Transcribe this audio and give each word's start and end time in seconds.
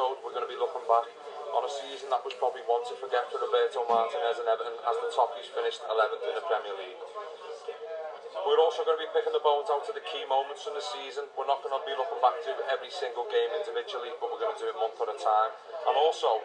we're 0.00 0.34
going 0.34 0.42
to 0.42 0.50
be 0.50 0.58
looking 0.58 0.82
back 0.90 1.06
on 1.54 1.62
a 1.62 1.70
season 1.86 2.10
that 2.10 2.18
was 2.26 2.34
probably 2.42 2.58
one 2.66 2.82
to 2.82 2.98
forget 2.98 3.22
for 3.30 3.38
Roberto 3.38 3.78
Martinez 3.86 4.42
and 4.42 4.48
Everton 4.50 4.74
as 4.90 4.96
the 4.98 5.06
he's 5.38 5.46
finished 5.54 5.78
11th 5.86 6.18
in 6.18 6.34
the 6.34 6.42
Premier 6.50 6.74
League. 6.82 6.98
We're 8.42 8.58
also 8.58 8.82
going 8.82 8.98
to 8.98 9.04
be 9.06 9.12
picking 9.14 9.30
the 9.30 9.38
bones 9.46 9.70
out 9.70 9.86
of 9.86 9.94
the 9.94 10.02
key 10.02 10.26
moments 10.26 10.66
in 10.66 10.74
the 10.74 10.82
season. 10.82 11.30
We're 11.38 11.46
not 11.46 11.62
going 11.62 11.78
to 11.78 11.84
be 11.86 11.94
looking 11.94 12.18
back 12.18 12.34
to 12.42 12.50
every 12.74 12.90
single 12.90 13.22
game 13.30 13.54
individually, 13.54 14.10
but 14.18 14.34
we're 14.34 14.42
going 14.42 14.58
to 14.58 14.62
do 14.66 14.66
it 14.66 14.74
month 14.82 14.98
at 14.98 15.14
a 15.14 15.14
time. 15.14 15.54
And 15.86 15.94
also, 15.94 16.42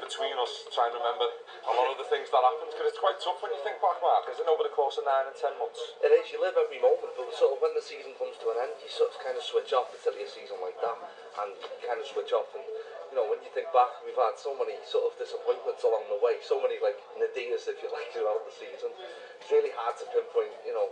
between 0.00 0.32
us, 0.40 0.64
trying 0.72 0.96
to 0.96 0.96
remember 0.96 1.28
a 1.28 1.72
lot 1.76 1.92
of 1.92 2.00
the 2.00 2.08
things 2.08 2.32
that 2.32 2.40
happened, 2.40 2.72
because 2.72 2.88
it's 2.96 3.02
quite 3.04 3.20
tough 3.20 3.38
when 3.44 3.52
you 3.52 3.60
think 3.60 3.76
back, 3.84 4.00
Mark, 4.00 4.24
isn't 4.32 4.40
it, 4.40 4.48
over 4.48 4.64
the 4.64 4.72
course 4.72 4.96
of 4.96 5.04
nine 5.04 5.28
and 5.28 5.36
ten 5.36 5.52
months? 5.60 5.76
It 6.00 6.08
is, 6.16 6.32
you 6.32 6.40
live 6.40 6.56
every 6.56 6.80
moment, 6.80 7.12
but 7.12 7.28
sort 7.36 7.52
of 7.52 7.60
when 7.60 7.76
the 7.76 7.84
season 7.84 8.16
comes 8.16 8.40
to 8.40 8.48
an 8.56 8.64
end, 8.64 8.74
you 8.80 8.88
sort 8.88 9.12
of 9.12 9.20
kind 9.20 9.36
of 9.36 9.44
switch 9.44 9.76
off, 9.76 9.92
particularly 9.92 10.24
a 10.24 10.32
season 10.32 10.56
like 10.64 10.80
that, 10.80 10.96
and 11.44 11.52
kind 11.84 12.00
of 12.00 12.06
switch 12.08 12.32
off 12.34 12.48
and 12.56 12.64
you 13.10 13.16
know, 13.16 13.26
when 13.28 13.40
you 13.40 13.50
think 13.56 13.68
back, 13.72 13.88
we've 14.04 14.16
had 14.18 14.36
so 14.36 14.52
many 14.56 14.76
sort 14.84 15.08
of 15.08 15.12
disappointments 15.16 15.82
along 15.84 16.04
the 16.12 16.20
way, 16.20 16.36
so 16.44 16.60
many 16.60 16.76
like 16.80 16.96
nadirs, 17.16 17.68
if 17.68 17.80
you 17.80 17.88
like, 17.96 18.08
throughout 18.12 18.42
the 18.44 18.54
season. 18.54 18.92
It's 19.40 19.50
really 19.52 19.72
hard 19.76 19.96
to 20.00 20.04
pinpoint, 20.12 20.52
you 20.64 20.74
know, 20.76 20.88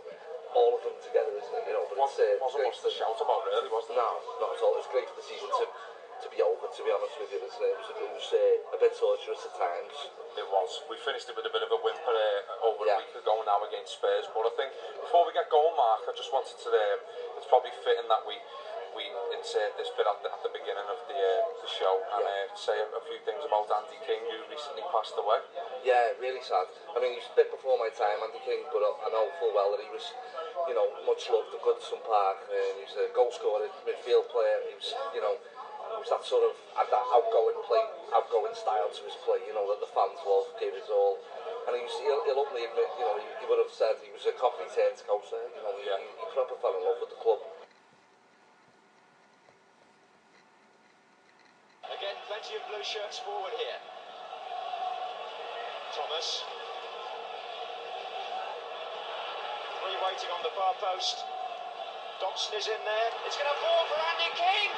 all 0.56 0.72
of 0.80 0.80
them 0.80 0.96
together, 1.04 1.36
isn't 1.36 1.52
it? 1.52 1.64
You 1.68 1.74
know, 1.76 1.84
but 1.92 1.98
what, 2.00 2.08
it's, 2.08 2.20
uh, 2.20 2.40
wasn't 2.40 2.64
much 2.64 2.80
to 2.80 2.88
shout 2.92 3.16
about, 3.20 3.44
really, 3.44 3.68
was 3.68 3.84
there? 3.92 3.98
No, 4.00 4.10
not 4.40 4.56
at 4.56 4.60
all. 4.64 4.72
It's 4.80 4.88
great 4.88 5.04
for 5.08 5.18
the 5.20 5.26
season 5.26 5.48
to 5.48 5.66
to 6.16 6.32
be 6.32 6.40
over, 6.40 6.64
to 6.72 6.80
be 6.80 6.88
honest 6.88 7.12
with 7.20 7.28
you, 7.28 7.36
isn't 7.44 7.60
it? 7.60 7.76
It 7.76 7.76
was, 7.76 7.92
it 7.92 8.08
was 8.08 8.28
uh, 8.32 8.76
a 8.80 8.80
bit 8.80 8.96
torturous 8.96 9.36
at 9.44 9.52
times. 9.52 9.92
It 10.40 10.48
was. 10.48 10.80
We 10.88 10.96
finished 11.04 11.28
it 11.28 11.36
with 11.36 11.44
a 11.44 11.52
bit 11.52 11.60
of 11.60 11.68
a 11.68 11.76
whimper 11.76 12.08
uh, 12.08 12.72
over 12.72 12.88
yeah. 12.88 12.96
a 12.96 13.04
week 13.04 13.12
ago 13.20 13.36
now 13.44 13.60
against 13.68 14.00
Spurs, 14.00 14.24
but 14.32 14.48
I 14.48 14.52
think 14.56 14.72
before 15.04 15.28
we 15.28 15.36
get 15.36 15.44
going, 15.52 15.76
Mark, 15.76 16.08
I 16.08 16.16
just 16.16 16.32
wanted 16.32 16.56
to, 16.56 16.72
um, 16.72 16.98
it's 17.36 17.44
probably 17.52 17.68
fitting 17.84 18.08
that 18.08 18.24
we 18.24 18.40
we 18.96 19.04
insert 19.36 19.76
this 19.76 19.92
bit 19.92 20.08
at 20.08 20.16
the, 20.24 20.32
at 20.32 20.40
the 20.40 20.48
beginning 20.56 20.88
of 20.88 20.96
the, 21.04 21.12
uh, 21.20 21.32
the 21.60 21.68
show 21.68 22.00
and 22.16 22.24
yeah. 22.24 22.48
uh, 22.48 22.56
say 22.56 22.72
a 22.80 23.02
few 23.04 23.20
things 23.28 23.44
about 23.44 23.68
Andy 23.68 24.00
King, 24.08 24.24
who 24.24 24.48
recently 24.48 24.80
passed 24.88 25.12
away. 25.20 25.36
Yeah, 25.84 26.16
really 26.16 26.40
sad. 26.40 26.64
I 26.96 26.96
mean, 27.04 27.12
he 27.12 27.20
was 27.20 27.28
a 27.28 27.36
bit 27.36 27.52
before 27.52 27.76
my 27.76 27.92
time, 27.92 28.24
Andy 28.24 28.40
King, 28.48 28.64
but 28.72 28.80
I 28.80 29.12
know 29.12 29.28
full 29.36 29.52
well 29.52 29.76
that 29.76 29.84
he 29.84 29.92
was, 29.92 30.02
you 30.64 30.72
know, 30.72 30.88
much 31.04 31.28
loved 31.28 31.52
at 31.52 31.60
Goodison 31.60 32.00
Park. 32.08 32.40
And 32.48 32.80
he 32.80 32.84
was 32.88 32.96
a 32.96 33.12
goal 33.12 33.28
scorer, 33.30 33.68
midfield 33.84 34.32
player. 34.32 34.58
He 34.72 34.74
was, 34.80 34.88
you 35.12 35.20
know, 35.20 35.36
he 35.36 35.96
was 36.00 36.08
that 36.08 36.24
sort 36.24 36.48
of 36.48 36.56
had 36.80 36.88
that 36.88 37.04
outgoing 37.12 37.60
play, 37.68 37.84
outgoing 38.16 38.56
style 38.56 38.88
to 38.88 39.00
his 39.04 39.14
play, 39.28 39.44
you 39.44 39.52
know, 39.52 39.68
that 39.76 39.84
the 39.84 39.90
fans 39.92 40.16
love, 40.24 40.48
gave 40.56 40.72
his 40.72 40.88
all. 40.88 41.20
and 41.68 41.76
he 41.76 41.84
was, 41.84 41.92
he'll, 42.00 42.24
he'll 42.32 42.40
openly 42.40 42.64
admit, 42.64 42.88
you 42.96 43.04
know, 43.04 43.20
he, 43.20 43.28
he 43.44 43.44
would 43.44 43.60
have 43.60 43.70
said 43.76 44.00
he 44.00 44.08
was 44.16 44.24
a 44.24 44.32
coffee 44.40 44.64
turned 44.72 44.96
there. 45.04 45.48
you 45.52 45.60
know, 45.62 45.72
he, 45.76 45.84
yeah. 45.84 46.00
he, 46.00 46.08
he 46.16 46.24
proper 46.32 46.56
fell 46.64 46.72
in 46.72 46.80
love 46.80 46.96
with 47.04 47.12
the 47.12 47.20
club. 47.20 47.44
Again, 51.96 52.20
plenty 52.28 52.52
of 52.60 52.60
blue 52.68 52.84
shirts 52.84 53.18
forward 53.24 53.56
here. 53.56 53.80
Thomas. 55.96 56.44
Three 59.80 59.96
waiting 60.04 60.28
on 60.28 60.42
the 60.44 60.52
far 60.60 60.74
post. 60.76 61.24
Dobson 62.20 62.52
is 62.52 62.66
in 62.68 62.82
there. 62.84 63.10
It's 63.24 63.40
going 63.40 63.48
to 63.48 63.58
fall 63.64 63.82
for 63.88 63.96
Andy 64.12 64.28
King. 64.36 64.72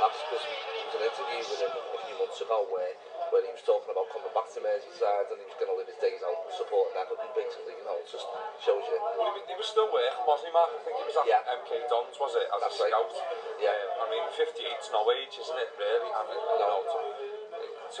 taps 0.00 0.16
because 0.32 0.40
we, 0.48 0.56
he 0.56 0.82
was 0.88 0.96
an 0.96 1.02
interview 1.04 1.36
with 1.36 1.60
him 1.60 1.74
a 1.92 2.00
few 2.08 2.16
months 2.16 2.40
ago 2.40 2.58
where, 2.72 2.92
where 3.28 3.44
he 3.44 3.52
was 3.52 3.60
talking 3.68 3.92
about 3.92 4.08
coming 4.08 4.32
back 4.32 4.48
to 4.48 4.56
Merseyside 4.64 5.28
and 5.28 5.36
he 5.36 5.44
was 5.44 5.56
going 5.60 5.68
to 5.68 5.76
live 5.76 5.84
his 5.92 6.00
days 6.00 6.24
out 6.24 6.40
supporting 6.56 6.96
that. 6.96 7.04
And 7.12 7.20
basically, 7.36 7.76
you 7.76 7.84
know, 7.84 8.00
it 8.00 8.08
just 8.08 8.24
shows 8.64 8.80
you. 8.88 8.96
Well, 9.20 9.36
he, 9.36 9.44
he 9.44 9.56
was 9.60 9.68
still 9.68 9.92
working, 9.92 10.24
wasn't 10.24 10.56
he, 10.56 10.56
Mark? 10.56 10.72
I 10.72 10.80
think 10.88 10.96
he 11.04 11.04
was 11.04 11.18
at 11.20 11.28
yeah. 11.28 11.52
MK 11.52 11.84
Dons, 11.92 12.16
was 12.16 12.32
it, 12.32 12.48
as 12.48 12.60
That's 12.64 12.80
a 12.80 12.88
scout? 12.88 13.12
Right. 13.12 13.68
Yeah. 13.68 13.76
Um, 14.00 14.08
I 14.08 14.08
mean, 14.08 14.24
58's 14.32 14.88
no 14.96 15.04
age, 15.12 15.36
isn't 15.36 15.58
it, 15.60 15.70
really? 15.76 16.08
And, 16.16 16.26
you 16.32 16.64
know, 16.64 16.80
to, 16.80 16.98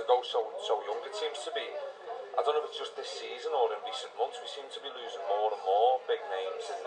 go 0.08 0.24
so, 0.24 0.40
so 0.64 0.80
young, 0.88 1.04
it 1.04 1.12
seems 1.12 1.44
to 1.44 1.52
be 1.52 1.68
I 2.38 2.40
don't 2.46 2.54
know 2.54 2.62
if 2.62 2.70
it's 2.70 2.78
just 2.78 2.94
this 2.94 3.10
season 3.10 3.50
or 3.50 3.74
in 3.74 3.82
recent 3.82 4.14
months, 4.14 4.38
we 4.38 4.46
seem 4.46 4.62
to 4.70 4.80
be 4.86 4.86
losing 4.94 5.24
more 5.26 5.50
and 5.50 5.62
more 5.66 5.98
big 6.06 6.22
names 6.30 6.62
and 6.70 6.78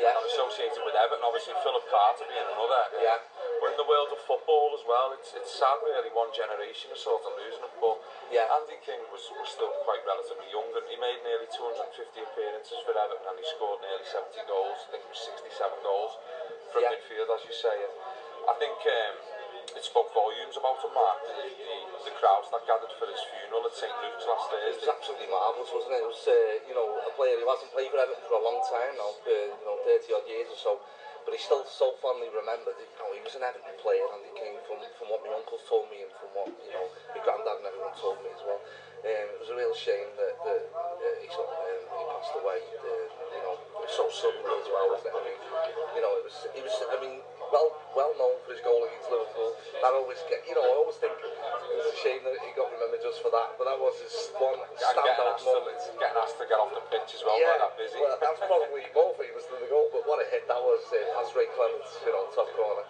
yeah. 0.00 0.16
associated 0.16 0.80
with 0.80 0.96
Everton. 0.96 1.20
Obviously, 1.28 1.52
Philip 1.60 1.84
Carter 1.92 2.24
being 2.24 2.40
another. 2.48 2.84
Yeah. 3.04 3.20
But 3.60 3.76
in 3.76 3.76
the 3.76 3.84
world 3.84 4.08
of 4.16 4.24
football 4.24 4.72
as 4.72 4.80
well, 4.88 5.12
it's, 5.12 5.36
it's 5.36 5.52
sad 5.52 5.76
really 5.84 6.08
one 6.16 6.32
generation 6.32 6.88
is 6.88 7.04
sort 7.04 7.20
of 7.20 7.36
losing 7.36 7.60
them. 7.60 7.74
But 7.84 8.00
yeah. 8.32 8.48
Andy 8.48 8.80
King 8.80 9.04
was, 9.12 9.20
was 9.36 9.52
still 9.52 9.70
quite 9.84 10.00
relatively 10.08 10.48
young 10.48 10.64
and 10.72 10.86
he 10.88 10.96
made 10.96 11.20
nearly 11.20 11.52
250 11.52 11.92
appearances 12.32 12.80
for 12.88 12.96
Everton 12.96 13.28
and 13.28 13.36
he 13.36 13.44
scored 13.52 13.84
nearly 13.84 14.08
70 14.08 14.24
goals. 14.48 14.88
I 14.88 14.88
think 14.96 15.04
it 15.04 15.12
was 15.12 15.32
67 15.36 15.52
goals 15.84 16.16
from 16.72 16.80
yeah. 16.88 16.96
midfield, 16.96 17.28
as 17.28 17.44
you 17.44 17.52
say. 17.52 17.76
And 17.76 17.94
I 18.48 18.54
think 18.56 18.80
um, 18.80 19.14
it 19.70 19.84
spoke 19.86 20.10
volumes 20.14 20.58
about 20.58 20.82
a 20.82 20.90
man. 20.90 21.16
The, 21.26 21.46
the, 21.46 22.10
the 22.10 22.14
crowds 22.18 22.50
that 22.50 22.62
gathered 22.66 22.90
for 22.98 23.06
his 23.06 23.22
funeral 23.30 23.62
at 23.62 23.74
St 23.78 23.92
Luke's 24.02 24.26
last 24.26 24.50
day. 24.50 24.62
It 24.74 24.82
was 24.82 24.90
absolutely 24.90 25.30
marvellous, 25.30 25.70
wasn't 25.70 25.94
it? 25.94 26.02
It 26.02 26.08
was, 26.10 26.22
uh, 26.26 26.34
you 26.66 26.74
know, 26.74 26.88
a 27.06 27.12
player 27.14 27.38
who 27.38 27.46
hasn't 27.46 27.70
played 27.70 27.90
for 27.94 27.98
Everton 28.02 28.26
for 28.26 28.38
a 28.42 28.44
long 28.44 28.58
time 28.66 28.92
now, 28.98 29.14
for, 29.22 29.30
you 29.30 29.66
know, 29.66 29.78
30 29.86 30.18
odd 30.18 30.26
years 30.26 30.50
or 30.50 30.58
so. 30.58 30.72
But 31.22 31.38
he's 31.38 31.46
still 31.46 31.62
so 31.62 31.94
fondly 32.02 32.26
remembered. 32.34 32.74
You 32.82 32.90
know, 32.98 33.14
he 33.14 33.22
was 33.22 33.38
an 33.38 33.46
Everton 33.46 33.78
player 33.78 34.02
and 34.10 34.26
he 34.26 34.32
came 34.34 34.58
from, 34.66 34.82
from 34.98 35.06
what 35.14 35.22
my 35.22 35.30
uncle 35.38 35.54
told 35.70 35.86
me 35.86 36.02
and 36.02 36.10
from 36.18 36.30
what, 36.34 36.50
you 36.50 36.74
know, 36.74 36.86
my 37.14 37.22
granddad 37.22 37.62
and 37.62 37.66
everyone 37.70 37.94
told 37.94 38.18
me 38.26 38.34
as 38.34 38.42
well. 38.42 38.58
Um, 39.06 39.26
it 39.38 39.38
was 39.38 39.50
a 39.54 39.58
real 39.58 39.74
shame 39.74 40.10
that, 40.18 40.34
that 40.46 40.62
uh, 40.70 41.06
he, 41.22 41.26
sort 41.30 41.46
of, 41.46 41.54
um, 41.58 41.82
he 41.94 42.04
passed 42.10 42.34
away, 42.38 42.58
uh, 42.74 43.06
you 43.34 43.42
know, 43.46 43.54
so 43.90 44.06
suddenly 44.10 44.50
as 44.62 44.66
well, 44.70 44.86
wasn't 44.94 45.10
it? 45.10 45.14
I 45.14 45.22
mean, 45.26 45.38
you 45.98 46.02
know, 46.02 46.12
it 46.22 46.24
was, 46.26 46.36
it 46.54 46.62
was, 46.62 46.74
I 46.90 46.98
mean, 47.02 47.18
well 47.52 47.68
well 47.92 48.12
known 48.16 48.34
for 48.48 48.56
his 48.56 48.64
goal 48.64 48.80
against 48.88 49.12
Liverpool. 49.12 49.52
That 49.84 49.92
always, 49.92 50.16
get, 50.26 50.40
you 50.48 50.56
know, 50.56 50.64
I 50.64 50.72
always 50.80 50.96
think 50.96 51.12
it's 51.20 51.36
a 51.36 51.92
shame 52.00 52.24
that 52.24 52.34
he 52.40 52.48
got 52.56 52.72
remembered 52.72 53.04
just 53.04 53.20
for 53.20 53.28
that. 53.28 53.60
But 53.60 53.68
that 53.68 53.76
was 53.76 54.00
his 54.00 54.32
one 54.40 54.56
standout 54.80 55.36
moment. 55.44 55.76
To, 55.84 55.92
getting 56.00 56.16
asked 56.16 56.40
to 56.40 56.48
get 56.48 56.56
off 56.56 56.72
the 56.72 56.80
pitch 56.88 57.12
as 57.20 57.22
well, 57.22 57.36
yeah, 57.36 57.60
like 57.60 57.62
that 57.68 57.72
busy. 57.76 58.00
Well, 58.00 58.16
that's 58.16 58.40
probably 58.48 58.88
more 58.96 59.12
famous 59.20 59.44
than 59.52 59.60
the 59.60 59.68
goal. 59.68 59.92
But 59.92 60.08
what 60.08 60.24
a 60.24 60.26
hit 60.32 60.48
that 60.48 60.58
was! 60.58 60.80
Uh, 60.88 60.96
eh, 60.96 61.04
that's 61.12 61.36
Ray 61.36 61.52
Clements, 61.52 61.92
you 62.00 62.10
know, 62.16 62.24
top 62.32 62.48
corner. 62.56 62.88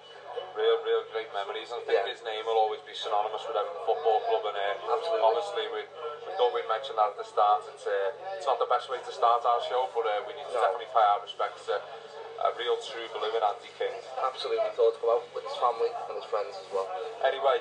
Real, 0.55 0.79
real 0.87 1.03
great 1.11 1.29
memories. 1.35 1.75
And 1.75 1.83
I 1.83 1.83
think 1.83 1.99
yeah. 1.99 2.07
his 2.07 2.23
name 2.23 2.47
will 2.47 2.61
always 2.63 2.81
be 2.87 2.95
synonymous 2.95 3.43
with 3.43 3.59
every 3.59 3.75
Football 3.83 4.23
Club. 4.31 4.47
And 4.55 4.55
uh, 4.55 4.95
Absolutely. 4.97 5.27
obviously, 5.27 5.65
we, 5.75 5.83
we 6.31 6.33
thought 6.39 6.55
we'd 6.55 6.71
mention 6.71 6.95
that 6.95 7.19
at 7.19 7.19
the 7.19 7.27
start. 7.27 7.67
It's, 7.75 7.83
uh, 7.89 8.15
it's 8.39 8.47
not 8.47 8.63
the 8.63 8.71
best 8.71 8.87
way 8.87 9.03
to 9.03 9.13
start 9.13 9.43
our 9.43 9.61
show, 9.67 9.91
but 9.91 10.07
uh, 10.07 10.23
we 10.31 10.39
need 10.39 10.47
to 10.55 10.59
no. 10.61 10.63
definitely 10.63 10.93
pay 10.95 11.03
our 11.03 11.19
respects 11.25 11.67
to. 11.67 11.83
Uh, 11.83 12.22
a 12.41 12.51
real 12.57 12.77
true 12.81 13.05
blooming 13.13 13.45
Andy 13.45 13.71
King. 13.77 13.93
Absolutely 14.25 14.73
thoughtful 14.79 15.11
out 15.13 15.25
with 15.37 15.45
his 15.45 15.57
family 15.61 15.91
and 15.93 16.15
his 16.17 16.27
friends 16.31 16.57
as 16.57 16.69
well. 16.73 16.89
Anyway, 17.27 17.61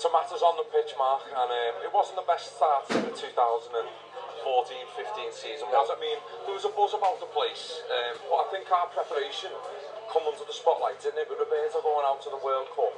tomatoes 0.00 0.40
on 0.44 0.56
the 0.56 0.66
pitch, 0.72 0.96
Mark, 0.96 1.24
and 1.28 1.50
um, 1.50 1.74
it 1.84 1.92
wasn't 1.92 2.16
the 2.16 2.26
best 2.28 2.56
start 2.56 2.88
to 2.88 2.96
the 3.04 3.12
2014-15 4.40 5.34
season. 5.34 5.66
No. 5.68 5.84
As 5.84 5.92
I 5.92 5.98
mean, 6.00 6.16
there 6.48 6.56
was 6.56 6.64
a 6.64 6.72
buzz 6.72 6.96
about 6.96 7.20
the 7.20 7.28
place, 7.32 7.80
um, 7.90 8.14
but 8.32 8.36
I 8.44 8.46
think 8.52 8.64
our 8.72 8.88
preparation 8.88 9.52
come 10.12 10.24
under 10.24 10.44
the 10.44 10.56
spotlight, 10.56 11.00
didn't 11.04 11.20
it? 11.20 11.28
With 11.28 11.40
Roberto 11.44 11.80
going 11.84 12.06
out 12.08 12.24
to 12.28 12.30
the 12.32 12.40
World 12.40 12.68
Cup, 12.76 12.94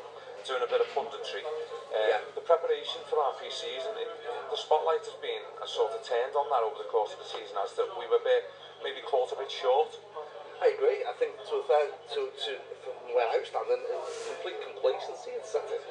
doing 0.46 0.62
a 0.62 0.70
bit 0.70 0.78
of 0.82 0.86
punditry. 0.94 1.42
Um, 1.42 2.10
yeah. 2.10 2.20
The 2.38 2.44
preparation 2.46 3.02
for 3.10 3.18
our 3.22 3.34
pre-season, 3.38 3.90
the 3.98 4.58
spotlight 4.58 5.02
has 5.06 5.16
been 5.22 5.42
sort 5.66 5.90
of 5.94 6.00
turned 6.06 6.34
on 6.38 6.46
that 6.54 6.62
over 6.62 6.78
the 6.78 6.86
course 6.90 7.10
of 7.14 7.18
the 7.18 7.26
season 7.28 7.58
as 7.62 7.74
that 7.78 7.88
we 7.98 8.06
were 8.10 8.18
a 8.22 8.26
bit, 8.26 8.42
maybe 8.86 9.00
caught 9.06 9.30
a 9.34 9.38
bit 9.42 9.50
short. 9.50 9.90
I 10.56 10.72
agree. 10.72 11.04
I 11.04 11.12
think 11.20 11.36
to 11.36 11.56
that, 11.68 11.88
to, 12.16 12.32
to 12.32 12.50
from 12.80 12.96
where 13.12 13.28
I 13.28 13.44
stand, 13.44 13.68
in, 13.68 13.76
in 13.76 13.92
uh, 13.92 14.08
complete 14.36 14.56
complacency 14.64 15.36
and 15.36 15.44
setting. 15.44 15.84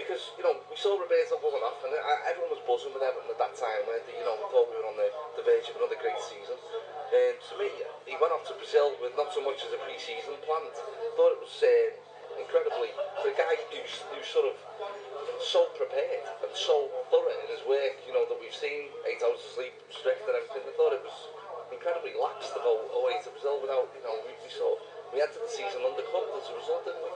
Because, 0.00 0.32
you 0.40 0.44
know, 0.44 0.56
we 0.72 0.76
saw 0.76 0.96
Roberto 0.96 1.36
going 1.40 1.60
off 1.60 1.84
and 1.84 1.92
uh, 1.92 2.20
everyone 2.30 2.52
was 2.56 2.62
buzzing 2.64 2.96
with 2.96 3.04
Everton 3.04 3.28
at 3.32 3.40
that 3.40 3.52
time 3.56 3.82
they, 3.88 4.16
you 4.16 4.24
know, 4.24 4.36
we 4.40 4.46
thought 4.52 4.68
we 4.68 4.76
were 4.76 4.88
on 4.88 4.96
the, 4.96 5.08
the 5.40 5.44
verge 5.44 5.68
of 5.72 5.76
another 5.80 5.96
great 6.00 6.20
season. 6.20 6.56
And 7.12 7.36
to 7.36 7.52
me, 7.60 7.68
he 8.08 8.16
went 8.16 8.32
off 8.32 8.44
to 8.48 8.56
Brazil 8.56 8.92
with 9.00 9.16
not 9.20 9.32
so 9.36 9.40
much 9.44 9.60
as 9.64 9.72
a 9.76 9.80
pre-season 9.84 10.36
planned. 10.44 10.76
thought 11.16 11.32
it 11.36 11.40
was 11.42 11.56
uh, 11.60 11.90
incredibly, 12.40 12.92
for 13.20 13.32
a 13.32 13.36
guy 13.36 13.56
who's, 13.72 14.00
who's 14.12 14.28
sort 14.28 14.48
of 14.48 14.56
so 15.44 15.68
prepared 15.76 16.24
and 16.40 16.52
so 16.56 16.88
thorough 17.12 17.36
in 17.44 17.48
his 17.52 17.60
work, 17.68 18.00
you 18.08 18.12
know, 18.16 18.24
that 18.32 18.36
we've 18.40 18.56
seen 18.56 18.92
eight 19.08 19.20
hours 19.24 19.40
of 19.44 19.50
sleep, 19.60 19.76
strength 19.92 20.24
and 20.24 20.36
everything, 20.40 20.64
I 20.64 20.72
thought 20.76 20.92
it 20.96 21.04
was 21.04 21.16
incredibly 21.74 22.14
lax 22.14 22.50
the 22.54 22.60
go 22.62 22.78
away 23.02 23.18
to 23.22 23.28
Brazil 23.34 23.58
without, 23.62 23.90
you 23.96 24.02
know, 24.04 24.14
we, 24.22 24.30
we 24.44 24.50
sort 24.52 24.78
of, 24.78 24.78
we 25.14 25.18
entered 25.22 25.42
the 25.42 25.50
season 25.50 25.82
undercooked 25.86 26.30
as 26.38 26.46
a 26.50 26.54
result, 26.54 26.82
didn't 26.86 27.02
we? 27.02 27.10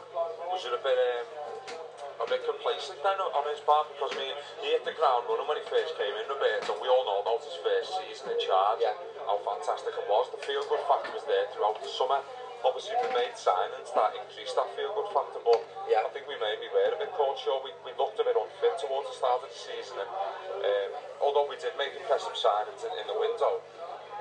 Was 0.51 0.63
it 0.67 0.75
a 0.75 0.83
bit, 0.83 0.95
um, 0.95 2.25
a 2.25 2.27
bit 2.27 2.43
complacent 2.47 2.99
then 3.03 3.19
on 3.19 3.45
his 3.51 3.59
part? 3.67 3.91
Because, 3.93 4.15
I 4.15 4.19
mean, 4.19 4.35
he 4.63 4.75
hit 4.75 4.87
the 4.87 4.95
ground 4.95 5.27
running 5.27 5.47
when 5.47 5.59
he 5.59 5.67
first 5.67 5.95
came 5.99 6.15
in, 6.15 6.27
Robert, 6.31 6.67
and 6.71 6.79
we 6.79 6.87
all 6.87 7.03
know 7.07 7.19
about 7.27 7.43
his 7.43 7.57
first 7.63 7.91
season 8.03 8.31
in 8.35 8.39
charge, 8.43 8.83
yeah. 8.83 8.95
how 9.27 9.43
fantastic 9.43 9.95
it 9.95 10.07
was. 10.07 10.31
The 10.31 10.39
feel-good 10.43 10.83
factor 10.87 11.11
was 11.13 11.27
there 11.27 11.47
throughout 11.51 11.79
the 11.83 11.91
summer. 11.91 12.23
Obviously, 12.63 12.93
we 13.01 13.09
made 13.17 13.33
signings 13.35 13.89
that 13.97 14.13
increased 14.15 14.55
that 14.55 14.69
feel-good 14.77 15.11
factor, 15.17 15.41
but 15.43 15.59
yeah. 15.91 16.05
I 16.05 16.09
think 16.13 16.29
we 16.31 16.37
maybe 16.39 16.69
were 16.71 16.93
a 16.95 16.99
bit 17.01 17.11
caught 17.17 17.41
sure. 17.41 17.59
We, 17.65 17.73
we 17.89 17.97
looked 17.97 18.21
a 18.21 18.27
bit 18.27 18.37
unfit 18.37 18.77
towards 18.85 19.09
the 19.11 19.17
start 19.17 19.41
of 19.43 19.49
the 19.51 19.57
season, 19.57 19.97
and 19.99 20.07
um, 20.13 20.91
although 21.25 21.49
we 21.49 21.57
did 21.57 21.73
make 21.81 21.97
impressive 21.97 22.37
signings 22.37 22.85
in, 22.87 22.93
in 23.01 23.07
the 23.09 23.17
window, 23.17 23.65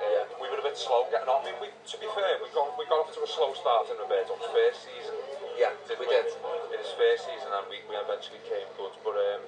Yeah. 0.00 0.24
We 0.40 0.48
were 0.48 0.56
a 0.56 0.64
bit 0.64 0.76
slow 0.80 1.04
getting 1.12 1.28
on. 1.28 1.44
I 1.44 1.52
mean, 1.52 1.58
we, 1.60 1.68
to 1.68 1.96
be 2.00 2.08
fair, 2.16 2.40
we 2.40 2.48
got 2.56 2.72
we 2.80 2.88
got 2.88 3.04
off 3.04 3.12
to 3.12 3.20
a 3.20 3.28
slow 3.28 3.52
start 3.52 3.92
in 3.92 4.00
Roberto's 4.00 4.40
first 4.48 4.88
season. 4.88 5.12
Yeah, 5.60 5.76
we, 5.92 6.00
we 6.00 6.06
did. 6.08 6.24
In 6.72 6.78
his 6.80 6.88
first 6.96 7.28
season, 7.28 7.52
and 7.52 7.68
we, 7.68 7.84
we 7.84 8.00
eventually 8.00 8.40
came 8.48 8.64
good. 8.80 8.96
But 9.04 9.12
um, 9.20 9.42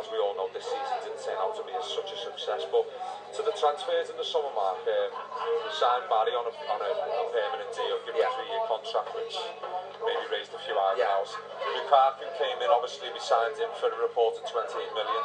as 0.00 0.08
we 0.08 0.16
all 0.24 0.32
know, 0.40 0.48
this 0.56 0.64
season 0.64 0.96
didn't 1.04 1.20
turn 1.20 1.36
out 1.36 1.52
to 1.60 1.68
be 1.68 1.76
as 1.76 1.84
such 1.84 2.08
a 2.16 2.16
success. 2.16 2.64
But 2.72 2.88
to 3.36 3.40
the 3.44 3.52
transfers 3.60 4.08
in 4.08 4.16
the 4.16 4.24
summer 4.24 4.48
mark, 4.56 4.80
um, 4.88 5.10
we 5.68 5.70
signed 5.76 6.08
Barry 6.08 6.32
on 6.32 6.48
a, 6.48 6.54
on 6.72 6.80
a, 6.80 6.90
a 7.04 7.24
permanent 7.28 7.68
deal, 7.76 8.00
given 8.08 8.24
yeah. 8.24 8.32
a 8.32 8.36
three-year 8.40 8.64
contract, 8.64 9.12
which 9.12 9.36
maybe 10.00 10.24
raised 10.32 10.54
a 10.56 10.60
few 10.64 10.72
eyebrows. 10.80 11.28
Yeah. 11.28 11.84
Lukaku 11.84 12.24
came 12.40 12.56
in, 12.64 12.72
obviously, 12.72 13.12
we 13.12 13.20
signed 13.20 13.58
him 13.60 13.68
for 13.76 13.92
a 13.92 13.98
reported 14.00 14.48
28 14.48 14.64
million, 14.96 15.24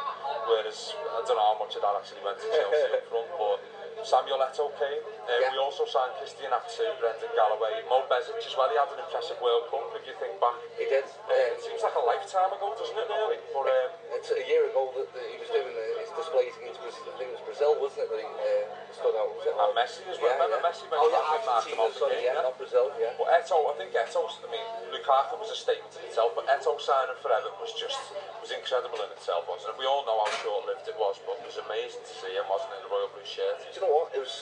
whereas 0.52 0.92
I 1.16 1.24
don't 1.24 1.40
know 1.40 1.48
how 1.56 1.56
much 1.56 1.80
of 1.80 1.80
that 1.80 1.96
actually 1.96 2.20
went 2.20 2.36
to 2.44 2.48
Chelsea 2.52 3.00
up 3.00 3.08
front, 3.08 3.28
but 3.40 3.58
Samuel 4.04 4.40
Eto'o 4.48 4.70
came. 4.80 5.02
Uh, 5.04 5.28
yeah. 5.40 5.52
We 5.52 5.58
also 5.62 5.84
signed 5.86 6.10
Christian 6.18 6.50
Atsu, 6.52 6.82
Brendan 6.98 7.30
Galloway, 7.38 7.84
Mo 7.88 8.02
Bezic 8.10 8.34
as 8.42 8.54
well. 8.58 8.66
He 8.68 8.74
had 8.76 8.88
an 8.92 8.98
impressive 9.04 9.36
World 9.40 9.68
Cup 9.70 9.86
if 9.96 10.02
you 10.06 10.14
think 10.18 10.36
back. 10.42 10.56
He 10.76 10.88
did. 10.90 11.04
Uh, 11.28 11.54
it 11.54 11.60
seems 11.62 11.82
like 11.86 11.94
a 11.96 12.02
lifetime 12.04 12.50
ago, 12.52 12.72
doesn't 12.76 12.96
it, 12.96 13.06
really? 13.08 13.38
But, 13.54 13.66
um, 13.68 13.90
it's 14.16 14.30
a 14.34 14.42
year 14.44 14.66
ago 14.68 14.90
that, 14.96 15.06
that 15.16 15.24
he 15.30 15.36
was 15.38 15.46
doing 15.54 15.70
his 15.70 16.10
displays 16.12 16.54
against 16.58 16.80
I 16.80 17.14
think 17.16 17.30
it 17.32 17.36
was 17.38 17.44
Brazil, 17.46 17.78
wasn't 17.78 18.02
it, 18.10 18.10
that 18.10 18.20
he 18.26 18.26
uh, 18.26 18.64
stood 18.90 19.14
out? 19.14 19.30
Was 19.38 19.46
it? 19.46 19.54
And 19.54 19.72
Messi 19.78 20.02
as 20.10 20.18
well. 20.18 20.34
Yeah, 20.34 20.42
Remember 20.42 20.58
yeah. 20.58 20.66
Messi 20.66 20.84
I 20.90 20.96
oh, 20.98 21.06
yeah, 21.06 21.22
Argentina, 21.30 21.82
sorry, 21.94 22.18
game, 22.18 22.34
yeah, 22.34 22.42
not 22.42 22.56
Brazil, 22.58 22.86
yeah. 22.98 23.14
But 23.14 23.28
Eto'o, 23.30 23.70
I 23.70 23.74
think 23.78 23.90
Eto, 23.94 24.20
I 24.26 24.48
mean, 24.50 24.66
Lukaku 24.90 25.38
was 25.38 25.52
a 25.54 25.58
statement 25.58 25.94
in 26.00 26.10
itself, 26.10 26.34
but 26.34 26.48
Eto'o 26.50 26.74
signing 26.82 27.16
for 27.22 27.30
Everton 27.30 27.54
was 27.62 27.70
just, 27.78 28.00
was 28.42 28.50
incredible 28.50 28.98
in 28.98 29.10
itself, 29.14 29.46
wasn't 29.46 29.70
it? 29.78 29.78
We 29.78 29.86
all 29.86 30.02
know 30.02 30.18
how 30.26 30.30
short-lived 30.42 30.88
it 30.90 30.98
was, 30.98 31.22
but 31.22 31.38
it 31.38 31.46
was 31.46 31.58
amazing 31.62 32.02
to 32.02 32.14
see 32.18 32.34
him, 32.34 32.44
wasn't 32.50 32.74
it, 32.74 32.82
in 32.82 32.90
the 32.90 32.90
Royal 32.90 33.08
Blue 33.14 33.22
shirt. 33.24 33.62
Do 33.62 33.68
you 33.70 33.82
know 33.86 33.89
what? 33.90 34.14
It 34.14 34.22
was. 34.22 34.38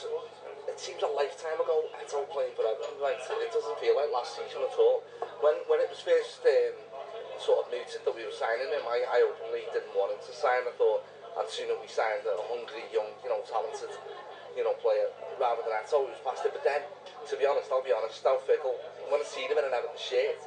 It 0.69 0.77
seems 0.77 1.01
a 1.03 1.09
lifetime 1.11 1.57
ago. 1.59 1.89
I 1.97 2.05
don't 2.07 2.29
play 2.29 2.53
forever. 2.53 2.85
Right? 3.01 3.17
It 3.17 3.51
doesn't 3.51 3.77
feel 3.81 3.97
like 3.97 4.13
last 4.13 4.37
season 4.37 4.61
at 4.63 4.75
all. 4.77 5.01
When 5.41 5.57
when 5.67 5.81
it 5.81 5.89
was 5.89 5.99
first 5.99 6.45
um, 6.45 6.77
sort 7.41 7.65
of 7.65 7.65
mooted 7.73 8.05
that 8.05 8.13
we 8.13 8.23
were 8.23 8.37
signing 8.37 8.69
him, 8.69 8.85
I, 8.85 9.03
I 9.03 9.19
openly 9.25 9.65
didn't 9.73 9.91
want 9.97 10.13
him 10.13 10.21
to 10.21 10.31
sign. 10.33 10.61
I 10.69 10.73
thought 10.77 11.01
I'd 11.41 11.49
sooner 11.49 11.73
we 11.81 11.89
signed 11.89 12.23
a 12.23 12.37
hungry, 12.47 12.85
young, 12.93 13.09
you 13.25 13.33
know, 13.33 13.41
talented, 13.49 13.91
you 14.55 14.61
know, 14.63 14.77
player 14.77 15.09
rather 15.41 15.65
than 15.65 15.73
Atto 15.73 16.05
who's 16.05 16.21
past 16.23 16.45
it. 16.45 16.53
But 16.53 16.63
then, 16.63 16.85
to 17.27 17.33
be 17.35 17.49
honest, 17.49 17.73
I'll 17.73 17.83
be 17.83 17.91
honest, 17.91 18.21
Stan 18.21 18.37
Fickle, 18.45 18.77
when 19.09 19.19
I 19.19 19.25
see 19.27 19.49
him 19.49 19.57
in 19.57 19.65
an 19.65 19.73
Everton 19.75 19.97
shirt, 19.97 20.37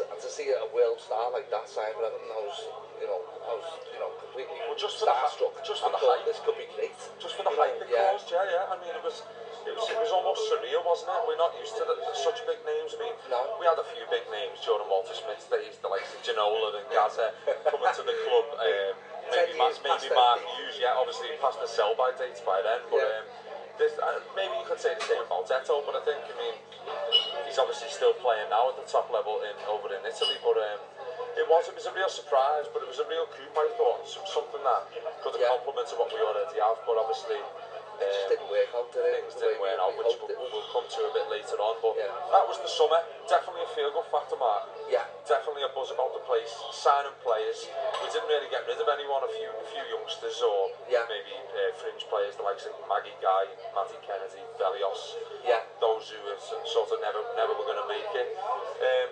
to, 0.00 0.08
to 0.08 0.28
see 0.32 0.48
a 0.56 0.64
world 0.72 0.96
star 1.04 1.28
like 1.36 1.52
that 1.52 1.68
sign 1.68 1.92
for 1.92 2.02
Everton, 2.08 2.30
I 2.32 2.40
was, 2.40 2.56
you 3.02 3.08
know, 3.10 3.20
I 3.44 3.52
was, 3.58 3.68
you 3.92 4.00
know, 4.00 4.10
completely 4.16 4.56
well, 4.64 4.78
just 4.78 4.96
starstruck. 4.96 5.58
Just 5.66 5.84
for 5.84 5.92
the 5.92 6.00
hype, 6.00 6.24
this 6.24 6.40
could 6.40 6.56
be 6.56 6.64
great. 6.72 6.96
Just 7.20 7.34
for 7.36 7.44
the 7.44 7.52
hype, 7.52 7.76
yeah, 8.32 8.48
yeah. 8.56 8.72
I 8.72 8.80
mean, 8.80 8.96
it 8.96 9.04
was 9.04 9.20
it 9.68 9.76
was, 9.76 9.86
it 9.92 10.00
was 10.00 10.10
almost 10.10 10.40
surreal, 10.50 10.82
wasn't 10.82 11.12
it? 11.14 11.22
We're 11.28 11.38
not 11.38 11.54
used 11.60 11.76
to 11.78 11.84
the, 11.86 11.94
such 12.18 12.40
big 12.50 12.58
names. 12.66 12.96
I 12.96 12.98
mean, 12.98 13.14
no. 13.30 13.54
we 13.62 13.68
had 13.68 13.76
a 13.78 13.86
few 13.94 14.02
big 14.10 14.24
names 14.32 14.58
during 14.66 14.82
Walter 14.90 15.14
Smith's 15.14 15.46
days, 15.52 15.78
the 15.84 15.92
likes 15.92 16.10
of 16.16 16.24
Ginola 16.26 16.80
and 16.82 16.86
Gazza 16.90 17.30
coming 17.68 17.92
to 17.92 18.02
the 18.02 18.16
club. 18.26 18.48
Um, 19.22 19.30
maybe 19.38 19.54
Matt, 19.54 19.78
maybe 19.86 20.10
Mark 20.18 20.42
Hughes, 20.44 20.82
yeah, 20.82 20.98
obviously 20.98 21.30
past 21.38 21.56
the 21.62 21.70
sell-by 21.70 22.10
dates 22.18 22.42
by 22.42 22.58
then, 22.60 22.82
but. 22.90 22.98
Yeah. 22.98 23.22
Um, 23.22 23.26
this, 23.80 23.96
uh, 23.96 24.20
maybe 24.36 24.52
you 24.60 24.66
could 24.68 24.76
say 24.76 24.92
the 24.92 25.00
same 25.08 25.24
about 25.24 25.48
Zeto. 25.48 25.80
but 25.88 25.96
I 25.96 26.04
think 26.04 26.20
I 26.28 26.34
mean 26.36 26.54
he's 27.48 27.56
obviously 27.56 27.88
still 27.88 28.12
playing 28.20 28.52
now 28.52 28.68
at 28.68 28.76
the 28.76 28.84
top 28.84 29.08
level 29.08 29.40
in 29.40 29.56
over 29.64 29.88
in 29.88 30.04
Italy. 30.04 30.36
But 30.44 30.60
um, 30.60 30.78
it 31.40 31.48
was 31.48 31.72
it 31.72 31.80
was 31.80 31.88
a 31.88 31.94
real 31.96 32.12
surprise, 32.12 32.68
but 32.68 32.84
it 32.84 32.88
was 32.92 33.00
a 33.00 33.08
real 33.08 33.24
coup 33.32 33.48
I 33.56 33.72
thought, 33.80 34.04
something 34.28 34.60
that 34.60 34.92
could 35.24 35.40
have 35.40 35.40
yeah. 35.40 35.56
complemented 35.56 35.96
what 35.96 36.12
we 36.12 36.20
already 36.20 36.60
have. 36.60 36.84
But 36.84 37.00
obviously 37.00 37.40
just 38.10 38.26
didn't 38.26 38.48
work 38.50 38.70
out, 38.74 38.90
did 38.90 39.04
it? 39.04 39.22
Things 39.22 39.36
didn't 39.38 39.60
work 39.62 39.78
out, 39.78 39.94
which 39.94 40.18
we'll, 40.18 40.34
we'll 40.50 40.68
come 40.74 40.86
to 40.86 41.00
a 41.06 41.12
bit 41.14 41.26
later 41.30 41.58
on. 41.62 41.78
But 41.78 41.94
yeah. 42.00 42.10
that 42.34 42.44
was 42.48 42.58
the 42.64 42.70
summer. 42.70 42.98
Definitely 43.30 43.62
a 43.68 43.70
feel 43.76 43.90
good 43.94 44.08
factor, 44.10 44.34
Mark. 44.40 44.66
Yeah. 44.90 45.06
Definitely 45.28 45.62
a 45.62 45.70
buzz 45.70 45.94
about 45.94 46.10
the 46.16 46.24
place. 46.26 46.50
Signing 46.74 47.14
players. 47.22 47.68
We 48.02 48.10
didn't 48.10 48.26
really 48.26 48.50
get 48.50 48.66
rid 48.66 48.80
of 48.80 48.88
anyone. 48.90 49.22
A 49.22 49.30
few, 49.36 49.50
a 49.52 49.66
few 49.70 49.84
youngsters 49.94 50.42
or 50.42 50.74
yeah. 50.90 51.06
maybe 51.06 51.34
uh, 51.36 51.70
fringe 51.78 52.02
players, 52.10 52.34
the 52.34 52.42
likes 52.42 52.66
of 52.66 52.74
Maggie 52.90 53.14
Guy, 53.22 53.44
Matty 53.76 53.98
Kennedy, 54.02 54.42
Velios. 54.58 55.20
Yeah. 55.46 55.62
Those 55.78 56.10
who 56.10 56.18
sort 56.66 56.90
of 56.90 56.98
never, 56.98 57.22
never 57.38 57.54
were 57.54 57.68
going 57.68 57.78
to 57.78 57.88
make 57.90 58.10
it. 58.18 58.34
Um, 58.42 59.10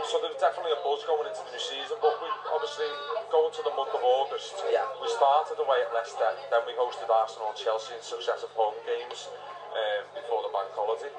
so 0.00 0.16
there's 0.24 0.40
definitely 0.40 0.72
a 0.72 0.80
buzz 0.80 1.04
going 1.04 1.28
into 1.28 1.44
the 1.44 1.52
new 1.52 1.60
season, 1.60 1.98
but 2.00 2.16
we 2.24 2.28
obviously 2.48 2.88
going 3.28 3.52
to 3.52 3.62
the 3.64 3.74
month 3.76 3.92
of 3.92 4.00
August. 4.00 4.56
Yeah. 4.72 4.88
We 4.96 5.08
started 5.12 5.60
away 5.60 5.84
at 5.84 5.92
Leicester, 5.92 6.32
then 6.48 6.64
we 6.64 6.72
hosted 6.80 7.10
Arsenal 7.12 7.52
and 7.52 7.58
Chelsea 7.58 7.92
in 7.92 8.00
successive 8.00 8.48
home 8.56 8.76
games 8.88 9.28
um, 9.76 10.02
before 10.16 10.40
the 10.48 10.52
bank 10.54 10.72
holiday. 10.72 11.12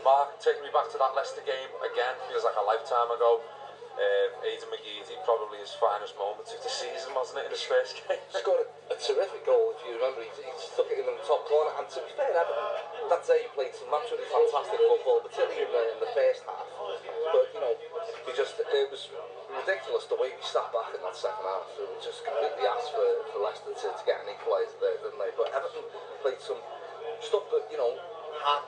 Mark 0.00 0.40
taking 0.40 0.64
me 0.64 0.72
back 0.72 0.88
to 0.94 0.98
that 1.02 1.12
Leicester 1.18 1.42
game 1.44 1.68
again 1.84 2.16
feels 2.32 2.46
like 2.48 2.56
a 2.56 2.64
lifetime 2.64 3.10
ago. 3.12 3.44
um, 3.96 4.30
Aidan 4.44 4.68
McGeady 4.68 5.16
probably 5.24 5.56
his 5.64 5.72
finest 5.80 6.14
moment 6.20 6.44
of 6.52 6.60
the 6.60 6.68
season, 6.72 7.16
wasn't 7.16 7.40
it, 7.42 7.48
in 7.48 7.52
his 7.52 7.64
first 7.64 7.96
game? 8.04 8.20
Scored 8.28 8.68
a 8.92 8.96
terrific 9.00 9.42
goal, 9.48 9.72
if 9.72 9.80
you 9.88 9.96
remember. 9.96 10.20
He, 10.20 10.28
he 10.36 10.52
stuck 10.60 10.86
it 10.92 11.00
in 11.00 11.06
the 11.08 11.16
top 11.26 11.48
corner, 11.48 11.72
and 11.80 11.88
to 11.88 11.98
be 12.04 12.12
fair, 12.12 12.28
Everton, 12.36 13.08
that 13.08 13.24
day 13.24 13.48
he 13.48 13.48
played 13.56 13.72
some 13.72 13.88
absolutely 13.88 14.28
fantastic 14.28 14.78
football, 14.84 15.18
particularly 15.24 15.64
in 15.64 15.70
the, 15.72 15.82
in 15.96 15.98
the 16.04 16.12
first 16.12 16.44
half. 16.44 16.68
But, 17.26 17.50
you 17.56 17.60
know, 17.64 17.72
he 18.22 18.30
just, 18.38 18.54
it 18.60 18.88
was 18.92 19.08
ridiculous 19.50 20.06
the 20.06 20.20
way 20.20 20.30
we 20.36 20.44
sat 20.44 20.68
back 20.76 20.92
in 20.94 21.00
that 21.02 21.16
second 21.16 21.42
half. 21.42 21.66
so 21.74 21.82
just 22.04 22.20
completely 22.22 22.68
asked 22.68 22.92
for, 22.92 23.08
for 23.32 23.40
Leicester 23.42 23.72
to, 23.74 23.88
to 23.96 24.02
get 24.06 24.20
an 24.22 24.28
equaliser 24.30 24.76
there, 24.78 24.94
didn't 25.02 25.18
they? 25.18 25.32
But 25.34 25.50
Everton 25.56 25.82
played 26.22 26.38
some 26.38 26.60
stuff 27.24 27.48
that, 27.50 27.66
you 27.72 27.80
know, 27.80 27.96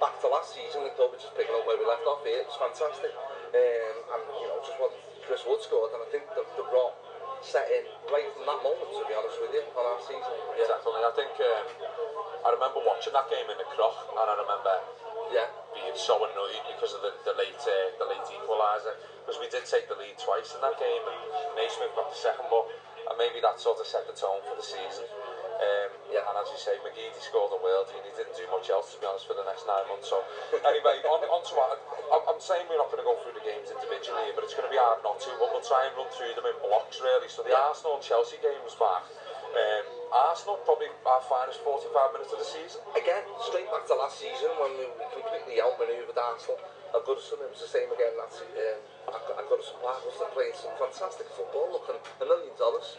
back 0.02 0.16
to 0.24 0.32
last 0.32 0.56
season, 0.58 0.82
the 0.88 0.94
club 0.98 1.12
were 1.14 1.20
just 1.22 1.36
picking 1.38 1.52
up 1.54 1.62
where 1.68 1.76
we 1.78 1.84
left 1.86 2.02
off 2.10 2.24
here. 2.26 2.40
It 2.42 2.48
was 2.50 2.58
fantastic. 2.58 3.12
Um, 3.12 3.96
and, 4.18 4.22
you 4.42 4.48
know, 4.50 4.58
just 4.66 4.74
wasn't 4.82 5.04
Chris 5.28 5.44
Wood 5.44 5.60
scored, 5.60 5.92
and 5.92 6.00
I 6.00 6.08
think 6.08 6.24
the, 6.32 6.40
the 6.56 6.64
rot 6.72 6.96
set 7.44 7.68
in 7.68 7.84
right 8.08 8.24
from 8.32 8.48
that 8.48 8.64
moment, 8.64 8.88
to 8.96 9.04
be 9.04 9.12
honest 9.12 9.36
with 9.44 9.52
you, 9.52 9.60
on 9.76 9.84
our 9.84 10.00
season. 10.00 10.24
Yeah. 10.56 10.64
exactly 10.64 10.88
I 11.04 11.12
think 11.12 11.36
um, 11.36 11.68
I 12.48 12.48
remember 12.56 12.80
watching 12.80 13.12
that 13.12 13.28
game 13.28 13.44
in 13.44 13.60
the 13.60 13.68
Croc, 13.76 14.08
and 14.08 14.16
I 14.24 14.34
remember 14.40 14.72
yeah. 15.28 15.52
being 15.76 15.92
so 15.92 16.16
annoyed 16.24 16.64
because 16.72 16.96
of 16.96 17.04
the, 17.04 17.12
the 17.28 17.36
late 17.36 17.60
uh, 17.60 17.76
the 18.00 18.08
late 18.08 18.24
equaliser 18.24 18.96
because 19.20 19.36
we 19.36 19.52
did 19.52 19.68
take 19.68 19.84
the 19.92 20.00
lead 20.00 20.16
twice 20.16 20.56
in 20.56 20.64
that 20.64 20.80
game 20.80 21.04
and 21.04 21.20
Naismith 21.60 21.92
got 21.92 22.08
the 22.08 22.16
second 22.16 22.48
but 22.48 22.64
and 23.04 23.12
uh, 23.12 23.20
maybe 23.20 23.44
that 23.44 23.60
sort 23.60 23.76
of 23.84 23.84
set 23.84 24.08
the 24.08 24.16
tone 24.16 24.40
for 24.48 24.56
the 24.56 24.64
season. 24.64 25.04
Um, 25.58 25.90
yeah, 26.14 26.22
and 26.22 26.38
as 26.38 26.46
you 26.54 26.58
say, 26.58 26.78
McGee 26.86 27.10
scored 27.18 27.50
the 27.50 27.58
world 27.58 27.90
and 27.90 27.98
he 28.06 28.12
didn't 28.14 28.38
do 28.38 28.46
much 28.46 28.70
else, 28.70 28.94
to 28.94 28.96
be 29.02 29.10
honest, 29.10 29.26
for 29.26 29.34
the 29.34 29.42
next 29.42 29.66
nine 29.66 29.82
months. 29.90 30.06
So, 30.06 30.22
anyway, 30.54 31.02
on, 31.02 31.18
on 31.26 31.42
to 31.50 31.52
what, 31.58 31.74
I'm 32.30 32.38
saying 32.38 32.70
we're 32.70 32.78
not 32.78 32.94
going 32.94 33.02
to 33.02 33.08
go 33.08 33.18
through 33.26 33.34
the 33.34 33.42
games 33.42 33.66
individually, 33.66 34.30
but 34.38 34.46
it's 34.46 34.54
going 34.54 34.70
to 34.70 34.70
be 34.70 34.78
hard 34.78 35.02
not 35.02 35.18
to. 35.26 35.30
But 35.42 35.50
we'll 35.50 35.66
try 35.66 35.82
and 35.90 35.98
run 35.98 36.06
through 36.14 36.30
them 36.38 36.46
in 36.46 36.54
blocks, 36.62 37.02
really. 37.02 37.26
So 37.26 37.42
the 37.42 37.58
Arsenal 37.58 37.98
and 37.98 38.04
Chelsea 38.06 38.38
game 38.38 38.62
was 38.62 38.78
back. 38.78 39.02
Um, 39.50 39.84
Arsenal 40.30 40.60
probably 40.62 40.92
our 41.08 41.24
finest 41.26 41.58
45 41.66 41.90
minutes 42.14 42.30
of 42.30 42.38
the 42.38 42.46
season. 42.46 42.78
Again, 42.94 43.26
straight 43.50 43.66
back 43.74 43.82
to 43.90 43.98
last 43.98 44.22
season 44.22 44.54
when 44.62 44.78
we 44.78 44.86
completely 45.10 45.58
outmaneuvered 45.58 46.14
Arsenal 46.14 46.62
at 46.94 47.02
Goodison. 47.02 47.42
It 47.42 47.50
was 47.50 47.66
the 47.66 47.72
same 47.74 47.90
again 47.90 48.14
last 48.14 48.38
um, 48.46 48.80
at, 49.18 49.22
at 49.42 49.44
Goodison 49.50 49.74
Park. 49.82 50.06
Was 50.06 50.22
they 50.22 50.30
playing 50.38 50.54
some 50.54 50.70
fantastic 50.78 51.26
football, 51.34 51.74
looking 51.82 51.98
a 51.98 52.22
million 52.30 52.54
dollars. 52.54 52.94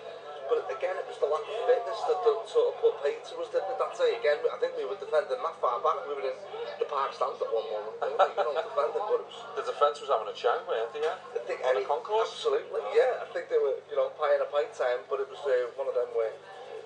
But 0.49 0.65
again, 0.65 0.97
it 0.97 1.05
was 1.05 1.21
the 1.21 1.29
lack 1.29 1.45
of 1.45 1.61
fitness 1.69 2.01
that, 2.09 2.19
the 2.25 2.33
sort 2.49 2.73
of 2.73 2.81
put 2.81 2.97
paid 3.05 3.21
to 3.21 3.37
us, 3.37 3.53
that 3.53 3.69
that 3.69 3.93
day? 3.93 4.17
Again, 4.17 4.41
I 4.49 4.57
think 4.57 4.73
we 4.73 4.81
were 4.89 4.97
defending 4.97 5.37
that 5.37 5.55
far 5.61 5.77
back. 5.77 6.01
We 6.09 6.17
were 6.17 6.25
in 6.25 6.33
the 6.81 6.89
park 6.89 7.13
stand 7.13 7.37
at 7.37 7.53
one 7.53 7.69
moment, 7.69 7.93
we? 8.01 8.09
you 8.09 8.41
know, 8.41 8.57
defending, 8.57 8.97
but 9.05 9.21
was... 9.29 9.39
The 9.53 9.61
defence 9.69 10.01
was 10.01 10.09
having 10.09 10.25
a 10.25 10.33
chat 10.33 10.65
with 10.65 10.89
they, 10.97 11.05
yeah? 11.05 11.21
I 11.37 11.45
think, 11.45 11.61
on 11.61 11.77
any, 11.77 11.85
the 11.85 11.85
concourse? 11.93 12.33
Absolutely, 12.33 12.81
yeah. 12.97 13.21
I 13.21 13.29
think 13.29 13.53
they 13.53 13.61
were, 13.61 13.77
you 13.93 13.95
know, 14.01 14.09
pie 14.17 14.33
in 14.33 14.41
a 14.41 14.49
pint 14.49 14.73
time, 14.73 15.05
but 15.05 15.21
it 15.21 15.29
was 15.29 15.37
uh, 15.45 15.69
one 15.77 15.85
of 15.85 15.93
them 15.93 16.09
where 16.17 16.33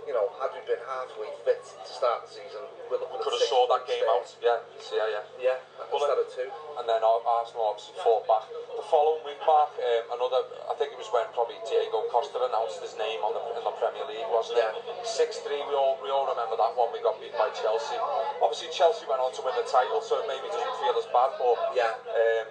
you 0.07 0.11
know, 0.13 0.27
had 0.39 0.51
we 0.51 0.59
been 0.67 0.81
halfway 0.83 1.31
fit 1.47 1.63
to 1.63 1.91
start 1.91 2.27
the 2.27 2.31
season, 2.35 2.63
we 2.91 2.95
we'll, 2.99 3.07
we'll 3.07 3.23
could 3.23 3.35
have 3.35 3.47
saw 3.47 3.63
that 3.71 3.87
game 3.87 4.03
out. 4.11 4.27
Yeah, 4.43 4.59
yeah, 4.91 5.07
yeah. 5.07 5.23
Yeah, 5.39 5.57
well, 5.91 5.99
instead 6.03 6.19
of 6.19 6.27
two. 6.31 6.49
And 6.79 6.85
then 6.87 6.99
Arsenal 7.03 7.71
obviously 7.71 7.95
fought 8.03 8.27
back. 8.27 8.47
The 8.51 8.85
following 8.91 9.23
week, 9.23 9.39
Mark, 9.47 9.71
um, 9.79 10.03
another. 10.19 10.43
I 10.67 10.73
think 10.75 10.91
it 10.91 10.99
was 10.99 11.07
when 11.15 11.23
probably 11.31 11.55
Diego 11.67 12.03
Costa 12.11 12.39
announced 12.43 12.83
his 12.83 12.95
name 12.99 13.23
on 13.23 13.31
the 13.35 13.41
in 13.55 13.63
the 13.63 13.75
Premier 13.79 14.03
League, 14.07 14.27
wasn't 14.27 14.59
yeah. 14.63 14.75
it? 14.75 15.07
6-3, 15.07 15.47
We 15.69 15.73
all 15.77 15.95
we 16.03 16.11
all 16.11 16.27
remember 16.27 16.59
that 16.59 16.75
one. 16.75 16.91
We 16.91 16.99
got 16.99 17.19
beat 17.23 17.35
by 17.39 17.51
Chelsea. 17.55 17.95
Obviously, 18.43 18.69
Chelsea 18.75 19.07
went 19.07 19.23
on 19.23 19.31
to 19.39 19.41
win 19.43 19.55
the 19.55 19.67
title, 19.67 20.03
so 20.03 20.19
it 20.19 20.27
maybe 20.27 20.47
doesn't 20.51 20.77
feel 20.83 20.95
as 20.99 21.07
bad. 21.15 21.31
But 21.39 21.55
yeah. 21.75 21.95
Um, 22.11 22.47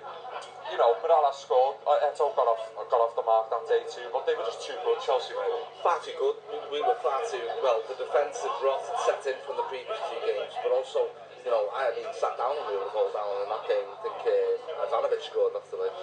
you 0.70 0.78
know, 0.80 0.96
I 0.98 1.32
scored. 1.36 1.76
Uh, 1.86 2.02
Eto 2.08 2.32
got 2.34 2.46
off 2.48 2.62
got 2.88 3.00
off 3.00 3.12
the 3.14 3.24
mark 3.24 3.52
that 3.52 3.62
day 3.70 3.82
too, 3.88 4.08
but 4.10 4.24
they 4.26 4.34
were 4.34 4.46
just 4.48 4.64
too 4.64 4.76
good. 4.82 4.98
Chelsea 5.04 5.34
were 5.36 5.46
far 5.84 5.98
too 6.02 6.14
good. 6.18 6.36
We, 6.48 6.80
we 6.80 6.80
were 6.82 6.96
far 7.04 7.20
too 7.28 7.42
well. 7.62 7.78
The 7.86 7.96
defensive 7.98 8.52
rot 8.64 8.80
set 9.04 9.22
in 9.28 9.36
from 9.46 9.60
the 9.60 9.66
previous 9.68 9.98
two 10.10 10.20
games, 10.26 10.52
but 10.64 10.72
also 10.74 11.12
you 11.44 11.50
know, 11.50 11.66
I 11.74 11.90
mean, 11.98 12.06
sat 12.14 12.38
down 12.38 12.54
and 12.54 12.64
we 12.70 12.78
were 12.78 12.88
all 12.94 13.10
down 13.10 13.26
in 13.42 13.48
that 13.50 13.64
game. 13.66 13.82
I 13.86 13.98
think 14.00 14.18
uh, 14.22 14.84
Ivanovic 14.88 15.18
scored 15.26 15.58
after 15.58 15.74
like 15.74 15.96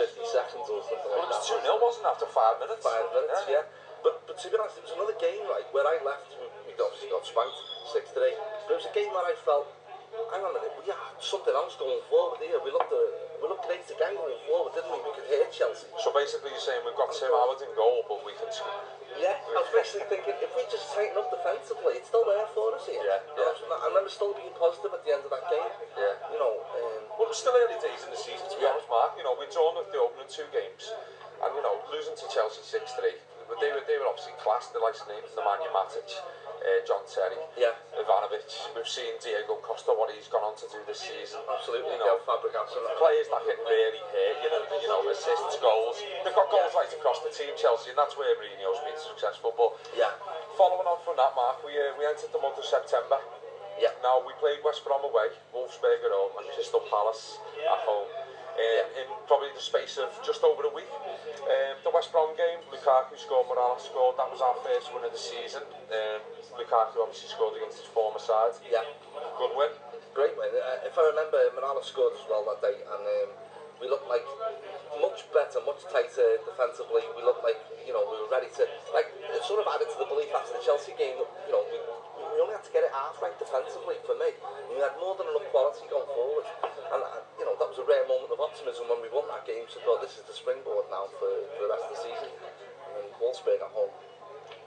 50 0.00 0.24
seconds 0.24 0.64
or 0.72 0.80
something 0.80 1.10
like 1.12 1.28
well, 1.28 1.28
that. 1.28 1.44
It 1.44 1.68
was 1.68 1.68
2 1.68 1.76
0, 1.76 1.76
wasn't 1.76 2.08
it, 2.08 2.12
after 2.16 2.26
five 2.32 2.56
minutes? 2.56 2.80
Five 2.80 3.04
minutes, 3.12 3.44
yeah. 3.44 3.68
yeah. 3.68 3.88
But, 4.00 4.24
but 4.24 4.40
to 4.40 4.44
be 4.48 4.56
honest, 4.56 4.80
it 4.80 4.88
was 4.88 4.96
another 4.96 5.12
game, 5.20 5.44
like, 5.52 5.68
where 5.76 5.84
I 5.84 6.00
left, 6.00 6.32
we, 6.40 6.72
we 6.72 6.72
obviously 6.80 7.12
got 7.12 7.20
spanked 7.20 7.60
6 8.16 8.16
3. 8.16 8.32
But 8.64 8.80
it 8.80 8.80
was 8.80 8.88
a 8.88 8.94
game 8.96 9.12
where 9.12 9.28
I 9.28 9.36
felt, 9.44 9.68
hang 10.32 10.40
on 10.40 10.56
a 10.56 10.56
minute, 10.56 10.72
we 10.80 10.88
had 10.88 11.04
something 11.20 11.52
else 11.52 11.76
going 11.76 12.00
forward 12.08 12.40
here. 12.40 12.56
We 12.64 12.72
looked 12.72 12.88
at 12.88 13.27
we 13.40 13.46
looked 13.46 13.66
at 13.70 13.78
eight 13.78 13.86
again 13.86 14.14
going 14.18 14.38
forward, 14.46 14.74
didn't 14.74 14.90
we? 14.90 14.98
We 15.02 15.12
could 15.14 15.26
Chelsea. 15.54 15.88
So 16.04 16.10
basically 16.12 16.52
you're 16.52 16.62
saying 16.62 16.84
we've 16.84 16.98
got 16.98 17.10
Tim 17.16 17.32
Howard 17.32 17.62
in 17.62 17.70
goal, 17.74 18.04
but 18.04 18.20
we 18.26 18.34
can... 18.36 18.50
Yeah, 19.18 19.34
I 19.34 19.50
was 19.64 19.72
basically 19.74 20.06
thinking, 20.06 20.36
if 20.44 20.52
we 20.54 20.62
just 20.70 20.86
tighten 20.94 21.16
up 21.18 21.26
defensively, 21.32 21.98
it's 21.98 22.06
still 22.12 22.22
there 22.28 22.44
for 22.54 22.70
us 22.78 22.84
here. 22.86 23.00
Yeah, 23.02 23.18
yeah. 23.34 23.82
I 23.82 23.90
remember 23.90 24.12
still 24.14 24.30
being 24.36 24.52
positive 24.54 24.92
at 24.94 25.02
the 25.02 25.10
end 25.10 25.24
of 25.26 25.30
that 25.32 25.42
game. 25.50 25.70
Yeah. 25.98 26.14
You 26.30 26.38
know... 26.38 26.54
Um, 26.54 27.00
well, 27.18 27.26
it 27.26 27.34
was 27.34 27.40
still 27.40 27.56
early 27.56 27.78
days 27.82 27.98
in 28.06 28.10
the 28.14 28.20
season, 28.20 28.46
to 28.46 28.56
be 28.58 28.62
yeah. 28.62 28.76
honest, 28.78 28.86
Mark. 28.92 29.16
You 29.18 29.24
know, 29.26 29.34
we'd 29.34 29.50
drawn 29.50 29.74
with 29.74 29.90
the 29.90 29.98
opening 29.98 30.30
two 30.30 30.46
games, 30.54 30.92
and, 31.42 31.50
you 31.56 31.62
know, 31.66 31.82
losing 31.90 32.14
to 32.20 32.24
Chelsea 32.30 32.62
6-3, 32.62 33.16
but 33.50 33.58
they 33.58 33.72
were, 33.74 33.82
they 33.90 33.96
were 33.98 34.06
obviously 34.06 34.36
classed, 34.38 34.70
the 34.76 34.78
likes 34.78 35.02
of 35.02 35.08
Nemanja 35.10 35.66
Matic, 35.74 36.06
uh, 36.62 36.80
John 36.86 37.02
Terry, 37.06 37.38
yeah. 37.56 37.74
Ivanovic. 37.94 38.46
We've 38.74 38.86
seen 38.88 39.14
Diego 39.22 39.58
Costa, 39.62 39.94
what 39.94 40.10
he's 40.14 40.28
gone 40.30 40.42
on 40.44 40.54
to 40.58 40.66
do 40.70 40.78
this 40.86 41.02
season. 41.06 41.42
Absolutely, 41.46 41.94
you 41.94 42.02
know, 42.02 42.18
Fabregas. 42.26 42.70
Players 42.98 43.26
that 43.30 43.42
can 43.46 43.58
really 43.66 44.02
hit, 44.12 44.34
you 44.42 44.50
know, 44.50 44.62
you 44.78 44.88
know, 44.90 45.00
assists, 45.10 45.58
goals. 45.62 45.98
They've 46.24 46.34
got 46.34 46.50
goals 46.50 46.72
yeah. 46.74 46.78
right 46.82 46.92
across 46.94 47.22
the 47.22 47.30
team, 47.30 47.52
Chelsea, 47.58 47.94
and 47.94 47.98
that's 47.98 48.18
where 48.18 48.30
Mourinho's 48.38 48.80
been 48.82 48.98
successful. 48.98 49.54
But 49.54 49.76
yeah. 49.94 50.10
following 50.58 50.86
on 50.86 50.98
from 51.06 51.16
that, 51.20 51.32
Mark, 51.38 51.62
we, 51.62 51.72
uh, 51.74 51.94
we 51.98 52.04
entered 52.06 52.30
the 52.34 52.42
month 52.42 52.58
of 52.58 52.66
September. 52.66 53.18
Yeah. 53.78 53.94
Now, 54.02 54.22
we 54.26 54.34
played 54.42 54.58
West 54.66 54.82
Brom 54.82 55.02
away, 55.06 55.30
Wolfsburg 55.54 56.02
at 56.02 56.10
home, 56.10 56.34
Crystal 56.54 56.82
Palace 56.90 57.38
at 57.62 57.82
home. 57.86 58.10
uh, 58.58 59.00
in 59.00 59.06
probably 59.30 59.54
the 59.54 59.62
space 59.62 59.96
of 59.96 60.10
just 60.26 60.42
over 60.42 60.66
a 60.66 60.72
week. 60.74 60.90
Um, 61.46 61.76
the 61.86 61.92
West 61.94 62.10
Brom 62.10 62.34
game, 62.34 62.60
Lukaku 62.74 63.14
scored, 63.14 63.46
Morales 63.46 63.86
scored. 63.86 64.18
That 64.18 64.28
was 64.28 64.42
our 64.42 64.58
first 64.66 64.90
win 64.92 65.06
of 65.06 65.12
the 65.14 65.20
season. 65.20 65.62
Um, 65.70 66.20
Lukaku 66.58 66.98
obviously 66.98 67.30
scored 67.30 67.56
against 67.56 67.78
his 67.80 67.88
former 67.88 68.18
side. 68.20 68.58
Yeah. 68.66 68.82
Good 69.38 69.52
win. 69.54 69.70
Great 70.14 70.34
win. 70.36 70.50
Uh, 70.50 70.88
if 70.90 70.98
I 70.98 71.02
remember, 71.14 71.38
Morales 71.54 71.86
scored 71.88 72.18
as 72.18 72.24
well 72.26 72.42
that 72.50 72.58
day, 72.60 72.82
and 72.82 73.02
um, 73.06 73.30
we 73.80 73.86
looked 73.86 74.10
like 74.10 74.26
much 74.98 75.22
better, 75.30 75.62
much 75.62 75.86
tighter 75.94 76.42
defensively. 76.42 77.06
We 77.14 77.22
looked 77.22 77.46
like 77.46 77.58
you 77.86 77.94
know 77.94 78.02
we 78.10 78.18
were 78.18 78.30
ready 78.34 78.50
to 78.58 78.66
like 78.90 79.06
it 79.14 79.40
sort 79.46 79.62
of 79.62 79.70
added 79.70 79.86
to 79.94 79.98
the 80.02 80.08
belief 80.10 80.34
after 80.34 80.58
the 80.58 80.62
Chelsea 80.66 80.98
game 80.98 81.20
you 81.46 81.52
know 81.54 81.62
we 81.70 81.78
we 82.38 82.46
only 82.46 82.54
had 82.54 82.62
to 82.62 82.70
get 82.70 82.86
it 82.86 82.94
half 82.94 83.18
right 83.18 83.34
defensively 83.34 83.98
for 84.06 84.14
me. 84.14 84.30
We 84.70 84.78
had 84.78 84.94
more 85.02 85.18
than 85.18 85.26
enough 85.26 85.50
quality 85.50 85.82
going 85.90 86.06
forward. 86.06 86.46
And, 86.86 87.02
uh, 87.02 87.18
you 87.34 87.42
know, 87.42 87.58
that 87.58 87.66
was 87.66 87.82
a 87.82 87.86
rare 87.90 88.06
moment 88.06 88.30
of 88.30 88.38
optimism 88.38 88.86
when 88.86 89.02
we 89.02 89.10
won 89.10 89.26
that 89.26 89.42
game. 89.42 89.66
So, 89.66 89.82
thought, 89.82 89.98
this 89.98 90.14
is 90.14 90.22
the 90.22 90.38
springboard 90.38 90.86
now 90.86 91.10
for, 91.18 91.26
for 91.58 91.66
the 91.66 91.70
rest 91.74 91.90
of 91.90 91.98
the 91.98 92.00
season. 92.06 92.30
And 92.94 93.10
Wolfsburg 93.18 93.58
at 93.58 93.74
home 93.74 93.90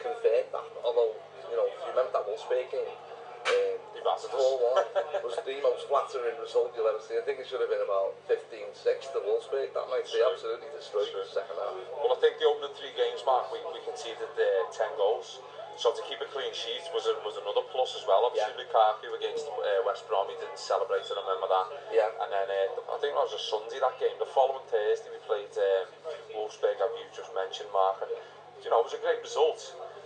confirmed 0.04 0.51
that. 0.51 0.68
Although, 0.84 1.16
you 1.48 1.56
know, 1.56 1.63
if 1.72 1.80
you 1.88 1.96
remember 1.96 2.12
that 2.12 2.28
Wolfsburg 2.28 2.68
game, 2.75 2.92
um, 2.92 3.80
the 4.04 4.30
4 4.36 4.38
one 4.38 4.86
was 5.24 5.40
the 5.48 5.56
most 5.66 5.88
flattering 5.88 6.36
result 6.44 6.75
you'll 6.75 6.92
ever 6.92 7.00
see. 7.01 7.16
I 7.18 7.24
think 7.24 7.40
it 7.40 7.48
should 7.48 7.63
have 7.63 7.72
been 7.72 7.82
about 7.88 8.13
15-6 8.28 8.75
to 9.16 9.18
Wolfsburg. 9.24 9.72
That 9.72 9.88
might 9.88 10.06
be 10.12 10.20
absolutely 10.20 10.68
destroyed 10.75 11.08
in 11.10 11.24
the 11.24 11.32
second 11.32 11.56
half. 11.56 11.72
Well, 11.98 12.13
I 12.13 12.20
think 12.20 12.36
the 12.38 12.46
opening 12.51 12.75
three 12.78 12.92
games, 13.00 13.24
Mark, 13.25 13.48
we, 13.50 13.63
we 13.72 13.80
conceded 13.88 14.28
uh, 14.30 14.46
10 14.75 15.00
goals. 15.00 15.40
So 15.82 15.90
to 15.90 16.04
keep 16.06 16.22
a 16.22 16.30
clean 16.30 16.54
sheet 16.54 16.86
was 16.94 17.10
a, 17.10 17.18
was 17.26 17.42
another 17.42 17.66
plus 17.74 17.98
as 17.98 18.06
well. 18.06 18.22
Obviously 18.30 18.54
yeah. 18.54 18.70
Lukaku 18.70 19.18
against 19.18 19.50
uh, 19.50 19.82
West 19.82 20.06
Brom, 20.06 20.30
he 20.30 20.38
didn't 20.38 20.62
celebrate. 20.62 21.10
I 21.10 21.18
remember 21.18 21.50
that. 21.50 21.68
Yeah. 21.90 22.06
And 22.22 22.30
then 22.30 22.48
uh, 22.86 22.94
I 22.94 23.02
think 23.02 23.18
that 23.18 23.26
was 23.26 23.34
a 23.34 23.42
Sunday 23.42 23.82
that 23.82 23.98
game. 23.98 24.14
The 24.22 24.30
following 24.30 24.62
Thursday 24.70 25.10
we 25.10 25.18
played 25.26 25.50
um, 25.50 25.90
Wolfsburg, 26.38 26.78
have 26.78 26.94
you 27.02 27.10
just 27.10 27.34
mentioned, 27.34 27.74
Mark. 27.74 27.98
And 28.06 28.14
you 28.62 28.70
know 28.70 28.78
it 28.86 28.94
was 28.94 28.94
a 28.94 29.02
great 29.02 29.26
result. 29.26 29.58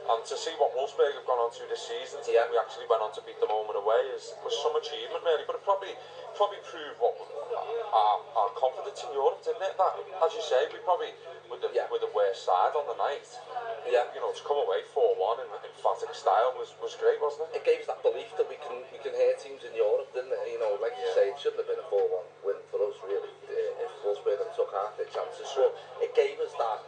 And 0.05 0.21
to 0.29 0.37
see 0.37 0.53
what 0.61 0.69
Wolfsburg 0.77 1.17
have 1.17 1.25
gone 1.25 1.41
on 1.41 1.49
to 1.57 1.65
this 1.65 1.89
season, 1.89 2.21
yeah. 2.29 2.45
we 2.53 2.57
actually 2.61 2.85
went 2.85 3.01
on 3.01 3.09
to 3.17 3.25
beat 3.25 3.41
them 3.41 3.49
home 3.49 3.65
and 3.73 3.81
away, 3.81 4.05
is 4.13 4.37
was 4.45 4.53
some 4.61 4.77
achievement 4.77 5.25
really. 5.25 5.41
But 5.49 5.57
it 5.57 5.65
probably 5.65 5.97
probably 6.37 6.61
proved 6.61 7.01
what 7.01 7.17
our, 7.25 8.21
our 8.37 8.49
confidence 8.53 9.01
in 9.01 9.09
Europe, 9.17 9.41
didn't 9.41 9.65
it? 9.65 9.73
That, 9.81 9.97
as 10.21 10.29
you 10.37 10.45
say, 10.45 10.69
we 10.69 10.77
probably 10.85 11.09
with 11.49 11.65
the, 11.65 11.73
yeah. 11.73 11.89
with 11.89 12.05
the 12.05 12.13
worst 12.13 12.45
side 12.45 12.77
on 12.77 12.85
the 12.85 12.93
night. 13.01 13.25
Yeah. 13.89 14.05
You 14.13 14.21
know, 14.21 14.29
to 14.29 14.43
come 14.45 14.61
away 14.61 14.85
4-1 14.93 15.41
in 15.41 15.49
emphatic 15.73 16.13
style 16.13 16.53
was, 16.53 16.69
was 16.81 16.93
great, 17.01 17.17
wasn't 17.17 17.49
it? 17.49 17.61
It 17.65 17.65
gave 17.65 17.81
us 17.85 17.89
that 17.89 18.01
belief 18.05 18.29
that 18.37 18.45
we 18.45 18.61
can 18.61 18.85
we 18.93 19.01
can 19.01 19.13
hear 19.17 19.33
teams 19.41 19.65
in 19.65 19.73
Europe, 19.73 20.13
didn't 20.13 20.29
it? 20.37 20.53
You 20.53 20.61
know, 20.61 20.77
like 20.85 20.93
yeah. 21.01 21.01
you 21.01 21.09
say, 21.17 21.23
it 21.33 21.37
shouldn't 21.41 21.65
have 21.65 21.69
been 21.69 21.81
a 21.81 21.87
4-1 21.89 22.21
win 22.45 22.61
for 22.69 22.77
us, 22.85 22.93
really, 23.09 23.33
if 23.49 23.89
Wolfsburg 24.05 24.37
had 24.37 24.53
took 24.53 24.69
half 24.69 25.01
their 25.01 25.09
chances. 25.09 25.49
So 25.49 25.73
it 25.97 26.13
gave 26.13 26.37
us 26.45 26.53
that 26.61 26.85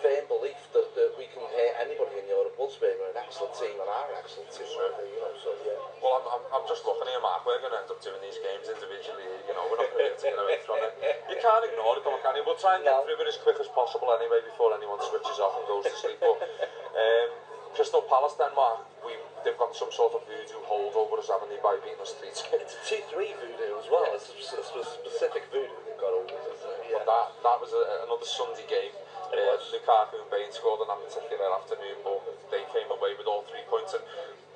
firm 0.00 0.24
belief 0.30 0.56
that, 0.72 0.86
that 0.94 1.10
we 1.18 1.26
can 1.32 1.42
hurt 1.44 1.72
anybody 1.82 2.16
in 2.22 2.24
the 2.30 2.32
Europe 2.32 2.54
Wolves 2.56 2.78
we're 2.78 2.94
an 3.10 3.18
excellent 3.18 3.52
team 3.58 3.74
and 3.76 3.88
are 3.90 4.06
an 4.14 4.18
excellent 4.22 4.48
team 4.54 4.68
already, 4.78 5.10
you 5.12 5.20
know, 5.20 5.34
so 5.42 5.50
yeah. 5.66 5.76
Well, 5.98 6.22
I'm, 6.22 6.24
I'm, 6.30 6.42
I'm 6.54 6.64
just 6.70 6.86
looking 6.86 7.10
here, 7.10 7.20
Mark, 7.20 7.42
we're 7.44 7.58
going 7.60 7.74
to 7.74 7.82
end 7.82 7.90
up 7.90 7.98
doing 8.00 8.20
these 8.22 8.38
games 8.38 8.70
individually, 8.70 9.26
you 9.48 9.54
know, 9.56 9.64
we're 9.68 9.80
not 9.82 9.90
going 9.90 10.06
to 10.06 10.16
get 10.16 10.38
away 10.38 10.62
from 10.62 10.78
it. 10.80 10.92
You 11.26 11.36
can't 11.42 11.64
ignore 11.66 11.98
it, 11.98 12.04
come 12.06 12.14
on, 12.14 12.22
can 12.22 12.38
you? 12.38 12.42
We'll 12.46 12.60
try 12.60 12.78
and 12.78 12.86
get 12.86 12.94
no. 12.94 13.02
through 13.04 13.18
it 13.18 13.28
as 13.28 13.38
quick 13.42 13.58
as 13.58 13.68
possible 13.74 14.08
anyway 14.14 14.40
before 14.46 14.70
anyone 14.76 15.02
switches 15.02 15.42
off 15.42 15.58
and 15.58 15.66
goes 15.66 15.84
to 15.90 15.96
sleep, 15.98 16.22
but 16.22 16.38
um, 16.38 17.28
Crystal 17.74 18.04
Palace, 18.06 18.38
then, 18.38 18.54
Mark, 18.54 18.86
we, 19.02 19.12
they've 19.42 19.58
got 19.58 19.74
some 19.74 19.90
sort 19.90 20.14
of 20.14 20.22
voodoo 20.30 20.62
hold 20.66 20.94
over 20.94 21.18
us, 21.18 21.26
haven't 21.28 21.50
they, 21.50 21.58
by 21.58 21.74
beating 21.82 21.98
us 21.98 22.14
3 22.22 22.30
2 22.30 22.62
3 22.62 23.04
voodoo 23.10 23.74
as 23.82 23.88
well, 23.90 24.06
yeah. 24.06 24.14
it's 24.16 24.30
a, 24.30 24.34
a 24.62 24.86
specific 24.86 25.50
voodoo 25.50 25.74
they've 25.84 25.98
got 26.00 26.14
over 26.14 26.30
us. 26.30 26.60
Yeah. 26.86 27.02
But 27.02 27.04
that, 27.10 27.26
that 27.42 27.56
was 27.58 27.74
a, 27.74 27.82
another 28.06 28.24
Sunday 28.26 28.64
game. 28.70 28.94
Yeah. 29.32 29.60
Lukaku 29.60 30.16
and 30.24 30.30
Bain 30.32 30.48
scored 30.48 30.80
on 30.80 30.88
that 30.88 31.00
particular 31.04 31.48
afternoon, 31.52 32.00
but 32.00 32.24
they 32.48 32.64
came 32.72 32.88
away 32.88 33.12
with 33.20 33.28
all 33.28 33.44
three 33.44 33.64
points. 33.68 33.92
And 33.92 34.00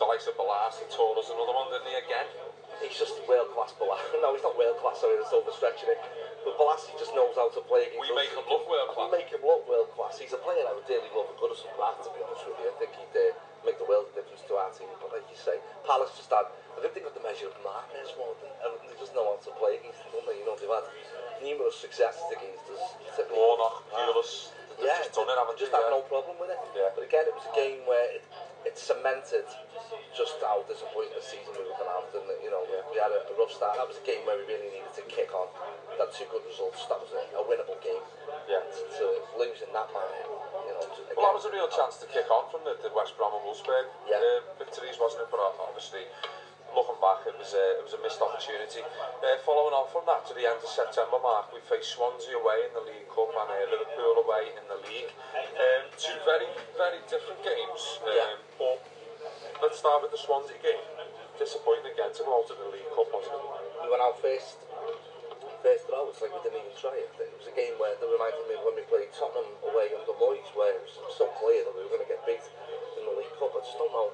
the 0.00 0.06
likes 0.08 0.24
of 0.24 0.34
Balas, 0.40 0.80
he 0.80 0.88
tore 0.88 1.12
us 1.20 1.28
another 1.28 1.52
one, 1.52 1.68
didn't 1.68 1.90
he, 1.92 1.96
again? 2.00 2.28
He's 2.80 2.96
just 2.96 3.20
world 3.28 3.52
class, 3.52 3.76
Balas. 3.76 4.00
no, 4.24 4.32
he's 4.32 4.40
not 4.42 4.56
world 4.56 4.80
class, 4.80 5.04
sorry, 5.04 5.20
that's 5.20 5.28
overstretching 5.34 5.92
it. 5.92 6.00
But 6.46 6.56
Balas, 6.56 6.88
he 6.88 6.96
just 6.96 7.12
knows 7.12 7.36
how 7.36 7.52
to 7.52 7.60
play 7.68 7.92
He 7.92 8.00
We 8.00 8.08
make 8.16 8.32
him 8.32 8.48
look 8.48 8.64
world 8.64 8.96
class. 8.96 9.12
We 9.12 9.12
make 9.12 9.28
him 9.30 9.44
look 9.44 9.62
world 9.68 9.92
class. 9.92 10.16
He's 10.16 10.32
a 10.32 10.40
player 10.40 10.64
I 10.64 10.72
would 10.72 10.88
dearly 10.88 11.12
love 11.12 11.28
and 11.28 11.36
good 11.36 11.52
as 11.52 11.60
a 11.68 11.68
to 11.68 12.08
be 12.16 12.20
honest 12.24 12.44
with 12.48 12.56
you. 12.64 12.72
I 12.72 12.76
think 12.80 12.96
he'd 12.96 13.12
uh, 13.12 13.24
make 13.68 13.76
the 13.76 13.86
world 13.88 14.08
difference 14.16 14.40
to 14.48 14.56
our 14.56 14.72
team. 14.72 14.88
But 15.04 15.12
like 15.20 15.28
you 15.28 15.36
say, 15.36 15.60
Palace 15.84 16.16
just 16.16 16.32
had, 16.32 16.48
I 16.48 16.78
think 16.80 16.96
they've 16.96 17.04
got 17.04 17.12
the 17.14 17.24
measure 17.24 17.52
of 17.52 17.54
madness 17.60 18.16
more 18.16 18.32
than, 18.40 18.48
they 18.88 18.96
just 18.96 19.12
know 19.12 19.36
how 19.36 19.38
to 19.44 19.52
play 19.60 19.76
against 19.76 20.00
them, 20.08 20.16
don't 20.16 20.26
they? 20.32 20.40
You 20.40 20.46
know, 20.48 20.56
they've 20.56 20.72
had 20.72 20.88
numerous 21.44 21.76
successes 21.76 22.24
against 22.32 22.64
us. 22.72 22.82
Warnock, 23.28 23.84
Pulis 23.92 24.56
yeah, 24.82 24.98
just 25.06 25.14
turn 25.14 25.30
around 25.30 25.48
and 25.48 25.58
just 25.58 25.70
yeah. 25.70 25.90
no 25.94 26.02
problem 26.10 26.34
with 26.42 26.50
it. 26.50 26.58
Yeah. 26.74 26.90
But 26.94 27.06
again, 27.06 27.24
it 27.30 27.34
was 27.34 27.46
a 27.46 27.54
game 27.54 27.86
where 27.86 28.06
it, 28.18 28.24
it 28.66 28.74
cemented 28.76 29.46
just 30.14 30.36
how 30.42 30.62
disappointing 30.66 31.14
the 31.14 31.22
season 31.24 31.50
we 31.54 31.62
were 31.66 31.74
going 31.78 31.86
to 31.86 31.94
have. 31.94 32.06
And, 32.14 32.26
you 32.42 32.50
know, 32.50 32.62
yeah. 32.66 32.82
we 32.90 32.98
had 32.98 33.14
a, 33.14 33.22
a 33.22 33.34
rough 33.38 33.54
start. 33.54 33.78
That 33.78 33.86
was 33.86 33.98
a 34.02 34.06
game 34.06 34.26
where 34.26 34.36
we 34.36 34.44
really 34.50 34.70
needed 34.74 34.92
to 34.98 35.04
kick 35.06 35.30
on. 35.32 35.46
That 35.96 36.10
two 36.12 36.26
good 36.28 36.42
results. 36.50 36.82
That 36.90 36.98
was 37.00 37.14
a, 37.14 37.22
a 37.38 37.42
winnable 37.46 37.78
game. 37.80 38.02
Yeah. 38.50 38.60
To, 38.66 38.80
to 38.82 39.04
lose 39.38 39.62
in 39.62 39.70
that 39.72 39.88
manner, 39.94 40.22
you 40.66 40.74
know. 40.74 40.82
Again, 40.82 41.14
well, 41.14 41.30
that 41.30 41.36
was 41.40 41.46
a 41.46 41.54
real 41.54 41.70
chance 41.70 42.02
to 42.02 42.06
kick 42.10 42.26
on 42.28 42.50
from 42.50 42.66
the, 42.66 42.74
the 42.82 42.90
West 42.90 43.14
Brom 43.14 43.30
and 43.38 43.42
Wolfsburg 43.46 43.86
yeah. 44.10 44.18
uh, 44.18 44.42
victories, 44.58 44.98
wasn't 44.98 45.22
it? 45.24 45.28
But 45.30 45.38
uh, 45.38 45.62
obviously, 45.70 46.10
looking 46.74 46.98
back, 47.00 47.24
it 47.28 47.36
was 47.36 47.52
a, 47.52 47.64
it 47.80 47.84
was 47.84 47.94
a 47.96 48.00
missed 48.02 48.20
opportunity. 48.20 48.80
Uh, 48.80 49.36
following 49.44 49.76
on 49.76 49.86
from 49.92 50.04
that, 50.08 50.24
to 50.28 50.32
the 50.32 50.44
end 50.44 50.58
of 50.60 50.68
September 50.68 51.20
mark, 51.20 51.52
we 51.52 51.60
faced 51.68 51.96
Swansea 51.96 52.34
away 52.36 52.68
in 52.68 52.72
the 52.72 52.84
League 52.88 53.08
Cup 53.12 53.28
and 53.32 53.48
uh, 53.48 53.56
Liverpool 53.68 54.12
away 54.24 54.52
in 54.56 54.64
the 54.68 54.80
league. 54.88 55.12
Um, 55.36 55.82
two 56.00 56.16
very, 56.24 56.48
very 56.80 57.00
different 57.08 57.40
games. 57.44 57.80
Um, 58.04 58.08
yeah. 58.08 58.36
But 58.58 58.80
let's 59.64 59.78
start 59.80 60.00
with 60.02 60.12
the 60.12 60.20
Swansea 60.20 60.56
game. 60.64 60.80
Disappointing 61.38 61.92
again 61.92 62.12
to 62.16 62.22
go 62.24 62.40
out 62.40 62.48
of 62.48 62.56
the 62.56 62.68
League 62.72 62.88
Cup, 62.96 63.08
wasn't 63.12 63.36
it? 63.36 63.46
We 63.84 63.88
went 63.92 64.00
out 64.04 64.16
first, 64.20 64.64
first 65.64 65.84
draw, 65.88 66.08
it's 66.08 66.20
like 66.20 66.32
we 66.32 66.40
didn't 66.46 66.60
even 66.64 66.76
try 66.80 66.96
it. 66.96 67.08
It 67.20 67.32
was 67.36 67.48
a 67.48 67.56
game 67.56 67.76
where 67.80 67.92
they 68.00 68.08
reminded 68.08 68.44
me 68.48 68.56
of 68.56 68.64
when 68.64 68.76
we 68.80 68.84
played 68.88 69.12
Tottenham 69.12 69.48
away 69.68 69.92
under 69.96 70.14
Moyes, 70.16 70.48
where 70.56 70.72
it 70.76 70.82
was 70.88 71.16
so 71.18 71.28
clear 71.36 71.66
that 71.68 71.74
we 71.76 71.84
were 71.84 71.92
going 72.00 72.04
to 72.04 72.08
get 72.10 72.20
beat 72.24 72.44
in 72.96 73.02
the 73.04 73.14
League 73.18 73.34
Cup. 73.36 73.52
I 73.52 73.60
just 73.60 73.76
don't 73.76 73.92
know 73.92 74.08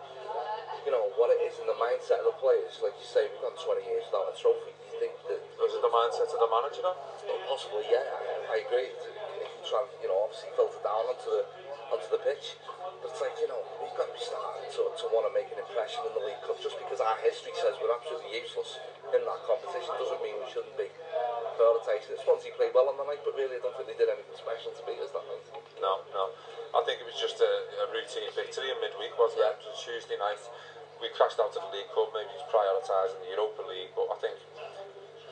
you 0.86 0.92
know, 0.92 1.08
what 1.18 1.30
it 1.34 1.40
is 1.48 1.56
in 1.58 1.66
the 1.66 1.78
mindset 1.78 2.22
of 2.22 2.26
the 2.30 2.36
players. 2.38 2.78
Like 2.84 2.94
you 2.98 3.06
say, 3.06 3.26
we've 3.26 3.42
gone 3.42 3.56
20 3.56 3.82
years 3.88 4.04
without 4.10 4.30
a 4.30 4.34
trophy. 4.36 4.70
Do 4.70 4.84
you 4.94 4.98
think 5.02 5.14
that... 5.30 5.40
Was 5.58 5.72
it 5.74 5.82
the 5.82 5.90
mindset 5.90 6.28
of 6.34 6.38
the 6.38 6.50
manager 6.50 6.82
then? 6.84 6.94
Well, 6.94 7.30
oh, 7.34 7.54
possibly, 7.56 7.82
yeah. 7.90 8.04
I, 8.06 8.58
I 8.58 8.58
agree. 8.62 8.90
It 8.92 9.64
can, 9.66 9.84
you 10.04 10.08
know, 10.12 10.18
obviously 10.28 10.52
filter 10.54 10.78
down 10.84 11.02
onto 11.08 11.30
the, 11.30 11.42
onto 11.90 12.08
the 12.12 12.20
pitch. 12.22 12.54
But 13.02 13.14
like, 13.22 13.36
you 13.38 13.46
know, 13.46 13.62
we've 13.78 13.94
got 13.94 14.10
to 14.10 14.14
be 14.16 14.22
starting 14.22 14.66
to, 14.74 14.82
to 14.90 15.04
want 15.14 15.30
to 15.30 15.32
make 15.34 15.46
an 15.54 15.60
impression 15.62 16.02
in 16.02 16.12
the 16.18 16.24
League 16.26 16.42
Cup. 16.42 16.58
Just 16.58 16.78
because 16.82 16.98
our 16.98 17.14
history 17.22 17.54
says 17.54 17.78
we're 17.78 17.94
absolutely 17.94 18.34
useless 18.42 18.82
in 19.14 19.22
that 19.22 19.40
competition 19.46 19.90
doesn't 20.02 20.18
mean 20.18 20.34
we 20.34 20.48
shouldn't 20.50 20.74
be 20.74 20.90
prioritising 21.54 22.10
it. 22.18 22.20
Swansea 22.26 22.50
played 22.58 22.74
well 22.74 22.90
on 22.90 22.98
the 22.98 23.06
night, 23.06 23.22
but 23.22 23.38
really 23.38 23.58
I 23.58 23.62
don't 23.62 23.74
think 23.78 23.86
they 23.94 23.98
did 23.98 24.10
anything 24.10 24.34
special 24.34 24.74
to 24.74 24.82
beat 24.82 24.98
us 24.98 25.14
that 25.14 25.22
night. 25.30 25.46
No, 25.78 26.02
no. 26.10 26.24
I 26.74 26.80
think 26.84 26.98
it 26.98 27.06
was 27.06 27.16
just 27.16 27.38
a, 27.38 27.50
a 27.86 27.86
routine 27.94 28.28
victory 28.34 28.74
in 28.74 28.78
midweek, 28.82 29.14
wasn't 29.14 29.46
yeah. 29.46 29.54
it? 29.54 29.62
It 29.62 29.70
was 29.78 29.78
Tuesday 29.78 30.18
night. 30.18 30.42
We 30.98 31.06
crashed 31.14 31.38
out 31.38 31.54
of 31.54 31.62
the 31.70 31.70
League 31.70 31.88
Cup, 31.94 32.10
maybe 32.10 32.34
it's 32.34 32.42
prioritising 32.50 33.22
the 33.22 33.30
Europa 33.30 33.62
League, 33.70 33.94
but 33.94 34.10
I 34.10 34.16
think 34.18 34.34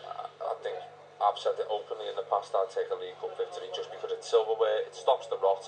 I, 0.06 0.24
I 0.54 0.54
think 0.62 0.78
I've 1.18 1.34
said 1.34 1.58
it 1.58 1.66
openly 1.66 2.06
in 2.06 2.14
the 2.14 2.28
past, 2.30 2.54
I'd 2.54 2.70
take 2.70 2.86
a 2.94 2.94
League 2.94 3.18
Cup 3.18 3.34
victory 3.34 3.66
just 3.74 3.90
because 3.90 4.14
it's 4.14 4.30
silverware, 4.30 4.86
it 4.86 4.94
stops 4.94 5.26
the 5.26 5.34
rot, 5.42 5.66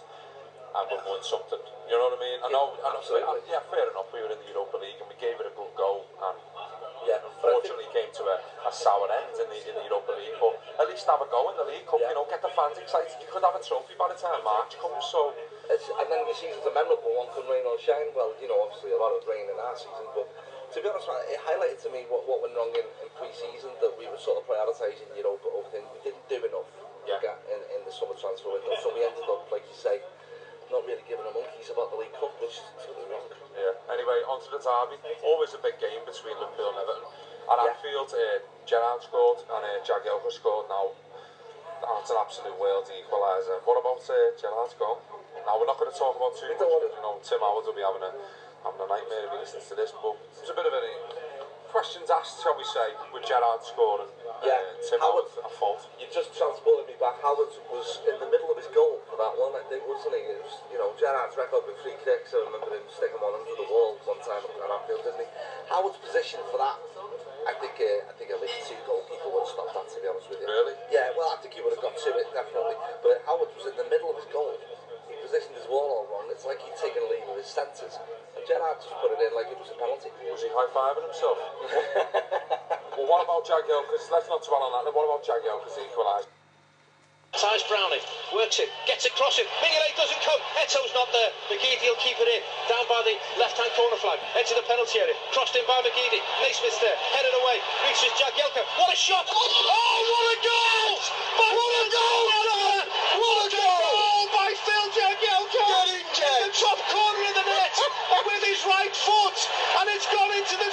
and 0.77 0.85
we'll 0.91 1.01
win 1.09 1.23
something. 1.25 1.61
You 1.89 1.97
know 1.97 2.13
what 2.13 2.21
I 2.21 2.21
mean? 2.21 2.39
I 2.45 2.49
know, 2.53 2.77
yeah, 2.77 2.85
I 2.85 2.89
know 2.93 2.99
absolutely. 3.01 3.41
Uh, 3.49 3.53
yeah, 3.53 3.63
fair 3.73 3.87
enough, 3.89 4.13
we 4.13 4.21
were 4.21 4.33
in 4.33 4.41
the 4.45 4.49
Europa 4.53 4.77
League 4.77 5.01
and 5.01 5.09
we 5.09 5.17
gave 5.17 5.41
it 5.41 5.47
a 5.49 5.55
good 5.57 5.73
goal 5.73 6.05
and 6.21 6.37
yeah, 7.09 7.23
unfortunately 7.25 7.89
came 7.97 8.13
to 8.21 8.25
a, 8.29 8.37
a 8.69 8.73
sour 8.75 9.09
end 9.25 9.33
in 9.41 9.49
the, 9.49 9.59
in 9.65 9.75
the 9.81 9.85
Europa 9.89 10.13
League, 10.21 10.37
but 10.37 10.53
at 10.77 10.85
least 10.93 11.09
have 11.09 11.23
a 11.25 11.29
go 11.33 11.49
in 11.49 11.57
the 11.57 11.65
League 11.65 11.89
come, 11.89 12.03
yeah. 12.05 12.13
you 12.13 12.17
know, 12.21 12.29
get 12.29 12.45
the 12.45 12.53
fans 12.53 12.77
excited. 12.77 13.17
You 13.17 13.29
could 13.33 13.41
have 13.41 13.57
a 13.57 13.65
trophy 13.65 13.97
by 13.97 14.13
the 14.13 14.19
time 14.19 14.41
March 14.45 14.77
comes, 14.77 15.05
so... 15.09 15.33
It's, 15.69 15.85
and 15.89 16.07
then 16.09 16.25
the 16.25 16.33
season's 16.33 16.65
a 16.65 16.73
memorable 16.73 17.13
one, 17.13 17.29
couldn't 17.37 17.49
rain 17.53 17.61
or 17.69 17.77
shine. 17.77 18.09
Well, 18.17 18.33
you 18.41 18.49
know, 18.49 18.57
obviously 18.65 18.89
a 18.97 18.97
lot 18.97 19.13
of 19.13 19.21
rain 19.29 19.45
in 19.53 19.57
our 19.61 19.77
season, 19.77 20.01
but 20.17 20.25
to 20.25 20.77
be 20.81 20.89
honest, 20.89 21.05
it 21.29 21.37
highlighted 21.45 21.77
to 21.85 21.93
me 21.93 22.09
what, 22.09 22.25
what 22.25 22.41
went 22.41 22.57
wrong 22.57 22.73
in, 22.73 22.89
in 23.05 23.09
pre-season 23.21 23.77
that 23.85 23.93
we 24.01 24.09
were 24.09 24.17
sort 24.17 24.41
of 24.41 24.49
prioritising 24.49 25.09
Europa 25.13 25.45
over 25.53 25.69
things. 25.69 25.85
We 25.93 26.01
didn't 26.09 26.25
do 26.25 26.41
enough 26.41 26.65
yeah. 27.05 27.21
in, 27.53 27.61
in 27.77 27.81
the 27.85 27.93
summer 27.93 28.17
transfer 28.17 28.49
window, 28.49 28.81
so 28.81 28.97
we 28.97 29.05
ended 29.05 29.29
up, 29.29 29.45
like 29.53 29.65
you 29.69 29.77
say, 29.77 30.01
not 30.73 30.85
really 30.85 31.05
giving 31.09 31.25
a 31.25 31.33
monkeys 31.33 31.73
about 31.73 31.89
the 31.93 31.99
League 31.99 32.13
Cup, 32.17 32.33
which 32.41 32.61
is 32.61 32.67
to 32.85 32.93
the 32.93 33.05
rock. 33.09 33.29
Yeah. 33.57 33.75
Anyway, 33.93 34.21
on 34.29 34.39
to 34.45 34.49
the 34.53 34.61
derby. 34.61 35.01
Always 35.25 35.53
a 35.57 35.61
big 35.65 35.81
game 35.81 36.01
between 36.05 36.37
Liverpool 36.37 36.71
and 36.73 36.79
Everton. 36.85 37.07
And 37.49 37.57
yeah. 37.57 37.69
Anfield, 37.73 38.11
uh, 38.13 38.39
Gerrard 38.69 39.01
scored 39.01 39.41
and 39.49 39.63
uh, 39.65 39.79
Jagielka 39.81 40.29
scored 40.33 40.69
now. 40.69 40.93
That's 41.81 42.11
an 42.13 42.21
absolute 42.21 42.55
world 42.61 42.85
equaliser. 42.91 43.59
What 43.65 43.81
about 43.81 44.03
uh, 44.05 44.17
Gerrard's 44.37 44.77
goal? 44.77 45.01
Now, 45.47 45.57
we're 45.57 45.71
not 45.71 45.81
going 45.81 45.89
to 45.91 45.97
talk 45.97 46.19
about 46.19 46.37
too 46.37 46.51
much, 46.53 46.61
you 46.61 47.01
know, 47.01 47.17
Tim 47.25 47.41
Howard 47.41 47.65
will 47.65 47.73
be 47.73 47.81
having 47.87 48.03
a, 48.05 48.13
having 48.67 48.83
a 48.85 48.89
nightmare 48.91 49.33
if 49.33 49.33
he 49.33 49.39
listens 49.41 49.65
to 49.73 49.75
this, 49.79 49.95
but 49.97 50.19
it's 50.43 50.51
a 50.51 50.53
bit 50.53 50.67
of 50.69 50.75
an 50.75 50.85
questions 51.69 52.09
asked, 52.09 52.41
shall 52.43 52.57
we 52.57 52.65
say, 52.65 52.89
with 53.13 53.29
Gerard 53.29 53.61
scoring. 53.63 54.09
Uh, 54.25 54.33
yeah, 54.43 54.57
uh, 54.57 54.89
Tim 54.89 54.99
Howard, 55.05 55.29
a 55.45 55.53
fault. 55.61 55.85
you 56.01 56.09
just 56.09 56.33
transported 56.33 56.89
me 56.89 56.97
back. 56.97 57.21
Howard 57.21 57.53
was 57.69 58.01
in 58.09 58.17
the 58.19 58.29
middle 58.29 58.49
of 58.49 58.57
his 58.57 58.67
goal 58.73 59.05
for 59.09 59.21
that 59.21 59.37
one, 59.37 59.53
I 59.53 59.63
think, 59.69 59.85
wasn't 59.85 60.17
he? 60.17 60.23
It 60.33 60.41
was, 60.41 60.57
you 60.73 60.81
know, 60.81 60.91
Gerard's 60.97 61.37
record 61.37 61.69
with 61.69 61.77
free 61.85 61.95
kicks. 62.03 62.33
I 62.33 62.41
remember 62.49 62.73
him 62.73 62.85
sticking 62.89 63.21
one 63.21 63.37
under 63.37 63.53
the 63.55 63.69
wall 63.69 64.01
one 64.09 64.21
time 64.25 64.41
at 64.43 64.49
Anfield, 64.67 65.05
didn't 65.05 65.29
he? 65.29 65.31
Howard's 65.69 66.01
position 66.01 66.41
for 66.49 66.57
that, 66.59 66.77
I 67.45 67.53
think, 67.61 67.77
uh, 67.77 68.11
I 68.11 68.13
think 68.17 68.33
at 68.33 68.41
least 68.41 68.65
two 68.69 68.77
goalkeeper 68.89 69.29
would 69.29 69.45
have 69.45 69.53
stopped 69.53 69.77
that. 69.77 69.87
To 69.89 69.97
be 70.05 70.09
honest 70.09 70.29
with 70.29 70.41
you. 70.41 70.49
Really? 70.49 70.77
Yeah. 70.93 71.13
Well, 71.17 71.31
I 71.33 71.37
think 71.41 71.57
he 71.57 71.61
would 71.65 71.73
have 71.73 71.81
got 71.85 71.97
to 71.97 72.09
it 72.17 72.29
definitely. 72.35 72.77
But 73.01 73.25
Howard 73.25 73.49
was 73.57 73.65
in 73.65 73.77
the 73.77 73.89
middle 73.89 74.13
of 74.13 74.21
his 74.21 74.29
goal. 74.29 74.53
He 75.09 75.17
positioned 75.17 75.57
his 75.57 75.65
wall 75.65 76.05
all 76.05 76.05
wrong. 76.13 76.29
It's 76.29 76.45
like 76.45 76.61
he'd 76.61 76.77
taken 76.77 77.01
a 77.09 77.09
lead 77.09 77.25
with 77.25 77.41
his 77.41 77.49
centres 77.49 77.97
Gerrard 78.49 78.81
just 78.81 78.97
put 79.05 79.13
it 79.13 79.21
in 79.21 79.29
like 79.37 79.45
it 79.53 79.61
was 79.61 79.69
a 79.69 79.77
penalty. 79.77 80.09
Was 80.25 80.41
he 80.41 80.49
high-fiving 80.49 81.05
himself? 81.05 81.37
well, 82.97 83.05
what 83.05 83.21
about 83.21 83.45
Jagielka? 83.45 83.93
Because 83.93 84.09
let's 84.09 84.25
not 84.33 84.41
dwell 84.41 84.65
on 84.65 84.73
that. 84.73 84.89
What 84.89 85.05
about 85.05 85.21
He 85.21 85.85
equalised? 85.85 86.33
Tyres 87.37 87.61
brownie 87.69 88.01
works 88.33 88.57
it, 88.57 88.73
gets 88.89 89.05
across 89.05 89.37
it. 89.37 89.45
Mignolet 89.61 89.93
doesn't 90.01 90.17
come. 90.25 90.41
Eto's 90.65 90.89
not 90.97 91.13
there. 91.13 91.29
McGeady 91.53 91.93
will 91.93 92.01
keep 92.01 92.17
it 92.17 92.25
in. 92.25 92.41
Down 92.73 92.89
by 92.89 93.05
the 93.05 93.21
left 93.37 93.61
hand 93.61 93.69
corner 93.77 94.01
flag. 94.01 94.17
Into 94.33 94.57
the 94.57 94.65
penalty 94.65 94.97
area. 94.97 95.13
Crossed 95.37 95.53
in 95.53 95.69
by 95.69 95.85
McGeady. 95.85 96.25
Naismith's 96.41 96.81
there. 96.81 96.97
Headed 97.21 97.37
away. 97.45 97.61
Reaches 97.85 98.17
Jagielka. 98.17 98.65
What 98.81 98.89
a 98.97 98.97
shot! 98.97 99.29
Oh, 99.29 99.29
what 99.29 100.27
a 100.33 100.37
goal! 100.41 100.93
But 101.37 101.51
what 101.53 101.71
a 101.78 101.78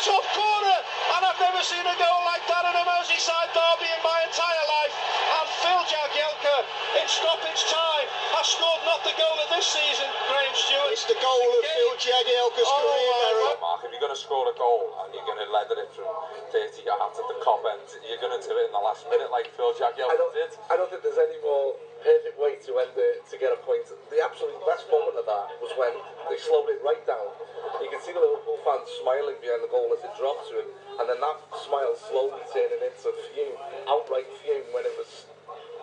tough 0.06 0.30
corner, 0.38 0.78
and 1.18 1.22
I've 1.26 1.40
never 1.42 1.66
seen 1.66 1.82
a 1.82 1.96
goal 1.98 2.22
like 2.30 2.46
that 2.46 2.62
in 2.70 2.78
a 2.78 2.86
Merseyside 2.86 3.50
derby 3.58 3.90
in 3.90 4.02
my 4.06 4.22
entire 4.30 4.66
life. 4.78 4.94
And 5.42 5.48
Phil 5.66 5.82
Jagielka 5.90 6.58
in 7.02 7.08
stoppage 7.10 7.62
time 7.74 8.06
has 8.34 8.50
scored 8.50 8.82
not 8.90 9.06
the 9.06 9.14
goal 9.22 9.38
of 9.38 9.50
this 9.54 9.70
season, 9.70 10.10
Graham 10.26 10.56
Stewart. 10.58 10.98
It's 10.98 11.06
the 11.06 11.14
goal 11.22 11.46
of 11.46 11.62
Phil 11.62 12.10
Jagielka's 12.10 12.66
oh, 12.66 12.78
career. 12.82 13.54
Mark, 13.62 13.86
if 13.86 13.94
you're 13.94 14.02
going 14.02 14.18
to 14.18 14.18
score 14.18 14.50
a 14.50 14.56
goal 14.58 14.98
and 15.06 15.14
you're 15.14 15.28
going 15.30 15.38
to 15.46 15.46
leather 15.54 15.78
it 15.78 15.94
from 15.94 16.10
30 16.50 16.82
yards 16.90 17.22
at 17.22 17.28
the 17.30 17.38
cop 17.46 17.62
end, 17.70 17.86
you're 18.02 18.18
going 18.18 18.34
to 18.34 18.42
do 18.42 18.58
it 18.58 18.74
in 18.74 18.74
the 18.74 18.82
last 18.82 19.06
minute 19.14 19.30
like 19.30 19.54
Phil 19.54 19.70
Jagielka 19.78 20.18
did. 20.34 20.50
I 20.74 20.74
don't 20.74 20.90
think 20.90 21.06
there's 21.06 21.22
any 21.22 21.38
more 21.46 21.78
perfect 22.02 22.34
way 22.42 22.58
to 22.66 22.72
end 22.82 22.98
it 22.98 23.22
to 23.30 23.38
get 23.38 23.54
a 23.54 23.62
point. 23.62 23.86
The 24.10 24.18
absolute 24.26 24.58
best 24.66 24.90
moment 24.90 25.22
of 25.22 25.30
that 25.30 25.62
was 25.62 25.70
when 25.78 25.94
they 26.26 26.42
slowed 26.42 26.74
it 26.74 26.82
right 26.82 27.06
down. 27.06 27.30
You 27.78 27.94
can 27.94 28.02
see 28.02 28.10
the 28.16 28.26
Liverpool 28.26 28.58
fans 28.66 28.90
smiling 29.06 29.38
behind 29.38 29.62
the 29.62 29.70
goal 29.70 29.94
as 29.94 30.02
it 30.02 30.10
dropped 30.18 30.50
to 30.50 30.66
him, 30.66 30.70
and 30.98 31.06
then 31.14 31.22
that 31.22 31.46
smile 31.62 31.94
slowly 32.10 32.42
turning 32.50 32.82
into 32.82 33.10
fume, 33.30 33.54
outright 33.86 34.26
fume 34.42 34.66
when 34.74 34.82
it 34.82 34.96
was 34.98 35.30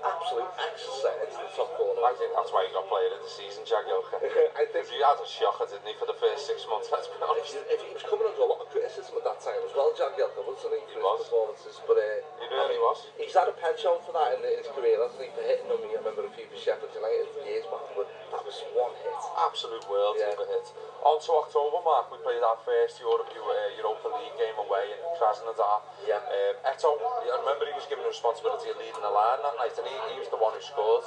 absolute 0.02 0.50
exercise 0.58 1.30
in 1.30 1.40
the 1.42 1.50
top 1.54 1.70
corner. 1.78 2.02
I 2.10 2.14
think 2.18 2.34
that's 2.34 2.50
why 2.50 2.66
he 2.66 2.70
got 2.74 2.86
player 2.90 3.10
of 3.14 3.22
the 3.22 3.30
season, 3.32 3.62
Jagielka. 3.62 4.18
I 4.58 4.66
think 4.68 4.86
he 4.90 4.98
had 5.00 5.16
a 5.18 5.24
shocker, 5.26 5.66
didn't 5.70 5.86
he, 5.86 5.94
for 5.98 6.10
the 6.10 6.18
first 6.18 6.46
six 6.50 6.66
months, 6.66 6.90
let's 6.90 7.06
be 7.06 7.16
honest. 7.22 7.54
If 7.54 7.62
he, 7.64 7.72
if 7.78 7.80
he 7.80 7.88
was 7.94 8.04
coming 8.06 8.26
under 8.26 8.42
a 8.42 8.50
lot 8.50 8.58
of 8.66 8.68
criticism 8.74 9.18
at 9.22 9.24
that 9.24 9.38
time 9.38 9.62
as 9.62 9.72
well, 9.72 9.94
Jagielka, 9.94 10.42
wasn't 10.42 10.74
he, 10.74 10.82
for 10.82 10.82
he 10.82 10.82
his 10.98 11.02
was. 11.02 11.18
performances? 11.26 11.76
But, 11.86 11.96
uh, 12.02 12.06
he 12.42 12.46
really 12.50 12.76
he, 12.78 12.82
was. 12.82 12.98
He's 13.22 13.34
had 13.38 13.46
a 13.48 13.54
penchant 13.54 14.02
for 14.02 14.12
that 14.18 14.34
in, 14.36 14.40
his 14.58 14.66
career, 14.74 14.98
hasn't 14.98 15.22
he, 15.22 15.30
for 15.30 15.44
hitting 15.46 15.70
him. 15.70 15.78
I 15.78 15.86
remember 16.02 16.26
a 16.26 16.32
few 16.34 16.50
for 16.50 16.58
Sheffield 16.58 16.90
United 16.90 17.30
years 17.46 17.66
back, 17.70 17.86
but 17.94 18.10
that 18.34 18.42
was 18.42 18.58
one 18.74 18.92
hit. 19.06 19.16
Absolute 19.46 19.86
world 19.86 20.18
yeah. 20.18 20.34
of 20.34 20.42
hit. 20.42 20.66
On 21.06 21.18
to 21.22 21.30
October, 21.46 21.80
Mark, 21.86 22.10
we 22.10 22.18
played 22.26 22.42
our 22.42 22.58
first 22.66 22.98
Europe, 22.98 23.30
uh, 23.30 23.78
Europa 23.78 24.06
League 24.18 24.34
game 24.38 24.54
away 24.58 24.98
in 24.98 25.00
Krasnodar. 25.18 25.82
Yeah. 26.06 26.18
Um, 26.22 26.54
Eto, 26.66 26.90
I 26.98 27.38
remember 27.42 27.66
he 27.70 27.74
was 27.78 27.86
given 27.86 28.02
the 28.06 28.10
responsibility 28.12 28.70
of 28.70 28.76
leading 28.78 29.02
the 29.02 29.10
line 29.10 29.38
that 29.42 29.54
night, 29.58 29.74
and 29.78 29.86
he 29.86 29.91
he, 30.12 30.16
was 30.20 30.28
the 30.32 30.40
one 30.40 30.54
who 30.56 30.62
scored. 30.62 31.04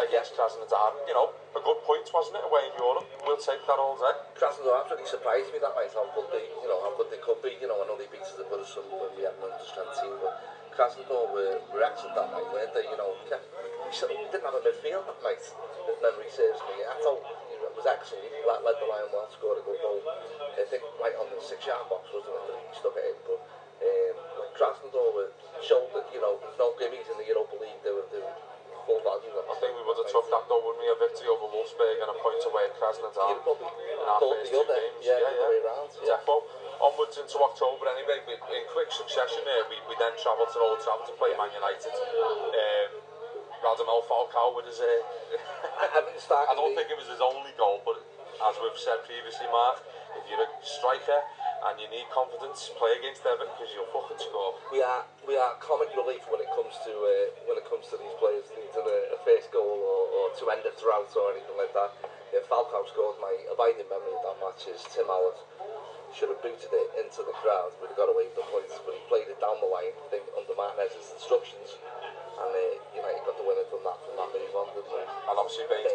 Uh, 0.00 0.06
yes, 0.08 0.32
Krasnodar, 0.32 0.96
you 1.06 1.14
know, 1.14 1.32
a 1.56 1.60
good 1.62 1.80
point, 1.84 2.06
wasn't 2.12 2.40
it, 2.40 2.44
away 2.44 2.68
in 2.72 2.74
Europe? 2.80 3.04
We'll 3.28 3.40
take 3.40 3.60
that 3.68 3.76
all 3.78 3.96
day. 4.00 4.14
Krasnodar 4.38 4.84
absolutely 4.88 5.08
surprised 5.08 5.52
me 5.52 5.60
that 5.60 5.72
night, 5.76 5.92
how 5.92 6.08
good 6.16 6.28
they, 6.32 6.48
you 6.60 6.68
know, 6.68 6.80
how 6.80 6.92
good 6.96 7.12
they 7.12 7.20
could 7.20 7.40
be. 7.44 7.56
You 7.60 7.68
know, 7.68 7.76
I 7.80 7.84
know 7.86 7.96
they 8.00 8.08
beat 8.08 8.24
us 8.24 8.36
at 8.40 8.48
Bursum 8.48 8.88
when 8.88 9.12
we 9.16 9.28
had 9.28 9.36
an 9.40 9.52
understand 9.52 9.90
team, 10.00 10.16
but 10.20 10.36
Krasnodar 10.72 11.28
were, 11.32 11.60
were 11.72 11.84
excellent 11.84 12.16
that 12.16 12.32
night, 12.32 12.48
weren't 12.48 12.72
they? 12.72 12.88
You 12.88 12.96
know, 12.96 13.14
kept, 13.28 13.46
didn't 13.52 14.48
have 14.48 14.56
a 14.56 14.64
midfield 14.64 15.04
that 15.04 15.20
night, 15.20 15.40
if 15.40 15.52
memory 16.00 16.30
serves 16.32 16.60
me. 16.72 16.80
I 16.88 16.96
thought 17.04 17.20
you 17.52 17.60
was 17.76 17.84
excellent. 17.88 18.24
He 18.24 18.40
led 18.48 18.62
the 18.64 18.88
line 18.88 19.08
well, 19.12 19.28
scored 19.32 19.60
a 19.60 19.64
good 19.66 19.80
goal. 19.84 20.00
I 20.56 20.64
think 20.68 20.82
right 21.00 21.12
on 21.20 21.28
the 21.32 21.40
six-yard 21.44 21.88
box, 21.92 22.08
wasn't 22.12 22.32
it, 22.32 22.44
that 22.52 22.56
he 22.58 22.68
stuck 22.80 22.96
it 22.96 23.04
in, 23.12 23.16
but... 23.28 23.40
Um, 23.82 24.16
Krasnodar 24.52 25.10
were 25.16 25.32
showed 25.64 25.88
that, 25.96 26.08
you 26.12 26.20
know, 26.20 26.36
there's 26.42 26.58
no 26.60 26.76
gimmies 26.76 27.06
in 27.08 27.16
the 27.16 27.24
Europa 27.28 27.56
League, 27.60 27.80
they 27.80 27.92
were, 27.94 28.04
they 28.12 28.20
were 28.20 28.36
full 28.84 29.00
value. 29.06 29.30
I 29.32 29.56
think 29.62 29.72
we 29.78 29.82
would 29.86 29.96
have 29.96 30.10
tough 30.12 30.28
that 30.28 30.44
though, 30.50 30.58
wouldn't 30.60 30.82
we? 30.84 30.90
A 30.92 30.96
victory 31.00 31.28
over 31.32 31.46
Wolfsburg 31.48 31.96
and 32.04 32.10
a 32.12 32.16
point 32.20 32.42
away 32.44 32.68
at 32.68 32.74
Krasnodar. 32.76 33.28
You'd 33.32 33.44
probably 33.46 33.70
in 33.70 33.96
our 34.04 34.18
first 34.20 34.50
the 34.50 34.58
two 34.58 34.60
other, 34.60 34.76
games. 34.76 35.00
Yeah, 35.02 35.16
yeah, 35.16 35.32
yeah. 35.38 35.48
Way 35.48 35.58
around, 35.64 35.90
yeah. 36.04 36.20
Depo. 36.20 36.44
Onwards 36.82 37.14
into 37.16 37.38
October 37.38 37.84
anyway, 37.94 38.18
we, 38.26 38.34
in 38.34 38.64
quick 38.74 38.90
succession 38.90 39.40
there, 39.46 39.64
we, 39.70 39.78
we 39.86 39.94
then 40.02 40.12
travelled 40.18 40.50
to 40.50 40.58
Old 40.58 40.82
Trafford 40.82 41.06
to 41.14 41.14
play 41.14 41.30
Man 41.38 41.48
United. 41.54 41.94
Um, 41.94 42.90
Radamel 43.62 44.02
Falcao 44.10 44.58
with 44.58 44.66
his... 44.66 44.82
Uh, 44.82 45.86
I 45.86 46.54
don't 46.58 46.74
think 46.74 46.90
it 46.90 46.98
was 46.98 47.06
his 47.06 47.22
only 47.22 47.54
goal, 47.54 47.78
but 47.86 48.02
as 48.42 48.54
we've 48.58 48.74
said 48.74 48.98
previously, 49.06 49.46
Mark, 49.54 49.78
you're 50.32 50.48
a 50.48 50.50
striker 50.64 51.20
and 51.68 51.76
you 51.76 51.86
need 51.92 52.08
confidence, 52.08 52.72
play 52.80 52.96
against 52.96 53.20
Everton 53.28 53.52
because 53.52 53.70
you'll 53.76 53.86
fucking 53.92 54.16
score. 54.16 54.56
We 54.72 54.80
are 54.80 55.04
we 55.28 55.36
are 55.36 55.60
comic 55.60 55.92
relief 55.92 56.24
when 56.32 56.40
it 56.40 56.48
comes 56.56 56.72
to 56.88 56.90
uh, 56.90 57.12
when 57.44 57.60
it 57.60 57.68
comes 57.68 57.92
to 57.92 58.00
these 58.00 58.16
players 58.16 58.48
needing 58.56 58.80
a, 58.82 58.98
a 59.12 59.18
first 59.28 59.52
goal 59.52 59.68
or, 59.78 60.00
or 60.08 60.26
to 60.40 60.44
end 60.56 60.64
a 60.64 60.72
drought 60.80 61.12
or 61.12 61.36
anything 61.36 61.54
like 61.60 61.70
that. 61.76 61.92
If 62.32 62.48
Falcao 62.48 62.88
scored, 62.88 63.20
my 63.20 63.30
abiding 63.52 63.86
memory 63.92 64.16
of 64.16 64.24
that 64.24 64.40
match 64.40 64.64
is 64.72 64.80
Tim 64.96 65.04
Howard 65.12 65.36
should 66.16 66.28
have 66.32 66.40
booted 66.44 66.68
it 66.72 66.88
into 67.00 67.20
the 67.24 67.32
crowd, 67.40 67.72
but 67.80 67.88
he 67.92 67.94
got 67.96 68.04
away 68.08 68.28
with 68.32 68.36
the 68.36 68.44
points. 68.52 68.76
But 68.84 68.96
he 68.96 69.02
played 69.12 69.28
it 69.32 69.36
down 69.40 69.56
the 69.64 69.68
line, 69.72 69.92
I 69.96 70.06
think, 70.12 70.24
under 70.36 70.52
Martinez's 70.56 71.08
instructions, 71.12 71.76
and 72.40 72.48
uh, 72.48 72.96
United 72.96 73.20
got 73.28 73.36
the 73.40 73.44
winner 73.48 73.64
from 73.72 73.80
that. 73.88 73.96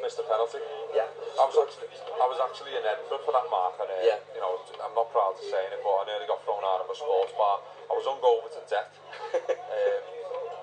missed 0.08 0.24
a 0.24 0.24
penalty. 0.24 0.64
Yeah. 0.96 1.04
I 1.36 1.44
was 1.52 1.60
actually, 1.60 1.92
I 1.92 2.28
was 2.32 2.40
actually 2.40 2.72
in 2.80 2.84
Edinburgh 2.88 3.28
for 3.28 3.36
that 3.36 3.44
mark, 3.52 3.76
and 3.84 3.92
uh, 3.92 4.08
yeah. 4.08 4.24
you 4.32 4.40
know, 4.40 4.56
I'm 4.80 4.96
not 4.96 5.12
proud 5.12 5.36
to 5.36 5.44
say 5.44 5.60
it, 5.68 5.84
but 5.84 6.08
I 6.08 6.16
nearly 6.16 6.32
got 6.32 6.40
thrown 6.48 6.64
out 6.64 6.80
of 6.88 6.88
a 6.88 6.96
sports 6.96 7.36
bar. 7.36 7.60
I 7.92 7.92
was 7.92 8.08
with 8.08 8.56
to 8.56 8.64
death. 8.72 8.92
um, 9.36 10.04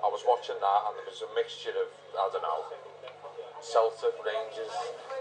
I 0.01 0.09
was 0.09 0.25
watching 0.25 0.57
that, 0.57 0.81
and 0.89 0.93
there 0.97 1.05
was 1.05 1.21
a 1.21 1.29
mixture 1.37 1.77
of, 1.77 1.93
I 2.17 2.25
don't 2.33 2.41
know, 2.41 2.65
Celtic, 3.61 4.17
Rangers, 4.25 4.73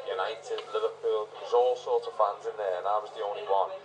United, 0.09 0.61
Liverpool. 0.73 1.29
There 1.29 1.45
was 1.45 1.53
all 1.55 1.77
sorts 1.77 2.09
of 2.09 2.17
fans 2.17 2.49
in 2.49 2.57
there, 2.57 2.81
and 2.81 2.89
I 2.89 2.97
was 3.05 3.13
the 3.13 3.21
only 3.29 3.45
one. 3.45 3.77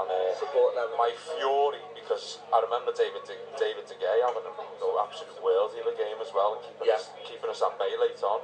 And 0.00 0.08
uh, 0.08 0.80
my 0.98 1.12
fury, 1.36 1.84
because 1.94 2.40
I 2.50 2.58
remember 2.66 2.90
David 2.96 3.22
De, 3.28 3.36
David 3.60 3.84
De 3.92 3.94
Gea 4.00 4.24
having 4.26 4.42
an 4.48 4.56
absolute 4.98 5.36
world 5.44 5.70
the 5.76 5.94
game 6.00 6.16
as 6.24 6.32
well, 6.34 6.56
and 6.58 6.64
keeping, 6.66 6.88
yeah. 6.90 6.96
us, 6.98 7.12
keeping 7.28 7.46
us 7.52 7.60
at 7.62 7.76
bay 7.78 7.92
late 8.00 8.18
on. 8.26 8.40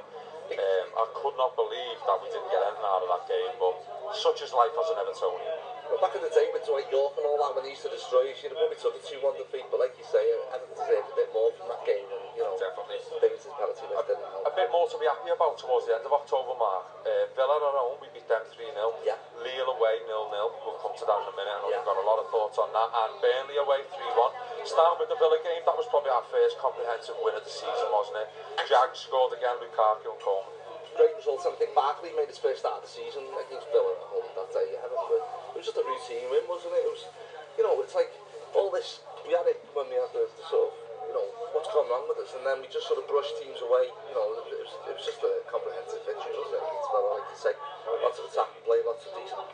Um, 0.49 0.85
I 0.97 1.05
could 1.15 1.35
not 1.37 1.53
believe 1.55 1.97
that 2.03 2.17
we 2.19 2.25
didn't 2.33 2.49
get 2.51 2.59
anything 2.65 2.83
out 2.89 3.05
of 3.05 3.09
that 3.13 3.23
game, 3.29 3.53
but 3.61 3.77
such 4.17 4.41
is 4.41 4.51
life 4.53 4.73
as 4.73 4.87
an 4.91 4.97
Evertonian. 4.99 5.80
But 5.91 6.07
back 6.07 6.15
in 6.15 6.23
the 6.23 6.31
day 6.31 6.47
with 6.55 6.63
Dwight 6.63 6.87
York 6.87 7.19
and 7.19 7.27
all 7.27 7.35
that, 7.43 7.51
when 7.51 7.67
he 7.67 7.75
used 7.75 7.83
to 7.83 7.91
destroy 7.91 8.23
us, 8.31 8.39
you'd 8.39 8.55
have 8.55 8.63
probably 8.63 8.79
took 8.79 8.95
a 8.95 9.03
2-1 9.03 9.43
defeat, 9.43 9.67
but 9.67 9.83
like 9.83 9.91
you 9.99 10.07
say, 10.07 10.23
Everton 10.55 10.71
deserved 10.71 11.11
a 11.11 11.15
bit 11.19 11.27
more 11.35 11.51
from 11.59 11.67
that 11.67 11.83
game, 11.83 12.07
and, 12.07 12.23
you 12.39 12.47
know, 12.47 12.55
Definitely. 12.55 13.03
Davies' 13.19 13.43
penalty 13.51 13.91
miss 13.91 13.99
didn't 14.07 14.23
help. 14.31 14.47
A 14.47 14.55
bit 14.55 14.71
more 14.71 14.87
to 14.87 14.95
be 14.95 15.03
happy 15.03 15.35
about 15.35 15.59
towards 15.59 15.91
the 15.91 15.99
end 15.99 16.07
of 16.07 16.15
October, 16.15 16.55
Mark. 16.55 16.87
Uh, 17.03 17.27
Villa 17.35 17.59
at 17.59 17.75
home, 17.75 17.99
we 17.99 18.07
beat 18.15 18.23
them 18.31 18.39
3-0. 18.55 18.71
Yeah. 19.03 19.19
Lille 19.43 19.67
away, 19.67 19.99
0-0. 20.07 20.31
We'll 20.63 20.79
come 20.79 20.95
to 20.95 21.03
that 21.03 21.19
in 21.27 21.27
a 21.27 21.35
minute, 21.35 21.59
I 21.59 21.59
know 21.59 21.67
yeah. 21.67 21.83
you've 21.83 21.91
got 21.91 21.99
a 21.99 22.07
lot 22.07 22.23
of 22.23 22.27
thoughts 22.31 22.55
on 22.55 22.71
that. 22.71 22.87
And 22.87 23.11
Burnley 23.19 23.59
away, 23.59 23.83
3-1. 23.91 24.63
Starting 24.63 24.95
with 24.95 25.11
the 25.11 25.19
Villa 25.19 25.43
game, 25.43 25.59
that 25.67 25.75
was 25.75 25.91
probably 25.91 26.15
our 26.15 26.23
first 26.31 26.55
comprehensive 26.55 27.19
win 27.19 27.35
of 27.35 27.43
the 27.43 27.51
season, 27.51 27.91
wasn't 27.91 28.15
it? 28.23 28.31
Jag 28.71 28.95
scored 28.95 29.35
again, 29.35 29.59
Lukaku 29.59 30.07
and 30.07 30.23
Coleman 30.23 30.60
great 30.97 31.13
results. 31.15 31.43
And 31.47 31.55
I 31.55 31.57
think 31.59 31.71
Barkley 31.75 32.11
made 32.17 32.27
his 32.27 32.39
first 32.39 32.63
start 32.63 32.81
of 32.81 32.83
the 32.87 32.91
season 32.91 33.23
against 33.39 33.67
Villa 33.71 33.91
at 33.95 34.05
home 34.11 34.27
that 34.35 34.49
day. 34.55 34.69
But 34.81 35.21
it 35.55 35.57
was 35.59 35.65
just 35.65 35.79
a 35.79 35.85
routine 35.85 36.27
win, 36.31 36.43
wasn't 36.47 36.75
it? 36.75 36.83
It 36.83 36.91
was, 36.91 37.03
you 37.59 37.63
know, 37.63 37.75
it's 37.83 37.95
like 37.95 38.11
all 38.55 38.67
this. 38.71 39.03
We 39.27 39.31
had 39.37 39.45
it 39.47 39.59
when 39.77 39.87
we 39.87 39.95
had 39.95 40.11
the, 40.11 40.25
the 40.39 40.45
sort 40.49 40.71
of, 40.71 40.71
you 41.07 41.13
know, 41.13 41.27
what's 41.53 41.69
gone 41.69 41.87
wrong 41.91 42.09
with 42.09 42.19
us, 42.25 42.33
and 42.33 42.43
then 42.45 42.57
we 42.63 42.67
just 42.73 42.89
sort 42.89 42.97
of 42.97 43.05
brushed 43.05 43.37
teams 43.37 43.61
away. 43.61 43.87
You 44.09 44.15
know, 44.17 44.25
it 44.37 44.51
was, 44.51 44.71
it 44.89 44.93
was 44.97 45.03
just 45.05 45.21
a 45.21 45.45
comprehensive 45.47 46.01
victory, 46.07 46.33
wasn't 46.35 46.57
it? 46.57 46.63
Against 46.65 46.89
Villa, 46.91 47.09
like 47.15 47.27
you 47.31 47.37
say, 47.37 47.53
lots 48.01 48.17
of 48.19 48.25
attacking 48.27 48.63
play, 48.65 48.79
lots 48.83 49.03
of 49.07 49.11
decent 49.15 49.45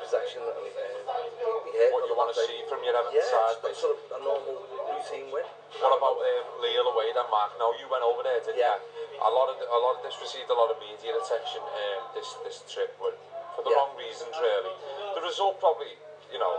possession 0.00 0.40
that 0.48 0.56
uh, 0.56 0.64
hit. 0.64 1.92
What 1.92 2.08
you 2.08 2.16
want 2.16 2.32
to 2.32 2.36
see 2.48 2.64
from 2.66 2.80
your 2.80 2.96
Everton 2.96 3.20
yeah, 3.20 3.28
side? 3.28 3.56
Yeah, 3.60 3.76
sort 3.76 4.00
of 4.00 4.00
a 4.16 4.20
normal 4.24 4.56
routine 4.88 5.28
win. 5.28 5.44
What 5.84 5.92
about 5.92 6.16
um, 6.16 6.46
Lille 6.64 6.88
away 6.88 7.12
then, 7.12 7.28
Mark? 7.28 7.52
Now 7.60 7.70
you 7.76 7.84
went 7.92 8.02
over 8.02 8.24
there, 8.24 8.40
didn't 8.40 8.58
yeah. 8.64 8.80
you? 8.80 9.20
A 9.20 9.28
lot 9.30 9.52
of 9.52 9.60
a 9.60 9.78
lot 9.84 10.00
of 10.00 10.00
this 10.00 10.16
received 10.24 10.48
a 10.48 10.56
lot 10.56 10.72
of 10.72 10.80
media 10.80 11.12
attention. 11.12 11.60
Um, 11.60 12.00
this 12.16 12.26
this 12.48 12.64
trip, 12.72 12.96
for 12.96 13.12
the 13.12 13.68
yeah. 13.68 13.76
wrong 13.76 13.92
reasons, 14.00 14.32
really. 14.40 14.72
The 15.12 15.20
result 15.22 15.60
probably, 15.60 15.92
you 16.32 16.40
know, 16.40 16.56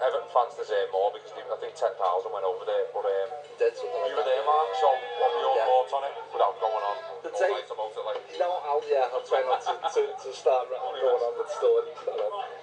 Everton 0.00 0.30
fans 0.30 0.54
deserve 0.54 0.90
more 0.94 1.10
because 1.10 1.34
they, 1.34 1.42
I 1.42 1.58
think 1.58 1.74
10,000 1.74 1.90
went 2.30 2.46
over 2.46 2.62
there. 2.62 2.86
But 2.94 3.06
um, 3.06 3.28
Did 3.58 3.74
something 3.74 3.90
you 4.06 4.14
like 4.14 4.14
were 4.14 4.26
there, 4.28 4.44
Mark, 4.46 4.70
so 4.78 4.88
what 4.94 5.30
were 5.34 5.42
your 5.42 5.56
yeah. 5.58 5.66
thoughts 5.66 5.92
on 5.94 6.02
it 6.06 6.14
without 6.30 6.54
going 6.62 6.84
on 6.86 6.96
the 7.26 7.30
all 7.34 7.50
about 7.58 7.90
it? 7.90 8.04
Like? 8.06 8.22
No, 8.38 8.48
I'll, 8.62 8.82
yeah, 8.86 9.10
I'll 9.10 9.26
try 9.26 9.42
not 9.42 9.58
to, 9.66 9.74
to, 9.74 10.02
to 10.14 10.28
start 10.30 10.70
going 10.70 11.22
on 11.22 11.32
with 11.34 11.50
stories. 11.50 11.98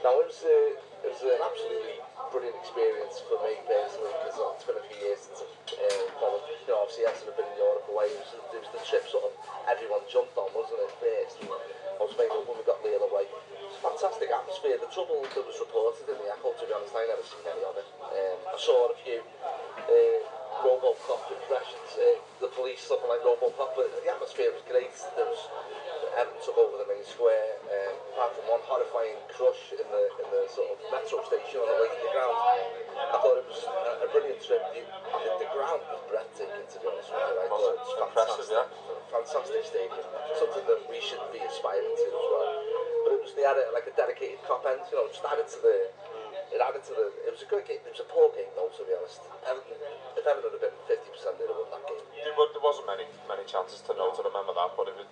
No, 0.04 0.10
it 0.24 0.28
was, 0.32 0.42
a, 0.48 0.80
uh, 0.80 1.06
it 1.12 1.12
was 1.12 1.22
an 1.28 1.40
absolutely 1.44 1.96
brilliant 2.32 2.56
experience 2.64 3.20
for 3.28 3.36
me 3.44 3.60
personally 3.68 4.16
because 4.24 4.40
it's 4.40 4.64
been 4.64 4.80
a 4.80 4.86
few 4.88 4.98
years 5.04 5.20
since 5.28 5.44
I've 5.44 5.55
um, 5.74 6.14
well, 6.22 6.38
you 6.46 6.54
know, 6.70 6.78
obviously 6.86 7.10
Everton 7.10 7.34
have 7.34 7.38
been 7.42 7.50
in 7.50 7.58
Europe 7.58 7.86
away, 7.90 8.06
it 8.14 8.28
it 8.54 8.62
was 8.62 8.72
the 8.78 8.84
trip 8.86 9.06
sort 9.10 9.26
of 9.26 9.34
everyone 9.66 10.06
jumped 10.06 10.38
on, 10.38 10.54
wasn't 10.54 10.78
it, 10.78 10.94
first, 11.02 11.42
and 11.42 11.50
I 11.50 12.04
was 12.06 12.14
made 12.20 12.30
up 12.30 12.46
when 12.46 12.62
we 12.62 12.66
got 12.68 12.78
Lille 12.86 13.02
away. 13.10 13.26
It's 13.66 13.82
fantastic 13.82 14.30
atmosphere, 14.30 14.78
the 14.78 14.92
trouble 14.94 15.26
that 15.26 15.42
was 15.46 15.58
reported 15.58 16.06
in 16.06 16.18
the 16.22 16.30
echo, 16.30 16.54
to 16.54 16.64
be 16.70 16.74
honest, 16.74 16.94
I 16.94 17.04
never 17.10 17.26
seen 17.26 17.46
any 17.50 17.64
of 17.66 17.74
it. 17.82 17.88
Um, 18.06 18.38
I 18.54 18.58
saw 18.62 18.94
a 18.94 18.98
few 19.02 19.26
uh, 19.26 20.20
Robocop 20.62 21.34
impressions, 21.34 21.90
uh, 21.98 22.18
the 22.46 22.52
police 22.54 22.86
looking 22.94 23.10
like 23.10 23.26
Robocop, 23.26 23.74
but 23.74 23.90
the 23.90 24.06
atmosphere 24.12 24.54
was 24.54 24.62
great, 24.70 24.94
there 25.18 25.26
was 25.26 25.42
Haven't 26.16 26.40
took 26.48 26.56
over 26.56 26.80
the 26.80 26.88
main 26.88 27.04
square, 27.04 27.60
um, 27.68 27.92
apart 28.16 28.32
from 28.40 28.48
one 28.48 28.64
horrifying 28.64 29.20
crush 29.36 29.76
in 29.76 29.84
the 29.84 30.04
in 30.24 30.28
the 30.32 30.48
sort 30.48 30.72
of 30.72 30.80
metro 30.88 31.20
station 31.28 31.60
on 31.60 31.68
the 31.68 31.76
way 31.76 31.92
to 31.92 32.00
the 32.08 32.12
ground. 32.16 32.40
I 32.96 33.20
thought 33.20 33.36
it 33.36 33.48
was 33.52 33.60
a, 33.68 34.00
a 34.08 34.08
brilliant 34.16 34.40
tribute. 34.40 34.88
The, 34.88 35.30
the, 35.44 35.50
ground 35.52 35.84
was 35.92 36.00
breathtaking, 36.08 36.64
to 36.72 36.76
be 36.80 36.88
honest 36.88 37.12
with 37.12 37.20
you. 37.20 37.36
I 37.36 37.52
thought 37.52 37.68
it 37.68 37.84
was 37.84 37.96
fantastic, 38.00 38.48
yeah. 38.48 38.64
fantastic 39.12 39.60
stadium, 39.68 40.08
something 40.40 40.64
that 40.64 40.88
we 40.88 41.04
should 41.04 41.20
be 41.36 41.44
aspiring 41.44 41.84
to 41.84 42.08
as 42.08 42.28
well. 42.32 42.52
But 43.04 43.20
it 43.20 43.20
was 43.20 43.36
the 43.36 43.44
added 43.44 43.76
like 43.76 43.84
a 43.92 43.96
dedicated 44.00 44.40
cop 44.48 44.64
end, 44.72 44.88
you 44.88 44.96
know, 44.96 45.12
just 45.12 45.20
added 45.28 45.52
to 45.52 45.60
the. 45.68 45.92
It 46.56 46.64
added 46.64 46.80
to 46.88 46.96
the. 46.96 47.12
It 47.28 47.36
was 47.36 47.44
a 47.44 47.50
good 47.52 47.68
game. 47.68 47.84
It 47.84 47.92
was 47.92 48.00
a 48.00 48.08
poor 48.08 48.32
game, 48.32 48.48
though, 48.56 48.72
to 48.72 48.82
be 48.88 48.96
honest. 48.96 49.20
Everton, 49.52 49.84
if 50.16 50.24
Everton 50.24 50.64
had 50.64 50.64
been 50.64 50.80
50%, 50.88 50.96
they'd 51.12 51.44
have 51.52 51.60
won 51.60 51.76
that 51.76 51.84
game. 51.92 52.00
There, 52.24 52.40
wasn't 52.64 52.88
many 52.88 53.04
many 53.28 53.44
chances 53.46 53.78
to 53.82 53.94
know 54.00 54.10
to 54.16 54.24
remember 54.24 54.56
that, 54.56 54.80
but 54.80 54.88
it 54.88 54.96
was. 54.96 55.12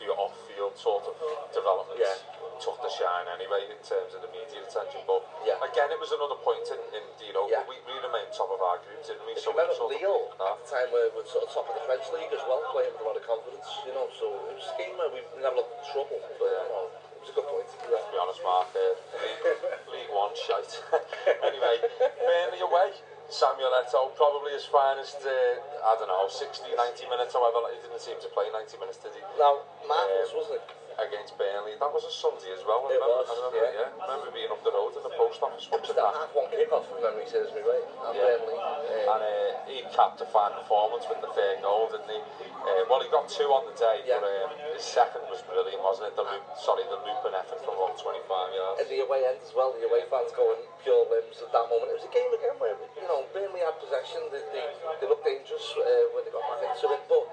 the 0.00 0.08
off-field 0.16 0.72
sort 0.80 1.04
of 1.04 1.12
development 1.52 2.00
yeah. 2.00 2.16
took 2.56 2.80
the 2.80 2.88
shine 2.88 3.28
anyway 3.36 3.68
in 3.68 3.76
terms 3.84 4.16
of 4.16 4.24
the 4.24 4.30
media 4.32 4.64
attention. 4.64 5.04
But 5.04 5.20
yeah. 5.44 5.60
again, 5.60 5.92
it 5.92 6.00
was 6.00 6.08
another 6.16 6.40
point 6.40 6.64
in, 6.72 6.80
in 6.96 7.04
you 7.20 7.36
know, 7.36 7.44
yeah. 7.52 7.60
we, 7.68 7.76
we 7.84 7.92
remained 8.00 8.32
top 8.32 8.48
of 8.48 8.64
our 8.64 8.80
group, 8.80 9.04
didn't 9.04 9.20
we? 9.28 9.36
If 9.36 9.44
so 9.44 9.52
remember 9.52 9.76
sort 9.76 9.92
Lille, 9.92 10.32
at 10.40 10.56
the 10.64 10.68
time 10.72 10.88
we 10.88 11.04
were 11.12 11.24
sort 11.28 11.44
of 11.44 11.52
top 11.52 11.68
of 11.68 11.76
the 11.76 11.84
French 11.84 12.08
league 12.16 12.32
as 12.32 12.40
well, 12.48 12.64
playing 12.72 12.96
with 12.96 13.04
a 13.04 13.06
lot 13.12 13.16
of 13.20 13.24
confidence, 13.28 13.68
you 13.84 13.92
know, 13.92 14.08
so 14.16 14.24
it 14.48 14.56
was 14.56 14.68
a 14.72 14.76
game 14.80 14.96
where 14.96 15.12
we 15.12 15.20
never 15.44 15.60
looked 15.60 15.84
a 15.84 15.86
trouble, 15.92 16.16
but 16.40 16.48
yeah. 16.48 16.64
you 16.64 16.68
know, 16.72 16.84
it 17.20 17.20
was 17.20 17.30
a 17.36 17.36
good 17.36 17.48
point. 17.52 17.68
Yeah. 17.84 17.92
Let's 17.92 18.08
be 18.08 18.16
honest, 18.16 18.40
Mark, 18.40 18.72
uh, 18.72 18.80
League, 18.96 19.84
league 19.92 20.12
One 20.16 20.32
shite. 20.32 20.72
anyway, 21.44 21.76
Burnley 22.16 22.64
away. 22.64 22.88
Samuel 23.30 23.70
Eto'o, 23.86 24.10
probably 24.18 24.52
his 24.58 24.66
finest, 24.66 25.22
uh, 25.22 25.30
I 25.30 25.94
don't 25.98 26.08
know, 26.10 26.26
60, 26.26 26.66
90 26.74 27.06
minutes, 27.06 27.32
however, 27.32 27.62
he 27.70 27.78
didn't 27.78 28.02
seem 28.02 28.18
to 28.20 28.28
play 28.34 28.50
90 28.50 28.74
minutes, 28.82 28.98
did 28.98 29.14
he? 29.14 29.22
No, 29.38 29.62
Marcus, 29.86 30.34
um, 30.34 30.36
wasn't 30.36 30.58
it? 30.58 30.66
Against 31.00 31.38
Burnley. 31.40 31.78
That 31.80 31.94
was 31.96 32.04
a 32.04 32.12
Sunday 32.12 32.50
as 32.52 32.60
well, 32.66 32.84
I 32.84 32.92
remember, 32.98 33.08
it 33.08 33.16
was, 33.24 33.30
I 33.30 33.34
remember, 33.40 33.62
yeah. 33.62 33.80
yeah. 33.88 34.00
I 34.04 34.04
remember 34.10 34.28
being 34.36 34.50
up 34.52 34.60
the 34.66 34.74
road 34.74 34.92
in 34.92 35.00
the 35.06 35.14
post 35.16 35.40
office. 35.40 35.64
It 35.64 35.72
was 35.80 35.96
that 35.96 36.12
half 36.12 36.28
one 36.36 36.50
kick-off, 36.52 36.90
if 36.92 36.98
memory 37.00 37.24
serves 37.24 37.54
me 37.56 37.62
right, 37.64 37.86
at 38.10 38.20
yeah. 38.20 38.20
Burnley. 38.36 38.58
Uh, 38.58 39.12
and 39.16 39.22
uh, 39.24 39.32
he 39.64 39.80
capped 39.96 40.20
a 40.20 40.28
fine 40.28 40.52
performance 40.60 41.06
with 41.08 41.22
the 41.24 41.30
third 41.32 41.62
goal, 41.64 41.88
didn't 41.88 42.10
he? 42.10 42.20
Uh, 42.44 42.84
well, 42.90 43.00
he 43.00 43.08
got 43.08 43.30
two 43.32 43.48
on 43.48 43.64
the 43.70 43.76
day, 43.80 44.04
yeah. 44.04 44.20
but 44.20 44.28
um, 44.28 44.52
his 44.76 44.84
second 44.84 45.24
was 45.32 45.40
brilliant, 45.48 45.80
wasn't 45.80 46.10
it? 46.12 46.18
The 46.20 46.26
loop, 46.26 46.44
sorry, 46.60 46.84
the 46.84 46.98
looping 47.00 47.38
effort 47.38 47.64
from 47.64 47.80
125 47.80 48.20
yards. 48.26 48.76
At 48.82 48.90
the 48.90 49.00
away 49.00 49.24
end 49.24 49.40
as 49.40 49.54
well, 49.56 49.72
the 49.72 49.86
away 49.86 50.04
fans 50.10 50.34
going 50.36 50.60
pure 50.84 51.04
limbs 51.12 51.40
at 51.44 51.52
that 51.52 51.66
moment. 51.68 51.92
It 51.92 51.96
was 52.00 52.08
a 52.08 52.12
game 52.14 52.32
again 52.32 52.56
where, 52.56 52.72
you 52.96 53.04
know, 53.08 53.24
Burnley 53.36 53.60
had 53.60 53.76
possession, 53.80 54.24
they, 54.32 54.40
they, 54.52 54.64
they 55.00 55.06
looked 55.08 55.24
dangerous 55.24 55.66
uh, 55.76 55.82
when 56.16 56.24
they 56.24 56.32
got 56.32 56.44
back 56.48 56.64
into 56.72 56.88
it, 56.96 57.04
but, 57.08 57.24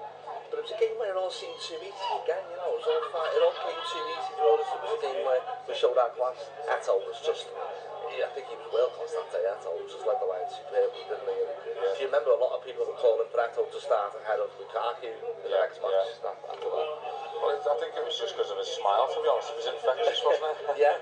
but 0.52 0.60
it 0.60 0.64
was 0.68 0.72
a 0.72 0.80
game 0.80 0.96
where 1.00 1.12
it 1.12 1.16
all 1.18 1.32
seemed 1.32 1.56
too 1.60 1.76
easy 1.80 2.08
again, 2.24 2.44
you 2.52 2.58
know, 2.60 2.70
it, 2.76 2.76
was 2.80 2.88
all 2.88 3.04
fine, 3.12 3.30
it 3.32 3.40
all 3.40 3.56
came 3.56 3.80
too 3.88 4.04
easy 4.12 4.32
to 4.36 4.42
us. 4.44 4.66
It 4.68 4.80
was 4.84 4.92
a 5.00 5.04
game 5.04 5.20
where 5.24 5.42
we 5.64 5.72
showed 5.72 5.96
our 5.96 6.12
class. 6.12 6.38
Eto'o 6.68 7.00
was 7.08 7.18
just, 7.24 7.48
yeah, 8.12 8.28
I 8.28 8.30
think 8.36 8.52
he 8.52 8.56
was 8.60 8.68
well 8.68 8.92
class 8.92 9.12
that 9.16 9.28
day, 9.32 9.44
Eto'o 9.48 9.80
just 9.88 10.04
led 10.04 10.20
the 10.20 10.28
line 10.28 10.48
superbly, 10.52 11.02
didn't 11.08 11.24
he? 11.28 11.38
And 11.72 11.88
if 11.96 11.96
you 12.04 12.06
remember, 12.12 12.36
a 12.36 12.40
lot 12.40 12.52
of 12.60 12.60
people 12.68 12.84
were 12.84 12.98
calling 13.00 13.28
for 13.32 13.40
Eto'o 13.40 13.64
to 13.64 13.80
start 13.80 14.12
ahead 14.20 14.40
of 14.44 14.52
Lukaku 14.60 15.08
in 15.08 15.24
the 15.40 15.50
next 15.56 15.80
match 15.80 15.96
yeah. 15.96 16.36
after 16.52 16.68
that. 16.68 16.88
Well, 17.40 17.54
I 17.54 17.76
think 17.78 17.94
it 17.94 18.02
was 18.02 18.18
just 18.18 18.34
because 18.34 18.50
of 18.50 18.58
his 18.58 18.66
smile, 18.66 19.06
to 19.14 19.18
be 19.22 19.30
honest. 19.30 19.54
It 19.54 19.58
was 19.62 19.70
infectious, 19.70 20.18
wasn't 20.26 20.58
it? 20.58 20.74
yeah. 20.82 20.98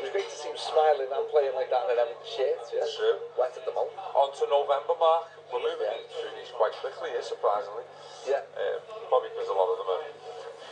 It 0.00 0.08
was 0.08 0.08
great 0.08 0.24
to 0.24 0.36
see 0.36 0.48
him 0.48 0.56
smiling 0.56 1.04
and 1.12 1.24
playing 1.28 1.52
like 1.52 1.68
that 1.68 1.84
and 1.84 2.00
having 2.00 2.16
the 2.16 2.24
shirt, 2.28 2.56
yeah. 2.72 2.80
True. 2.88 3.20
Wetted 3.36 3.68
them 3.68 3.76
all. 3.76 3.92
On 4.16 4.32
to 4.40 4.44
November, 4.48 4.96
Mark. 4.96 5.28
We're 5.52 5.60
moving 5.60 5.84
yeah. 5.84 6.08
through 6.16 6.32
these 6.40 6.48
quite 6.56 6.72
quickly 6.80 7.12
here, 7.12 7.20
eh, 7.20 7.28
surprisingly. 7.28 7.84
Yeah. 8.24 8.40
Um, 8.56 8.80
probably 9.12 9.36
because 9.36 9.52
a 9.52 9.56
lot 9.56 9.68
of 9.68 9.76
them 9.84 9.88
are... 9.92 10.02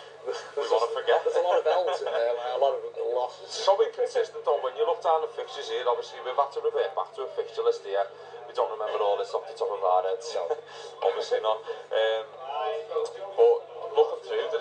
we 0.57 0.65
want 0.73 0.85
to 0.89 0.93
forget. 0.97 1.21
There's 1.21 1.37
a 1.37 1.45
lot 1.45 1.61
of 1.61 1.69
L's 1.69 2.01
in 2.01 2.09
there, 2.09 2.33
like, 2.41 2.55
a 2.57 2.61
lot 2.65 2.73
of 2.73 2.81
losses. 3.13 3.53
So 3.53 3.77
inconsistent, 3.85 4.41
though, 4.49 4.57
when 4.65 4.73
you 4.73 4.89
look 4.89 5.05
down 5.05 5.21
the 5.21 5.29
fixtures 5.37 5.69
here, 5.69 5.85
obviously 5.85 6.17
we've 6.25 6.33
had 6.33 6.49
to 6.57 6.65
revert 6.65 6.97
back 6.97 7.13
to 7.21 7.29
a 7.29 7.31
fixture 7.37 7.61
list 7.61 7.85
here. 7.85 8.09
We 8.49 8.57
don't 8.57 8.73
remember 8.73 9.05
all 9.05 9.21
this 9.21 9.37
off 9.37 9.45
the 9.45 9.53
top 9.53 9.69
of 9.69 9.85
our 9.85 10.01
heads. 10.09 10.33
No. 10.33 10.49
obviously 11.13 11.45
not. 11.45 11.61
Um, 11.93 12.25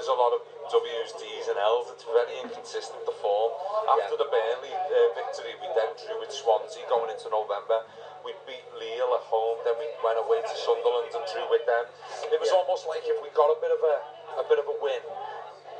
there's 0.03 0.19
a 0.19 0.19
lot 0.19 0.35
of 0.35 0.43
W's, 0.67 1.15
D's, 1.15 1.47
and 1.47 1.55
L's. 1.63 1.87
It's 1.95 2.03
very 2.03 2.35
inconsistent, 2.43 2.99
the 3.07 3.15
form. 3.23 3.55
After 3.95 4.19
yeah. 4.19 4.27
the 4.27 4.27
Burnley 4.27 4.75
uh, 4.75 4.99
victory, 5.15 5.55
we 5.63 5.69
then 5.79 5.95
drew 5.95 6.19
with 6.19 6.27
Swansea 6.27 6.83
going 6.91 7.07
into 7.07 7.31
November. 7.31 7.87
We 8.27 8.35
beat 8.43 8.67
Lille 8.75 9.11
at 9.15 9.23
home, 9.31 9.63
then 9.63 9.79
we 9.79 9.87
went 10.03 10.19
away 10.19 10.43
to 10.43 10.55
Sunderland 10.59 11.07
and 11.15 11.23
drew 11.31 11.47
with 11.47 11.63
them. 11.63 11.87
It 12.35 12.35
was 12.35 12.51
yeah. 12.51 12.59
almost 12.59 12.83
like 12.91 13.07
if 13.07 13.15
we 13.23 13.31
got 13.31 13.47
a 13.47 13.55
bit 13.63 13.71
of 13.71 13.79
a, 13.79 14.43
a 14.43 14.45
bit 14.51 14.59
of 14.59 14.67
a 14.67 14.75
win, 14.83 14.99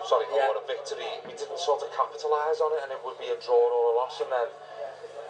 sorry, 0.08 0.24
yeah. 0.32 0.48
or 0.48 0.56
a 0.56 0.64
victory, 0.72 1.04
we 1.28 1.36
didn't 1.36 1.60
sort 1.60 1.84
of 1.84 1.92
capitalise 1.92 2.64
on 2.64 2.72
it, 2.80 2.80
and 2.88 2.96
it 2.96 3.04
would 3.04 3.20
be 3.20 3.28
a 3.28 3.36
draw 3.44 3.60
or 3.60 3.84
a 3.92 3.94
loss, 4.00 4.24
and 4.24 4.32
then 4.32 4.48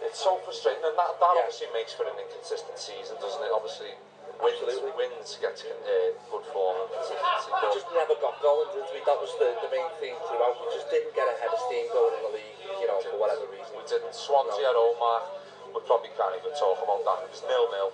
it's 0.06 0.22
so 0.22 0.38
frustrating, 0.46 0.86
and 0.86 0.94
that, 0.94 1.18
that 1.18 1.34
yeah. 1.34 1.42
obviously 1.42 1.66
makes 1.74 1.90
for 1.90 2.06
an 2.06 2.14
inconsistent 2.14 2.78
season, 2.78 3.18
doesn't 3.18 3.42
it? 3.42 3.50
Obviously, 3.50 3.90
wins, 4.40 4.58
wins 4.98 5.32
get 5.38 5.54
uh, 5.62 5.92
good 6.30 6.46
form 6.50 6.76
and 6.82 6.90
We 6.90 7.66
just 7.74 7.90
never 7.94 8.14
got 8.18 8.40
going, 8.42 8.70
did 8.74 8.86
we? 8.90 8.98
That 9.06 9.18
was 9.20 9.30
the, 9.38 9.54
the 9.62 9.70
main 9.70 9.88
thing 10.02 10.14
throughout. 10.26 10.58
We 10.58 10.66
just 10.74 10.90
didn't 10.90 11.14
get 11.14 11.26
ahead 11.28 11.52
of 11.52 11.60
steam 11.68 11.86
going 11.94 12.14
in 12.18 12.22
the 12.26 12.32
league, 12.34 12.58
you 12.82 12.86
know, 12.88 12.98
for 13.04 13.16
whatever 13.20 13.46
reason. 13.52 13.70
We 13.78 13.84
didn't. 13.86 14.10
Swansea 14.14 14.58
you 14.58 14.66
know. 14.66 14.96
at 14.98 15.02
all, 15.02 15.22
We 15.74 15.78
probably 15.86 16.10
can't 16.18 16.34
even 16.38 16.52
talk 16.56 16.80
about 16.82 17.02
that. 17.06 17.18
It 17.28 17.30
was 17.38 17.42
nil-nil, 17.46 17.90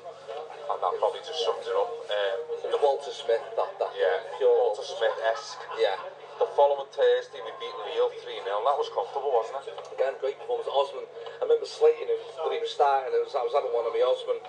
and 0.70 0.78
that 0.80 0.92
probably 1.02 1.22
just 1.26 1.40
sums 1.44 1.66
it 1.66 1.76
up. 1.76 1.90
Um, 1.90 2.38
the 2.72 2.80
Walter 2.80 3.12
Smith, 3.12 3.42
that, 3.58 3.70
that 3.80 3.92
yeah, 3.96 4.16
pure 4.40 4.54
Walter 4.64 4.86
Smith-esque. 4.86 5.60
Yeah. 5.76 5.98
The 6.40 6.48
following 6.56 6.88
Thursday, 6.88 7.36
we 7.44 7.52
beat 7.60 7.76
Real 7.92 8.08
3 8.16 8.16
0. 8.24 8.48
That 8.48 8.72
was 8.80 8.88
comfortable, 8.96 9.28
wasn't 9.28 9.60
it? 9.60 9.76
Again, 9.92 10.16
great 10.24 10.40
performance. 10.40 10.72
Osman, 10.72 11.04
I 11.36 11.44
remember 11.44 11.68
slating 11.68 12.08
him 12.08 12.16
when 12.40 12.56
he 12.56 12.60
was 12.64 12.72
starting. 12.72 13.12
I 13.12 13.20
was, 13.20 13.36
I 13.36 13.44
was 13.44 13.52
having 13.52 13.68
one 13.76 13.84
of 13.84 13.92
the 13.92 14.00
Osman 14.00 14.40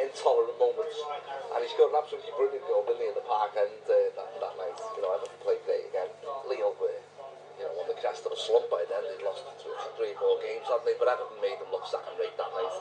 intolerant 0.00 0.56
moments. 0.58 0.96
And 1.52 1.60
he 1.60 1.68
scored 1.72 1.92
an 1.92 2.00
absolutely 2.00 2.32
brilliant 2.34 2.64
goal, 2.64 2.82
didn't 2.88 3.04
he, 3.04 3.10
the 3.12 3.26
park 3.28 3.52
And 3.54 3.78
uh, 3.84 3.96
that, 4.16 4.28
that 4.40 4.54
night. 4.56 4.76
You 4.96 5.02
know, 5.04 5.12
I 5.12 5.14
haven't 5.20 5.36
played 5.44 5.60
great 5.68 5.92
again. 5.92 6.08
Leo 6.48 6.72
were 6.80 6.96
you 7.60 7.68
know, 7.68 7.80
on 7.84 7.86
the 7.92 7.96
crest 8.00 8.24
of 8.24 8.32
a 8.32 8.40
slump 8.40 8.72
by 8.72 8.86
then. 8.88 9.04
They'd 9.04 9.22
lost 9.24 9.44
four 9.60 10.36
games, 10.40 10.64
hadn't 10.64 10.86
they? 10.88 10.96
But 10.96 11.12
Everton 11.12 11.38
made 11.44 11.60
them 11.60 11.68
look 11.68 11.84
second 11.86 12.16
rate 12.16 12.32
that 12.40 12.48
night. 12.56 12.74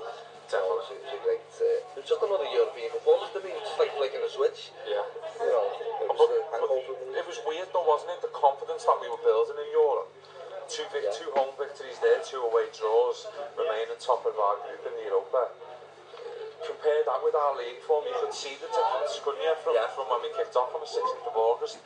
So 0.47 0.57
it 0.57 0.63
was, 0.65 0.87
it 0.95 1.01
was 1.03 1.13
a 1.13 1.21
great. 1.21 1.45
Uh, 1.59 1.99
it 1.99 1.99
was 2.01 2.07
just 2.09 2.23
another 2.23 2.47
European 2.55 2.89
performance 2.95 3.29
to 3.35 3.39
me. 3.43 3.51
It 3.51 3.59
was 3.59 3.67
just 3.67 3.79
like 3.81 3.93
flicking 3.99 4.23
a 4.23 4.31
switch. 4.31 4.71
Yeah. 4.87 5.03
You 5.43 5.51
know, 5.53 5.67
it 6.07 6.07
was, 6.09 6.17
but, 6.17 6.29
uh, 6.29 6.65
but 6.65 7.19
it 7.21 7.27
was 7.27 7.39
weird 7.45 7.69
though, 7.69 7.85
wasn't 7.85 8.17
it? 8.17 8.25
The 8.25 8.33
confidence 8.33 8.87
that 8.87 8.97
we 8.97 9.11
were 9.13 9.21
building 9.21 9.59
in 9.61 9.69
Europe. 9.75 10.09
Two, 10.69 10.85
vic- 10.93 11.05
yeah. 11.09 11.13
two 11.13 11.29
home 11.35 11.53
victories 11.57 11.97
there, 12.01 12.21
two 12.21 12.41
away 12.45 12.65
draws, 12.73 13.25
remaining 13.57 13.97
top 13.97 14.21
of 14.25 14.37
our 14.37 14.55
group 14.65 14.81
in 14.85 14.93
the 15.01 15.05
Europa. 15.09 15.49
compare 16.65 17.03
that 17.07 17.19
with 17.23 17.35
our 17.35 17.55
league 17.55 17.79
form, 17.87 18.03
you 18.03 18.15
can 18.19 18.31
see 18.31 18.55
the 18.59 18.67
difference, 18.67 19.19
couldn't 19.23 19.41
you, 19.41 19.53
from, 19.63 19.75
yeah. 19.75 19.87
from 19.95 20.07
when 20.11 20.19
we 20.23 20.31
kicked 20.35 20.55
off 20.59 20.71
on 20.75 20.81
the 20.83 20.89
16th 20.91 21.27
of 21.27 21.35
August 21.35 21.79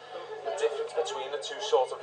the 0.44 0.54
difference 0.60 0.92
between 0.94 1.32
the 1.32 1.40
two 1.40 1.58
sort 1.64 1.90
of 1.92 2.00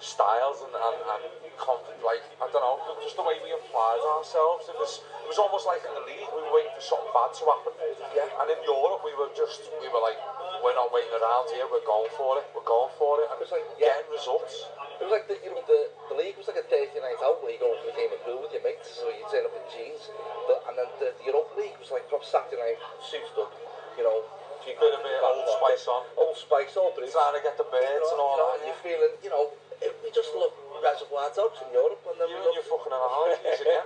styles 0.00 0.60
and, 0.64 0.72
and, 0.74 0.96
and 1.06 1.56
confident, 1.56 2.00
like, 2.02 2.20
I 2.42 2.48
don't 2.50 2.60
know, 2.64 2.80
just 3.04 3.14
the 3.14 3.22
way 3.24 3.38
we 3.44 3.52
applied 3.54 4.02
ourselves. 4.18 4.66
It 4.68 4.76
was, 4.76 5.00
it 5.22 5.28
was 5.30 5.38
almost 5.38 5.68
like 5.70 5.80
in 5.86 5.92
the 5.96 6.04
league, 6.04 6.26
we 6.34 6.40
were 6.44 6.52
waiting 6.52 6.74
for 6.74 6.84
something 6.84 7.12
bad 7.14 7.30
to 7.40 7.44
happen. 7.46 7.72
Yeah. 8.16 8.26
And 8.42 8.46
in 8.50 8.60
Europe, 8.66 9.04
we 9.06 9.14
were 9.16 9.30
just, 9.36 9.64
we 9.78 9.86
were 9.88 10.02
like, 10.02 10.18
we're 10.66 10.74
not 10.76 10.88
waiting 10.90 11.12
around 11.14 11.46
here, 11.52 11.64
we're 11.70 11.84
going 11.86 12.08
for 12.18 12.40
it, 12.42 12.44
we're 12.56 12.66
going 12.66 12.92
for 12.98 13.20
it. 13.22 13.28
And 13.32 13.36
it 13.38 13.44
was 13.46 13.52
like, 13.54 13.64
yeah, 13.78 13.96
getting 14.00 14.10
results. 14.12 14.66
It 14.98 15.04
was 15.06 15.12
like, 15.14 15.28
the, 15.30 15.36
you 15.46 15.52
know, 15.54 15.62
the, 15.68 15.80
the 16.12 16.16
league 16.18 16.36
was 16.40 16.48
like 16.50 16.58
a 16.60 16.66
Thursday 16.66 17.00
night 17.04 17.20
out 17.22 17.40
where 17.44 17.52
you 17.54 17.60
go 17.62 17.68
for 17.84 17.88
a 17.94 17.96
game 17.96 18.10
of 18.16 18.20
pool 18.26 18.40
with 18.44 18.52
your 18.56 18.64
mates, 18.66 18.92
so 18.96 19.06
you 19.12 19.24
turn 19.30 19.44
up 19.46 19.52
in 19.56 19.64
jeans. 19.72 20.08
But, 20.50 20.64
and 20.68 20.74
then 20.80 20.88
the, 20.98 21.08
the 21.20 21.24
Europa 21.30 21.52
League 21.60 21.76
was 21.78 21.92
like, 21.94 22.08
probably 22.10 22.28
Saturday 22.28 22.58
night, 22.60 22.80
suits 23.04 23.30
up, 23.38 23.52
you 24.00 24.04
know, 24.08 24.24
If 24.66 24.78
you 24.80 24.86
een 24.86 24.92
a 24.98 25.02
bit 25.02 25.22
of 25.22 25.30
Old 25.36 25.48
Spice 25.48 25.90
on. 25.90 26.02
Old 26.14 26.36
Spice 26.36 26.80
op, 26.80 26.94
Trying 26.94 27.10
to 27.12 27.38
get 27.42 27.56
the 27.56 27.64
birds 27.70 28.10
and 28.12 28.20
all 28.24 28.36
that. 28.40 28.58
You're 28.64 28.78
feeling, 28.82 29.12
you 29.22 29.28
know, 29.30 29.52
we 30.02 30.10
just 30.10 30.34
love 30.40 30.52
Reservoir 30.82 31.28
Dogs 31.36 31.60
in 31.64 31.70
Europe. 31.80 32.00
And 32.08 32.16
then 32.20 32.28
you 32.32 32.40
we 32.40 32.46
and 32.48 32.56
love... 32.88 33.34
again. 33.44 33.80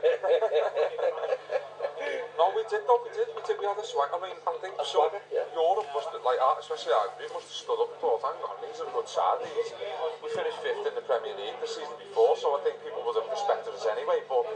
No, 2.39 2.55
we 2.55 2.63
did, 2.71 2.87
no, 2.87 3.03
we 3.03 3.11
did, 3.19 3.27
we 3.35 3.43
did, 3.51 3.59
we 3.59 3.67
had 3.67 3.75
a 3.75 3.83
swag. 3.83 4.15
I 4.15 4.19
mean, 4.23 4.39
I 4.47 4.55
think 4.63 4.79
so. 4.87 5.03
yeah. 5.35 5.43
Europe 5.59 5.91
must 5.91 6.07
have, 6.15 6.23
like, 6.23 6.39
especially 6.63 6.95
Ivory, 6.95 7.27
must 7.35 7.51
have 7.51 7.59
stood 7.67 7.81
up 7.83 7.91
and 7.91 7.99
thought, 7.99 8.23
hang 8.23 8.39
on, 8.47 8.55
these 8.63 8.79
are 8.79 8.87
a 8.87 8.95
good 8.95 9.11
side. 9.11 9.43
We 9.43 10.31
finished 10.31 10.63
fifth 10.63 10.87
in 10.87 10.95
the 10.95 11.03
Premier 11.03 11.35
League 11.35 11.59
the 11.59 11.67
season 11.67 11.99
before, 11.99 12.39
so 12.39 12.55
I 12.55 12.63
think 12.63 12.79
people 12.87 13.03
would 13.03 13.19
have 13.19 13.27
respected 13.27 13.75
us 13.75 13.83
anyway. 13.91 14.23
But 14.31 14.47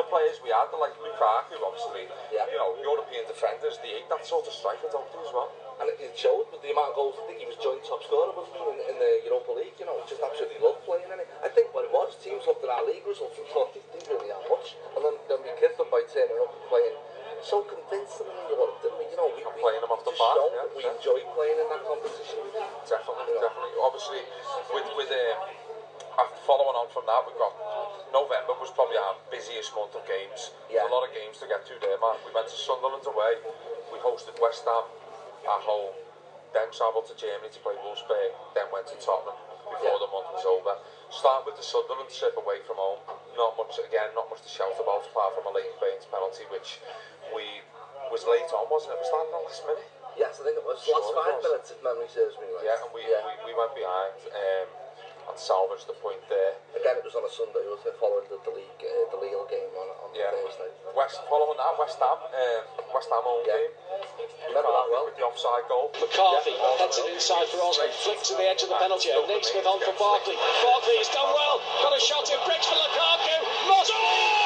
the 0.00 0.08
players 0.08 0.40
we 0.40 0.48
had, 0.48 0.72
like 0.80 0.96
Lukaku, 0.96 1.60
obviously, 1.60 2.08
yeah. 2.32 2.48
you 2.48 2.56
know, 2.56 2.72
European 2.80 3.28
defenders, 3.28 3.76
the 3.84 3.92
eight, 4.00 4.08
that 4.08 4.24
sort 4.24 4.48
of 4.48 4.56
striker, 4.56 4.88
don't 4.88 5.04
they, 5.12 5.20
as 5.20 5.28
well? 5.36 5.52
And 5.76 5.92
it, 5.92 6.00
it 6.00 6.16
showed 6.16 6.48
with 6.48 6.64
the 6.64 6.72
amount 6.72 6.96
of 6.96 6.96
goals, 6.96 7.20
I 7.20 7.28
think 7.28 7.44
he 7.44 7.44
was 7.52 7.60
joint 7.60 7.84
top 7.84 8.00
scorer 8.08 8.32
with 8.32 8.48
me 8.56 8.64
in, 8.64 8.96
in 8.96 8.96
the 8.96 9.28
Europa 9.28 9.52
League, 9.60 9.76
you 9.76 9.84
know, 9.84 10.00
just 10.08 10.24
absolutely 10.24 10.56
loved 10.64 10.88
playing 10.88 11.12
in 11.12 11.20
it. 11.20 11.28
I 11.44 11.52
think 11.52 11.68
what 11.76 11.84
it 11.84 11.92
was, 11.92 12.16
teams 12.16 12.48
looked 12.48 12.64
at 12.64 12.72
our 12.72 12.88
league 12.88 13.04
results 13.04 13.36
and 13.36 13.44
thought, 13.52 13.76
they 13.76 13.84
didn't 13.92 14.08
really 14.08 14.32
have 14.32 14.48
much. 14.48 14.72
And 14.96 15.04
then, 15.04 15.12
then 15.28 15.44
we 15.44 15.52
kissed 15.60 15.76
them 15.76 15.92
by 15.92 16.00
turning 16.08 16.40
up 16.40 16.48
and 16.56 16.64
playing 16.72 16.96
so 17.44 17.62
convincing 17.68 18.28
in 18.28 18.46
your 18.48 18.64
you 18.80 19.16
know, 19.16 19.28
we, 19.32 19.40
I'm 19.44 19.56
playing 19.58 19.80
them 19.80 19.92
off 19.92 20.04
the 20.04 20.12
bat. 20.16 20.36
Yeah, 20.52 20.68
we 20.76 20.84
yeah. 20.84 20.92
enjoy 20.92 21.18
playing 21.34 21.56
in 21.58 21.68
that 21.72 21.80
competition. 21.88 22.40
Definitely, 22.84 23.36
yeah. 23.40 23.48
definitely. 23.48 23.76
Obviously, 23.80 24.20
with 24.72 24.86
with 24.96 25.08
um, 25.08 25.16
uh, 25.16 26.22
after 26.26 26.40
following 26.44 26.76
on 26.76 26.88
from 26.92 27.04
that, 27.08 27.24
we've 27.24 27.40
got 27.40 27.52
November 28.12 28.56
was 28.60 28.70
probably 28.72 29.00
our 29.00 29.16
busiest 29.32 29.72
month 29.76 29.96
of 29.96 30.04
games. 30.04 30.52
Yeah. 30.68 30.84
a 30.84 30.92
lot 30.92 31.04
of 31.04 31.12
games 31.12 31.40
to 31.40 31.48
get 31.48 31.64
to 31.68 31.74
there, 31.80 31.96
man. 32.00 32.16
We 32.24 32.32
went 32.32 32.48
to 32.48 32.56
Sunderland 32.56 33.04
away. 33.04 33.40
We 33.92 33.98
hosted 34.00 34.36
West 34.40 34.64
Ham 34.68 34.84
at 35.48 35.62
home. 35.64 35.92
Then 36.54 36.72
travelled 36.72 37.08
to 37.12 37.16
Germany 37.16 37.52
to 37.52 37.60
play 37.64 37.76
Wolfsburg. 37.84 38.32
Then 38.56 38.68
went 38.72 38.88
to 38.92 38.96
Tottenham 39.00 39.36
before 39.72 39.76
yeah. 39.96 40.04
the 40.04 40.10
month 40.12 40.28
was 40.36 40.44
over. 40.48 40.76
Start 41.10 41.46
with 41.48 41.56
the 41.56 41.64
Sunderland 41.64 42.12
trip 42.12 42.36
away 42.38 42.60
from 42.66 42.76
home. 42.80 43.00
Not 43.38 43.56
much, 43.60 43.76
again, 43.80 44.12
not 44.16 44.28
much 44.32 44.40
to 44.44 44.50
shout 44.50 44.72
about 44.80 45.04
apart 45.04 45.36
from 45.36 45.44
a 45.46 45.52
late 45.52 45.76
Baines 45.82 46.08
penalty, 46.08 46.48
which 46.48 46.80
we 47.34 47.46
was 48.12 48.22
late 48.30 48.46
on, 48.54 48.70
wasn't 48.70 48.94
it? 48.94 48.98
Was 49.02 49.10
that 49.10 49.24
the 49.26 49.40
last 49.42 49.62
minute? 49.66 49.88
Yes, 50.14 50.38
I 50.38 50.46
think 50.48 50.56
it 50.60 50.64
was. 50.66 50.78
Sure 50.80 50.94
last 50.96 51.14
five 51.16 51.36
was. 51.42 51.46
minutes, 51.50 51.66
if 51.74 51.78
memory 51.82 52.08
serves 52.12 52.36
me 52.38 52.46
right. 52.54 52.64
Yeah, 52.66 52.80
and 52.84 52.90
we, 52.94 53.02
yeah. 53.06 53.24
we, 53.42 53.52
we, 53.52 53.52
went 53.56 53.72
behind 53.76 54.16
um, 54.32 54.68
and 55.32 55.36
salvaged 55.36 55.84
the 55.90 55.96
point 56.00 56.22
there. 56.32 56.56
Again, 56.72 56.96
it 56.96 57.04
was 57.04 57.12
on 57.20 57.24
a 57.26 57.28
Sunday, 57.32 57.60
was 57.68 57.82
it? 57.84 57.92
Following 58.00 58.24
the, 58.32 58.38
the 58.48 58.54
league, 58.54 58.78
uh, 58.80 59.10
the 59.12 59.20
league 59.20 59.36
game 59.52 59.68
on, 59.76 59.86
on 60.06 60.08
yeah. 60.16 60.32
Thursday. 60.32 60.70
West, 60.96 61.20
following 61.28 61.58
that, 61.60 61.74
West 61.76 62.00
Ham, 62.00 62.16
um, 62.16 62.62
West 62.96 63.10
Ham 63.12 63.20
home 63.28 63.44
yeah. 63.44 63.60
game. 63.60 63.72
Remember 64.48 64.70
that 64.72 64.88
well. 64.88 65.04
With 65.04 65.18
the 65.20 65.24
offside 65.26 65.66
goal. 65.68 65.92
McCarthy 66.00 66.54
yeah. 66.56 66.64
heads 66.80 66.96
it 66.96 67.10
inside 67.12 67.44
for 67.52 67.60
Osman, 67.60 67.92
flicks 68.00 68.32
to 68.32 68.38
the 68.40 68.46
edge 68.48 68.64
of 68.64 68.72
the 68.72 68.78
penalty 68.80 69.12
area. 69.12 69.26
Nick 69.28 69.44
Smith 69.44 69.68
on 69.68 69.82
for 69.84 69.92
Barkley. 70.00 70.38
Barkley 70.64 70.96
has 71.02 71.10
done 71.12 71.28
well, 71.36 71.60
got 71.84 71.92
a 71.92 72.00
shot 72.00 72.24
in, 72.32 72.40
breaks 72.48 72.64
for 72.64 72.72
Lukaku. 72.72 73.36
Must. 73.68 74.45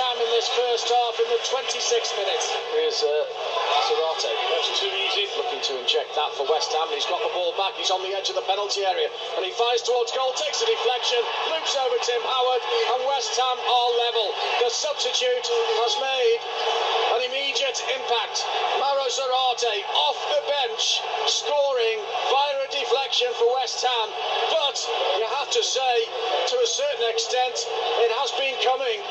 time 0.00 0.16
in 0.16 0.30
this 0.32 0.48
first 0.56 0.88
half 0.88 1.12
in 1.20 1.28
the 1.28 1.40
26th 1.44 2.16
minute. 2.16 2.44
Here's 2.72 3.04
uh, 3.04 3.12
Zarate. 3.92 4.32
That's 4.56 4.72
too 4.80 4.88
easy. 4.88 5.28
Looking 5.36 5.60
to 5.60 5.72
inject 5.76 6.16
that 6.16 6.32
for 6.40 6.48
West 6.48 6.72
Ham. 6.72 6.88
He's 6.88 7.04
got 7.04 7.20
the 7.20 7.28
ball 7.36 7.52
back. 7.60 7.76
He's 7.76 7.92
on 7.92 8.00
the 8.00 8.16
edge 8.16 8.32
of 8.32 8.36
the 8.40 8.46
penalty 8.48 8.80
area. 8.80 9.12
And 9.36 9.44
he 9.44 9.52
fires 9.60 9.84
towards 9.84 10.08
goal, 10.16 10.32
takes 10.40 10.64
a 10.64 10.66
deflection, 10.72 11.20
loops 11.52 11.76
over 11.84 12.00
Tim 12.00 12.22
Howard, 12.24 12.62
and 12.96 12.98
West 13.12 13.36
Ham 13.36 13.58
are 13.60 13.90
level. 14.08 14.32
The 14.64 14.72
substitute 14.72 15.46
has 15.84 15.92
made 16.00 16.40
an 17.20 17.20
immediate 17.28 17.76
impact. 17.92 18.48
Maro 18.80 19.04
Zarate 19.12 19.84
off 20.00 20.16
the 20.32 20.42
bench, 20.48 21.04
scoring 21.28 22.00
via 22.32 22.56
a 22.64 22.68
deflection 22.72 23.28
for 23.36 23.52
West 23.60 23.84
Ham. 23.84 24.08
But 24.48 24.80
you 25.20 25.28
have 25.28 25.52
to 25.52 25.60
say, 25.60 25.92
to 26.56 26.56
a 26.56 26.68
certain 26.72 27.04
extent, 27.12 27.56
it 28.00 28.10
has 28.16 28.32
been 28.40 28.56
coming 28.64 29.04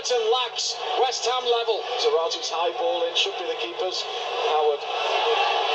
Everton 0.00 0.32
lacks 0.32 0.76
West 0.96 1.26
Ham 1.28 1.44
level. 1.44 1.84
Zarate's 2.00 2.48
high 2.48 2.72
ball 2.80 3.04
in 3.04 3.12
should 3.12 3.36
be 3.36 3.44
the 3.44 3.58
keeper's. 3.60 4.00
Howard 4.48 4.80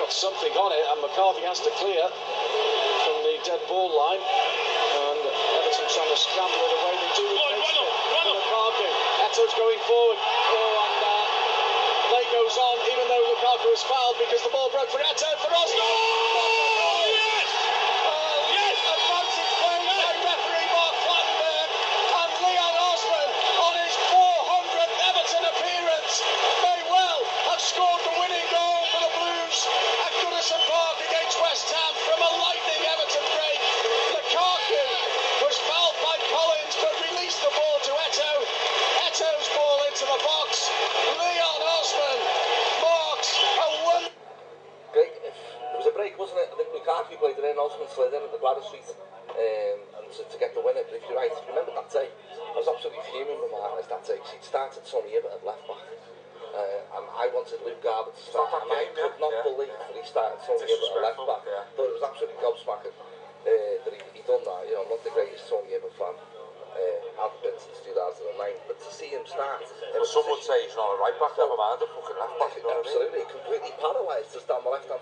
got 0.02 0.10
something 0.10 0.50
on 0.50 0.74
it, 0.74 0.82
and 0.82 0.98
McCarthy 1.06 1.46
has 1.46 1.62
to 1.62 1.70
clear 1.78 2.02
from 3.06 3.18
the 3.22 3.38
dead 3.46 3.62
ball 3.70 3.86
line. 3.94 4.18
And 4.18 5.22
Everton 5.62 5.86
trying 5.94 6.10
to 6.10 6.18
scramble 6.18 6.58
it 6.58 6.74
away. 6.74 6.94
They 7.06 7.10
do. 7.22 7.22
Lloyd, 7.22 7.38
run 7.38 7.86
up, 7.86 8.14
run 8.18 8.26
up. 8.34 8.34
McCarthy. 8.42 8.90
Eto's 9.30 9.54
going 9.54 9.78
forward. 9.86 10.18
Oh, 10.18 10.18
and 10.18 11.02
uh, 11.06 12.10
play 12.10 12.26
goes 12.34 12.58
on, 12.58 12.76
even 12.98 13.06
though 13.06 13.24
Lukaku 13.30 13.70
was 13.70 13.86
fouled 13.86 14.18
because 14.18 14.42
the 14.42 14.50
ball 14.50 14.74
broke 14.74 14.90
for 14.90 15.06
Eto 15.06 15.30
for 15.46 15.54
Arsenal. 15.54 16.25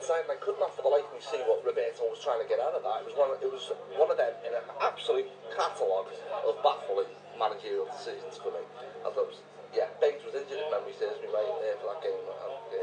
outside, 0.03 0.27
and 0.27 0.35
I 0.35 0.39
could 0.43 0.59
not 0.59 0.75
for 0.75 0.83
the 0.83 0.91
life 0.91 1.07
of 1.07 1.15
me 1.15 1.23
see 1.23 1.39
what 1.47 1.63
Roberto 1.63 2.03
was 2.11 2.19
trying 2.19 2.43
to 2.43 2.47
get 2.51 2.59
out 2.59 2.75
of 2.75 2.83
that. 2.83 2.99
It 2.99 3.07
was 3.07 3.15
one. 3.15 3.31
Of, 3.31 3.39
it 3.39 3.47
was 3.47 3.71
one 3.95 4.11
of 4.11 4.19
them 4.19 4.35
in 4.43 4.51
an 4.51 4.67
absolute 4.83 5.31
catalogue 5.55 6.11
of 6.43 6.59
baffling 6.59 7.07
managerial 7.39 7.87
decisions 7.87 8.35
for 8.35 8.51
me. 8.51 8.59
I 9.07 9.09
thought, 9.15 9.31
yeah, 9.71 9.87
Baines 10.03 10.19
was 10.27 10.35
injured 10.35 10.59
if 10.59 10.67
memory 10.75 10.91
serves 10.99 11.23
me 11.23 11.31
right 11.31 11.47
there 11.63 11.79
uh, 11.79 11.79
for 11.79 11.87
that 11.95 11.99
game. 12.03 12.19
And, 12.19 12.27
uh, 12.27 12.79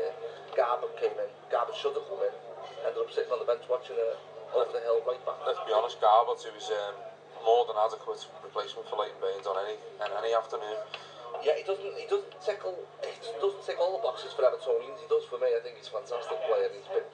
Garber 0.57 0.89
came 0.97 1.13
in. 1.21 1.29
Garber 1.53 1.77
should 1.77 1.93
have 1.93 2.09
come 2.09 2.25
in. 2.25 2.33
Ended 2.89 2.97
up 2.97 3.13
sitting 3.13 3.31
on 3.37 3.39
the 3.45 3.49
bench 3.49 3.69
watching 3.69 4.01
it 4.01 4.17
over 4.57 4.73
the 4.73 4.81
hill 4.81 5.05
right 5.05 5.21
back. 5.29 5.45
Let's 5.45 5.61
be 5.69 5.77
honest, 5.77 6.01
Garber, 6.01 6.41
who 6.41 6.51
was 6.57 6.69
um, 6.73 6.97
more 7.45 7.69
than 7.69 7.77
adequate 7.77 8.25
replacement 8.41 8.89
for 8.89 8.97
Leighton 8.97 9.21
Baines 9.21 9.45
on 9.45 9.61
any, 9.61 9.77
on 10.01 10.09
any 10.25 10.33
afternoon. 10.33 10.81
Yeah, 11.41 11.57
he 11.57 11.65
doesn't. 11.65 11.97
He 11.97 12.05
doesn't 12.07 12.37
tick 12.45 12.61
all. 12.69 12.77
He 13.01 13.33
doesn't 13.41 13.65
tick 13.65 13.81
all 13.81 13.97
the 13.97 14.05
boxes 14.05 14.33
for 14.37 14.45
Evertonians. 14.45 15.01
He 15.01 15.09
does 15.09 15.25
for 15.25 15.41
me. 15.41 15.49
I 15.49 15.61
think 15.65 15.81
he's 15.81 15.89
a 15.89 15.97
fantastic 15.97 16.37
player. 16.45 16.69
He's 16.69 16.85
been, 16.93 17.09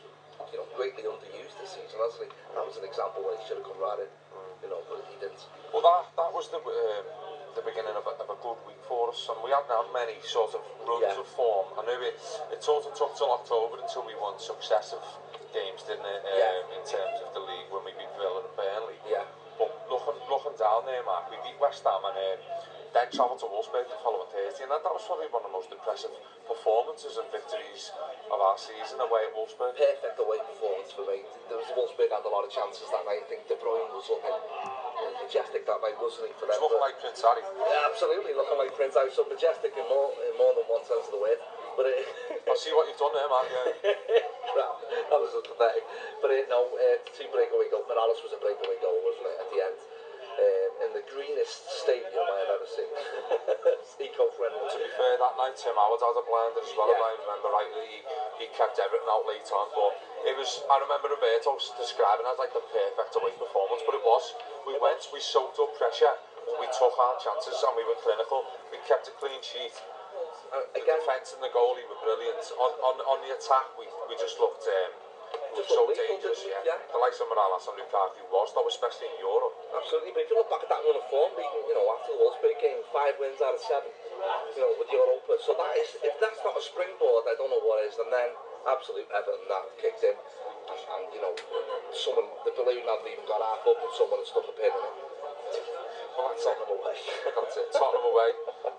you 0.51 0.59
know, 0.59 0.67
greatly 0.75 1.07
underused 1.07 1.55
this 1.63 1.79
season. 1.79 2.03
Actually, 2.03 2.35
That 2.59 2.67
was 2.67 2.75
an 2.75 2.83
example 2.83 3.23
where 3.23 3.39
he 3.39 3.43
should 3.47 3.63
have 3.63 3.69
come 3.71 3.79
right 3.79 4.03
in. 4.03 4.11
You 4.67 4.69
know, 4.75 4.83
but 4.91 4.99
he 5.15 5.15
didn't. 5.23 5.39
Well, 5.71 5.87
that 5.87 6.11
that 6.19 6.35
was 6.35 6.51
the 6.51 6.59
um, 6.59 7.07
the 7.55 7.63
beginning 7.63 7.95
of 7.95 8.03
a, 8.03 8.15
of 8.19 8.27
a 8.27 8.39
good 8.43 8.59
week 8.67 8.83
for 8.91 9.15
us, 9.15 9.31
and 9.31 9.39
we 9.47 9.55
hadn't 9.55 9.71
had 9.71 9.87
many 9.95 10.19
sort 10.27 10.59
of 10.59 10.63
runs 10.83 11.07
yeah. 11.07 11.23
of 11.23 11.27
form. 11.31 11.71
I 11.79 11.87
know 11.87 11.95
it. 12.03 12.19
It 12.51 12.59
sort 12.67 12.83
of 12.83 12.99
took 12.99 13.15
till 13.15 13.31
October 13.31 13.79
until 13.79 14.03
we 14.11 14.19
won 14.19 14.43
successive 14.43 15.07
games, 15.55 15.87
didn't 15.87 16.03
it? 16.03 16.23
Um, 16.27 16.35
yeah. 16.35 16.75
In 16.75 16.83
terms 16.83 17.15
of 17.23 17.31
the 17.31 17.47
league, 17.47 17.71
when 17.71 17.87
we 17.87 17.95
beat 17.95 18.11
Villa 18.19 18.43
and 18.43 18.51
Burnley. 18.59 18.99
Yeah. 19.07 19.23
But 19.55 19.71
looking 19.87 20.19
looking 20.27 20.59
down 20.59 20.83
there, 20.83 21.07
Mark, 21.07 21.31
we 21.31 21.39
beat 21.47 21.63
West 21.63 21.87
Ham 21.87 22.03
and. 22.11 22.19
Uh, 22.43 22.75
then 22.97 23.13
travelled 23.13 23.37
to 23.45 23.49
Wolfsburg 23.53 23.85
the 23.93 24.01
following 24.01 24.25
Thursday, 24.33 24.65
and 24.65 24.73
that, 24.73 24.81
that 24.81 24.95
was 24.97 25.05
probably 25.05 25.29
one 25.29 25.45
of 25.45 25.53
the 25.53 25.53
most 25.61 25.69
impressive 25.69 26.09
performances 26.49 27.21
and 27.21 27.29
victories 27.29 27.93
of 28.33 28.39
our 28.41 28.57
season 28.57 28.97
away 29.05 29.29
at 29.29 29.37
Wolfsburg. 29.37 29.77
Perfect 29.77 30.17
away 30.17 30.41
performance 30.41 30.97
for 30.97 31.05
me. 31.05 31.21
There 31.53 31.61
was 31.61 31.69
Wolfsburg 31.77 32.09
had 32.09 32.25
a 32.25 32.33
lot 32.33 32.49
of 32.49 32.49
chances 32.49 32.89
that 32.89 33.05
night. 33.05 33.21
I 33.29 33.29
think 33.29 33.45
De 33.53 33.61
Bruyne 33.61 33.93
was 33.93 34.09
looking 34.09 34.33
majestic 35.21 35.69
that 35.69 35.77
night, 35.85 36.01
wasn't 36.01 36.33
he? 36.33 36.33
For 36.41 36.49
them, 36.49 36.57
looking 36.57 36.81
like 36.81 36.97
Prince 37.05 37.21
Harry. 37.21 37.45
Yeah, 37.45 37.85
absolutely, 37.93 38.33
looking 38.33 38.57
like 38.65 38.73
Prince 38.73 38.97
Harry. 38.97 39.13
So 39.13 39.29
majestic 39.29 39.77
in 39.77 39.85
more 39.93 40.17
in 40.17 40.33
more 40.41 40.57
than 40.57 40.65
one 40.73 40.81
sense 40.89 41.05
of 41.05 41.13
the 41.13 41.21
word. 41.21 41.37
But 41.77 41.93
uh, 41.93 42.49
I 42.49 42.55
see 42.57 42.73
what 42.73 42.89
you've 42.89 42.97
done 42.97 43.13
there, 43.13 43.29
man. 43.29 43.45
Yeah. 43.53 44.25
That 45.11 45.21
was 45.23 45.29
just 45.31 45.45
pathetic. 45.47 45.85
But 46.25 46.33
it, 46.35 46.49
uh, 46.51 46.57
no, 46.57 46.67
uh, 46.75 46.97
two 47.15 47.29
breakaway 47.29 47.69
goals. 47.71 47.85
Morales 47.87 48.17
was 48.25 48.33
a 48.35 48.41
breakaway 48.41 48.75
goal, 48.83 48.97
wasn't 49.07 49.29
it, 49.29 49.37
at 49.45 49.49
the 49.55 49.59
end? 49.63 49.79
um, 50.39 50.71
in 50.85 50.91
the 50.93 51.05
greenest 51.09 51.65
stadium 51.83 52.13
I 52.23 52.37
have 52.45 52.53
ever 52.61 52.69
seen. 52.69 52.91
it's 53.81 53.95
eco-friendly. 54.03 54.67
To 54.69 54.79
be 54.79 54.91
fair, 54.97 55.15
that 55.21 55.35
night 55.41 55.57
Tim 55.61 55.73
Howard 55.75 56.03
had 56.05 56.17
a 56.17 56.25
blend 56.25 56.55
as 56.61 56.69
well, 56.77 56.89
yeah. 56.93 56.97
if 57.01 57.01
I 57.03 57.11
remember 57.25 57.49
rightly. 57.53 57.87
He, 57.89 58.01
he 58.45 58.47
kept 58.53 58.77
everything 58.77 59.09
out 59.09 59.25
late 59.27 59.47
on, 59.51 59.67
but 59.73 59.93
it 60.29 60.35
was, 60.37 60.61
I 60.69 60.77
remember 60.85 61.09
Roberto 61.13 61.57
describing 61.81 62.27
it 62.29 62.33
as 62.37 62.41
like 62.41 62.53
the 62.55 62.65
perfect 62.71 63.17
away 63.21 63.33
performance, 63.41 63.83
but 63.89 63.97
it 63.97 64.05
was. 64.05 64.37
We 64.69 64.77
went, 64.77 65.01
we 65.15 65.21
soaked 65.25 65.57
up 65.59 65.73
pressure, 65.81 66.13
we 66.61 66.69
took 66.75 66.93
our 66.95 67.17
chances 67.19 67.57
and 67.65 67.73
we 67.75 67.85
were 67.89 67.99
clinical. 68.05 68.45
We 68.71 68.79
kept 68.87 69.09
a 69.11 69.15
clean 69.19 69.41
sheet. 69.43 69.75
Uh, 70.55 70.63
again, 70.79 71.01
the 71.03 71.03
defence 71.03 71.35
and 71.35 71.43
the 71.43 71.51
goalie 71.51 71.83
were 71.91 71.99
brilliant. 72.07 72.39
On, 72.55 72.71
on, 72.93 72.97
on 73.09 73.19
the 73.27 73.33
attack, 73.35 73.73
we, 73.81 73.89
we 74.09 74.15
just 74.21 74.37
looked... 74.39 74.63
Um, 74.69 75.06
showed 75.65 75.89
dangers, 75.97 76.41
yeah. 76.45 76.61
yeah. 76.77 76.81
The 76.93 77.01
likes 77.01 77.17
of 77.23 77.33
Morales 77.33 77.65
and 77.65 77.81
Lukaku 77.81 78.29
was, 78.29 78.53
though, 78.53 78.69
especially 78.69 79.09
in 79.09 79.25
Europe. 79.25 79.57
Absolutely, 79.73 80.13
but 80.13 80.21
if 80.29 80.29
you 80.29 80.37
look 80.37 80.51
back 80.53 80.61
at 80.61 80.69
that 80.69 80.83
run 80.85 80.99
of 81.01 81.07
form, 81.09 81.33
beating, 81.33 81.65
you 81.65 81.73
know, 81.77 81.87
after 81.97 82.13
the 82.13 82.19
Wolfsburg 82.21 82.57
game, 82.61 82.81
five 82.93 83.17
wins 83.17 83.41
out 83.41 83.57
of 83.57 83.63
seven, 83.65 83.89
you 83.89 84.61
know, 84.61 84.73
with 84.77 84.91
Europa. 84.93 85.41
So 85.41 85.57
that 85.57 85.73
is, 85.81 85.97
if 86.05 86.13
that's 86.21 86.41
not 86.45 86.57
a 86.59 86.65
springboard, 86.65 87.25
I 87.31 87.39
don't 87.41 87.49
know 87.49 87.63
what 87.65 87.81
is. 87.89 87.97
And 87.97 88.13
then, 88.13 88.37
absolute 88.69 89.09
Everton 89.09 89.49
that 89.49 89.65
kicked 89.81 90.05
in. 90.05 90.13
And, 90.17 90.77
and 90.77 91.05
you 91.15 91.21
know, 91.25 91.33
someone, 91.95 92.29
the 92.45 92.53
balloon 92.53 92.85
hadn't 92.85 93.09
even 93.09 93.25
got 93.25 93.41
half 93.41 93.63
up 93.65 93.79
and 93.81 93.93
someone 93.97 94.21
had 94.21 94.29
stuck 94.29 94.45
a 94.51 94.55
pin 94.59 94.75
in 94.75 94.77
it. 94.85 95.06
Well, 96.17 96.33
that's 96.33 96.49
Tottenham 96.49 96.73
away. 96.81 96.97
that's 96.97 97.57
it, 97.61 97.69
Tottenham 97.77 98.09
away. 98.09 98.33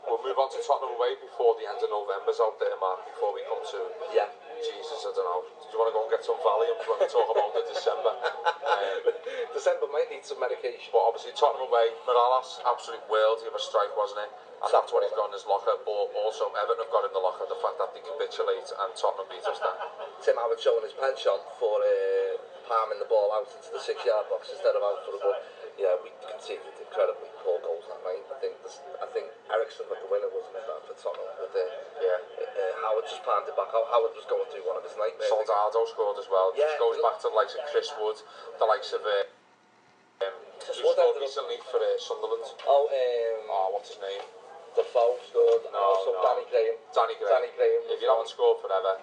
We'll 0.09 0.25
move 0.25 0.41
on 0.41 0.49
to 0.49 0.57
Tottenham 0.57 0.97
away 0.97 1.13
before 1.21 1.53
the 1.61 1.69
end 1.69 1.77
of 1.85 1.93
November's 1.93 2.41
out 2.41 2.57
there, 2.57 2.73
Mark, 2.81 3.05
before 3.13 3.29
we 3.37 3.45
come 3.45 3.61
to... 3.77 3.79
Yeah. 4.09 4.25
Jesus, 4.57 5.05
I 5.05 5.13
don't 5.13 5.21
know. 5.21 5.45
Do 5.45 5.69
you 5.69 5.77
want 5.77 5.93
to 5.93 5.93
go 5.93 6.01
and 6.01 6.09
get 6.09 6.25
some 6.25 6.41
Valium 6.41 6.81
when 6.81 6.97
we 6.97 7.05
talk 7.05 7.29
about 7.29 7.53
the 7.53 7.61
December? 7.69 8.09
um, 8.09 9.05
December 9.53 9.85
might 9.93 10.09
need 10.09 10.25
some 10.25 10.41
medication. 10.41 10.81
But 10.89 11.05
obviously, 11.05 11.37
Tottenham 11.37 11.69
away, 11.69 11.93
Morales, 12.09 12.57
absolute 12.65 13.05
world. 13.05 13.37
He 13.45 13.45
had 13.45 13.53
a 13.53 13.61
strike, 13.61 13.93
wasn't 13.93 14.25
it? 14.25 14.33
And 14.65 14.73
that's 14.73 14.89
what 14.89 15.05
he's 15.05 15.13
got 15.13 15.29
in 15.29 15.37
his 15.37 15.45
locker. 15.45 15.77
But 15.77 16.09
also, 16.17 16.49
Everton 16.57 16.81
have 16.81 16.89
got 16.89 17.05
in 17.05 17.13
the 17.13 17.21
locker 17.21 17.45
the 17.45 17.61
fact 17.61 17.77
that 17.77 17.93
they 17.93 18.01
capitulate 18.01 18.65
and 18.65 18.89
Tottenham 18.97 19.29
beat 19.29 19.45
us 19.45 19.61
there. 19.61 19.77
Tim 20.25 20.41
Howard 20.41 20.57
showing 20.57 20.81
his 20.89 20.97
penchant 20.97 21.45
for 21.61 21.77
uh, 21.85 22.41
palming 22.65 22.97
the 22.97 23.05
ball 23.05 23.29
out 23.37 23.45
into 23.53 23.69
the 23.69 23.77
six-yard 23.77 24.25
box 24.33 24.49
instead 24.49 24.73
of 24.73 24.81
out 24.81 25.05
for 25.05 25.13
the 25.13 25.21
ball. 25.21 25.37
yeah, 25.77 25.93
we 26.01 26.09
conceded 26.25 26.73
incredibly 26.81 27.29
poor 27.45 27.61
goals 27.61 27.85
that 27.87 28.01
night. 28.01 28.25
I 28.33 28.37
think 28.41 28.57
this, 28.65 28.81
I 28.97 29.07
think 29.13 29.29
Ericsson 29.53 29.85
with 29.87 30.01
the 30.01 30.09
winner 30.09 30.29
wasn't 30.33 30.57
it 30.57 30.65
that 30.65 30.81
for 30.89 30.97
Tottenham 30.97 31.29
But 31.37 31.53
the 31.53 31.65
yeah. 32.01 32.17
Uh, 32.17 32.41
uh 32.43 32.73
Howard 32.81 33.05
just 33.05 33.21
it 33.21 33.53
back. 33.53 33.69
Howard 33.69 34.13
was 34.17 34.25
going 34.25 34.49
through 34.49 34.65
one 34.65 34.77
of 34.81 34.85
his 34.85 34.97
nightmares. 34.97 35.29
Soldado 35.29 35.85
scored 35.85 36.17
as 36.17 36.25
well. 36.33 36.49
Yeah, 36.57 36.73
just 36.73 36.81
goes 36.81 36.97
back 36.99 37.21
to 37.21 37.29
the 37.29 37.35
likes 37.37 37.53
of 37.53 37.61
Chris 37.69 37.93
Wood, 38.01 38.17
the 38.57 38.65
likes 38.67 38.89
of. 38.93 39.05
Uh, 39.05 40.25
um, 40.25 40.33
Chris 40.57 40.81
Wood 40.81 40.97
scored 40.97 41.17
recently 41.21 41.61
for 41.69 41.77
uh, 41.77 41.89
Sunderland. 42.01 42.41
Oh, 42.65 42.89
um, 42.89 43.41
oh, 43.53 43.67
what's 43.77 43.93
his 43.93 44.01
name? 44.01 44.25
Defoe 44.73 45.21
scored. 45.29 45.63
No, 45.69 45.77
also 45.93 46.11
no. 46.17 46.25
Danny 46.25 46.45
Graham. 46.49 46.73
Danny 46.89 47.15
Graham. 47.21 47.33
Danny 47.37 47.51
Graham. 47.53 47.81
If 47.93 47.97
you 48.01 48.09
haven't 48.09 48.29
scored 48.33 48.61
forever, 48.65 48.97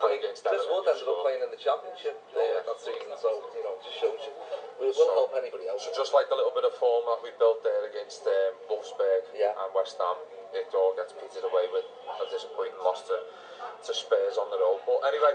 play 0.00 0.14
against 0.18 0.46
Just 0.46 0.66
Woodland 0.70 0.98
were 1.02 1.20
playing 1.26 1.42
in 1.42 1.50
the 1.50 1.58
championship 1.60 2.16
yeah. 2.32 2.62
that 2.62 2.78
season, 2.80 3.10
so 3.18 3.28
you 3.52 3.62
know, 3.66 3.74
just 3.82 3.98
shows 3.98 4.18
you. 4.24 4.32
We'll, 4.78 4.94
so, 4.94 5.02
help 5.18 5.34
anybody 5.34 5.66
else. 5.66 5.82
So 5.84 5.90
just 5.90 6.14
like 6.14 6.30
the 6.30 6.38
little 6.38 6.54
bit 6.54 6.62
of 6.62 6.72
form 6.78 7.02
that 7.10 7.18
we 7.20 7.34
built 7.36 7.66
there 7.66 7.90
against 7.90 8.22
um, 8.22 8.52
Wolfsburg 8.70 9.26
yeah. 9.34 9.58
and 9.58 9.74
West 9.74 9.98
Ham, 9.98 10.14
it 10.54 10.70
all 10.70 10.94
gets 10.94 11.10
petered 11.18 11.42
away 11.44 11.66
with 11.74 11.82
a 11.84 12.24
disappointing 12.30 12.78
loss 12.78 13.02
to 13.10 13.16
to 13.58 13.92
Spurs 13.94 14.36
on 14.38 14.48
the 14.50 14.58
road. 14.58 14.78
But 14.86 15.02
anyway, 15.10 15.34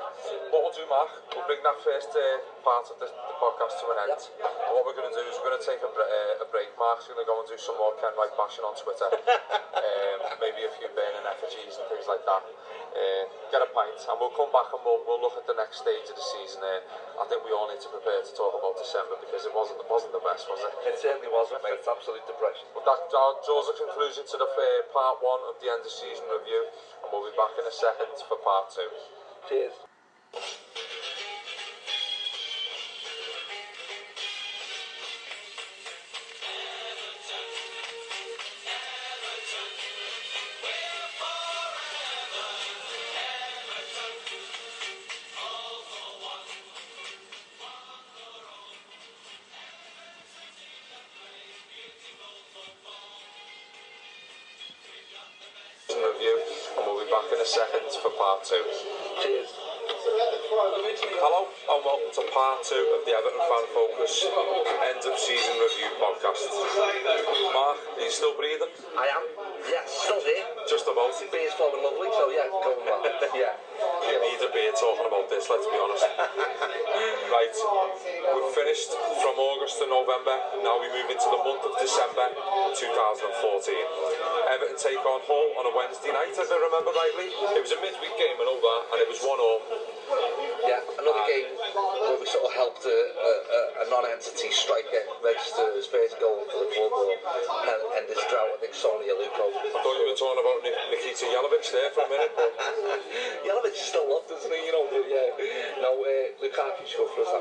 what 0.51 0.63
we'll 0.63 0.75
do, 0.75 0.83
Mark, 0.87 1.09
we'll 1.31 1.45
bring 1.47 1.59
that 1.63 1.77
first 1.83 2.09
uh, 2.15 2.21
part 2.63 2.87
of 2.91 2.95
the, 2.99 3.07
the, 3.07 3.35
podcast 3.39 3.75
to 3.83 3.85
an 3.91 3.97
end. 4.07 4.19
And 4.39 4.71
what 4.75 4.87
we're 4.87 4.95
going 4.95 5.11
to 5.11 5.15
do 5.15 5.23
is 5.27 5.35
we're 5.39 5.51
going 5.51 5.59
to 5.59 5.67
take 5.67 5.83
a, 5.83 5.89
uh, 5.91 6.43
a 6.47 6.47
break. 6.51 6.71
Mark's 6.79 7.07
going 7.11 7.19
to 7.19 7.27
go 7.27 7.35
and 7.39 7.47
do 7.47 7.59
some 7.59 7.75
more 7.79 7.91
Ken 7.99 8.11
Wright 8.15 8.31
bashing 8.39 8.63
on 8.63 8.75
Twitter, 8.79 9.11
um, 9.11 10.17
maybe 10.39 10.63
a 10.63 10.71
few 10.79 10.87
burning 10.95 11.25
effigies 11.27 11.75
and 11.79 11.85
things 11.91 12.07
like 12.07 12.23
that. 12.23 12.43
Uh, 12.93 13.25
get 13.49 13.57
a 13.57 13.69
pint, 13.73 13.89
and 13.97 14.15
we'll 14.21 14.31
come 14.37 14.53
back 14.53 14.69
and 14.69 14.77
we'll, 14.85 15.01
we'll 15.09 15.17
look 15.19 15.33
at 15.33 15.49
the 15.49 15.57
next 15.57 15.81
stage 15.81 16.05
of 16.07 16.13
the 16.15 16.27
season. 16.37 16.61
Uh, 16.61 17.25
I 17.25 17.25
think 17.25 17.41
we 17.41 17.49
all 17.49 17.65
need 17.73 17.81
to 17.81 17.89
prepare 17.89 18.21
to 18.21 18.31
talk 18.37 18.53
about 18.53 18.77
December 18.77 19.17
because 19.17 19.43
it 19.49 19.53
wasn't 19.55 19.81
it 19.81 19.89
wasn't 19.89 20.13
the 20.13 20.21
best, 20.21 20.45
was 20.45 20.61
it? 20.61 20.93
It 20.93 20.95
certainly 21.01 21.25
wasn't, 21.33 21.65
mate. 21.65 21.81
It's 21.81 21.89
absolute 21.89 22.21
depression. 22.29 22.69
But 22.77 22.85
that 22.85 23.09
draws 23.09 23.65
a 23.73 23.75
conclusion 23.81 24.29
to 24.29 24.35
the 24.37 24.45
uh, 24.45 24.85
part 24.93 25.17
one 25.25 25.41
of 25.49 25.57
the 25.57 25.73
end 25.73 25.81
of 25.81 25.89
season 25.89 26.23
review, 26.29 26.69
and 27.01 27.09
we'll 27.09 27.25
be 27.25 27.33
back 27.33 27.57
in 27.57 27.65
a 27.65 27.73
second 27.73 28.12
for 28.21 28.37
part 28.37 28.69
two. 28.73 28.87
Cheers. 29.49 29.71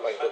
like 0.03 0.19
the 0.21 0.32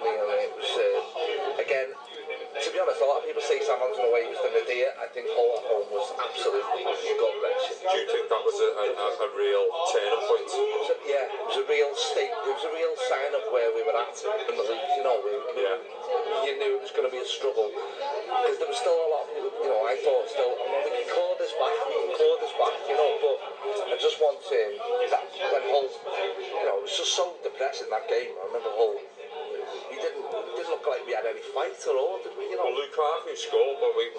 school, 33.41 33.77
but 33.81 33.93
we 33.97 34.11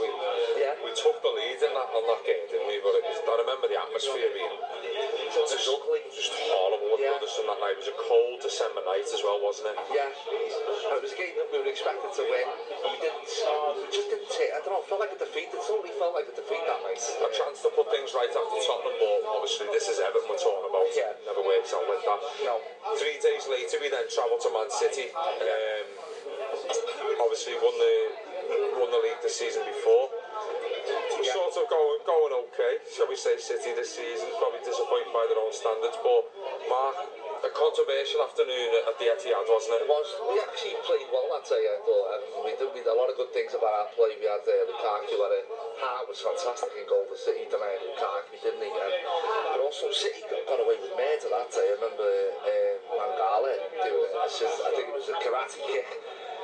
Etihad, 39.21 39.45
wasn't 39.53 39.77
it? 39.77 39.85
It 39.85 39.89
was. 39.89 40.09
We 40.33 40.41
actually 40.41 40.81
played 40.81 41.05
well 41.13 41.21
that 41.37 41.45
day, 41.45 41.61
I 41.61 41.77
thought, 41.85 42.09
and 42.17 42.23
um, 42.33 42.41
we 42.41 42.57
did, 42.57 42.73
we 42.73 42.81
did 42.81 42.89
a 42.89 42.97
lot 42.97 43.05
of 43.05 43.13
good 43.21 43.29
things 43.29 43.53
about 43.53 43.69
our 43.69 43.89
play. 43.93 44.17
We 44.17 44.25
had 44.25 44.41
uh, 44.41 44.49
Lukaku 44.65 45.13
had 45.13 45.33
it. 45.37 45.45
Hart 45.77 46.09
was 46.09 46.17
fantastic 46.25 46.73
in 46.73 46.89
goal 46.89 47.05
for 47.05 47.13
City, 47.13 47.45
denied 47.45 47.85
Lukaku, 47.85 48.33
didn't 48.41 48.65
he? 48.65 48.71
And, 48.73 48.97
um, 49.05 49.45
but 49.53 49.61
also 49.61 49.93
City 49.93 50.25
got, 50.25 50.41
got 50.49 50.57
away 50.65 50.73
with 50.81 50.97
murder 50.97 51.29
that 51.37 51.53
day. 51.53 51.69
I 51.69 51.73
remember 51.77 52.01
uh, 52.01 52.73
Mangala 52.97 53.53
doing 53.85 54.09
it. 54.09 54.17
It's 54.25 54.41
just, 54.41 54.57
I 54.65 54.73
think 54.73 54.89
it 54.89 54.95
was 54.97 55.05
a 55.13 55.17
karate 55.21 55.61
kick. 55.69 55.85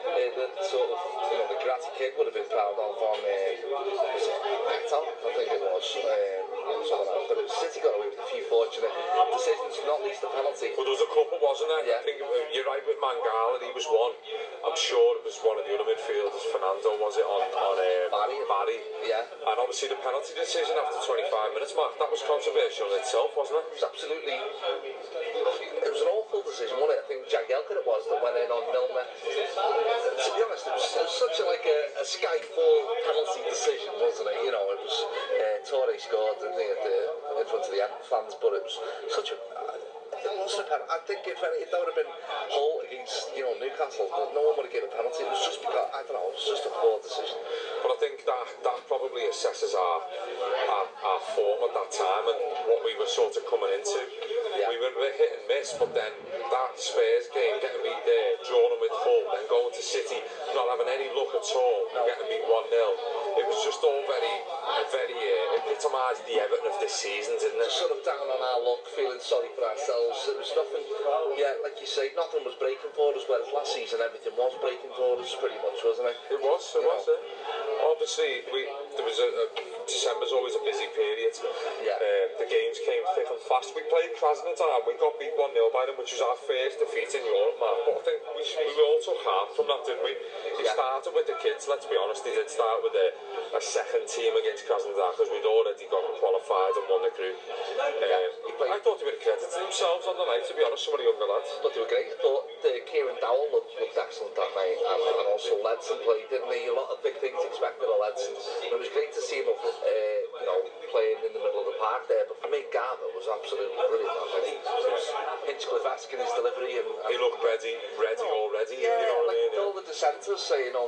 Uh, 0.07 0.13
the 0.38 0.45
sort 0.63 0.88
of, 0.88 0.97
you 1.34 1.36
know, 1.41 1.49
the 1.49 1.57
karate 1.57 1.89
kick 1.97 2.13
would 2.21 2.30
have 2.30 2.38
been 2.38 2.45
fouled 2.47 2.78
off 2.78 3.01
on 3.01 3.17
uh, 3.25 3.34
Hector, 3.57 4.93
I 5.01 5.32
think 5.34 5.49
it 5.49 5.61
was. 5.65 5.88
Um, 5.97 6.41
something 6.84 7.25
like 7.25 7.47
But 7.47 7.47
City 7.57 7.80
got 7.82 7.95
away 7.97 8.11
with 8.13 8.21
a 8.21 8.28
few 8.30 8.43
fortunate 8.47 8.93
decisions, 8.93 9.71
not 9.84 9.99
least 10.05 10.23
the 10.23 10.32
penalty. 10.32 10.71
Well, 10.78 10.88
there 10.88 10.95
was 10.95 11.03
a 11.03 11.11
couple, 11.11 11.36
wasn't 11.43 11.71
there? 11.75 11.84
Yeah. 11.91 11.99
I 11.99 12.03
think 12.07 12.16
Van 13.24 13.57
he 13.61 13.72
was 13.74 13.88
one. 13.89 14.13
I'm 14.61 14.78
sure 14.78 15.18
it 15.18 15.24
was 15.26 15.39
one 15.41 15.57
of 15.57 15.65
the 15.65 15.74
other 15.74 15.88
midfielders, 15.89 16.43
Fernando, 16.53 16.97
was 17.01 17.18
it, 17.18 17.26
on, 17.26 17.41
on 17.49 17.76
um, 17.78 17.78
Barry. 18.13 18.38
Barry. 18.45 18.78
Yeah. 19.05 19.26
And 19.41 19.57
obviously 19.57 19.89
the 19.89 19.97
penalty 20.05 20.38
decision 20.38 20.78
after 20.78 21.01
25 21.01 21.57
minutes, 21.57 21.74
Mark, 21.74 21.97
that 21.97 22.09
was 22.13 22.22
controversial 22.28 22.86
in 22.93 23.01
itself, 23.01 23.34
wasn't 23.34 23.63
it? 23.63 23.65
It 23.74 23.76
was 23.82 23.86
absolutely. 23.89 24.38
It 24.38 25.89
was 25.93 26.03
an 26.03 26.09
awful 26.13 26.41
decision, 26.45 26.78
wasn't 26.78 26.99
it? 26.99 26.99
I 27.05 27.05
think 27.09 27.20
Jack 27.32 27.49
Elkin 27.49 27.80
it 27.82 27.86
was 27.89 28.01
that 28.11 28.20
went 28.22 28.38
in 28.38 28.49
on 28.53 28.63
Milner. 28.70 29.05
To 29.07 30.30
be 30.36 30.39
honest, 30.45 30.70
it 30.70 30.76
was, 30.78 30.86
it 30.93 31.05
was 31.09 31.18
such 31.18 31.38
a, 31.41 31.45
like 31.49 31.65
a, 31.65 31.80
a 32.01 32.05
skyfall 32.05 32.80
penalty 33.07 33.41
decision, 33.49 33.91
wasn't 33.97 34.30
it? 34.30 34.38
You 34.45 34.51
know, 34.53 34.65
it 34.78 34.82
was 34.84 34.93
uh, 35.41 35.57
Torre 35.65 35.95
scored, 35.97 36.38
didn't 36.43 36.59
he, 36.59 36.68
at 36.70 36.82
the, 36.86 36.97
in 37.41 37.45
front 37.49 37.65
of 37.65 37.72
the 37.72 37.82
fans, 38.05 38.34
but 38.38 38.53
it 38.61 38.61
was 38.61 38.76
such 39.09 39.34
a. 39.34 39.38
Uh, 39.57 39.74
it 40.18 40.38
wasn't 40.43 40.65
a 40.65 40.70
penalty. 40.70 40.91
I 40.91 40.99
think 41.05 41.22
if, 41.30 41.39
any, 41.45 41.57
if 41.63 41.70
there 41.72 41.87
normally 43.60 43.78
canceled. 43.78 44.10
Normally 44.34 44.66
which 86.10 86.14
is 86.14 86.22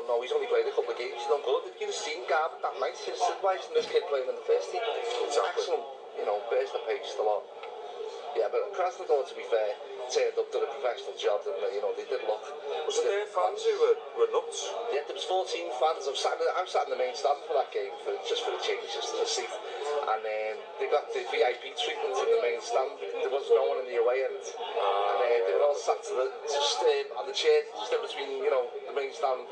no, 0.09 0.17
he's 0.25 0.33
only 0.33 0.49
played 0.49 0.65
a 0.65 0.73
couple 0.73 0.89
of 0.89 0.97
games, 0.97 1.13
he's 1.13 1.29
not 1.29 1.45
good. 1.45 1.69
You've 1.77 1.93
seen 1.93 2.25
Garvin 2.25 2.57
that 2.65 2.73
night, 2.81 2.97
since 2.97 3.21
why 3.45 3.53
isn't 3.61 3.69
this 3.77 3.85
kid 3.85 4.01
playing 4.09 4.25
in 4.25 4.33
the 4.33 4.47
first 4.49 4.73
team? 4.73 4.81
Exactly. 5.29 5.61
Excellent, 5.61 5.85
you 6.17 6.25
know, 6.25 6.41
burst 6.49 6.73
the 6.73 6.81
pace 6.89 7.13
the 7.13 7.21
lot. 7.21 7.45
Yeah, 8.33 8.49
but 8.49 8.73
Krasnodar, 8.73 9.21
to 9.29 9.35
be 9.37 9.45
fair, 9.53 9.77
turned 10.09 10.33
up 10.37 10.49
to 10.53 10.57
the 10.61 10.69
professional 10.69 11.13
job 11.17 11.45
and, 11.49 11.61
you 11.73 11.81
know, 11.81 11.93
they 11.97 12.05
did 12.09 12.21
look... 12.29 12.41
Was 12.85 12.97
it 13.01 13.05
their 13.05 13.25
fans 13.25 13.57
who 13.61 13.73
were, 13.81 13.97
were 14.21 14.29
nuts? 14.33 14.69
Yeah, 14.93 15.01
there 15.09 15.17
was 15.17 15.25
14 15.25 15.49
fans. 15.81 16.05
I'm 16.05 16.17
sat, 16.17 16.37
I'm 16.37 16.69
sat 16.69 16.85
in 16.89 16.93
the 16.93 17.01
main 17.01 17.17
stand 17.17 17.41
for 17.49 17.57
that 17.57 17.73
game, 17.73 17.89
for, 18.05 18.13
just 18.29 18.45
for 18.45 18.53
the 18.53 18.61
change, 18.61 18.85
just 18.93 19.13
to 19.17 19.25
see 19.25 19.45
and 19.97 20.21
um, 20.21 20.57
they 20.77 20.87
got 20.91 21.09
the 21.13 21.21
VIP 21.33 21.73
treatment 21.77 22.13
in 22.13 22.27
the 22.37 22.41
main 22.43 22.61
stand. 22.61 22.93
There 23.01 23.33
was 23.33 23.45
no 23.49 23.63
one 23.73 23.81
in 23.85 23.87
the 23.89 23.97
away 24.01 24.21
end, 24.25 24.43
and 24.43 25.17
uh, 25.17 25.45
they 25.45 25.53
were 25.55 25.65
all 25.65 25.77
sat 25.77 25.97
to 26.09 26.13
the, 26.13 26.27
just 26.45 26.77
um, 26.85 27.23
on 27.23 27.25
the 27.29 27.33
chair, 27.35 27.65
just 27.77 27.89
in 27.93 28.01
between, 28.03 28.29
you 28.45 28.51
know, 28.53 28.69
the 28.85 28.93
main 28.93 29.09
stand 29.13 29.45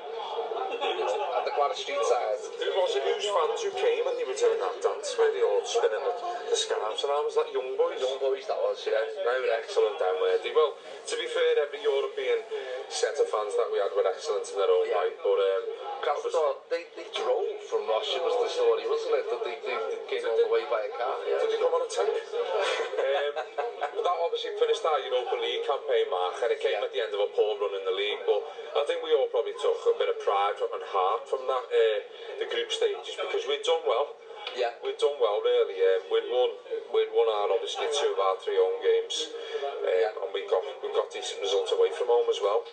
at 0.68 1.44
the 1.48 1.54
Gladys 1.58 1.82
Street 1.82 2.02
side. 2.06 2.40
Who 2.60 2.70
was 2.76 2.94
it? 2.98 3.04
huge 3.08 3.30
fans 3.32 3.60
who 3.64 3.72
came 3.80 4.04
and 4.06 4.16
they 4.20 4.28
were 4.28 4.36
doing 4.38 4.60
that 4.62 4.78
dance 4.84 5.16
where 5.16 5.32
they 5.32 5.42
all 5.42 5.64
spinning 5.64 6.04
the, 6.06 6.14
the 6.52 6.58
scarves 6.58 7.02
I 7.08 7.24
Was 7.24 7.40
like, 7.40 7.50
Young 7.56 7.74
Boys? 7.80 7.98
Young 8.04 8.20
Boys, 8.20 8.44
that 8.52 8.60
was, 8.62 8.84
yeah. 8.84 8.94
They 9.00 9.24
were 9.42 9.56
excellent 9.58 9.96
down 9.98 10.18
there. 10.22 10.54
well, 10.54 10.72
to 10.78 11.14
be 11.18 11.28
fair, 11.32 11.52
every 11.66 11.82
European 11.82 12.44
set 12.92 13.16
of 13.18 13.28
fans 13.32 13.56
that 13.56 13.70
we 13.72 13.80
had 13.80 13.90
were 13.96 14.06
excellent 14.06 14.44
in 14.52 14.56
their 14.60 14.70
own 14.70 14.86
yeah. 14.86 15.02
right, 15.02 15.18
but... 15.24 15.40
Um, 15.40 15.64
was... 16.08 16.70
they, 16.72 16.88
they 16.94 17.08
drove 17.10 17.58
from 17.68 17.84
Russia 17.90 18.22
was 18.22 18.36
the 18.46 18.50
story, 18.52 18.86
wasn't 18.86 19.18
it? 19.18 19.26
That 19.34 19.42
they, 19.44 19.58
they, 19.66 19.76
they 19.76 20.02
came 20.06 20.27
all 20.28 20.38
the 20.38 20.48
way 20.52 20.64
by 20.68 20.82
a 20.84 20.92
car. 21.00 21.16
Yeah. 21.24 21.40
Did 21.40 21.56
you 21.56 21.60
come 21.64 21.72
on 21.74 21.82
a 21.82 21.90
tank? 21.90 22.12
um, 22.12 23.36
that 23.80 24.16
obviously 24.24 24.52
finished 24.60 24.84
our 24.84 25.00
Europa 25.00 25.36
League 25.40 25.64
campaign 25.64 26.06
mark 26.12 26.36
and 26.44 26.52
it 26.52 26.60
came 26.60 26.76
yeah. 26.76 26.84
at 26.86 26.92
the 26.92 27.00
end 27.02 27.12
of 27.16 27.22
a 27.24 27.30
poor 27.32 27.56
run 27.60 27.74
in 27.76 27.84
the 27.88 27.96
league 27.96 28.22
but 28.28 28.40
I 28.78 28.84
think 28.88 29.04
we 29.04 29.12
all 29.16 29.28
probably 29.34 29.56
took 29.58 29.80
a 29.90 29.94
bit 30.00 30.08
of 30.08 30.18
pride 30.24 30.56
and 30.64 30.84
heart 30.88 31.28
from 31.28 31.44
that 31.50 31.66
uh, 31.68 32.00
the 32.40 32.48
group 32.48 32.70
stages 32.72 33.18
because 33.20 33.44
we'd 33.50 33.66
done 33.68 33.84
well 33.84 34.16
yeah. 34.56 34.78
we've 34.86 34.96
done 35.02 35.18
well 35.20 35.40
really. 35.44 35.76
Um, 35.76 36.02
we'd 36.08 36.30
won 36.30 36.52
we'd 36.96 37.12
won 37.12 37.28
our 37.28 37.52
obviously 37.52 37.90
two 37.92 38.14
of 38.16 38.20
our 38.22 38.36
three 38.40 38.56
home 38.56 38.80
games, 38.80 39.28
uh, 39.28 39.68
yeah. 39.92 40.16
and 40.24 40.32
we 40.32 40.48
got 40.48 40.64
we 40.80 40.88
got 40.96 41.12
decent 41.12 41.44
results 41.44 41.76
away 41.76 41.92
from 41.92 42.08
home 42.08 42.32
as 42.32 42.40
well. 42.40 42.64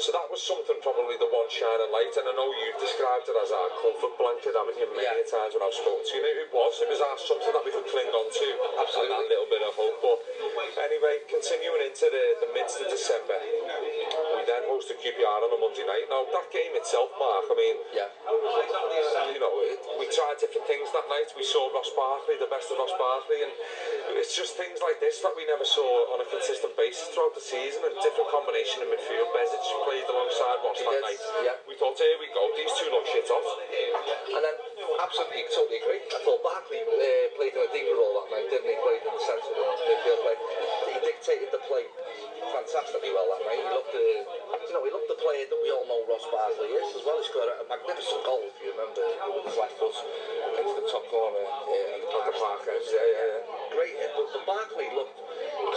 So 0.00 0.16
that 0.16 0.32
was 0.32 0.40
something 0.40 0.80
probably 0.80 1.20
the 1.20 1.28
one 1.28 1.44
shining 1.52 1.92
light, 1.92 2.08
and 2.16 2.24
I 2.24 2.32
know 2.32 2.48
you've 2.48 2.80
described 2.80 3.28
it 3.28 3.36
as 3.36 3.52
our 3.52 3.68
comfort 3.84 4.16
blanket, 4.16 4.56
haven't 4.56 4.80
you? 4.80 4.88
Many 4.96 5.04
yeah. 5.04 5.28
times 5.28 5.52
when 5.52 5.60
I've 5.60 5.76
spoken 5.76 6.00
to 6.00 6.12
you, 6.16 6.24
it 6.40 6.48
was. 6.48 6.72
It 6.80 6.88
was 6.88 7.04
our, 7.04 7.20
something 7.20 7.52
that 7.52 7.60
we 7.60 7.68
could 7.68 7.84
cling 7.84 8.08
on 8.08 8.24
to. 8.32 8.48
Absolutely. 8.80 9.12
And 9.12 9.12
that 9.12 9.24
little 9.28 9.50
bit 9.52 9.60
of 9.60 9.76
hope. 9.76 10.00
But 10.00 10.24
anyway, 10.88 11.20
continuing 11.28 11.84
into 11.84 12.08
the, 12.08 12.48
the 12.48 12.48
midst 12.56 12.80
of 12.80 12.88
December, 12.88 13.44
we 13.44 14.40
then 14.48 14.64
hosted 14.72 15.04
QPR 15.04 15.44
on 15.44 15.52
a 15.52 15.60
Monday 15.60 15.84
night. 15.84 16.08
Now 16.08 16.24
that 16.32 16.48
game 16.48 16.72
itself, 16.80 17.12
Mark, 17.20 17.44
I 17.52 17.56
mean, 17.60 17.76
yeah. 17.92 18.08
you 18.24 19.36
know, 19.44 19.52
it, 19.68 19.84
we 20.00 20.08
tried 20.08 20.40
different 20.40 20.64
things 20.64 20.88
that 20.96 21.04
night. 21.12 21.28
We 21.36 21.44
saw 21.44 21.68
Ross 21.76 21.92
Barkley, 21.92 22.40
the 22.40 22.48
best 22.48 22.72
of 22.72 22.80
Ross 22.80 22.96
Barkley, 22.96 23.44
and 23.44 23.52
it's 24.16 24.32
just 24.32 24.56
things 24.56 24.80
like 24.80 24.96
this 25.04 25.20
that 25.20 25.36
we 25.36 25.44
never 25.44 25.68
saw 25.68 26.16
on 26.16 26.24
a 26.24 26.28
consistent 26.32 26.72
basis 26.80 27.12
throughout 27.12 27.36
the 27.36 27.44
season, 27.44 27.84
and 27.84 27.92
different 28.00 28.32
combination 28.32 28.80
of 28.80 28.88
midfield. 28.88 29.28
Bezic 29.36 29.60
played 29.90 30.06
alongside 30.06 30.58
Ross 30.62 30.78
that 30.86 31.02
night. 31.02 31.18
Yeah. 31.42 31.58
We 31.66 31.74
thought, 31.74 31.98
here 31.98 32.14
we 32.22 32.30
go, 32.30 32.46
these 32.54 32.70
two 32.78 32.86
look 32.94 33.02
shit 33.10 33.26
off. 33.26 33.42
And 33.42 34.38
then, 34.46 34.54
absolutely, 35.02 35.42
totally 35.50 35.78
agree. 35.82 35.98
I 36.14 36.20
thought 36.22 36.38
Barkley 36.46 36.78
uh, 36.86 37.04
played 37.34 37.58
in 37.58 37.62
a 37.66 37.70
deeper 37.74 37.98
role 37.98 38.14
that 38.22 38.28
night, 38.30 38.46
didn't 38.54 38.70
he? 38.70 38.78
Played 38.78 39.02
in 39.02 39.10
the 39.18 39.24
centre 39.26 39.50
of 39.50 39.58
the 39.74 39.82
midfield 39.90 40.20
play. 40.22 40.36
He 40.94 40.98
dictated 41.02 41.50
the 41.50 41.58
play 41.66 41.82
fantastically 42.54 43.10
well 43.14 43.26
that 43.34 43.42
night. 43.50 43.58
He 43.66 43.66
looked 43.74 43.90
the, 43.94 44.06
you 44.70 44.74
know, 44.78 44.82
he 44.86 44.90
looked 44.94 45.10
the 45.10 45.18
player 45.22 45.46
that 45.50 45.58
we 45.58 45.68
all 45.74 45.86
know 45.90 46.00
Ross 46.06 46.22
Barkley 46.30 46.70
is 46.70 46.94
as 46.98 47.02
well. 47.06 47.18
He 47.18 47.26
scored 47.26 47.50
a 47.50 47.66
magnificent 47.66 48.22
goal, 48.26 48.42
if 48.46 48.56
you 48.62 48.70
remember, 48.74 49.02
with 49.42 49.50
his 49.50 49.56
left 49.58 49.74
foot 49.78 49.96
into 50.54 50.74
the 50.86 50.86
top 50.90 51.02
corner 51.10 51.42
yeah, 51.42 51.98
uh, 51.98 52.14
at 52.14 52.24
the 52.30 52.34
Park. 52.38 52.60
Yeah, 52.62 52.78
yeah, 52.78 53.42
yeah. 53.42 53.42
Great 53.74 53.94
hit, 54.02 54.10
but, 54.18 54.26
but 54.38 54.44
Barkley 54.46 54.86
looked 54.94 55.18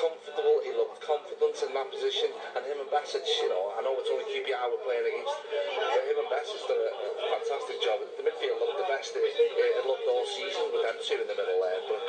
comfortable. 0.01 0.55
He 0.66 0.72
looked 0.74 0.97
confident 1.05 1.55
in 1.66 1.70
that 1.78 1.88
position, 1.93 2.30
and 2.57 2.61
him 2.66 2.78
and 2.82 2.89
Bassett, 2.89 3.22
you 3.26 3.49
know, 3.53 3.74
I 3.78 3.82
know 3.86 3.93
it's 4.04 4.12
only 4.12 4.28
QPR 4.28 4.68
we're 4.68 4.84
playing 4.84 5.08
against. 5.08 5.39
him 5.47 5.64
uh, 5.80 6.24
and 6.28 6.28
Bess 6.28 6.51
has 6.51 6.64
done 6.68 6.76
a, 6.76 6.91
fantastic 7.39 7.80
job. 7.80 8.04
The 8.20 8.24
midfield 8.28 8.60
looked 8.60 8.76
the 8.84 8.89
best 8.91 9.16
it, 9.16 9.24
it 9.32 9.84
looked 9.88 10.04
all 10.12 10.28
season 10.28 10.76
with 10.76 10.84
them 10.84 10.99
two 10.99 11.24
in 11.24 11.24
the 11.32 11.38
middle 11.39 11.60
there. 11.64 11.82
But, 11.88 11.99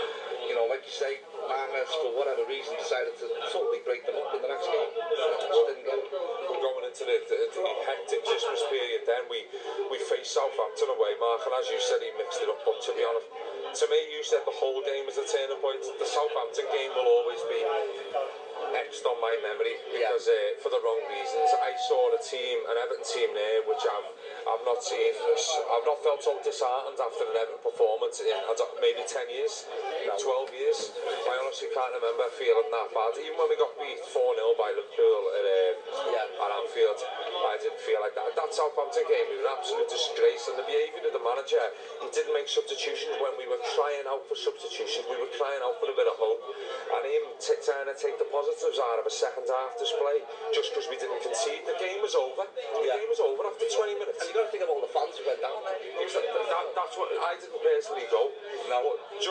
you 0.50 0.58
know, 0.58 0.66
like 0.66 0.82
you 0.82 0.90
say, 0.90 1.22
Marnes, 1.46 1.94
for 2.02 2.10
whatever 2.18 2.42
reason, 2.50 2.74
decided 2.74 3.14
to 3.22 3.26
totally 3.54 3.78
break 3.86 4.02
them 4.10 4.18
up 4.18 4.34
in 4.34 4.42
the 4.42 4.50
next 4.50 4.66
game. 4.66 4.90
We're 4.90 6.58
going 6.66 6.84
into 6.90 7.06
the, 7.06 7.16
the, 7.30 7.38
the 7.62 7.64
hectic 7.86 8.26
Christmas 8.26 8.58
period 8.74 9.06
then. 9.06 9.30
We, 9.30 9.46
we 9.94 10.02
face 10.10 10.34
Southampton 10.34 10.90
away, 10.90 11.14
Mark, 11.22 11.46
and 11.46 11.54
as 11.62 11.70
you 11.70 11.78
said, 11.78 12.02
he 12.02 12.10
mixed 12.18 12.42
it 12.42 12.50
up. 12.50 12.58
But 12.66 12.82
to 12.90 12.90
be 12.98 13.06
honest, 13.06 13.28
to 13.86 13.86
me, 13.86 13.98
you 14.10 14.22
said 14.26 14.42
the 14.50 14.56
whole 14.58 14.82
game 14.82 15.06
was 15.06 15.14
a 15.22 15.26
turning 15.30 15.62
point. 15.62 15.78
The 16.02 16.08
Southampton 16.10 16.66
game 16.74 16.90
will 16.98 17.06
always 17.22 17.38
be 17.46 17.62
etched 18.82 19.06
on 19.06 19.14
my 19.22 19.34
memory. 19.46 19.78
our 24.74 24.82
team. 24.82 25.14
I've 25.70 25.86
not 25.86 26.02
felt 26.02 26.18
so 26.26 26.34
disheartened 26.42 26.98
after 26.98 27.24
an 27.30 27.36
Everton 27.38 27.62
performance 27.62 28.18
in 28.18 28.26
maybe 28.82 29.06
10 29.06 29.30
years, 29.30 29.70
12 29.70 30.50
years. 30.58 30.78
I 31.30 31.34
honestly 31.38 31.70
can't 31.70 31.94
remember 31.94 32.26
feeling 32.34 32.66
that 32.74 32.90
bad. 32.90 33.14
Even 33.22 33.38
when 33.38 33.48
we 33.54 33.54
got 33.56 33.70
beat 33.78 34.02
4-0 34.02 34.34
by 34.58 34.74
Liverpool 34.74 35.22
at, 35.38 35.46
um, 35.46 35.74
yeah. 36.10 36.26
at 36.26 36.50
Anfield, 36.58 36.98
I 37.06 37.54
didn't 37.62 37.78
feel 37.86 38.02
like 38.02 38.18
that. 38.18 38.34
That 38.34 38.50
Southampton 38.50 39.06
game 39.06 39.28
was 39.30 39.38
an 39.46 39.50
absolute 39.54 39.86
disgrace. 39.86 40.50
And 40.50 40.58
the 40.58 40.66
behaviour 40.66 41.06
of 41.06 41.14
the 41.14 41.22
manager, 41.22 41.62
he 42.02 42.10
didn't 42.10 42.34
make 42.34 42.50
substitutions 42.50 43.14
when 43.22 43.38
we 43.38 43.46
were 43.46 43.62
crying 43.78 44.06
out 44.10 44.26
for 44.26 44.34
substitutions. 44.34 45.06
We 45.06 45.18
were 45.22 45.30
crying 45.38 45.62
out 45.62 45.78
for 45.78 45.86
a 45.86 45.94
bit 45.94 46.10
of 46.10 46.18
hope. 46.18 46.42
And 46.98 47.02
him 47.06 47.24
t- 47.38 47.58
trying 47.62 47.86
to 47.86 47.94
take 47.94 48.18
the 48.18 48.26
positives 48.34 48.82
out 48.82 48.98
of 48.98 49.06
a 49.06 49.14
second 49.14 49.46
half 49.46 49.78
display 49.78 50.18
just 50.50 50.74
because 50.74 50.90
we 50.90 50.98
didn't 50.98 51.22
concede 51.22 51.63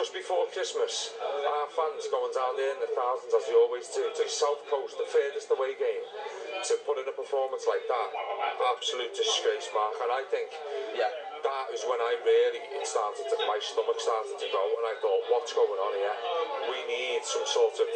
just 0.04 0.20
before 0.28 0.44
Christmas, 0.52 1.16
our 1.16 1.68
fans 1.72 2.04
going 2.12 2.28
down 2.36 2.52
there 2.60 2.76
in 2.76 2.80
the 2.84 2.92
thousands, 2.92 3.32
as 3.40 3.40
we 3.48 3.56
always 3.56 3.88
do, 3.96 4.04
to 4.12 4.20
South 4.28 4.60
Coast, 4.68 5.00
the 5.00 5.08
furthest 5.08 5.48
away 5.48 5.72
game, 5.80 6.04
to 6.60 6.76
put 6.84 7.00
in 7.00 7.08
a 7.08 7.16
performance 7.16 7.64
like 7.64 7.80
that, 7.88 8.08
absolute 8.76 9.16
disgrace, 9.16 9.64
Mark. 9.72 9.96
And 10.04 10.12
I 10.12 10.20
think, 10.28 10.52
yeah, 10.92 11.08
that 11.40 11.66
is 11.72 11.88
when 11.88 11.96
I 12.04 12.20
really 12.20 12.84
started 12.84 13.32
to, 13.32 13.36
my 13.48 13.56
stomach 13.64 13.96
started 13.96 14.36
to 14.44 14.48
go, 14.52 14.60
and 14.76 14.84
I 14.92 14.94
thought, 15.00 15.24
what's 15.32 15.56
going 15.56 15.72
on 15.80 15.92
here? 15.96 16.16
We 16.68 16.84
need 16.84 17.24
some 17.24 17.48
sort 17.48 17.72
of 17.80 17.88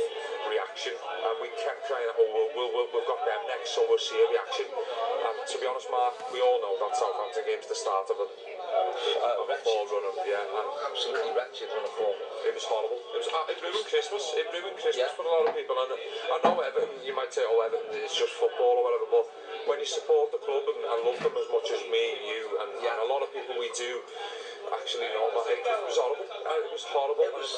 reaction. 0.48 0.96
And 0.96 1.34
we 1.44 1.52
kept 1.60 1.92
trying. 1.92 2.08
oh, 2.08 2.24
we'll, 2.32 2.48
we'll, 2.56 2.72
we'll, 2.72 2.88
we've 2.88 3.04
got 3.04 3.20
them 3.28 3.52
next, 3.52 3.76
so 3.76 3.84
we'll 3.84 4.00
see 4.00 4.16
a 4.16 4.32
reaction. 4.32 4.64
And 4.64 5.44
to 5.44 5.54
be 5.60 5.68
honest, 5.68 5.92
Mark, 5.92 6.16
we 6.32 6.40
all 6.40 6.56
know 6.56 6.72
that 6.88 6.96
Southampton 6.96 7.44
game's 7.44 7.68
the 7.68 7.76
start 7.76 8.08
of 8.08 8.16
it. 8.24 8.32
Uh, 8.68 9.48
a 9.54 9.56
poor 9.64 9.80
run 9.94 10.04
of, 10.12 10.18
yeah, 10.28 10.42
absolutely 10.92 11.30
wretched 11.32 11.70
run 11.72 11.86
of 11.88 11.94
form. 11.96 12.12
It 12.44 12.50
was 12.52 12.66
horrible. 12.68 12.98
It 13.16 13.22
was 13.24 13.28
it 13.32 13.56
ruined 13.64 13.86
Christmas. 13.88 14.24
It 14.36 14.44
ruined 14.52 14.74
Christmas 14.76 15.06
yeah. 15.08 15.14
for 15.16 15.22
a 15.24 15.30
lot 15.32 15.46
of 15.48 15.54
people. 15.56 15.72
And 15.80 15.94
I 15.96 16.36
know 16.44 16.58
Everton, 16.60 16.98
you 17.06 17.14
might 17.16 17.30
say, 17.32 17.46
oh, 17.48 17.62
Everton, 17.64 17.94
it's 17.96 18.12
just 18.18 18.34
football 18.36 18.82
or 18.82 18.90
whatever, 18.90 19.06
but 19.08 19.24
when 19.72 19.78
you 19.80 19.86
support 19.88 20.28
the 20.36 20.42
club 20.44 20.66
and, 20.74 20.82
and 20.84 20.98
love 21.06 21.16
them 21.22 21.32
as 21.38 21.46
much 21.48 21.64
as 21.72 21.78
me 21.88 22.04
you 22.28 22.58
and, 22.60 22.70
yeah. 22.84 22.92
and 22.98 23.06
a 23.06 23.08
lot 23.08 23.22
of 23.24 23.30
people 23.32 23.54
we 23.56 23.70
do, 23.78 24.02
actually 24.76 25.06
no, 25.16 25.30
I 25.32 25.42
think 25.48 25.62
it 25.64 25.86
was 25.88 25.96
horrible. 25.96 26.20
It 26.28 26.68
was 26.74 26.84
horrible. 26.92 27.24
It, 27.24 27.34
was, 27.40 27.50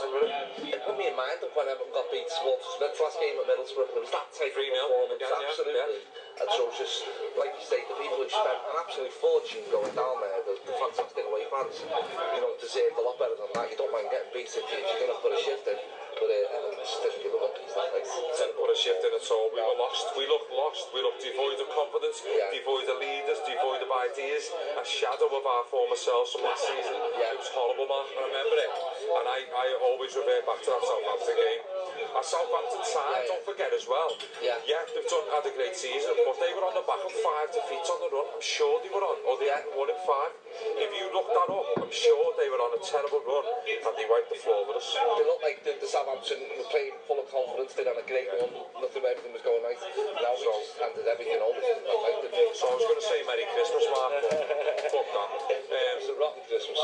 it 0.76 0.80
put 0.86 0.94
me 1.00 1.08
in 1.10 1.16
mind 1.18 1.40
of 1.42 1.50
when 1.58 1.66
Everton 1.72 1.90
got 1.96 2.04
beat 2.14 2.28
Wolves, 2.46 2.68
the 2.78 2.86
last 2.92 3.16
game 3.18 3.34
at 3.40 3.48
Middlesbrough, 3.50 3.96
it 3.96 3.96
was 3.98 4.12
that 4.14 4.28
type 4.36 4.52
of 4.54 4.60
performance, 4.62 5.16
yeah, 5.18 5.48
absolutely. 5.48 5.74
Yeah. 5.80 6.29
And 6.40 6.48
so 6.56 6.72
just, 6.72 7.04
like 7.36 7.52
you 7.52 7.64
say, 7.68 7.84
the 7.84 7.96
people 8.00 8.16
who 8.16 8.24
spent 8.32 8.48
an 8.56 8.76
absolute 8.80 9.12
fortune 9.12 9.60
going 9.68 9.92
down 9.92 10.16
there, 10.24 10.40
the, 10.48 10.56
the 10.64 10.72
fantastic 10.72 11.24
away 11.28 11.44
fans, 11.52 11.84
you 11.84 12.40
know, 12.40 12.56
deserved 12.56 12.96
a 12.96 13.04
lot 13.04 13.20
better 13.20 13.36
than 13.36 13.52
that. 13.60 13.68
You 13.68 13.76
don't 13.76 13.92
mind 13.92 14.08
getting 14.08 14.32
beat 14.32 14.48
if, 14.48 14.56
you, 14.56 14.64
you're 14.80 15.00
going 15.04 15.12
to 15.12 15.20
put 15.20 15.36
a 15.36 15.40
shift 15.44 15.68
in. 15.68 15.76
But 16.16 16.26
uh, 16.26 16.74
um, 16.74 16.74
just 16.80 17.00
didn't 17.00 17.22
give 17.22 17.32
a 17.32 17.38
look. 17.40 17.54
He's 17.54 17.72
like, 17.76 17.92
didn't 17.94 18.56
put 18.58 18.66
a 18.68 18.76
shift 18.76 19.00
in 19.08 19.12
at 19.14 19.24
all. 19.30 19.46
We 19.56 19.60
were 19.62 19.78
lost. 19.78 20.06
We 20.18 20.24
looked 20.28 20.52
lost. 20.52 20.90
We 20.96 21.00
looked 21.04 21.22
devoid 21.22 21.56
of 21.60 21.68
confidence, 21.70 22.20
yeah. 22.26 22.50
devoid 22.50 22.84
of 22.92 22.98
leaders, 23.00 23.40
devoid 23.46 23.80
of 23.84 23.88
ideas, 23.92 24.48
a 24.80 24.84
shadow 24.84 25.28
of 25.32 25.40
our 25.44 25.64
former 25.70 25.96
selves 25.96 26.34
from 26.34 26.44
last 26.48 26.66
season. 26.66 26.92
Yeah. 27.20 27.30
It 27.36 27.40
was 27.40 27.48
horrible, 27.54 27.84
man. 27.88 28.04
I 28.04 28.20
remember 28.26 28.56
it. 28.58 28.68
And 28.68 29.26
I, 29.32 29.38
I 29.48 29.66
always 29.92 30.12
revert 30.16 30.44
back 30.48 30.60
to 30.66 30.68
that 30.74 30.82
Southampton 30.84 31.36
game. 31.40 31.62
Our 32.10 32.26
Southampton 32.26 32.82
side, 32.90 33.06
yeah, 33.06 33.14
yeah. 33.14 33.30
don't 33.38 33.46
forget 33.46 33.70
as 33.70 33.86
well. 33.86 34.10
Yeah, 34.42 34.58
yeah 34.66 34.82
they've 34.92 35.06
done, 35.06 35.24
had 35.30 35.46
a 35.46 35.54
great 35.54 35.78
season, 35.78 36.10
if 36.30 36.38
they 36.38 36.54
were 36.54 36.62
on 36.62 36.74
the 36.78 36.86
back 36.86 37.02
of 37.02 37.10
five 37.26 37.50
defeats 37.50 37.90
on 37.90 37.98
the 38.06 38.10
run, 38.14 38.22
I'm 38.30 38.38
sure 38.44 38.78
they 38.86 38.90
were 38.94 39.02
on, 39.02 39.18
or 39.26 39.34
they 39.42 39.50
hadn't 39.50 39.74
won 39.74 39.90
in 39.90 39.98
five. 40.06 40.30
If 40.78 40.90
you 40.94 41.10
look 41.10 41.26
that 41.26 41.50
up, 41.50 41.66
I'm 41.82 41.90
sure 41.90 42.24
they 42.38 42.46
were 42.46 42.62
on 42.62 42.70
a 42.70 42.78
terrible 42.80 43.18
run 43.26 43.42
and 43.50 43.92
they 43.98 44.06
wiped 44.06 44.30
the 44.30 44.38
floor 44.38 44.62
with 44.70 44.78
us. 44.78 44.88
They 44.94 45.26
looked 45.26 45.42
like 45.42 45.58
the, 45.66 45.74
the 45.82 45.90
Southampton 45.90 46.38
were 46.54 46.70
playing 46.70 46.94
full 47.10 47.18
of 47.18 47.26
confidence, 47.34 47.74
they 47.74 47.82
had 47.82 47.98
a 47.98 48.06
great 48.06 48.30
run, 48.30 48.50
nothing, 48.78 49.02
everything 49.02 49.34
was 49.34 49.42
going 49.42 49.58
right. 49.66 49.74
Now 50.22 50.34
so, 50.38 50.54
we 50.54 50.54
handed 50.78 51.06
everything 51.10 51.40
over. 51.42 51.58
Like 51.58 52.30
so 52.54 52.66
I 52.78 52.78
was 52.78 52.86
going 52.86 53.00
to 53.02 53.08
say 53.10 53.18
Merry 53.26 53.46
Christmas, 53.50 53.84
Mark, 53.90 54.14
but 54.22 54.90
fuck 54.94 55.08
that. 55.10 55.20
Um, 55.70 55.76
it's 56.02 56.08
a 56.10 56.14
rotten 56.18 56.42
Christmas. 56.50 56.76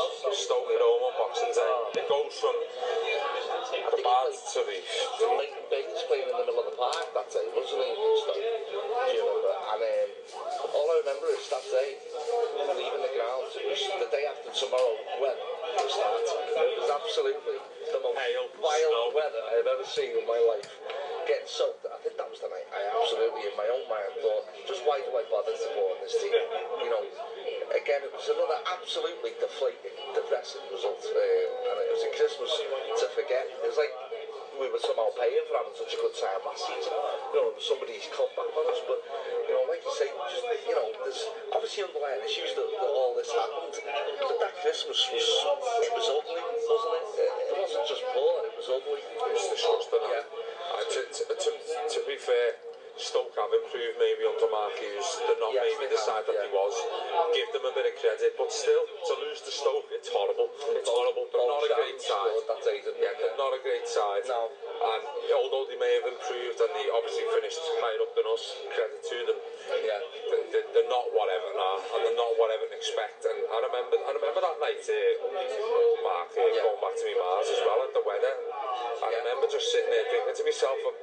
Stoke 0.47 0.71
at 0.71 0.79
home 0.81 1.01
on 1.11 1.13
Boxing 1.19 1.51
Day. 1.51 1.99
It 2.01 2.05
goes 2.07 2.33
from 2.39 2.55
the 2.57 4.03
bad 4.03 4.31
to 4.31 4.59
the... 4.63 4.77
Leighton 5.35 5.65
Baines 5.69 6.03
playing 6.07 6.23
in 6.23 6.31
the 6.37 6.45
middle 6.47 6.57
of 6.63 6.67
the 6.71 6.77
park 6.77 7.03
that 7.13 7.27
day, 7.29 7.45
wasn't 7.51 7.83
he? 7.83 7.93
Stoke. 8.23 9.36
over. 9.37 9.55
And 9.73 9.79
um, 9.81 10.09
all 10.73 10.87
I 10.93 10.95
remember 11.05 11.27
is 11.37 11.45
that 11.53 11.63
day, 11.69 11.99
leaving 12.73 13.03
the 13.03 13.13
ground, 13.13 13.45
it 13.53 13.65
was 13.69 13.81
the 14.01 14.09
day 14.09 14.25
after 14.25 14.49
tomorrow, 14.53 14.93
when 15.21 15.35
it 15.37 15.89
started. 15.93 16.25
It 16.25 16.79
was 16.81 16.89
absolutely 16.93 17.59
the 17.89 17.99
most 18.01 18.15
Hail, 18.17 18.45
wild 18.59 18.81
snow. 18.81 19.09
weather 19.15 19.41
I 19.53 19.53
have 19.61 19.69
ever 19.69 19.85
seen 19.85 20.17
in 20.17 20.25
my 20.25 20.39
life. 20.49 20.67
Getting 21.29 21.47
soaked, 21.51 21.83
I 21.85 21.97
think 22.01 22.15
that 22.17 22.27
was 22.31 22.39
the 22.39 22.47
night 22.49 22.63
I 22.71 22.81
absolutely, 22.95 23.51
in 23.51 23.55
my 23.59 23.67
own 23.67 23.83
mind, 23.91 24.11
thought, 24.23 24.47
just 24.63 24.81
why 24.87 24.97
do 25.03 25.11
I 25.11 25.23
bother 25.27 25.51
supporting 25.59 25.99
this 26.07 26.15
team? 26.23 26.31
You 26.31 26.87
know, 26.89 27.03
again, 27.75 27.99
it 28.07 28.11
was 28.15 28.25
another 28.31 28.55
absolutely 28.79 29.35
deflating, 29.37 29.91
depressing 30.15 30.63
result. 30.71 30.97
Um, 31.03 31.51
and 31.67 31.75
it 31.83 31.93
was 31.99 32.03
a 32.07 32.11
Christmas 32.15 32.47
to 32.47 33.05
forget. 33.19 33.43
It 33.43 33.67
was 33.67 33.75
like 33.75 33.91
we 34.59 34.67
were 34.73 34.81
somehow 34.81 35.05
paying 35.13 35.45
for 35.45 35.53
having 35.53 35.77
such 35.77 35.93
a 35.93 35.99
good 36.01 36.15
time 36.17 36.41
last 36.41 36.65
season. 36.65 36.89
You 37.29 37.45
know, 37.45 37.49
somebody's 37.61 38.09
called 38.09 38.33
back 38.33 38.49
on 38.49 38.65
us, 38.73 38.81
but, 38.89 39.05
you 39.45 39.53
know, 39.53 39.63
like 39.69 39.85
you 39.85 39.93
say, 39.93 40.09
just, 40.33 40.41
you 40.65 40.73
know, 40.73 40.89
there's 41.05 41.23
obviously 41.53 41.85
underlying 41.85 42.25
issues 42.25 42.57
that, 42.57 42.65
that 42.65 42.89
all 42.89 43.13
this 43.13 43.29
happened. 43.29 43.69
But 44.17 44.37
that 44.41 44.53
Christmas 44.65 44.97
was, 45.13 45.27
it 45.85 45.93
was 45.93 46.07
ugly, 46.09 46.41
wasn't 46.41 46.93
it? 47.21 47.33
It 47.53 47.55
wasn't 47.61 47.85
just 47.85 48.03
poor, 48.13 48.33
it 48.49 48.55
was 48.57 48.67
ugly. 48.73 49.01
It 49.05 49.29
was 49.29 49.45
disgusting. 49.45 50.03
yeah. 50.09 50.25
I, 50.25 50.79
to, 50.89 50.99
to, 51.05 51.23
to, 51.37 51.49
to 51.85 51.99
be 52.09 52.17
fair, 52.17 52.49
Stoke 52.97 53.29
have 53.37 53.53
improved 53.53 54.01
maybe 54.01 54.25
under 54.25 54.49
Mark 54.49 54.73
Hughes. 54.73 55.05
They're 55.29 55.37
not 55.37 55.53
yes, 55.53 55.69
maybe 55.77 55.85
the 55.93 56.01
side 56.01 56.25
that 56.25 56.33
yeah. 56.33 56.49
he 56.49 56.49
was. 56.49 56.73
Give 57.29 57.45
them 57.53 57.69
a 57.69 57.73
bit 57.77 57.85
of 57.93 57.93
credit, 58.01 58.33
but 58.33 58.49
still 58.49 58.89
to 58.89 59.13
lose 59.21 59.37
to 59.45 59.53
Stoke, 59.53 59.85
it's 59.93 60.09
horrible. 60.09 60.49
It's 60.73 60.89
horrible. 60.89 61.29
They're 61.29 61.45
not 61.45 61.61
a 61.61 61.69
great 61.77 62.01
side. 62.01 62.33
Yeah, 62.97 63.13
they're 63.21 63.37
not 63.37 63.53
a 63.53 63.61
great 63.61 63.85
side. 63.85 64.25
No. 64.25 64.49
And 64.49 65.01
although 65.37 65.69
they 65.69 65.77
may 65.77 65.93
have 66.01 66.09
improved 66.09 66.57
and 66.57 66.71
they 66.73 66.89
obviously 66.89 67.21
finished 67.37 67.61
higher 67.85 68.01
up 68.01 68.17
than 68.17 68.25
us, 68.33 68.43
credit 68.73 68.97
to 69.13 69.17
them. 69.29 69.39
Yeah. 69.77 70.01
They, 70.33 70.41
are 70.57 70.67
they, 70.73 70.81
not 70.89 71.05
what 71.13 71.29
Everton 71.29 71.53
are, 71.61 71.79
and 71.93 71.99
they're 72.01 72.17
not 72.17 72.33
what 72.41 72.49
Everton 72.49 72.81
expect. 72.81 73.21
And 73.29 73.45
I 73.45 73.57
remember, 73.61 73.93
I 74.09 74.11
remember 74.17 74.41
that 74.41 74.57
night, 74.57 74.81
uh, 74.89 74.97
Mark, 76.01 76.33
uh, 76.33 76.41
yeah. 76.49 76.65
going 76.65 76.81
back 76.81 76.95
to 76.97 77.03
me 77.05 77.13
Mars 77.13 77.45
as 77.45 77.61
well, 77.61 77.77
and 77.85 77.93
the 77.93 78.01
weather. 78.01 78.33
I 78.97 79.13
yeah. 79.13 79.21
remember 79.21 79.45
just 79.51 79.69
sitting 79.69 79.93
there 79.93 80.05
thinking 80.09 80.33
to 80.33 80.41
myself, 80.49 80.81
I'm, 80.81 80.97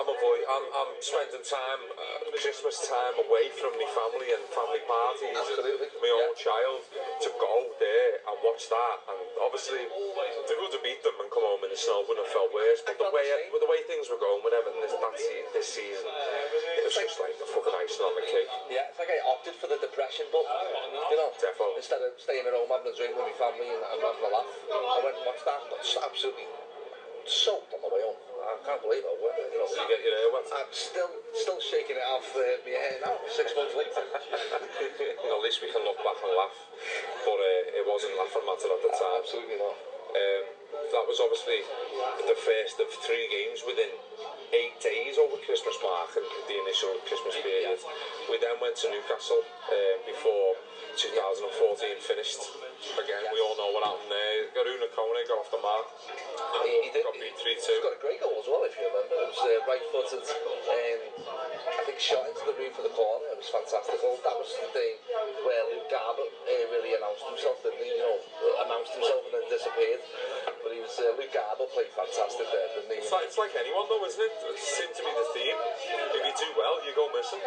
I'm 0.00 0.08
I'm, 0.16 0.88
I'm 0.96 0.96
spending 1.26 1.46
time, 1.50 1.82
uh, 1.90 2.30
Christmas 2.38 2.76
time 2.86 3.14
away 3.26 3.50
from 3.58 3.74
my 3.74 3.88
family 3.90 4.30
and 4.30 4.42
family 4.54 4.78
parties 4.86 5.34
and 5.34 5.90
my 5.98 6.06
yeah. 6.06 6.30
child 6.38 6.78
to 7.18 7.28
go 7.42 7.66
there 7.82 8.22
and 8.30 8.36
watch 8.46 8.70
that. 8.70 8.98
And 9.10 9.18
obviously, 9.42 9.82
they 9.82 10.54
would 10.60 10.70
have 10.70 10.84
beat 10.86 11.02
them 11.02 11.18
and 11.18 11.26
come 11.32 11.42
home 11.42 11.66
in 11.66 11.74
the 11.74 11.78
snow 11.80 12.06
wouldn't 12.06 12.22
have 12.22 12.30
felt 12.30 12.54
worse. 12.54 12.84
But 12.86 13.00
the 13.02 13.10
way, 13.10 13.26
it, 13.26 13.50
the 13.50 13.66
way 13.70 13.82
things 13.90 14.06
were 14.06 14.20
going 14.22 14.46
with 14.46 14.54
Everton 14.54 14.78
this, 14.78 14.94
that 14.94 15.14
se- 15.18 15.50
this 15.50 15.66
season, 15.74 16.06
it 16.06 16.82
was 16.86 16.94
just 16.94 17.18
like 17.18 17.34
the 17.42 17.48
fucking 17.50 17.74
icing 17.82 18.06
on 18.06 18.14
the 18.14 18.26
cake. 18.30 18.52
Yeah, 18.70 18.86
it's 18.94 19.00
like 19.02 19.10
I 19.10 19.18
opted 19.26 19.58
for 19.58 19.66
the 19.66 19.80
depression, 19.82 20.30
but, 20.30 20.46
you 21.10 21.18
know, 21.18 21.34
Defo. 21.42 21.74
instead 21.74 22.04
of 22.06 22.14
staying 22.22 22.46
at 22.46 22.54
home 22.54 22.70
having 22.70 22.92
a 22.92 22.94
drink 22.94 23.18
with 23.18 23.26
my 23.26 23.34
family 23.34 23.66
and, 23.66 23.82
having 23.82 24.22
a 24.22 24.30
laugh, 24.30 24.46
I 24.70 25.00
went 25.02 25.18
and 25.18 25.26
watched 25.26 25.46
that 25.50 25.58
absolutely 26.06 26.46
soaked 27.26 27.74
on 27.74 27.82
the 27.82 27.90
way 27.90 28.00
I 28.06 28.54
can't 28.62 28.78
believe 28.78 29.02
it. 29.02 29.16
went 29.18 29.34
You 29.50 29.58
know, 29.58 29.66
Did 29.66 29.90
get 29.90 30.00
your 30.06 30.14
hair 30.14 30.30
wet? 30.30 30.46
I'm 30.54 30.70
still, 30.70 31.10
still 31.34 31.58
shaking 31.58 31.98
it 31.98 32.06
off 32.06 32.24
uh, 32.30 32.42
my 32.62 32.70
hair 32.78 32.98
now, 33.02 33.18
six 33.26 33.50
months 33.58 33.74
later. 33.74 33.98
well, 34.06 35.38
at 35.42 35.42
least 35.42 35.58
we 35.62 35.68
can 35.74 35.82
look 35.82 35.98
back 36.06 36.18
and 36.22 36.30
laugh. 36.38 36.54
But 37.26 37.38
uh, 37.42 37.78
it 37.82 37.82
wasn't 37.82 38.14
laughing 38.14 38.46
matter 38.46 38.70
at 38.70 38.80
the 38.86 38.90
time. 38.94 39.18
Absolutely 39.26 39.58
not. 39.58 39.76
Um, 40.14 40.44
that 40.94 41.04
was 41.10 41.18
obviously 41.18 41.66
the 42.30 42.38
first 42.38 42.78
of 42.78 42.86
three 43.02 43.26
games 43.26 43.66
within 43.66 43.90
eight 44.52 44.78
days 44.82 45.18
over 45.18 45.38
Christmas 45.46 45.74
Park 45.82 46.14
and 46.18 46.26
the 46.46 46.56
initial 46.62 46.92
Christmas 47.06 47.34
period. 47.42 47.80
We 48.30 48.38
then 48.38 48.58
went 48.62 48.76
to 48.82 48.90
Newcastle 48.92 49.42
um, 49.42 49.98
before 50.06 50.54
2014 50.98 51.50
finished. 52.02 52.40
Again, 53.00 53.24
yeah. 53.24 53.32
we 53.32 53.40
all 53.40 53.56
know 53.56 53.72
what 53.72 53.82
happened 53.88 54.12
there. 54.12 54.52
Garuna 54.52 54.88
Kone 54.92 55.16
got 55.24 55.40
off 55.40 55.48
the 55.48 55.62
mark. 55.64 55.88
He, 56.68 56.70
he 56.90 56.90
did, 56.92 57.08
got 57.08 57.16
beat 57.16 57.32
3 57.40 57.56
2. 57.56 57.56
He 57.56 57.80
got 57.80 57.96
a 57.96 58.00
great 58.04 58.20
goal 58.20 58.36
as 58.36 58.44
well, 58.44 58.60
if 58.68 58.76
you 58.76 58.84
remember. 58.84 59.16
It 59.16 59.30
was 59.32 59.40
uh, 59.48 59.52
right 59.64 59.84
footed, 59.90 60.20
um, 60.28 61.00
I 61.72 61.82
think 61.88 61.96
shot 61.96 62.28
into 62.28 62.44
the 62.44 62.52
roof 62.60 62.76
of 62.76 62.84
the 62.84 62.92
corner. 62.92 63.32
It 63.32 63.40
was 63.40 63.48
fantastic. 63.48 63.96
Well, 64.04 64.20
that 64.20 64.36
was 64.36 64.52
the 64.60 64.68
day 64.76 65.00
where 65.48 65.62
Luke 65.72 65.88
Garbutt 65.88 66.28
uh, 66.28 66.64
really 66.76 66.92
announced 67.00 67.24
himself, 67.24 67.64
didn't 67.64 67.80
he? 67.80 67.96
You 67.96 68.04
know, 68.04 68.16
uh, 68.20 68.68
announced 68.68 68.92
himself 68.92 69.24
and 69.24 69.32
then 69.40 69.46
disappeared. 69.48 70.02
But 70.60 70.70
he 70.76 70.80
was 70.84 70.92
uh, 71.00 71.16
Luke 71.16 71.32
Garbutt 71.32 71.72
played 71.72 71.92
fantastic 71.96 72.44
there, 72.52 72.68
didn't 72.76 72.92
he? 72.92 73.00
It's 73.00 73.08
like, 73.08 73.24
it's 73.24 73.40
like 73.40 73.56
anyone, 73.56 73.88
though, 73.88 74.04
isn't 74.04 74.20
it? 74.20 74.35
It 74.36 74.60
seemed 74.60 74.92
to 75.00 75.00
be 75.00 75.08
the 75.16 75.26
theme. 75.32 75.56
If 76.12 76.20
you 76.20 76.28
do 76.36 76.48
well, 76.60 76.76
you 76.84 76.92
go 76.92 77.08
missing. 77.16 77.40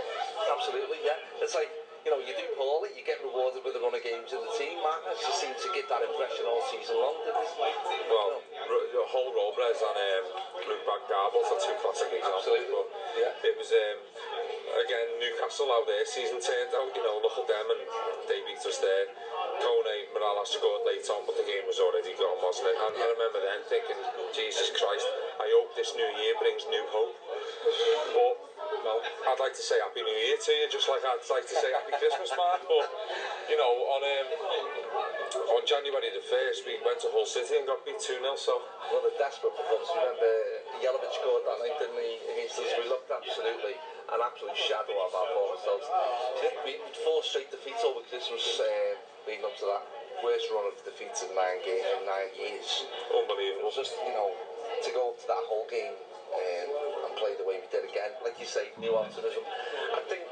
Absolutely, 0.49 0.97
yeah. 1.05 1.21
It's 1.37 1.53
like, 1.53 1.69
you 2.01 2.09
know, 2.09 2.17
you 2.17 2.33
do 2.33 2.49
poorly, 2.57 2.89
you 2.97 3.05
get 3.05 3.21
rewarded 3.21 3.61
with 3.61 3.77
the 3.77 3.81
run 3.85 3.93
of 3.93 4.01
games 4.01 4.33
in 4.33 4.41
the 4.41 4.49
team. 4.57 4.81
Matt 4.81 5.05
just 5.21 5.37
seemed 5.37 5.53
to 5.61 5.69
get 5.69 5.85
that 5.85 6.01
impression 6.01 6.49
all 6.49 6.65
season 6.73 6.97
long, 6.97 7.21
didn't 7.21 7.45
he? 7.45 7.47
Well, 8.09 8.41
no. 8.41 9.01
whole 9.05 9.29
Robles 9.37 9.77
and 9.85 9.97
um, 10.01 10.25
Luke 10.65 10.81
Bagdarbos 10.81 11.49
are 11.53 11.61
two 11.61 11.77
classic 11.77 12.09
examples. 12.09 12.41
Absolutely. 12.49 12.73
But 12.73 12.89
yeah. 13.21 13.37
it 13.53 13.53
was, 13.53 13.69
um, 13.69 13.99
again, 14.83 15.07
Newcastle 15.19 15.67
out 15.71 15.83
there, 15.87 16.01
season 16.07 16.39
turned 16.39 16.71
out, 16.73 16.87
oh, 16.87 16.95
you 16.95 17.03
know, 17.03 17.19
look 17.19 17.35
at 17.35 17.47
them 17.51 17.67
and 17.75 17.81
they 18.31 18.39
beat 18.47 18.59
us 18.63 18.79
there. 18.79 19.05
Kone, 19.59 19.95
Morales 20.15 20.51
scored 20.55 20.87
late 20.87 21.03
on, 21.11 21.23
but 21.27 21.35
the 21.35 21.43
game 21.43 21.67
was 21.67 21.83
already 21.83 22.15
gone, 22.15 22.39
wasn't 22.39 22.71
it? 22.71 22.77
And 22.79 22.95
I 22.95 23.07
remember 23.19 23.39
then 23.43 23.61
thinking, 23.67 23.99
Jesus 24.31 24.71
Christ, 24.71 25.07
I 25.39 25.47
hope 25.51 25.75
this 25.75 25.91
new 25.99 26.09
year 26.23 26.33
brings 26.39 26.63
new 26.71 26.85
hope. 26.95 27.15
But 28.15 28.48
Well, 28.69 29.01
I'd 29.01 29.41
like 29.41 29.57
to 29.57 29.65
say 29.65 29.81
Happy 29.81 30.05
New 30.05 30.13
Year 30.13 30.37
to 30.37 30.51
you, 30.53 30.69
just 30.69 30.85
like 30.93 31.01
I'd 31.01 31.25
like 31.33 31.45
to 31.49 31.57
say 31.57 31.73
Happy 31.73 31.97
Christmas, 31.97 32.29
man. 32.37 32.61
But, 32.69 32.85
you 33.49 33.57
know, 33.57 33.73
on 33.97 34.01
um, 34.05 34.29
on 35.57 35.61
January 35.65 36.13
the 36.13 36.21
1st, 36.21 36.69
we 36.69 36.77
went 36.85 37.01
to 37.01 37.09
Hull 37.09 37.25
City 37.25 37.57
and 37.57 37.65
got 37.65 37.81
beat 37.81 37.97
2 37.97 38.21
0. 38.21 38.21
So. 38.37 38.61
Well, 38.93 39.01
the 39.01 39.13
desperate 39.17 39.57
performance. 39.57 39.89
Remember, 39.89 40.33
Yelovich 40.85 41.17
scored 41.17 41.49
that 41.49 41.57
night, 41.65 41.81
didn't 41.81 41.97
he? 41.97 42.21
Against 42.29 42.61
us, 42.61 42.69
we 42.77 42.85
looked 42.93 43.09
absolutely 43.09 43.73
an 44.13 44.21
absolute 44.21 44.53
shadow 44.57 44.95
of 45.01 45.11
our 45.17 45.27
former 45.33 45.59
selves. 45.65 45.89
We, 46.61 46.77
would 46.77 46.97
four 47.01 47.25
straight 47.25 47.49
defeats 47.49 47.81
over 47.81 48.05
Christmas 48.05 48.43
uh, 48.61 49.01
leading 49.25 49.49
up 49.49 49.57
to 49.65 49.65
that 49.65 49.83
worst 50.21 50.45
run 50.53 50.69
of 50.69 50.77
defeats 50.85 51.25
in 51.25 51.33
nine, 51.33 51.57
games 51.65 51.89
in 51.89 52.05
nine 52.05 52.29
years. 52.37 52.85
Unbelievable. 53.17 53.73
Just, 53.73 53.97
you 54.05 54.13
know, 54.13 54.29
to 54.85 54.89
go 54.93 55.17
to 55.17 55.25
that 55.25 55.41
whole 55.49 55.65
game. 55.69 55.97
Um, 56.29 56.78
play 57.19 57.35
the 57.35 57.43
way 57.43 57.59
we 57.59 57.67
did 57.67 57.83
again. 57.83 58.15
Like 58.23 58.39
you 58.39 58.47
say, 58.47 58.71
new 58.79 58.95
optimism. 58.95 59.43
I 59.93 59.99
think 60.07 60.23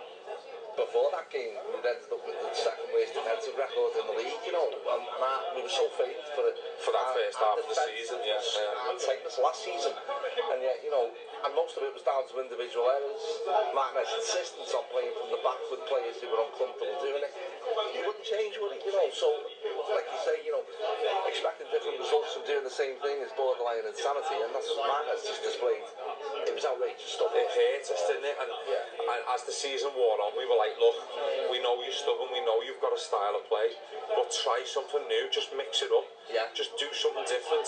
before 0.79 1.11
that 1.11 1.27
game, 1.27 1.51
we 1.67 1.83
ended 1.83 2.07
up 2.07 2.23
with 2.23 2.39
the 2.39 2.51
second 2.55 2.87
worst 2.95 3.11
defensive 3.11 3.59
record 3.59 3.91
in 3.99 4.05
the 4.07 4.15
league, 4.15 4.41
you 4.47 4.53
know, 4.55 4.71
and, 4.71 5.03
and 5.03 5.21
I, 5.21 5.33
we 5.57 5.65
were 5.67 5.73
so 5.73 5.89
famed 5.99 6.21
for 6.37 6.47
it. 6.47 6.55
For 6.79 6.95
that 6.95 7.11
our, 7.11 7.17
first 7.17 7.35
half 7.37 7.59
of 7.59 7.65
the 7.67 7.75
season, 7.91 8.23
yeah. 8.23 8.39
yeah. 8.39 8.87
And 8.89 8.95
tightness 8.95 9.35
last 9.43 9.67
season. 9.67 9.91
And 9.91 10.63
yet, 10.63 10.79
you 10.81 10.89
know, 10.93 11.11
and 11.11 11.51
most 11.59 11.75
of 11.75 11.83
it 11.83 11.91
was 11.91 12.05
down 12.07 12.23
to 12.31 12.39
individual 12.39 12.87
errors. 12.87 13.21
Martinez's 13.75 14.23
insistence 14.31 14.71
on 14.71 14.87
playing 14.95 15.11
from 15.19 15.27
the 15.35 15.41
back 15.43 15.59
with 15.67 15.83
players 15.91 16.15
who 16.23 16.31
were 16.31 16.39
uncomfortable 16.47 16.95
doing 17.03 17.25
it. 17.25 17.33
you 17.73 18.03
wouldn't 18.07 18.23
change, 18.23 18.55
would 18.61 18.71
it? 18.75 18.81
You 18.85 18.91
know, 18.95 19.07
so 19.11 19.27
like 19.91 20.07
you 20.07 20.19
say, 20.23 20.35
you 20.43 20.51
know, 20.51 20.63
expecting 21.27 21.67
different 21.71 21.99
results 21.99 22.35
from 22.35 22.43
doing 22.47 22.63
the 22.63 22.71
same 22.73 22.99
thing 23.03 23.19
is 23.23 23.31
borderline 23.35 23.83
insanity, 23.83 24.39
and 24.43 24.51
that's 24.55 24.67
what 24.75 24.87
Matt 24.87 25.11
just 25.23 25.43
displayed. 25.43 25.83
It 26.47 26.53
was 26.55 26.63
outrageous 26.63 27.17
stuff. 27.19 27.31
It 27.35 27.47
hurt 27.51 27.83
us, 27.87 28.03
didn't 28.07 28.27
it? 28.27 28.37
And, 28.39 28.51
yeah. 28.67 28.99
and 29.03 29.07
as 29.35 29.43
the 29.47 29.51
season 29.55 29.91
wore 29.95 30.19
on, 30.27 30.31
we 30.39 30.47
were 30.47 30.55
like, 30.59 30.75
look, 30.79 30.95
we 31.51 31.59
know 31.59 31.79
you're 31.83 31.95
stubborn, 31.95 32.31
we 32.31 32.43
know 32.43 32.63
you've 32.63 32.79
got 32.79 32.95
a 32.95 32.99
style 32.99 33.35
of 33.35 33.43
play, 33.51 33.75
but 34.15 34.27
try 34.31 34.59
something 34.63 35.03
new, 35.07 35.27
just 35.31 35.51
mix 35.55 35.83
it 35.83 35.91
up. 35.91 36.07
Yeah. 36.27 36.47
Just 36.51 36.75
do 36.75 36.87
something 36.91 37.23
different, 37.23 37.67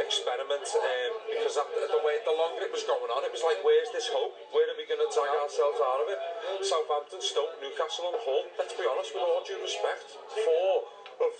experiment, 0.00 0.60
um, 0.68 1.12
because 1.32 1.56
the 1.56 2.02
way 2.04 2.20
the 2.28 2.36
longer 2.36 2.60
it 2.68 2.72
was 2.72 2.84
going 2.84 3.08
on, 3.08 3.24
it 3.24 3.32
was 3.32 3.40
like, 3.40 3.56
where's 3.64 3.88
this 3.96 4.12
hope? 4.12 4.36
Where 4.52 4.68
are 4.68 4.76
we 4.76 4.84
going 4.84 5.00
to 5.00 5.08
drag 5.08 5.32
ourselves 5.40 5.80
out 5.80 6.00
of 6.04 6.08
it? 6.12 6.18
Southampton, 6.60 7.24
Stoke, 7.24 7.56
Newcastle, 7.64 8.12
and 8.12 8.18
Hull. 8.20 8.44
Let's 8.60 8.76
be 8.76 8.84
honest, 8.84 9.16
we're 9.16 9.24
all 9.24 9.33
all 9.34 9.42
due 9.42 9.58
respect, 9.58 10.06
four 10.46 10.86
of 11.26 11.34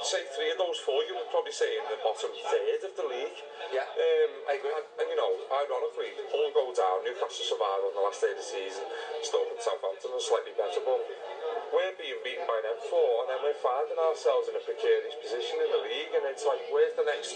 say 0.00 0.24
three 0.32 0.48
of 0.54 0.58
those 0.62 0.78
four, 0.86 1.02
you 1.10 1.12
would 1.12 1.26
probably 1.28 1.50
say 1.52 1.66
in 1.76 1.84
the 1.92 1.98
bottom 2.00 2.30
third 2.48 2.80
of 2.88 2.94
the 2.96 3.04
league. 3.04 3.36
Yeah, 3.74 3.84
um, 3.84 4.32
I 4.48 4.56
agree. 4.56 4.72
And, 4.72 4.86
and 5.04 5.06
you 5.12 5.16
know, 5.18 5.30
ironically, 5.52 6.16
all 6.32 6.48
go 6.56 6.72
down, 6.72 7.04
Newcastle 7.04 7.44
survive 7.44 7.82
on 7.84 7.92
the 7.92 8.04
last 8.06 8.22
day 8.24 8.32
of 8.32 8.40
the 8.40 8.44
season, 8.46 8.86
Stoke 9.20 9.52
and 9.52 9.60
Southampton 9.60 10.08
are 10.16 10.22
slightly 10.24 10.56
better, 10.56 10.80
but 10.86 11.02
we're 11.74 11.94
being 12.00 12.16
beaten 12.24 12.44
by 12.48 12.58
them 12.64 12.78
four, 12.88 13.24
and 13.24 13.26
then 13.32 13.40
we're 13.44 13.60
finding 13.60 13.98
ourselves 14.00 14.48
in 14.48 14.54
a 14.56 14.62
precarious 14.62 15.16
position 15.20 15.56
in 15.60 15.68
the 15.68 15.82
league, 15.84 16.12
and 16.16 16.24
it's 16.28 16.44
like, 16.48 16.60
where's 16.72 16.92
the 16.96 17.04
next 17.04 17.34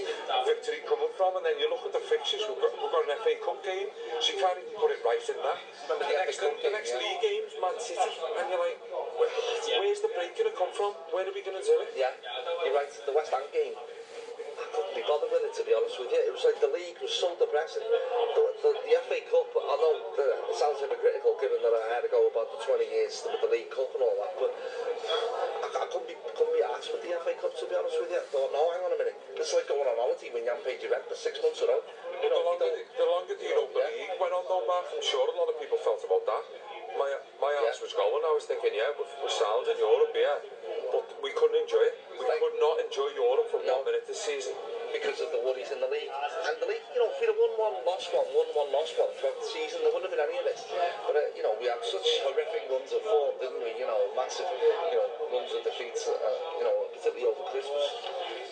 victory 0.49 0.81
coming 0.89 1.11
from? 1.17 1.37
And 1.41 1.45
then 1.45 1.57
you 1.61 1.69
look 1.69 1.85
at 1.85 1.93
the 1.97 2.05
fixtures, 2.09 2.45
we've 2.49 2.57
got, 2.61 2.73
we've 2.81 2.93
got 2.93 3.05
an 3.09 3.15
FA 3.21 3.35
Cup 3.45 3.61
game, 3.65 3.89
she 4.25 4.41
can't 4.41 4.57
even 4.57 4.73
put 4.81 4.89
it 4.95 5.01
right 5.05 5.21
in 5.25 5.39
that. 5.45 5.61
And 5.93 5.97
the, 6.01 6.09
next, 6.17 6.37
the, 6.41 6.49
the 6.65 6.73
next 6.73 6.93
league 6.97 7.21
game's 7.21 7.53
Man 7.61 7.77
City, 7.77 8.01
and 8.01 8.45
you're 8.49 8.63
like, 8.63 8.81
where, 9.21 9.33
where's 9.85 10.01
the 10.01 10.11
break 10.17 10.33
going 10.37 10.49
to 10.49 10.57
come 10.57 10.73
from? 10.73 10.97
Where 11.13 11.25
are 11.29 11.35
we 11.35 11.45
going 11.45 11.59
to 11.61 11.65
do 11.67 11.77
it? 11.85 11.93
Yeah, 11.97 12.15
you're 12.65 12.77
right, 12.77 12.89
the 13.05 13.13
West 13.13 13.33
Ham 13.37 13.45
game, 13.53 13.77
be 14.97 15.05
bothered 15.05 15.29
with 15.29 15.45
it, 15.45 15.53
to 15.61 15.65
be 15.69 15.77
honest 15.77 16.01
with 16.01 16.09
you. 16.09 16.21
It 16.25 16.33
was 16.33 16.45
like 16.49 16.57
the 16.65 16.73
league 16.73 16.97
was 17.05 17.13
so 17.13 17.37
depressing. 17.37 17.85
The, 17.85 18.45
the, 18.65 18.73
the 18.89 18.93
FA 19.05 19.19
Cup, 19.29 19.49
I 19.53 19.75
know 19.77 19.93
the, 20.17 20.27
it 20.49 20.57
sounds 20.57 20.81
hypocritical 20.81 21.37
given 21.41 21.61
that 21.61 21.73
I 21.77 21.85
had 21.93 22.01
to 22.09 22.11
go 22.13 22.25
about 22.33 22.49
the 22.57 22.61
20 22.65 22.89
years 22.89 23.21
with 23.29 23.41
the 23.45 23.53
League 23.53 23.69
Cup 23.69 23.93
and 23.93 24.01
all 24.05 24.17
that, 24.25 24.33
but 24.41 24.51
I, 25.69 25.69
I 25.85 25.87
couldn't 25.93 26.09
be, 26.09 26.17
couldn't 26.33 26.57
be 26.57 26.65
asked 26.65 26.89
for 26.89 27.01
the 27.05 27.13
FA 27.21 27.33
Cup, 27.37 27.53
to 27.53 27.65
be 27.69 27.77
honest 27.77 28.01
with 28.01 28.13
you. 28.17 28.21
I 28.21 28.27
thought, 28.33 28.49
no, 28.57 28.61
hang 28.73 28.83
on 28.89 28.93
a 28.97 29.01
minute. 29.01 29.17
It's 29.37 29.53
like 29.53 29.69
going 29.69 29.85
on 29.85 29.97
holiday 30.01 30.33
when 30.33 30.49
you 30.49 30.51
haven't 30.53 30.65
paid 30.65 30.81
your 30.81 30.97
rent 30.97 31.05
for 31.05 31.17
six 31.21 31.37
months 31.45 31.61
or 31.61 31.69
all. 31.69 31.85
You 32.25 32.33
know, 32.33 32.41
the 32.41 32.49
longer, 32.49 32.67
the, 32.73 32.83
the 32.97 33.05
longer 33.09 33.35
the 33.37 33.45
you 33.45 33.53
know, 33.57 33.69
yeah. 33.77 33.93
League 33.93 34.17
went 34.17 34.33
on 34.33 34.45
though, 34.49 34.65
Mark, 34.65 34.89
I'm 34.89 35.05
sure 35.05 35.27
a 35.29 35.37
lot 35.37 35.53
of 35.53 35.57
people 35.61 35.77
felt 35.85 36.01
about 36.05 36.25
that. 36.25 36.45
my, 36.99 37.09
my 37.41 37.53
arse 37.67 37.79
yeah. 37.81 37.87
was 37.89 37.95
going. 37.97 38.23
I 38.25 38.33
was 38.35 38.45
thinking, 38.45 38.73
yeah, 38.75 38.93
we're, 38.97 39.09
we're 39.25 39.33
sound 39.33 39.67
in 39.69 39.77
Europe, 39.81 40.13
yeah. 40.13 40.39
But 40.93 41.05
we 41.25 41.33
couldn't 41.33 41.57
enjoy 41.57 41.81
it. 41.89 41.95
We 42.13 42.21
like, 42.25 42.41
could 42.41 42.57
not 42.61 42.77
enjoy 42.85 43.09
Europe 43.17 43.49
from 43.53 43.65
no. 43.65 43.81
one 43.81 43.89
minute 43.93 44.05
this 44.09 44.21
season. 44.21 44.53
Because 44.93 45.25
of 45.25 45.33
the 45.33 45.41
worries 45.41 45.73
in 45.73 45.81
the 45.81 45.89
league. 45.89 46.05
And 46.53 46.55
the 46.61 46.69
league, 46.69 46.85
you 46.93 47.01
know, 47.01 47.09
if 47.09 47.17
we'd 47.17 47.33
have 47.33 47.41
won 47.41 47.73
one, 47.73 47.81
lost 47.89 48.13
one, 48.13 48.29
won 48.37 48.45
one, 48.53 48.69
lost 48.77 48.93
one 49.01 49.09
throughout 49.17 49.41
the 49.41 49.49
season, 49.49 49.81
there 49.81 49.89
wouldn't 49.89 50.13
have 50.13 50.13
been 50.13 50.21
any 50.21 50.37
of 50.37 50.45
it. 50.45 50.61
But, 51.09 51.15
uh, 51.17 51.21
you 51.33 51.41
know, 51.41 51.57
we 51.57 51.65
had 51.65 51.81
such 51.81 52.05
horrific 52.29 52.69
runs 52.69 52.93
of 52.93 53.01
form, 53.09 53.41
didn't 53.41 53.65
we? 53.65 53.73
You 53.81 53.89
know, 53.89 54.01
massive, 54.13 54.53
you 54.53 55.01
know, 55.01 55.09
runs 55.33 55.49
of 55.57 55.65
defeats, 55.65 56.05
uh, 56.13 56.13
you 56.61 56.69
know, 56.69 56.75
particularly 56.93 57.25
over 57.25 57.41
Christmas. 57.49 57.89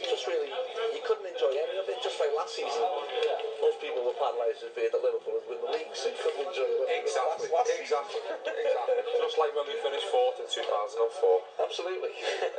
Just 0.00 0.24
really, 0.24 0.48
you 0.48 1.02
couldn't 1.04 1.28
enjoy 1.28 1.52
any 1.52 1.76
of 1.76 1.84
it. 1.84 2.00
Just 2.00 2.16
like 2.16 2.32
last 2.32 2.56
season, 2.56 2.88
most 3.60 3.76
people 3.84 4.00
were 4.00 4.16
paralysed 4.16 4.64
in 4.64 4.72
fear 4.72 4.88
that 4.88 5.02
Liverpool 5.04 5.36
would 5.36 5.44
win 5.44 5.60
the 5.60 5.72
league. 5.76 5.92
So 5.92 6.08
Exactly, 7.90 8.22
exactly. 8.46 9.18
Just 9.18 9.34
like 9.36 9.50
when 9.52 9.66
we 9.66 9.74
finished 9.82 10.06
fourth 10.14 10.38
in 10.38 10.46
2004. 10.46 11.42
Absolutely. 11.58 12.10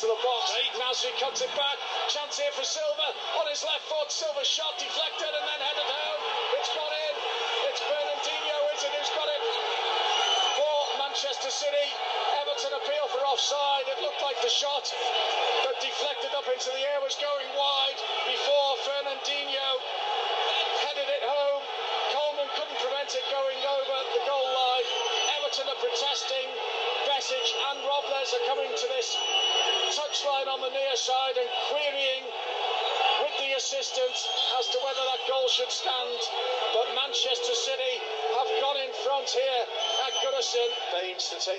to 0.00 0.06
the 0.06 0.14
box. 0.24 0.96
she 1.00 1.08
cuts 1.20 1.42
it 1.42 1.48
back. 1.54 1.69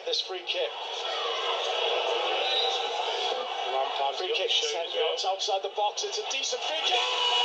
take 0.02 0.14
this 0.14 0.22
free 0.22 0.40
kick. 0.48 0.70
Free 4.18 4.34
kick, 4.36 4.50
sent 4.50 5.30
outside 5.32 5.62
the 5.64 5.70
box. 5.78 6.04
It's 6.06 6.18
a 6.18 6.24
decent 6.32 6.62
free 6.64 6.78
kick. 6.88 7.41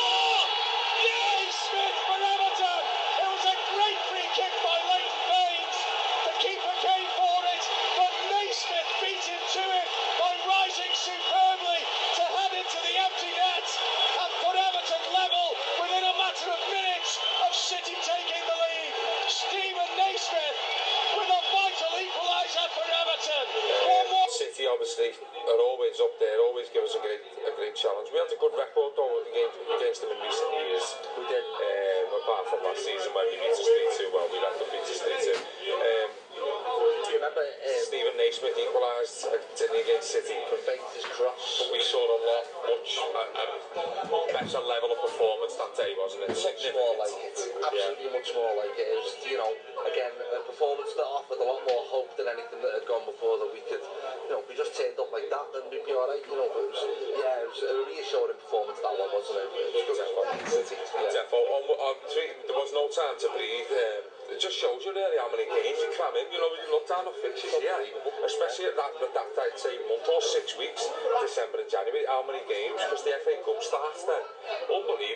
Defo, 59.52 61.38
on, 61.38 61.62
on, 61.78 61.94
there 62.02 62.58
was 62.58 62.72
no 62.74 62.88
time 62.90 63.14
to 63.22 63.28
breathe. 63.38 63.70
Um, 63.70 64.02
it 64.34 64.42
just 64.42 64.58
shows 64.58 64.82
you 64.82 64.90
really 64.90 65.14
how 65.22 65.30
many 65.30 65.46
games 65.46 65.78
you 65.78 65.90
cram 65.94 66.10
in, 66.18 66.26
you 66.34 66.40
know, 66.42 66.50
you 66.58 66.66
look 66.74 66.82
down 66.90 67.06
at 67.06 67.14
fixtures, 67.22 67.54
yeah. 67.62 67.78
especially 68.26 68.66
at 68.74 68.74
that, 68.74 68.90
at 68.98 69.12
that, 69.14 69.28
that 69.38 69.52
time, 69.54 69.78
month 69.86 70.02
or 70.10 70.18
six 70.18 70.58
weeks, 70.58 70.82
December 71.22 71.62
and 71.62 71.70
January, 71.70 72.02
how 72.10 72.26
many 72.26 72.42
games, 72.50 72.74
because 72.74 73.06
the 73.06 73.14
FA 73.22 73.38
Cup 73.46 73.62
starts 73.62 74.02
then. 74.02 74.18
Unbelievable. 74.66 75.15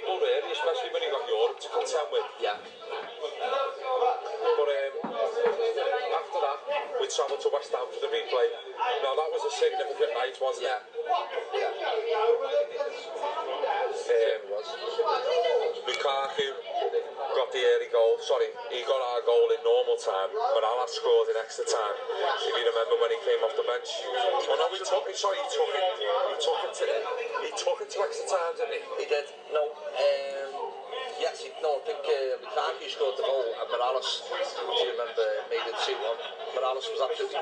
Alice, 34.01 34.24
which 34.32 34.80
you 34.80 34.96
remember 34.96 35.24
made 35.53 35.61
it 35.61 35.76
2 35.76 35.92
1. 35.92 36.57
But 36.57 36.64
Alice 36.64 36.88
was 36.88 37.05
absolutely. 37.05 37.36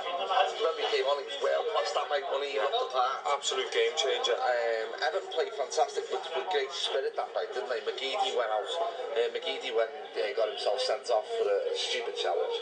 When 0.58 0.74
we 0.74 0.86
came 0.90 1.06
on, 1.06 1.22
he 1.22 1.26
was 1.30 1.38
well 1.38 1.62
past 1.78 1.94
that 1.94 2.06
Money, 2.10 2.50
he 2.58 2.58
the 2.58 2.82
park. 2.90 3.30
Absolute 3.30 3.70
game 3.70 3.94
changer. 3.94 4.34
Um, 4.34 4.90
Evan 5.06 5.22
played 5.30 5.54
fantastic 5.54 6.02
with, 6.10 6.18
with 6.34 6.50
great 6.50 6.66
spirit 6.74 7.14
that 7.14 7.30
night, 7.30 7.46
didn't 7.54 7.70
they? 7.70 7.78
McGeady 7.86 8.34
went 8.34 8.50
out. 8.50 8.66
Uh, 9.14 9.30
McGeady 9.30 9.70
went, 9.70 9.86
uh, 9.94 10.20
got 10.34 10.50
himself 10.50 10.82
sent 10.82 11.06
off 11.14 11.30
for 11.38 11.46
a, 11.46 11.58
a 11.70 11.72
stupid 11.78 12.18
challenge. 12.18 12.56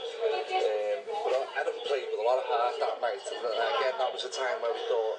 Um, 0.53 1.01
but 1.09 1.33
uh, 1.41 1.61
Evan 1.65 1.79
played 1.89 2.05
with 2.13 2.21
a 2.21 2.27
lot 2.29 2.37
of 2.37 2.45
heart 2.53 2.77
that 2.85 3.01
night. 3.01 3.25
And 3.33 3.41
uh, 3.49 3.81
again, 3.81 3.97
that 3.97 4.13
was 4.13 4.29
a 4.29 4.33
time 4.37 4.61
where 4.61 4.77
we 4.77 4.83
thought, 4.93 5.17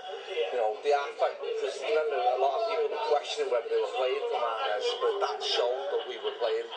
you 0.54 0.58
know, 0.62 0.78
the 0.86 0.94
affect, 0.94 1.42
because 1.42 1.82
remember, 1.82 2.22
a 2.22 2.38
lot 2.38 2.54
of 2.62 2.62
people 2.70 2.94
were 2.94 3.06
questioning 3.10 3.50
whether 3.50 3.66
they 3.74 3.82
were 3.82 3.96
playing 3.98 4.22
for 4.30 4.38
Mares, 4.38 4.86
but 5.02 5.14
that 5.26 5.38
showed 5.42 5.82
that 5.98 6.04
we 6.06 6.22
were 6.22 6.38
playing 6.38 6.70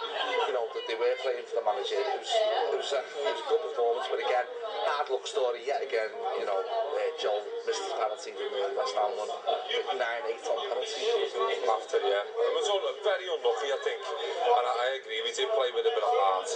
we're 1.00 1.16
playing 1.24 1.48
for 1.48 1.56
the 1.56 1.64
manager. 1.64 1.96
It 1.96 2.20
was, 2.20 2.28
it 2.28 2.76
was, 2.76 2.92
a, 2.92 3.00
it 3.00 3.24
was 3.32 3.38
a 3.40 3.46
good 3.48 3.62
performance, 3.72 4.06
but 4.12 4.20
again, 4.20 4.44
bad 4.84 5.08
luck 5.08 5.24
story 5.24 5.64
yet 5.64 5.80
again. 5.80 6.12
You 6.36 6.44
know, 6.44 6.60
uh, 6.60 7.00
Joel 7.16 7.40
missed 7.64 7.80
his 7.88 7.96
penalty, 7.96 8.30
didn't 8.36 8.52
he? 8.52 8.62
West 8.76 8.92
Ham 9.00 9.16
won 9.16 9.32
9-8 9.32 9.96
on 9.96 9.96
penalty. 9.96 11.02
After, 11.64 11.98
yeah. 12.04 12.24
It 12.28 12.54
was 12.54 12.68
un 12.68 12.80
very 13.00 13.26
unlucky, 13.32 13.68
I 13.72 13.80
think. 13.80 14.00
And 14.04 14.64
I, 14.68 14.72
I 14.76 14.88
agree, 15.00 15.24
we 15.24 15.32
did 15.32 15.48
play 15.56 15.72
with 15.72 15.88
a 15.88 15.92
bit 15.96 16.04
of 16.04 16.12
heart. 16.12 16.46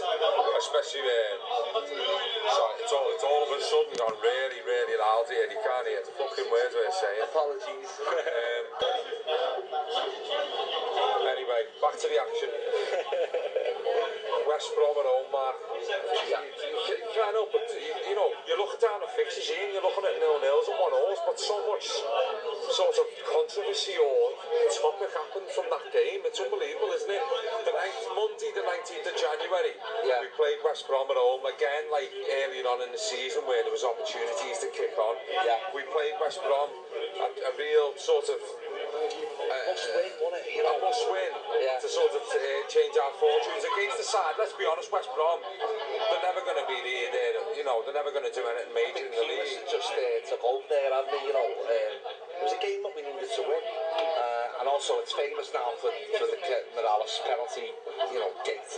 Especially, 0.68 1.02
um, 1.02 1.80
sorry, 1.80 2.76
it's 2.84 2.92
all, 2.92 3.08
it's 3.16 3.24
all 3.24 3.40
of 3.48 3.48
a 3.48 3.58
sudden 3.64 3.94
gone 3.96 4.16
really, 4.20 4.60
really 4.60 4.94
loud 5.00 5.24
here. 5.32 5.48
You 5.48 5.56
can't 5.64 5.86
hear 5.88 6.04
the 6.04 6.12
fucking 6.20 6.48
words 6.52 6.72
we're 6.76 6.92
saying. 6.92 7.20
Apologies. 7.32 7.90
Um, 8.44 8.53
maar 15.44 16.28
ja, 17.14 17.14
you 17.14 17.14
can 17.16 17.36
open, 17.36 17.60
you 18.08 18.14
know, 18.18 18.30
you're 18.46 18.70
het 18.70 18.80
down 18.80 19.00
the 19.04 19.08
fixtures 19.16 19.50
in, 19.50 19.60
and 19.64 19.70
you're 19.72 19.86
looking 19.88 20.04
at 20.10 20.16
nil-nils 20.22 20.68
and 20.72 20.78
one 20.80 20.96
but 21.26 21.36
so 21.40 21.56
much 21.70 21.86
so 22.72 23.03
the 32.94 33.02
season 33.10 33.42
where 33.50 33.58
there 33.66 33.74
was 33.74 33.82
opportunities 33.82 34.62
to 34.62 34.70
kick 34.70 34.94
on. 34.94 35.14
Yeah. 35.42 35.58
We 35.74 35.82
played 35.90 36.14
West 36.22 36.38
Brom, 36.46 36.70
a, 36.70 37.26
a 37.26 37.52
real 37.58 37.90
sort 37.98 38.22
of 38.30 38.38
uh, 38.38 39.70
a 40.14 40.72
must 40.78 41.02
win 41.10 41.32
yeah. 41.58 41.74
to 41.82 41.88
sort 41.90 42.14
of 42.14 42.22
uh, 42.22 42.38
change 42.70 42.94
our 42.94 43.12
fortunes 43.18 43.66
against 43.66 43.98
the 43.98 44.06
side. 44.06 44.38
Let's 44.38 44.54
be 44.54 44.62
honest, 44.70 44.94
West 44.94 45.10
Brom, 45.18 45.42
they're 45.42 46.22
never 46.22 46.46
going 46.46 46.62
to 46.62 46.66
be 46.70 46.78
there, 47.10 47.34
You 47.58 47.66
know, 47.66 47.82
they're 47.82 47.98
never 47.98 48.14
going 48.14 48.30
to 48.30 48.34
do 48.34 48.46
anything 48.46 48.70
major 48.70 49.04
in 49.10 49.10
the 49.10 49.26
league. 49.26 49.66
Just 49.66 49.90
uh, 49.90 49.98
took 50.30 50.38
hold 50.46 50.62
there, 50.70 50.94
and 50.94 51.06
you 51.26 51.34
know, 51.34 51.48
uh, 51.66 52.38
it 52.38 52.42
was 52.46 52.54
a 52.54 52.62
game 52.62 52.78
that 52.86 52.94
we 52.94 53.02
needed 53.02 53.26
to 53.26 53.42
win. 53.42 53.58
Uh, 53.90 54.62
and 54.62 54.70
also, 54.70 55.02
it's 55.02 55.10
famous 55.18 55.50
now 55.50 55.74
for, 55.82 55.90
for 56.14 56.30
the 56.30 56.38
Morales 56.78 57.14
penalty, 57.26 57.74
you 58.14 58.20
know, 58.22 58.30
gate. 58.46 58.70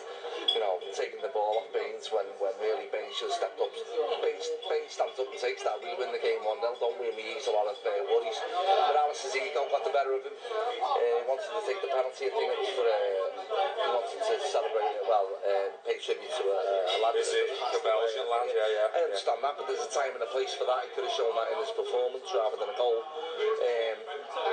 should 3.17 3.33
have 3.33 3.41
stepped 3.49 3.57
up, 3.65 3.73
Bain, 4.21 4.37
Bain 4.69 4.85
stands 4.93 5.17
up 5.17 5.25
and 5.25 5.41
takes 5.41 5.65
that, 5.65 5.73
we 5.81 5.89
win 5.97 6.13
the 6.13 6.21
game 6.21 6.45
one. 6.45 6.61
0 6.61 6.77
don't 6.77 7.01
win, 7.01 7.17
we 7.17 7.25
ease 7.33 7.49
a 7.49 7.55
lot 7.57 7.65
of 7.65 7.81
uh, 7.81 7.89
worries, 8.13 8.37
but 8.37 9.33
ego 9.41 9.65
got 9.73 9.81
the 9.89 9.89
better 9.89 10.13
of 10.21 10.21
him, 10.21 10.37
uh, 10.37 11.19
wanted 11.25 11.49
to 11.49 11.63
take 11.65 11.81
the 11.81 11.89
penalty, 11.89 12.29
I 12.29 12.33
think 12.37 12.49
it 12.53 12.61
was 12.61 12.73
for, 12.77 12.85
uh, 12.85 12.93
he 12.93 13.89
wanted 13.89 14.21
to 14.21 14.35
celebrate, 14.53 15.01
well, 15.09 15.33
uh, 15.33 15.73
pay 15.89 15.97
tribute 15.97 16.29
to 16.29 16.45
a, 16.45 16.61
uh, 16.61 16.93
a 16.93 16.97
lad. 17.09 17.17
Is 17.17 17.33
yeah, 17.33 18.53
yeah. 18.53 19.01
I 19.01 19.01
understand 19.09 19.41
that, 19.41 19.57
but 19.57 19.65
there's 19.65 19.81
a 19.81 19.89
time 19.97 20.13
and 20.13 20.21
a 20.21 20.29
place 20.29 20.53
for 20.53 20.69
that, 20.69 20.85
he 20.85 20.93
could 20.93 21.09
have 21.09 21.17
shown 21.17 21.33
that 21.41 21.57
in 21.57 21.57
his 21.65 21.73
performance 21.73 22.29
rather 22.37 22.61
than 22.61 22.69
a 22.69 22.77
goal, 22.77 23.01
um, 23.01 23.97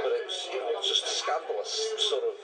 but 0.07 0.11
it's, 0.24 0.47
you 0.55 0.64
know, 0.64 0.80
just 0.80 1.03
a 1.03 1.11
scandalous 1.11 1.72
sort 1.99 2.24
of 2.32 2.39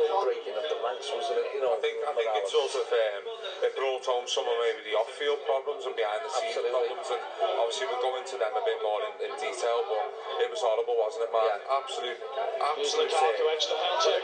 breaking 0.00 0.56
of 0.56 0.64
the 0.72 0.78
ranks 0.80 1.08
was 1.12 1.26
an, 1.36 1.42
you 1.52 1.60
know. 1.60 1.76
I 1.76 1.78
think 1.84 2.00
I 2.06 2.12
think 2.16 2.28
it 2.32 2.46
sort 2.48 2.72
of 2.72 2.86
um, 2.88 3.22
it 3.60 3.72
brought 3.76 4.04
home 4.08 4.24
some 4.24 4.46
of 4.48 4.54
maybe 4.64 4.88
the 4.88 4.94
off-field 4.96 5.40
problems 5.44 5.84
and 5.84 5.92
behind-the-scenes 5.92 6.56
problems, 6.72 7.06
and 7.12 7.20
obviously 7.60 7.86
we'll 7.92 8.00
go 8.04 8.16
into 8.16 8.40
them 8.40 8.52
a 8.56 8.62
bit 8.64 8.78
more 8.80 9.00
in, 9.10 9.28
in 9.28 9.32
detail. 9.36 9.78
But 9.90 10.04
it 10.40 10.48
was 10.48 10.60
horrible, 10.64 10.96
wasn't 10.96 11.28
it, 11.28 11.32
man? 11.34 11.44
Yeah. 11.44 11.76
Absolute, 11.84 12.18
absolute. 12.56 13.10
Lukaku 13.10 13.44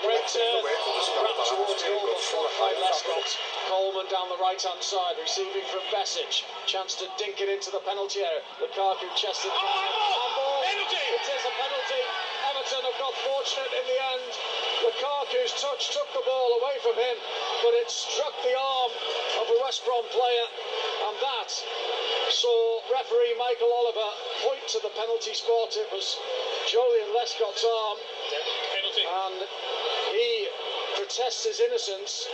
great 0.04 0.26
turn, 0.30 0.56
ran 0.62 0.80
towards 1.52 1.80
Gilmore 1.82 3.26
Coleman 3.68 4.06
down 4.08 4.26
the 4.32 4.40
right-hand 4.40 4.80
side, 4.80 5.18
receiving 5.20 5.66
from 5.68 5.84
Besic. 5.92 6.46
Chance 6.64 6.96
to 7.02 7.06
dink 7.20 7.40
it 7.44 7.50
into 7.50 7.68
the 7.74 7.82
penalty 7.84 8.24
area. 8.24 8.40
Lukaku 8.62 9.08
chested. 9.18 9.52
Oh, 9.52 9.58
penalty! 9.58 11.02
It 11.12 11.26
is 11.28 11.44
a 11.44 11.52
penalty. 11.52 12.02
Everton 12.48 12.82
have 12.88 12.98
got 13.02 13.12
fortunate 13.26 13.72
in 13.76 13.84
the 13.84 13.98
end. 14.16 14.30
Lukaku's 14.82 15.50
touch 15.60 15.88
took 15.90 16.06
the 16.14 16.20
ball 16.22 16.52
away 16.60 16.78
from 16.82 16.94
him, 16.94 17.16
but 17.62 17.74
it 17.74 17.90
struck 17.90 18.32
the 18.46 18.54
arm 18.56 18.92
of 19.42 19.50
a 19.50 19.58
West 19.62 19.84
Brom 19.84 20.04
player, 20.14 20.46
and 21.10 21.16
that 21.18 21.50
saw 22.30 22.78
referee 22.92 23.34
Michael 23.38 23.72
Oliver 23.74 24.10
point 24.46 24.62
to 24.70 24.78
the 24.80 24.90
penalty 24.94 25.34
spot. 25.34 25.74
It 25.76 25.90
was 25.90 26.16
Julian 26.70 27.10
Lescott's 27.12 27.64
arm, 27.66 27.98
and 29.26 29.48
he 30.14 30.46
protests 30.94 31.42
his 31.44 31.58
innocence, 31.58 32.28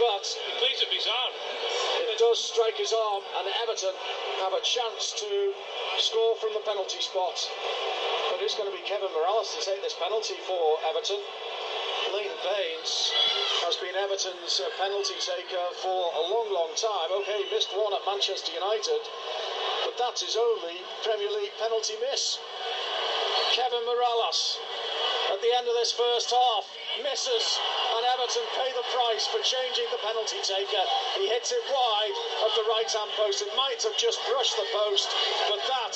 but 0.00 0.24
he 0.26 0.50
pleads 0.58 0.80
with 0.80 0.90
his 0.92 1.04
arm. 1.06 1.32
It 2.08 2.16
does 2.18 2.40
strike 2.42 2.78
his 2.80 2.94
arm, 2.96 3.22
and 3.38 3.48
Everton 3.62 3.92
have 4.40 4.54
a 4.54 4.60
chance 4.64 5.12
to 5.20 5.52
score 6.00 6.34
from 6.40 6.54
the 6.54 6.60
penalty 6.64 7.00
spot. 7.02 7.36
But 8.32 8.40
it's 8.42 8.54
going 8.56 8.70
to 8.72 8.76
be 8.76 8.82
Kevin 8.88 9.12
Morales 9.12 9.52
to 9.54 9.60
take 9.60 9.82
this 9.82 9.94
penalty 10.00 10.34
for 10.48 10.78
Everton. 10.88 11.20
Liam 12.12 12.34
Baines 12.42 13.14
has 13.62 13.78
been 13.78 13.94
Everton's 13.94 14.58
uh, 14.58 14.66
penalty 14.82 15.14
taker 15.22 15.62
for 15.78 16.10
a 16.18 16.22
long, 16.26 16.50
long 16.50 16.74
time. 16.74 17.06
Okay, 17.22 17.38
he 17.38 17.46
missed 17.54 17.70
one 17.70 17.94
at 17.94 18.02
Manchester 18.02 18.50
United, 18.50 18.98
but 19.86 19.94
that's 19.94 20.26
only 20.34 20.82
Premier 21.06 21.30
League 21.38 21.54
penalty 21.62 21.94
miss. 22.02 22.42
Kevin 23.54 23.86
Morales 23.86 24.58
at 25.30 25.38
the 25.38 25.54
end 25.54 25.70
of 25.70 25.74
this 25.78 25.94
first 25.94 26.34
half 26.34 26.66
misses 26.98 27.46
and 27.94 28.02
Everton 28.18 28.46
pay 28.58 28.70
the 28.74 28.86
price 28.90 29.30
for 29.30 29.38
changing 29.46 29.86
the 29.94 30.02
penalty 30.02 30.42
taker. 30.42 30.84
He 31.14 31.30
hits 31.30 31.54
it 31.54 31.62
wide 31.70 32.16
of 32.42 32.50
the 32.58 32.66
right 32.74 32.90
hand 32.90 33.14
post. 33.14 33.46
It 33.46 33.54
might 33.54 33.78
have 33.86 33.94
just 33.94 34.18
brushed 34.26 34.58
the 34.58 34.66
post, 34.74 35.06
but 35.46 35.62
that 35.62 35.94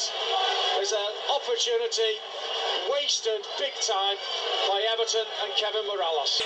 is 0.78 0.94
an 0.94 1.12
opportunity 1.34 2.22
wasted 2.92 3.40
big 3.58 3.72
time 3.86 4.16
by 4.68 4.82
Everton 4.92 5.24
and 5.44 5.52
Kevin 5.56 5.86
Morales. 5.86 6.42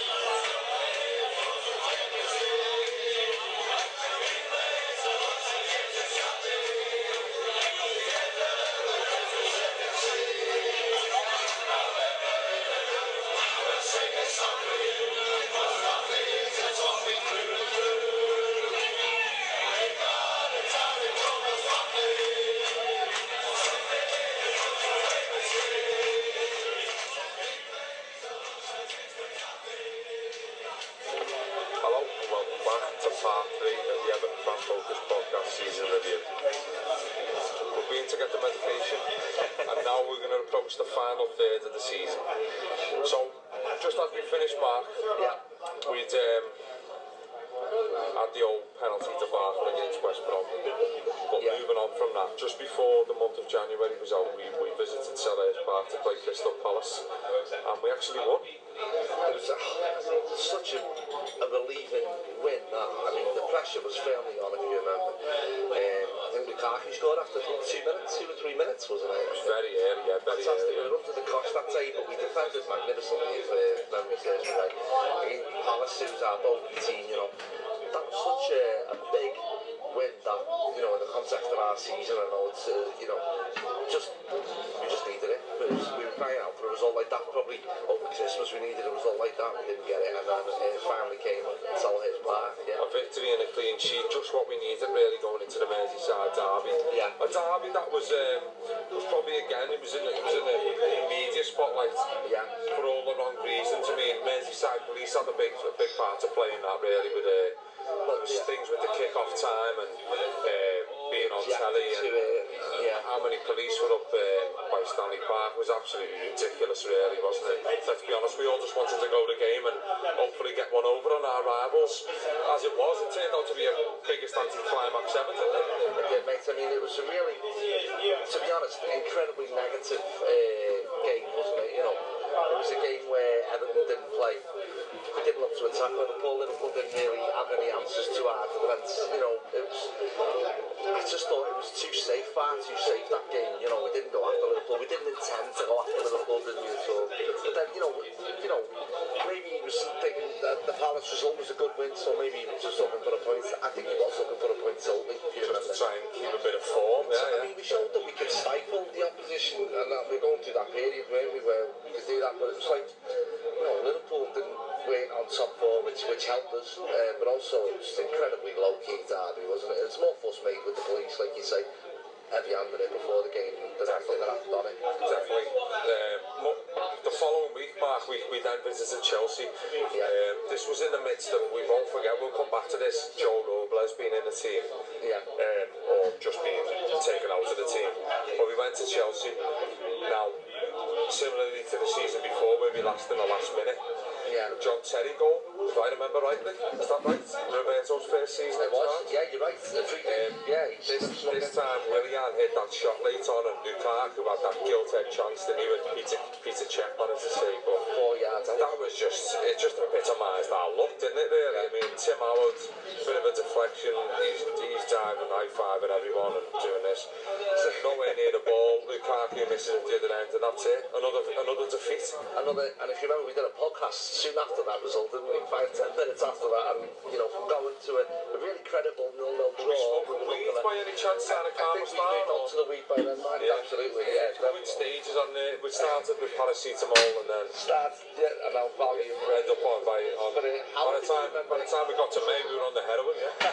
Yeah, 238.19 238.51
and 238.51 238.55
I'll 238.59 238.75
value 238.75 239.15
you 239.15 239.15
for 239.23 239.31
end 239.31 239.47
up 239.47 239.63
on 239.63 239.87
by 239.87 239.95
uh, 239.95 240.11
uh, 240.19 240.43
on, 240.43 240.91
by 240.91 240.91
the 240.99 241.07
time 241.07 241.31
by 241.47 241.55
the 241.63 241.71
time 241.71 241.87
we 241.87 241.95
got 241.95 242.11
to 242.19 242.19
May 242.27 242.51
we 242.51 242.59
were 242.59 242.67
on 242.67 242.75
the 242.75 242.83
head 242.83 242.99
heroin, 242.99 243.15
yeah. 243.15 243.47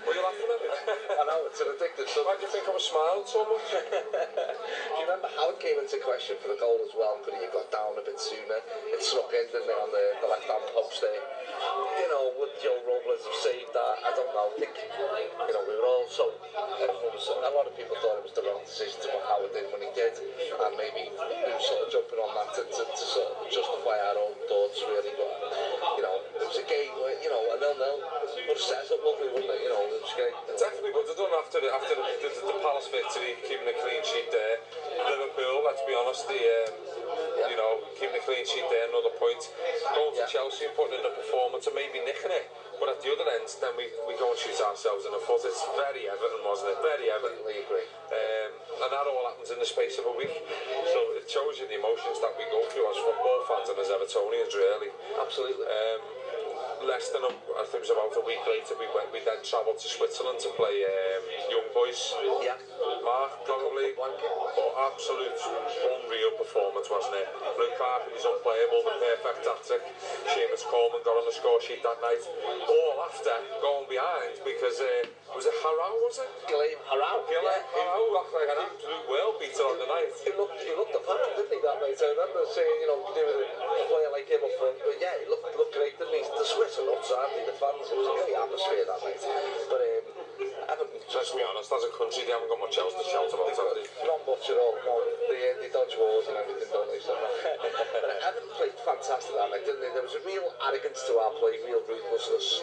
were 0.02 0.14
you 0.18 0.18
laughing 0.18 0.50
at 0.50 0.60
me? 0.66 0.68
I 1.14 1.22
know, 1.30 1.46
it's 1.46 1.62
an 1.62 1.70
addictive 1.70 2.10
so 2.10 2.26
Why 2.26 2.34
do 2.34 2.42
you 2.42 2.50
think 2.50 2.66
I 2.66 2.74
was 2.74 2.82
smiling 2.82 3.22
so 3.22 3.46
much? 3.46 3.70
do 3.70 4.98
you 4.98 5.06
remember 5.06 5.30
how 5.38 5.54
it 5.54 5.62
came 5.62 5.78
into 5.78 5.94
question 6.02 6.42
for 6.42 6.50
the 6.50 6.58
goal 6.58 6.82
as 6.82 6.90
well? 6.98 7.22
Could 7.22 7.38
you 7.38 7.46
got 7.54 7.70
down 7.70 7.94
a 7.94 8.02
bit 8.02 8.18
sooner? 8.18 8.58
It 8.90 8.98
snuck 8.98 9.30
in, 9.30 9.46
didn't 9.54 9.70
it, 9.70 9.78
on 9.78 9.94
the, 9.94 10.04
the 10.26 10.26
left 10.26 10.50
hand 10.50 10.66
post 10.74 11.06
there. 11.06 11.22
You 12.02 12.08
know, 12.10 12.34
would 12.42 12.50
Joe 12.58 12.82
Robles 12.82 13.22
have 13.22 13.38
saved 13.46 13.70
that? 13.70 13.94
I 14.10 14.10
don't 14.18 14.26
know. 14.34 14.50
I 14.50 14.58
think 14.58 14.74
you 14.74 15.06
know, 15.54 15.62
we 15.70 15.74
were 15.78 15.86
all 15.86 16.06
so 16.10 16.34
was 16.34 17.30
a 17.30 17.54
lot 17.56 17.64
of 17.64 17.72
people 17.78 17.96
thought 18.02 18.18
it 18.18 18.26
was 18.26 18.34
the 18.34 18.42
wrong 18.42 18.60
decision 18.66 18.98
to 19.00 19.08
what 19.14 19.24
Howard 19.30 19.52
did 19.54 19.64
when 19.72 19.80
he 19.80 19.88
did 19.96 20.12
and 20.18 20.74
maybe 20.76 21.08
we 21.16 21.48
were 21.48 21.62
sort 21.64 21.80
of 21.80 21.92
jumping 21.92 22.20
on 22.20 22.28
that 22.36 22.48
to, 22.52 22.62
to, 22.68 22.82
to 22.84 23.04
sort 23.06 23.28
of 23.32 23.35
just 23.52 23.68
why 23.84 23.94
our 24.10 24.16
own 24.18 24.34
thoughts 24.50 24.80
really 24.88 25.12
got, 25.14 25.32
you 25.96 26.02
know, 26.04 26.16
it 26.42 26.46
was 26.50 26.58
a 26.58 26.66
game 26.66 26.90
where, 26.98 27.14
you 27.22 27.28
know, 27.30 27.40
a 27.54 27.56
nil-nil 27.60 27.96
would 28.02 28.58
have 28.58 28.58
set 28.64 28.88
up 28.90 29.00
lovely, 29.06 29.28
wouldn't 29.32 29.50
it? 29.52 29.60
You 29.62 29.70
know, 29.70 29.80
it 29.86 30.00
was 30.02 30.12
great. 30.16 30.32
Definitely 30.56 30.94
would 30.96 31.06
have 31.10 31.18
done 31.18 31.34
after, 31.36 31.58
the, 31.62 31.68
after 31.70 31.94
the, 31.98 32.04
the, 32.26 32.30
the 32.32 32.56
Palace 32.64 32.88
victory, 32.90 33.36
keeping 33.44 33.68
a 33.68 33.76
clean 33.82 34.00
sheet 34.02 34.28
there. 34.32 34.56
Liverpool, 35.06 35.62
let's 35.68 35.84
be 35.84 35.94
honest, 35.94 36.24
the, 36.26 36.38
um, 36.38 36.70
yeah. 37.36 37.48
you 37.52 37.58
know, 37.58 37.84
keeping 38.00 38.16
a 38.18 38.24
clean 38.24 38.42
sheet 38.42 38.64
there, 38.72 38.86
another 38.90 39.14
point. 39.20 39.42
Going 39.94 40.16
to 40.16 40.24
yeah. 40.26 40.30
Chelsea 40.30 40.66
and 40.66 40.74
putting 40.74 40.96
in 40.98 41.04
a 41.06 41.12
performance 41.14 41.66
and 41.68 41.76
maybe 41.76 42.00
nicking 42.02 42.32
it. 42.34 42.46
But 42.78 42.92
at 42.92 42.98
the 43.00 43.08
other 43.08 43.24
end, 43.40 43.48
then 43.60 43.72
we, 43.80 43.88
we 44.04 44.12
go 44.20 44.28
and 44.30 44.38
shoot 44.38 44.56
ourselves 44.60 45.08
in 45.08 45.12
the 45.12 45.22
foot. 45.24 45.40
It's 45.48 45.64
very 45.76 46.04
evident, 46.08 46.44
wasn't 46.44 46.76
it? 46.76 46.84
Very 46.84 47.08
evident. 47.08 47.40
I 47.48 47.56
agree. 47.64 47.88
Um, 48.12 48.50
and 48.84 48.90
that 48.92 49.04
all 49.08 49.24
happens 49.32 49.48
in 49.48 49.58
the 49.60 49.68
space 49.68 49.96
of 49.96 50.04
a 50.04 50.14
week. 50.16 50.32
So 50.92 50.98
it 51.16 51.24
shows 51.28 51.56
you 51.56 51.64
the 51.68 51.80
emotions 51.80 52.20
that 52.20 52.36
we 52.36 52.44
go 52.52 52.60
through 52.68 52.84
as 52.92 52.98
football 53.00 53.40
fans 53.48 53.72
and 53.72 53.78
as 53.80 53.88
Evertonians, 53.88 54.52
really. 54.52 54.92
Absolutely. 55.16 55.64
Um, 55.64 56.00
less 56.84 57.08
than 57.14 57.24
a, 57.24 57.32
I 57.32 57.64
think 57.72 57.80
it 57.80 57.88
was 57.88 57.94
about 57.94 58.12
a 58.20 58.24
week 58.26 58.42
later, 58.44 58.76
we 58.76 58.84
went. 58.92 59.08
We 59.12 59.22
then 59.24 59.40
travelled 59.40 59.78
to 59.80 59.88
Switzerland 59.88 60.42
to 60.44 60.50
play 60.58 60.84
um, 60.84 61.24
Young 61.48 61.68
Boys. 61.72 62.12
Yeah. 62.44 62.58
Mark 63.04 63.46
probably, 63.46 63.94
but 63.96 64.12
absolute 64.90 65.30
unreal 65.30 66.32
performance, 66.36 66.90
wasn't 66.90 67.22
it? 67.22 67.28
Luke 67.56 67.76
Parker 67.78 68.10
was 68.12 68.26
unplayable, 68.26 68.82
the 68.82 68.96
perfect 69.22 69.46
tactic. 69.46 69.80
Seamus 70.28 70.66
Coleman 70.68 71.00
got 71.06 71.14
on 71.16 71.24
the 71.24 71.32
score 71.32 71.56
sheet 71.62 71.80
that 71.86 71.96
night. 72.02 72.18
All 72.66 72.98
after 73.08 73.30
going 73.62 73.86
behind 73.88 74.42
because 74.42 74.76
uh, 74.82 75.06
was 75.32 75.46
it 75.46 75.54
Harrow? 75.62 75.94
Was 76.06 76.18
it? 76.18 76.28
Gilliam 76.50 76.82
Harrow. 76.90 77.22
Gilliam 77.30 77.46
yeah. 77.46 77.78
Harrow 77.78 78.06
looked 78.10 78.34
like 78.34 78.50
an 78.50 78.60
absolute 78.68 79.04
world 79.06 79.36
beater 79.38 79.64
on 79.70 79.76
the 79.78 79.88
night. 79.88 80.10
He 80.26 80.32
looked, 80.34 80.58
he 80.60 80.72
looked 80.74 80.92
the 80.92 81.02
part, 81.06 81.22
didn't 81.38 81.48
he? 81.54 81.58
That 81.62 81.78
night, 81.78 81.96
I 81.96 82.08
remember 82.12 82.42
saying, 82.52 82.74
you 82.82 82.88
know, 82.90 83.06
there 83.16 83.26
a 83.26 83.82
player 83.86 84.10
like 84.12 84.26
him 84.28 84.42
up 84.42 84.52
front, 84.58 84.76
but 84.82 84.98
yeah, 84.98 85.14
he 85.22 85.26
looked, 85.30 85.46
looked 85.54 85.74
great, 85.78 85.94
didn't 85.96 86.12
he? 86.14 86.22
The 86.26 86.44
Swiss 86.46 86.65
worked 86.66 86.78
a 86.82 86.82
lot, 86.90 87.02
so 87.06 87.14
I 87.14 87.30
think 87.30 87.46
the 87.46 87.54
fans, 87.62 87.86
it 87.86 87.94
was 87.94 88.10
a 88.10 88.14
great 88.26 88.34
atmosphere 88.34 88.82
that 88.90 88.98
night. 88.98 89.22
But 89.70 89.78
um, 89.78 90.04
I 90.66 90.72
don't... 90.74 90.90
Let's 91.06 91.30
be 91.30 91.40
honest, 91.46 91.70
as 91.70 91.84
a 91.86 91.92
country, 91.94 92.26
they 92.26 92.34
haven't 92.34 92.50
got 92.50 92.58
much 92.58 92.74
else 92.82 92.90
to 92.98 93.04
shout 93.06 93.30
about, 93.30 93.54
have 93.54 93.72
they? 93.78 93.86
Not 94.02 94.20
much 94.26 94.50
at 94.50 94.58
all, 94.58 94.74
no. 94.82 94.98
They, 95.30 95.38
uh, 95.54 95.62
they 95.62 95.70
dodge 95.70 95.94
wars 95.94 96.26
and 96.26 96.34
everything, 96.34 96.66
don't 96.74 96.90
they? 96.90 96.98
So, 96.98 97.14
but 97.16 98.10
Everton 98.26 98.50
played 98.58 98.74
fantastic 98.82 99.32
that 99.38 99.46
night, 99.54 99.62
didn't 99.62 99.80
they? 99.80 99.94
There 99.94 100.02
was 100.02 100.18
a 100.18 100.24
real 100.26 100.44
arrogance 100.66 100.98
to 101.06 101.12
our 101.22 101.30
play, 101.38 101.62
real 101.64 101.80
ruthlessness. 101.86 102.58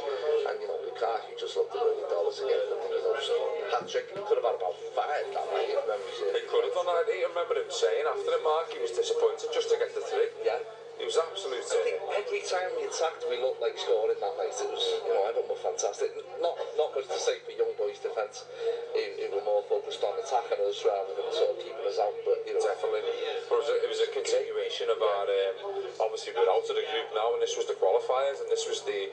And, 0.51 0.59
you 0.59 0.67
know, 0.67 0.75
Lukaku 0.85 1.39
just 1.39 1.55
loved 1.55 1.71
the 1.71 1.81
million 1.81 2.07
dollars 2.11 2.43
again. 2.43 2.61
You 2.91 2.99
know, 2.99 3.15
so 3.23 3.33
Patrick 3.71 4.05
could 4.11 4.35
have 4.37 4.45
had 4.51 4.57
about 4.59 4.75
five 4.91 5.23
that 5.31 5.47
night, 5.55 5.71
if 5.71 5.79
memory 5.87 6.13
serves. 6.19 6.35
He 6.35 6.43
could 6.51 6.63
have 6.67 6.75
done 6.75 6.87
that. 6.91 7.07
I 7.07 7.15
remember 7.31 7.55
him 7.57 7.71
saying 7.71 8.03
after 8.11 8.27
the 8.37 8.43
mark, 8.43 8.67
he 8.75 8.83
was 8.83 8.91
disappointed 8.91 9.49
just 9.55 9.71
to 9.71 9.79
get 9.81 9.95
the 9.97 10.03
three. 10.03 10.29
Yeah. 10.43 10.59
It 11.01 11.05
was 11.09 11.17
absolute. 11.17 11.57
I 11.57 11.81
think 11.81 11.97
every 12.21 12.43
time 12.45 12.69
we 12.77 12.85
attacked, 12.85 13.25
we 13.25 13.41
looked 13.41 13.57
like 13.63 13.73
scoring 13.81 14.17
that 14.21 14.35
night. 14.37 14.53
It 14.53 14.69
was, 14.69 14.85
you 15.09 15.09
know, 15.09 15.25
everyone 15.25 15.57
were 15.57 15.57
fantastic. 15.63 16.13
Not 16.37 16.53
not 16.77 16.93
much 16.93 17.09
to 17.09 17.17
say 17.17 17.41
for 17.41 17.49
young 17.53 17.73
boys' 17.81 17.97
defence, 17.97 18.45
It, 18.93 19.25
it 19.25 19.29
were 19.33 19.41
more 19.41 19.65
focused 19.65 20.05
on 20.05 20.13
attacking 20.21 20.61
us 20.61 20.85
rather 20.85 21.17
than 21.17 21.25
sort 21.33 21.57
of 21.57 21.57
keeping 21.65 21.81
us 21.89 21.97
out. 21.97 22.13
But 22.21 22.45
you 22.45 22.53
know, 22.53 22.61
definitely, 22.61 23.01
but 23.49 23.57
it 23.57 23.57
was 23.57 23.67
a, 23.73 23.75
it 23.81 23.89
was 23.89 24.01
a 24.05 24.09
continuation 24.13 24.93
of 24.93 25.01
our. 25.01 25.23
Um, 25.25 25.81
obviously, 26.05 26.29
we're 26.37 26.49
out 26.51 26.61
of 26.61 26.75
the 26.77 26.85
group 26.85 27.09
now, 27.17 27.33
and 27.33 27.41
this 27.41 27.57
was 27.57 27.65
the 27.65 27.77
qualifiers, 27.81 28.37
and 28.37 28.49
this 28.53 28.69
was 28.69 28.85
the 28.85 29.09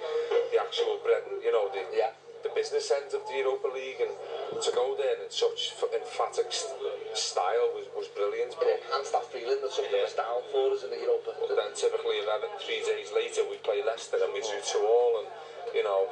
the 0.53 0.61
actual, 0.61 1.01
you 1.41 1.49
know, 1.53 1.73
the 1.73 1.81
yeah 1.97 2.13
the 2.43 2.51
business 2.57 2.89
end 2.91 3.13
of 3.13 3.21
the 3.29 3.37
Europa 3.37 3.69
League 3.69 4.01
and 4.01 4.13
to 4.61 4.71
go 4.73 4.97
there 4.97 5.17
in 5.21 5.29
such 5.31 5.77
emphatic 5.93 6.49
style 7.13 7.69
was, 7.77 7.87
was 7.97 8.09
brilliant. 8.17 8.57
But 8.57 8.69
it 8.69 8.83
enhanced 8.89 9.13
that 9.13 9.29
feeling 9.29 9.61
that 9.61 9.73
something 9.73 9.93
yeah. 9.93 10.09
was 10.09 10.17
down 10.17 10.41
for 10.53 10.73
us 10.73 10.83
in 10.85 10.91
the 10.91 11.01
Europa. 11.05 11.37
But 11.37 11.53
then 11.57 11.71
typically 11.77 12.25
11, 12.25 12.49
three 12.65 12.81
days 12.85 13.13
later 13.13 13.45
we 13.49 13.57
play 13.61 13.85
Leicester 13.85 14.19
and 14.21 14.33
we 14.33 14.41
drew 14.41 14.61
two 14.65 14.81
all 14.85 15.21
and 15.25 15.29
you 15.75 15.83
know, 15.85 16.11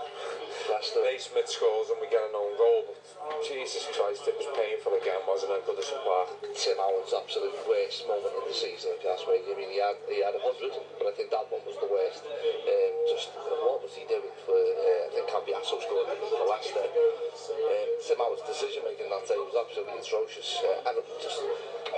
Leicester. 0.71 1.01
basement 1.03 1.49
scores 1.51 1.89
and 1.91 1.97
we 1.99 2.07
get 2.11 2.21
an 2.23 2.35
own 2.37 2.53
goal. 2.61 2.85
But 2.85 3.01
Jesus 3.43 3.85
Christ, 3.91 4.25
it 4.29 4.37
was 4.39 4.47
painful 4.55 4.95
again, 4.95 5.19
wasn't 5.27 5.53
it? 5.59 5.65
Goodison 5.67 5.99
Park. 6.07 6.31
Tim 6.55 6.79
Howard's 6.79 7.13
absolute 7.15 7.55
worst 7.67 8.07
moment 8.07 8.33
of 8.35 8.45
the 8.47 8.55
season, 8.55 8.95
if 8.95 9.01
you 9.03 9.11
ask 9.11 9.25
me. 9.27 9.41
I 9.43 9.53
mean, 9.59 9.71
he 9.75 9.81
had, 9.83 9.97
he 10.07 10.21
had 10.23 10.33
100, 10.39 11.03
but 11.03 11.11
I 11.11 11.13
think 11.19 11.33
that 11.35 11.49
one 11.51 11.63
was 11.67 11.77
the 11.83 11.91
worst. 11.91 12.23
Um, 12.23 12.93
just 13.11 13.35
what 13.35 13.83
was 13.83 13.93
he 13.99 14.05
doing 14.07 14.31
for, 14.47 14.55
uh, 14.55 15.09
I 15.09 15.11
think 15.17 15.27
Cambiasso 15.27 15.81
scored 15.83 16.07
for 16.07 16.47
Leicester. 16.47 16.85
Um, 16.85 17.89
Tim 18.07 18.19
Howard's 18.23 18.47
decision 18.47 18.85
making 18.87 19.11
that 19.11 19.25
day 19.27 19.39
was 19.43 19.57
absolutely 19.59 19.99
atrocious. 19.99 20.61
Uh, 20.63 20.87
and 20.87 20.95
just, 21.19 21.41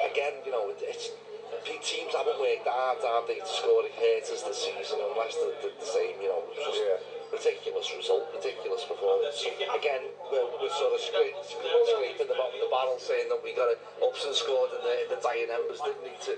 again, 0.08 0.40
you 0.48 0.52
know, 0.54 0.70
it, 0.72 0.80
it's 0.84 1.12
teams 1.84 2.12
haven't 2.16 2.38
worked 2.40 2.64
hard, 2.68 2.98
hard 3.04 3.26
they, 3.28 3.38
to 3.40 3.46
score 3.48 3.82
against 3.84 4.32
us 4.32 4.42
this 4.48 4.58
season 4.68 4.98
unless 5.12 5.34
are 5.36 5.52
the 5.64 5.68
same, 5.84 6.16
you 6.20 6.28
know. 6.32 6.40
Just, 6.56 6.78
yeah 6.80 6.96
ridiculous 7.30 7.86
result, 7.96 8.26
ridiculous 8.34 8.84
performance. 8.84 9.38
Again, 9.46 10.02
we're, 10.30 10.46
we're 10.58 10.74
sort 10.74 10.92
of 10.94 11.00
scra- 11.00 11.38
scraping 11.46 12.26
the 12.28 12.34
bottom 12.34 12.54
of 12.54 12.60
the 12.62 12.68
barrel, 12.70 12.98
saying 12.98 13.30
that 13.30 13.40
we 13.42 13.54
got 13.54 13.70
it. 13.70 13.78
Upson 14.02 14.34
scored 14.34 14.70
in 14.74 14.82
the, 14.82 14.94
in 15.06 15.08
the 15.14 15.20
dying 15.22 15.46
embers, 15.50 15.78
didn't 15.86 16.02
he? 16.02 16.14
To, 16.30 16.34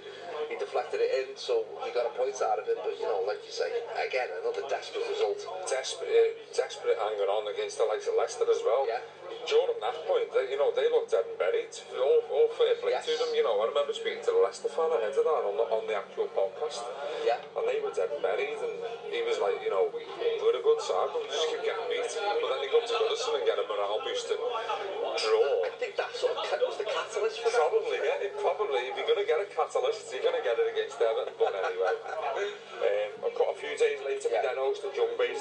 he 0.53 0.55
deflected 0.61 1.01
it 1.01 1.11
in, 1.25 1.29
so 1.37 1.65
we 1.81 1.89
got 1.97 2.05
a 2.05 2.13
point 2.15 2.37
out 2.45 2.61
of 2.61 2.69
it. 2.69 2.77
But 2.85 2.95
you 3.01 3.09
know, 3.09 3.25
like 3.25 3.41
you 3.45 3.53
say, 3.53 3.73
again, 3.97 4.29
another 4.45 4.63
desperate 4.69 5.09
result. 5.09 5.41
Desperate, 5.65 6.13
uh, 6.13 6.37
desperate 6.53 7.01
hanging 7.01 7.29
on 7.33 7.49
against 7.49 7.81
the 7.81 7.87
likes 7.89 8.05
of 8.07 8.15
Leicester 8.21 8.45
as 8.49 8.61
well. 8.63 8.85
Yeah. 8.87 9.01
Jordan, 9.49 9.75
that 9.83 9.97
point, 10.07 10.31
they, 10.37 10.47
you 10.55 10.59
know, 10.61 10.71
they 10.77 10.87
looked 10.93 11.11
dead 11.11 11.25
and 11.27 11.35
buried. 11.41 11.73
All, 11.99 12.21
all 12.31 12.49
fair 12.55 12.77
play 12.79 12.95
yes. 12.95 13.09
to 13.09 13.17
them. 13.17 13.33
You 13.35 13.43
know, 13.43 13.59
I 13.59 13.65
remember 13.73 13.91
speaking 13.91 14.23
to 14.29 14.33
the 14.35 14.39
Leicester 14.45 14.69
fan 14.71 14.93
ahead 14.93 15.17
of 15.17 15.25
that 15.25 15.43
on 15.49 15.57
the, 15.59 15.67
on 15.73 15.83
the 15.91 15.97
actual 15.99 16.29
podcast. 16.31 16.85
Yeah. 17.27 17.41
And 17.57 17.65
they 17.67 17.83
were 17.83 17.91
dead 17.91 18.13
and 18.13 18.23
buried, 18.23 18.61
and 18.61 18.77
he 19.11 19.19
was 19.27 19.41
like, 19.43 19.59
you 19.65 19.73
know, 19.73 19.91
we're 19.91 20.59
a 20.59 20.63
good 20.63 20.82
time, 20.89 21.11
we 21.15 21.23
just 21.31 21.47
keep 21.53 21.63
getting 21.63 21.87
beat. 21.91 22.07
But 22.11 22.49
then 22.55 22.61
he 22.65 22.69
got 22.75 22.83
to 22.87 22.91
Goodison 23.07 23.33
and 23.39 23.45
get 23.47 23.57
a 23.59 23.65
morale 23.71 24.03
boost 24.03 24.27
and 24.31 24.41
draw. 24.41 25.51
I 25.67 25.71
think 25.79 25.95
that 25.95 26.11
sort 26.19 26.35
of 26.35 26.43
was 26.49 26.77
the 26.79 26.87
catalyst 26.89 27.39
for 27.43 27.51
probably, 27.55 27.99
that. 28.03 28.19
Probably, 28.19 28.27
yeah. 28.27 28.43
Probably, 28.43 28.81
if 28.91 28.93
you're 28.99 29.07
going 29.11 29.23
to 29.23 29.29
get 29.29 29.39
a 29.43 29.49
catalyst, 29.49 30.11
you're 30.11 30.25
going 30.27 30.39
to 30.39 30.45
get 30.45 30.57
it 30.59 30.67
against 30.75 30.99
Everton. 30.99 31.35
But 31.39 31.53
anyway, 31.55 31.95
um, 32.03 33.11
I've 33.31 33.37
got 33.39 33.49
a 33.55 33.59
few 33.59 33.75
days 33.79 34.01
later, 34.03 34.27
we 34.33 34.39
then 34.43 34.59
hosted 34.59 34.91
the 34.91 34.91
young 34.99 35.15
boys, 35.19 35.39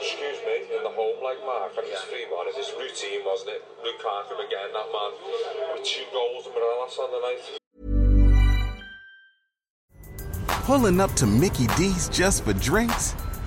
excuse 0.00 0.40
me, 0.48 0.56
in 0.72 0.80
the 0.84 0.92
home 0.92 1.20
like 1.20 1.40
Mark, 1.44 1.76
and 1.76 1.84
it's 1.90 2.06
3 2.08 2.32
1. 2.32 2.32
It 2.48 2.56
was 2.56 2.70
routine, 2.80 3.20
wasn't 3.28 3.60
it? 3.60 3.62
Lukaku 3.84 4.40
again, 4.40 4.72
that 4.72 4.88
man, 4.88 5.12
with 5.76 5.84
two 5.84 6.06
goals 6.14 6.48
and 6.48 6.54
Morales 6.56 6.96
on 6.96 7.10
the 7.12 7.20
night. 7.20 7.44
Pulling 10.64 10.98
up 11.00 11.12
to 11.14 11.26
Mickey 11.26 11.68
D's 11.78 12.08
just 12.08 12.42
for 12.42 12.52
drinks? 12.54 13.14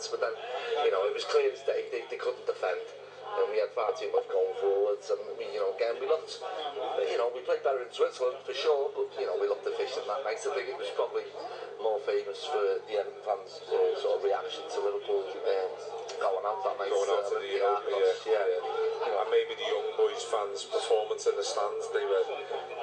minutes, 0.00 0.08
but 0.08 0.20
then, 0.24 0.32
you 0.86 0.90
know, 0.90 1.04
it 1.04 1.12
was 1.12 1.24
clear 1.28 1.52
as 1.52 1.60
day 1.68 1.84
they, 1.92 2.00
they 2.08 2.16
couldn't 2.16 2.46
defend. 2.48 2.80
And 3.36 3.46
we 3.52 3.60
had 3.62 3.68
far 3.76 3.92
too 3.94 4.08
much 4.16 4.24
going 4.32 4.56
forwards, 4.58 5.12
and 5.12 5.20
we, 5.36 5.44
you 5.52 5.60
know, 5.60 5.76
again, 5.76 6.00
we 6.00 6.08
looked, 6.08 6.40
you 7.04 7.18
know, 7.20 7.28
we 7.36 7.40
played 7.44 7.60
better 7.62 7.84
in 7.84 7.92
Switzerland 7.92 8.40
for 8.48 8.56
sure, 8.56 8.90
but, 8.96 9.12
you 9.20 9.28
know, 9.28 9.36
we 9.36 9.44
looked 9.46 9.68
efficient 9.68 10.08
that 10.08 10.24
night. 10.24 10.40
I 10.40 10.52
think 10.56 10.72
it 10.72 10.78
was 10.80 10.90
probably 10.96 11.28
more 11.78 12.00
famous 12.08 12.40
for 12.48 12.58
the 12.90 12.94
Everton 12.96 13.20
fans' 13.22 13.60
uh, 13.68 13.92
sort 14.00 14.18
of 14.18 14.20
reaction 14.24 14.64
to 14.72 14.78
Liverpool 14.82 15.22
um, 15.30 15.99
going 16.20 16.44
out 16.44 16.60
that 16.62 16.76
night. 16.76 16.92
Going 16.92 17.10
out 17.10 17.24
to 17.32 17.34
the 17.40 17.48
yeah, 17.48 17.64
yeah. 17.80 18.30
yeah. 18.36 19.20
And 19.24 19.28
maybe 19.32 19.56
the 19.56 19.64
young 19.64 19.88
boys 19.96 20.20
fans' 20.28 20.68
performance 20.68 21.24
in 21.24 21.34
the 21.34 21.42
stands, 21.44 21.88
they 21.96 22.04
were 22.04 22.22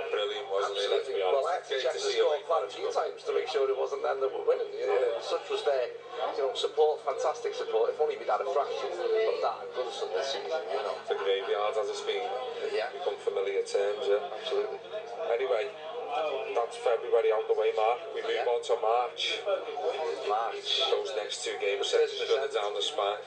brilliant, 0.09 0.49
wasn't 0.49 0.73
Absolutely. 0.73 0.81
it? 0.83 0.91
Let's 0.97 1.07
be 1.07 1.21
honest. 1.21 1.37
Well, 1.37 1.53
I 1.53 1.55
had 1.61 1.65
to 1.69 1.77
check 1.77 1.93
the 1.93 2.01
score 2.01 2.41
quite 2.49 2.65
a 2.65 2.71
few 2.73 2.87
times 2.89 3.19
to 3.29 3.31
make 3.37 3.47
sure 3.47 3.63
it 3.69 3.77
wasn't 3.77 4.01
them 4.01 4.17
that 4.19 4.31
were 4.33 4.43
winning. 4.43 4.73
You 4.73 4.89
know, 4.89 5.21
such 5.21 5.45
was 5.53 5.61
their 5.63 5.93
you 6.33 6.41
know, 6.41 6.51
support, 6.57 7.05
fantastic 7.05 7.53
support. 7.53 7.93
If 7.93 8.01
only 8.01 8.17
we'd 8.17 8.27
had 8.27 8.41
a 8.41 8.49
fraction 8.49 8.89
of 8.97 9.37
that 9.45 9.57
at 9.63 9.69
Goodison 9.77 10.09
this 10.17 10.33
season, 10.33 10.61
you 10.73 10.81
know. 10.81 10.97
The 11.05 11.15
graveyard, 11.21 11.77
as 11.77 11.87
it's 11.93 12.01
been, 12.01 12.25
yeah. 12.73 12.89
become 12.89 13.21
familiar 13.21 13.61
terms, 13.61 14.01
yeah. 14.09 14.33
Absolutely. 14.41 14.81
Anyway, 15.29 15.69
That's 16.07 16.77
February 16.79 17.29
on 17.35 17.43
the 17.51 17.55
way, 17.59 17.75
Mark. 17.75 17.99
We 18.15 18.23
move 18.23 18.47
on 18.47 18.61
to 18.71 18.75
March. 18.79 19.43
March. 19.43 20.69
Those 20.87 21.11
next 21.19 21.43
two 21.43 21.53
games 21.59 21.91
set 21.91 22.01
us 22.07 22.55
down 22.55 22.71
the 22.73 22.81
spine. 22.81 23.19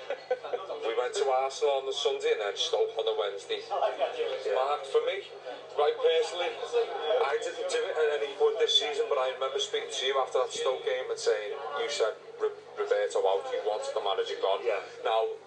we 0.86 0.92
went 0.98 1.14
to 1.14 1.24
Arsenal 1.30 1.78
on 1.80 1.86
the 1.86 1.94
Sunday 1.94 2.34
and 2.34 2.42
then 2.42 2.58
Stoke 2.58 2.90
on 2.98 3.06
the 3.06 3.14
Wednesday. 3.16 3.62
Yeah. 3.62 4.58
Mark, 4.58 4.82
for 4.90 5.00
me, 5.06 5.30
right 5.78 5.94
personally, 5.96 6.50
I 7.22 7.38
didn't 7.38 7.70
do 7.70 7.80
it 7.80 7.94
at 7.96 8.10
any 8.20 8.34
point 8.34 8.58
this 8.58 8.82
season, 8.82 9.06
but 9.06 9.16
I 9.16 9.30
remember 9.38 9.62
speaking 9.62 9.90
to 9.90 10.02
you 10.02 10.14
after 10.20 10.42
that 10.42 10.50
Stoke 10.50 10.82
game 10.82 11.06
and 11.06 11.18
saying, 11.18 11.54
you 11.78 11.86
said 11.88 12.18
Roberto 12.36 13.22
out, 13.22 13.46
you 13.54 13.62
wanted 13.62 13.94
the 13.94 14.02
manager 14.02 14.36
gone. 14.42 14.60
Yeah. 14.66 14.82
Now, 15.06 15.38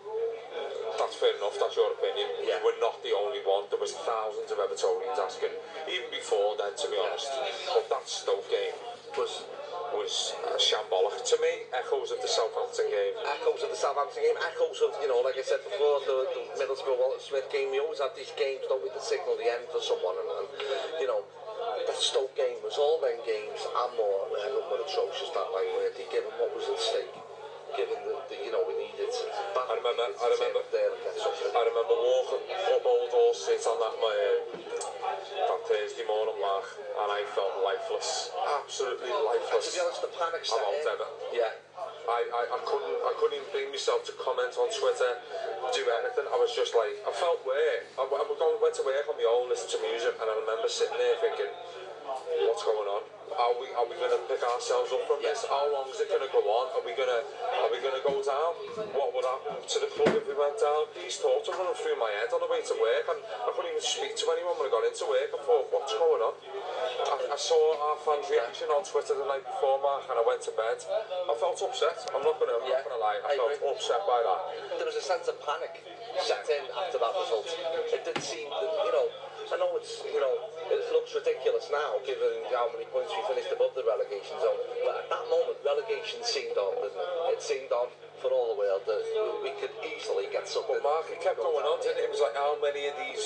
that's 1.00 1.16
fair 1.16 1.32
enough, 1.38 1.56
that's 1.60 1.76
your 1.76 1.92
opinion. 2.00 2.28
Yeah. 2.44 2.58
You 2.58 2.60
were 2.72 2.80
not 2.80 3.00
the 3.04 3.12
only 3.16 3.44
one. 3.44 3.68
There 3.70 3.80
was 3.80 3.92
thousands 4.08 4.50
of 4.52 4.58
Evertonians 4.60 5.20
asking, 5.20 5.52
even 5.88 6.08
before 6.12 6.56
then, 6.56 6.74
to 6.76 6.86
be 6.88 6.98
honest. 7.00 7.32
But 7.74 7.86
that 7.92 8.04
Stoke 8.08 8.48
game 8.50 8.76
was 9.20 9.44
was 9.94 10.34
uh, 10.50 10.58
shambolic 10.60 11.22
to 11.24 11.38
me. 11.40 11.70
Echoes 11.72 12.12
of 12.12 12.20
the 12.20 12.28
Southampton 12.28 12.90
game. 12.92 13.16
Echoes 13.40 13.62
of 13.64 13.70
the 13.72 13.80
Southampton 13.80 14.24
game. 14.28 14.36
Echoes 14.44 14.80
of 14.84 14.92
you 15.00 15.08
know, 15.08 15.22
like 15.24 15.38
I 15.40 15.46
said 15.46 15.62
before, 15.64 16.04
the, 16.04 16.18
the 16.36 16.42
Middlesbrough 16.60 17.00
Walter 17.00 17.22
Smith 17.22 17.48
game. 17.52 17.72
we 17.72 17.80
always 17.80 18.00
had 18.04 18.12
these 18.18 18.32
games, 18.40 18.64
don't 18.68 18.82
we, 18.84 18.92
the 18.92 19.00
signal 19.04 19.40
the 19.40 19.48
end 19.48 19.68
for 19.72 19.80
someone, 19.80 20.16
and, 20.20 20.28
and 20.40 20.48
you 21.00 21.08
know, 21.08 21.22
the 21.88 21.96
Stoke 21.96 22.34
game 22.36 22.60
was 22.64 22.76
all 22.80 23.00
them 23.00 23.20
games 23.24 23.62
and 23.64 23.92
more. 24.00 24.32
And 24.36 24.58
were 24.68 24.84
atrocious 24.84 25.32
that 25.36 25.48
like 25.52 25.68
where 25.76 25.92
they? 25.92 26.08
Given 26.12 26.30
what 26.40 26.54
was 26.56 26.68
at 26.72 26.80
stake 26.80 27.16
given 27.78 28.00
that, 28.08 28.24
that 28.32 28.40
you 28.40 28.50
know 28.52 28.64
we 28.66 28.76
needed. 28.80 29.12
I 29.12 29.76
remember, 29.76 29.92
I 30.00 30.28
remember, 30.32 30.64
I 30.64 31.62
remember 31.68 31.96
walking 31.96 32.48
up 32.56 32.84
Old 32.88 33.12
Horse 33.12 33.44
on 33.68 33.78
that 33.84 33.96
uh, 34.00 34.10
that 34.56 35.62
Thursday 35.68 36.08
morning 36.08 36.40
mark, 36.40 36.68
and 36.80 37.08
I 37.12 37.22
felt 37.36 37.60
lifeless, 37.62 38.32
absolutely 38.64 39.12
lifeless. 39.12 39.70
And 39.76 39.76
to 39.76 39.76
be 39.76 39.80
honest, 39.84 40.02
the 40.02 40.12
panic 40.16 40.44
set 40.48 40.64
about 40.64 40.76
in. 40.76 40.88
Ever. 40.88 41.08
Yeah. 41.36 41.54
I, 42.06 42.22
I, 42.22 42.44
I 42.62 42.62
couldn't 42.64 42.98
I 43.02 43.14
couldn't 43.18 43.42
even 43.42 43.50
bring 43.50 43.70
myself 43.74 44.06
to 44.06 44.14
comment 44.22 44.54
on 44.62 44.70
Twitter, 44.70 45.12
do 45.74 45.82
anything. 46.00 46.28
I 46.30 46.38
was 46.38 46.54
just 46.54 46.78
like 46.78 47.02
I 47.02 47.10
felt 47.12 47.42
weird. 47.44 47.84
I, 48.00 48.06
I 48.08 48.52
went 48.62 48.76
to 48.80 48.84
work 48.88 49.06
on 49.10 49.18
my 49.20 49.26
own, 49.28 49.50
listening 49.52 49.82
to 49.84 49.90
music, 49.90 50.14
and 50.16 50.28
I 50.32 50.36
remember 50.38 50.70
sitting 50.72 50.96
there 51.02 51.18
thinking, 51.18 51.50
what's 52.06 52.64
going 52.64 52.90
on? 52.90 53.04
Are 53.36 53.52
we 53.58 53.68
are 53.76 53.84
we 53.90 53.98
going 53.98 54.14
to 54.14 54.22
pick 54.32 54.40
ourselves 54.46 54.94
up 54.94 55.02
from 55.10 55.20
this? 55.20 55.44
How 55.50 55.66
long 55.74 55.90
is 55.92 55.98
it 56.00 56.08
going 56.08 56.24
to 56.24 56.32
go 56.32 56.40
on? 56.46 56.72
Are 56.78 56.84
we 56.86 56.94
going 56.96 57.10
to 57.10 57.20
are 57.26 57.70
we 57.74 57.82
going 57.82 57.98
to 57.98 58.06
go 58.06 58.16
down? 58.22 58.54
What 58.96 59.12
would 59.18 59.26
happen 59.28 59.60
to 59.60 59.78
the 59.82 59.90
club 59.98 60.14
if 60.14 60.24
we 60.30 60.38
went 60.38 60.56
down? 60.62 60.88
These 60.96 61.20
thoughts 61.20 61.50
are 61.50 61.58
running 61.58 61.76
through 61.76 61.98
my 61.98 62.08
head 62.22 62.30
on 62.32 62.40
the 62.40 62.48
way 62.48 62.62
to 62.64 62.76
work, 62.78 63.06
and 63.12 63.20
I 63.26 63.50
couldn't 63.52 63.74
even 63.76 63.84
speak 63.84 64.14
to 64.24 64.26
anyone 64.32 64.56
when 64.62 64.70
I 64.72 64.72
got 64.72 64.86
into 64.88 65.04
work. 65.10 65.34
I 65.36 65.40
thought, 65.42 65.66
what's 65.74 65.94
going 65.98 66.22
on? 66.24 66.34
I, 66.40 67.16
I 67.34 67.38
saw 67.42 67.58
our 67.60 67.98
fans' 68.08 68.30
reaction 68.32 68.70
on 68.72 68.86
Twitter 68.88 69.18
the 69.18 69.26
night 69.28 69.44
before, 69.44 69.82
Mark, 69.84 70.06
and 70.08 70.16
I 70.16 70.24
went 70.24 70.40
to 70.48 70.54
bed. 70.56 70.80
I 70.86 71.34
felt 71.42 71.60
upset. 71.60 72.06
I'm 72.16 72.22
not 72.24 72.38
going 72.40 72.54
to 72.54 72.62
yeah, 72.70 72.86
lie. 73.02 73.20
I, 73.26 73.36
I 73.36 73.36
felt 73.36 73.52
agree. 73.58 73.68
upset 73.74 74.06
by 74.08 74.22
that. 74.22 74.40
There 74.80 74.88
was 74.88 74.96
a 74.96 75.04
sense 75.04 75.26
of 75.28 75.36
panic 75.44 75.82
set 76.24 76.46
in 76.48 76.64
after 76.78 77.02
that 77.04 77.14
result. 77.20 77.50
It 77.92 78.00
did 78.06 78.16
seem 78.22 78.48
that 78.54 78.64
you 78.64 78.88
know 78.96 79.10
I 79.52 79.56
know 79.60 79.74
it's 79.82 80.02
you 80.08 80.22
know 80.24 80.55
It 80.66 80.82
looks 80.98 81.14
ridiculous 81.14 81.70
now, 81.70 82.02
given 82.10 82.42
how 82.50 82.74
many 82.74 82.90
points 82.90 83.14
we 83.14 83.22
finished 83.30 83.54
above 83.54 83.78
the 83.78 83.86
relegation 83.86 84.34
zone. 84.42 84.58
But 84.82 85.06
at 85.06 85.08
that 85.14 85.26
moment, 85.30 85.62
relegation 85.62 86.26
seemed 86.26 86.58
on, 86.58 86.74
didn't 86.82 86.98
it? 86.98 87.38
It 87.38 87.42
seemed 87.44 87.70
on 87.70 87.94
for 88.18 88.34
all 88.34 88.58
the 88.58 88.58
world 88.58 88.82
that 88.90 89.04
we 89.46 89.54
could 89.62 89.70
easily 89.86 90.26
get 90.34 90.50
something. 90.50 90.82
Well, 90.82 91.06
Mark, 91.06 91.06
it 91.14 91.22
kept 91.22 91.38
going 91.38 91.62
on, 91.62 91.78
didn't 91.86 92.02
it? 92.02 92.10
It 92.10 92.14
was 92.18 92.18
like, 92.18 92.34
how 92.34 92.58
many 92.58 92.90
of 92.90 92.98
these 92.98 93.22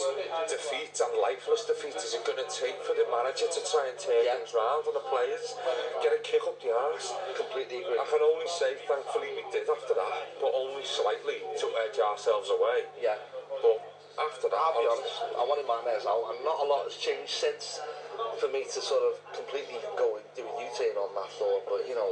defeats 0.52 1.00
and 1.00 1.16
lifeless 1.24 1.64
defeats 1.64 2.04
is 2.04 2.12
it 2.20 2.28
going 2.28 2.44
to 2.44 2.50
take 2.52 2.76
for 2.84 2.92
the 2.92 3.08
manager 3.08 3.48
to 3.48 3.62
try 3.72 3.88
and 3.88 3.96
turn 3.96 4.20
yeah. 4.20 4.36
things 4.36 4.52
round 4.52 4.84
on 4.84 4.92
the 5.00 5.06
players? 5.08 5.56
Get 6.04 6.12
a 6.12 6.20
kick 6.20 6.44
up 6.44 6.60
the 6.60 6.76
arse? 6.76 7.16
Completely 7.40 7.88
agree. 7.88 7.96
I 7.96 8.04
can 8.12 8.20
only 8.20 8.52
say, 8.52 8.76
thankfully, 8.84 9.32
we 9.40 9.48
did 9.56 9.64
after 9.72 9.96
that, 9.96 10.44
but 10.44 10.52
only 10.52 10.84
slightly 10.84 11.40
to 11.64 11.68
edge 11.88 12.04
ourselves 12.04 12.52
away. 12.52 12.92
Yeah. 13.00 13.16
But 13.64 13.80
after 14.28 14.50
that, 14.52 14.60
I'll 14.60 14.76
be 14.76 14.84
honest, 14.84 15.16
I 15.40 15.44
wanted 15.48 15.66
my 15.68 15.80
mares 15.88 16.04
out, 16.06 16.28
and 16.32 16.44
not 16.44 16.60
a 16.60 16.68
lot 16.68 16.84
has 16.84 16.96
changed 17.00 17.32
since 17.32 17.80
for 18.40 18.52
me 18.52 18.68
to 18.68 18.80
sort 18.84 19.00
of 19.08 19.14
completely 19.34 19.80
go 19.98 20.16
and 20.20 20.26
do 20.36 20.44
a 20.44 20.54
U 20.60 20.68
turn 20.76 20.96
on 21.00 21.12
that 21.16 21.32
thought, 21.40 21.64
but 21.72 21.88
you 21.88 21.96
know, 21.96 22.12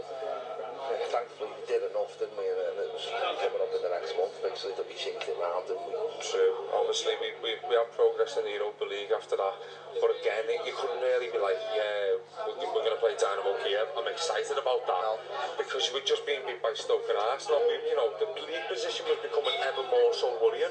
thankfully 1.10 1.49
we 1.58 1.64
did 1.66 1.82
enough, 1.90 2.14
didn't 2.22 2.38
we? 2.38 2.45
And, 2.45 2.60
and 2.62 2.78
it 2.86 2.91
was 2.94 3.06
coming 3.10 3.62
up 3.62 3.72
in 3.74 3.82
the 3.82 3.91
next 3.98 4.14
month, 4.18 4.36
basically, 4.45 4.76
that 4.78 4.86
we 4.86 4.95
changed 4.98 5.26
it 5.26 5.38
round, 5.41 5.66
didn't 5.66 5.84
we? 5.90 5.94
True. 6.22 6.54
Obviously, 6.78 7.18
we, 7.20 7.34
we, 7.41 7.52
we 7.66 7.74
had 7.74 7.90
progress 7.98 8.38
in 8.38 8.45
the 8.45 8.54
Europa 8.54 8.86
League 8.86 9.10
after 9.14 9.38
that. 9.41 9.56
But 9.98 10.10
again, 10.22 10.45
it, 10.49 10.62
you 10.70 10.74
couldn't 10.78 11.02
really 11.02 11.34
be 11.34 11.40
like, 11.41 11.58
yeah, 11.74 12.22
we're, 12.54 12.70
we're 12.74 12.86
going 12.86 12.94
to 12.98 13.02
play 13.02 13.18
Dynamo 13.18 13.58
Kiev. 13.66 13.90
I'm 13.98 14.06
excited 14.10 14.54
about 14.58 14.86
that. 14.86 15.02
No. 15.02 15.18
Because 15.58 15.90
we'd 15.94 16.06
just 16.06 16.22
been 16.30 16.41
beat 16.45 16.62
by 16.62 16.74
Stoke 16.78 17.06
and 17.10 17.18
Arsenal. 17.34 17.58
We, 17.66 17.76
you 17.90 17.98
know, 17.98 18.14
the 18.22 18.30
league 18.45 18.66
position 18.70 19.10
was 19.10 19.18
becoming 19.26 19.58
ever 19.66 19.82
more 19.90 20.12
so 20.14 20.38
worrying. 20.41 20.70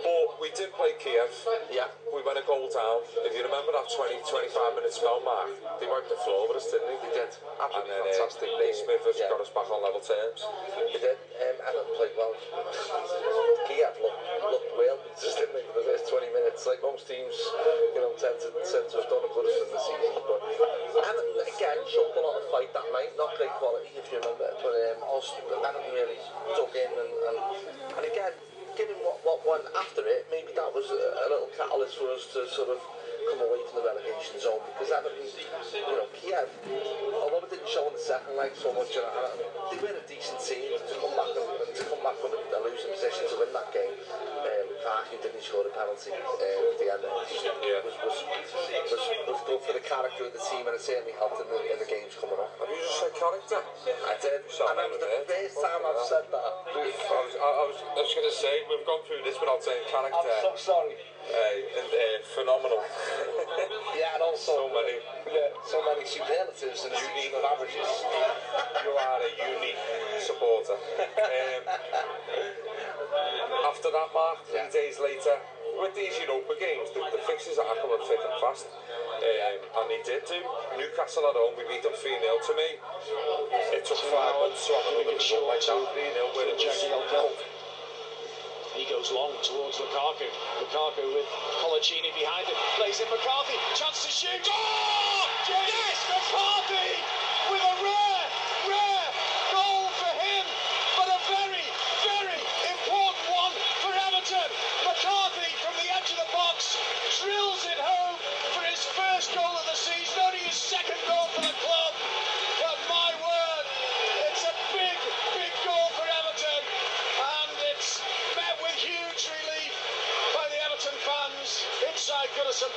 But 0.00 0.40
we 0.40 0.48
did 0.56 0.72
play 0.72 0.96
Kiev. 0.96 1.28
Yeah. 1.68 1.92
We 2.16 2.24
went 2.26 2.40
a 2.42 2.44
goal 2.48 2.66
down. 2.72 3.04
If 3.28 3.32
you 3.38 3.42
remember 3.46 3.70
that 3.76 3.86
20, 3.92 4.18
25 4.26 4.74
minute 4.74 4.90
spell 4.96 5.20
mark, 5.22 5.52
they 5.78 5.86
wiped 5.86 6.08
the 6.10 6.18
floor 6.26 6.48
with 6.50 6.58
us, 6.58 6.66
didn't 6.72 6.88
they? 6.90 6.98
They 7.06 7.12
did. 7.22 7.30
Absolutely 7.38 7.70
and 7.70 7.84
then, 7.86 8.00
uh, 8.02 8.12
fantastic. 8.18 8.48
Uh, 8.50 8.66
Smith 8.74 9.02
Because 9.10 9.26
yeah. 9.26 9.34
got 9.42 9.42
us 9.42 9.50
back 9.50 9.66
on 9.74 9.82
level 9.82 9.98
terms. 9.98 10.38
We 10.38 10.46
oh, 10.86 10.94
did, 11.02 11.18
um, 11.18 11.56
Adam 11.66 11.82
played 11.98 12.14
well. 12.14 12.30
Giat 12.30 13.98
looked, 13.98 14.22
looked 14.54 14.70
well, 14.78 15.02
just 15.18 15.34
didn't 15.34 15.50
make 15.50 15.66
the 15.74 15.82
first 15.82 16.06
20 16.14 16.30
minutes. 16.30 16.62
Like 16.70 16.78
most 16.86 17.10
teams, 17.10 17.34
you 17.90 17.98
know, 18.06 18.14
tend 18.22 18.38
to, 18.46 18.54
tend 18.62 18.86
to 18.94 19.02
have 19.02 19.10
done 19.10 19.26
a 19.26 19.30
good 19.34 19.50
us 19.50 19.58
in 19.66 19.66
the 19.74 19.82
season. 19.82 20.14
But 20.14 20.38
Adam, 21.02 21.26
again, 21.42 21.78
showed 21.90 22.14
a 22.22 22.22
lot 22.22 22.38
of 22.38 22.46
fight 22.54 22.70
that 22.70 22.86
night. 22.94 23.10
Not 23.18 23.34
great 23.34 23.50
quality, 23.58 23.90
if 23.98 24.06
you 24.14 24.22
remember. 24.22 24.46
But 24.62 24.74
um, 24.94 25.02
also, 25.02 25.34
Adam 25.58 25.82
really 25.90 26.22
dug 26.54 26.70
in. 26.70 26.90
And, 26.94 27.12
and, 27.34 27.38
and 27.98 28.02
again, 28.06 28.30
given 28.78 28.94
what, 29.02 29.26
what 29.26 29.42
went 29.42 29.66
after 29.74 30.06
it, 30.06 30.30
maybe 30.30 30.54
that 30.54 30.70
was 30.70 30.86
a, 30.94 31.02
a 31.26 31.26
little 31.34 31.50
catalyst 31.58 31.98
for 31.98 32.14
us 32.14 32.30
to 32.38 32.46
sort 32.46 32.78
of 32.78 32.78
come 33.30 33.46
away 33.46 33.62
from 33.70 33.86
the 33.86 33.86
relegation 33.86 34.42
zone 34.42 34.58
because 34.74 34.90
that 34.90 35.06
would 35.06 35.14
be, 35.14 35.30
you 35.30 35.94
know, 35.94 36.06
Kiev, 36.18 36.50
although 37.22 37.46
it 37.46 37.50
didn't 37.54 37.70
show 37.70 37.86
in 37.86 37.94
the 37.94 38.02
second 38.02 38.34
leg 38.34 38.50
so 38.58 38.74
much, 38.74 38.90
you 38.90 39.02
know, 39.06 39.70
they 39.70 39.78
were 39.78 39.94
a 39.94 40.02
decent 40.10 40.42
team 40.42 40.74
to 40.74 40.94
come 40.98 41.14
back 41.14 41.30
and, 41.30 41.46
to 41.78 41.82
come 41.86 42.02
back 42.02 42.18
from 42.18 42.34
a, 42.34 42.38
losing 42.60 42.92
position 42.92 43.24
to 43.30 43.36
win 43.40 43.48
that 43.56 43.70
game. 43.72 43.94
Um, 44.12 44.68
Parky 44.84 45.16
didn't 45.22 45.40
score 45.40 45.64
a 45.64 45.72
penalty 45.72 46.12
um, 46.12 46.20
at 46.28 46.76
the 46.76 46.88
end. 46.92 47.00
It 47.00 47.08
was, 47.08 47.30
yeah. 47.64 47.80
was, 47.86 47.96
was, 48.04 48.18
was, 48.20 49.00
was 49.00 49.42
good 49.48 49.62
for 49.64 49.72
the 49.72 49.80
character 49.80 50.28
of 50.28 50.34
the 50.36 50.42
team 50.50 50.66
and 50.68 50.76
it 50.76 50.82
certainly 50.84 51.16
helped 51.16 51.40
in 51.40 51.48
the, 51.48 51.56
in 51.72 51.78
the 51.80 51.88
games 51.88 52.12
coming 52.20 52.36
up. 52.36 52.52
Have 52.60 52.68
you 52.68 52.76
just 52.84 53.00
said 53.00 53.12
character? 53.16 53.62
I 53.64 54.12
did. 54.20 54.44
And 54.44 54.76
that 54.76 54.92
was 54.92 55.00
the 55.00 55.08
first 55.24 55.56
time 55.62 55.80
I've 55.86 56.02
said 56.04 56.26
that. 56.34 56.50
I 56.68 56.84
was, 56.84 57.32
I 57.40 57.64
was, 57.64 57.76
I 57.96 58.00
was 58.04 58.12
going 58.12 58.28
to 58.28 58.34
say, 58.36 58.52
we've 58.68 58.84
gone 58.84 59.02
through 59.08 59.22
this 59.24 59.38
without 59.40 59.62
saying 59.64 59.86
character. 59.88 60.18
I'm 60.20 60.52
so 60.52 60.52
sorry. 60.60 60.98
and, 61.30 61.90
and 61.94 62.24
phenomenal. 62.34 62.82
yeah, 63.94 64.16
and 64.18 64.22
also 64.26 64.66
so 64.68 64.84
so 65.66 65.78
many 65.86 66.02
superlatives 66.04 66.80
and 66.84 66.92
unique 66.94 67.34
averages. 67.46 67.90
you 68.82 68.90
are 68.92 69.20
a 69.22 69.32
unique 69.54 69.82
supporter. 70.18 70.74
Um, 70.74 71.62
eh, 71.70 73.66
after 73.68 73.90
that, 73.94 74.08
Mark, 74.14 74.42
three 74.50 74.58
yeah. 74.66 74.70
days 74.74 74.98
later, 74.98 75.38
with 75.78 75.94
these 75.94 76.18
Europa 76.26 76.58
games, 76.58 76.90
the, 76.92 77.00
the 77.14 77.22
fixes 77.30 77.56
are 77.62 77.70
coming 77.78 78.02
thick 78.10 78.18
and 78.20 78.36
fast. 78.42 78.66
Um, 78.66 79.84
and 79.84 79.86
he 79.92 79.98
did 80.02 80.24
do. 80.26 80.40
Newcastle 80.80 81.24
at 81.30 81.36
home, 81.38 81.54
we 81.54 81.62
beat 81.70 81.84
them 81.86 81.92
3 81.92 82.00
0 82.00 82.24
to 82.24 82.52
me. 82.58 82.68
It 83.78 83.84
took 83.86 84.00
five 84.10 84.32
months 84.42 84.64
to 84.66 84.72
have 84.74 84.86
another 84.98 85.12
result 85.14 85.44
like 85.46 85.60
that 85.60 85.92
3 85.92 85.92
0 85.92 86.32
with 86.32 86.56
a 86.56 86.56
was 86.56 87.36
He 88.74 88.84
goes 88.86 89.10
long 89.10 89.32
towards 89.42 89.78
Lukaku. 89.78 90.30
Lukaku 90.62 91.02
with 91.14 91.26
Colaccini 91.58 92.14
behind 92.14 92.46
him. 92.46 92.56
Plays 92.78 93.00
in 93.00 93.10
McCarthy. 93.10 93.58
Chance 93.74 94.04
to 94.06 94.10
shoot. 94.10 94.46
Oh! 94.46 95.28
Yes! 95.48 95.72
yes! 95.74 95.98
McCarthy! 96.08 96.59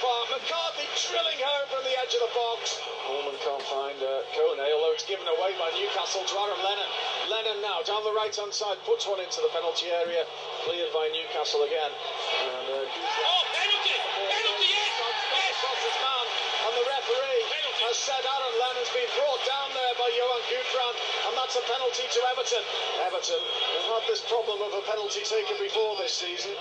park. 0.03 0.27
McCarthy 0.35 0.83
drilling 1.07 1.39
home 1.39 1.65
from 1.71 1.79
the 1.87 1.95
edge 2.03 2.11
of 2.11 2.21
the 2.27 2.31
box. 2.35 2.75
Norman 3.07 3.39
can't 3.39 3.63
find 3.71 3.95
uh, 4.03 4.11
Kone, 4.35 4.59
although 4.59 4.91
it's 4.91 5.07
given 5.07 5.23
away 5.23 5.55
by 5.55 5.71
Newcastle 5.79 6.27
to 6.27 6.33
Aaron 6.35 6.59
Lennon. 6.59 6.89
Lennon 7.31 7.57
now 7.63 7.79
down 7.87 8.03
the 8.03 8.11
right-hand 8.11 8.51
side, 8.51 8.75
puts 8.83 9.07
one 9.07 9.23
into 9.23 9.39
the 9.39 9.47
penalty 9.55 9.87
area, 10.03 10.27
cleared 10.67 10.91
by 10.91 11.07
Newcastle 11.15 11.63
again. 11.63 11.87
And, 11.87 12.67
uh, 12.83 12.83
oh, 12.83 13.43
penalty! 13.55 13.95
Penalty, 13.95 14.69
yes! 14.75 14.91
Yes! 14.91 15.55
Man, 16.03 16.27
and 16.67 16.73
the 16.75 16.83
referee 16.91 17.39
penalty. 17.47 17.83
has 17.87 17.95
said 17.95 18.19
Aaron 18.27 18.53
Lennon's 18.59 18.91
been 18.91 19.07
brought 19.15 19.39
down 19.47 19.71
there 19.71 19.93
by 19.95 20.07
Johan 20.11 20.43
Gutbrand, 20.51 20.97
and 21.31 21.33
that's 21.39 21.55
a 21.55 21.63
penalty 21.63 22.03
to 22.11 22.19
Everton. 22.35 22.63
Everton 23.07 23.39
have 23.39 24.03
had 24.03 24.03
this 24.11 24.19
problem 24.27 24.59
of 24.67 24.71
a 24.83 24.83
penalty 24.83 25.23
taken 25.23 25.55
before 25.63 25.95
this 26.03 26.11
season. 26.11 26.55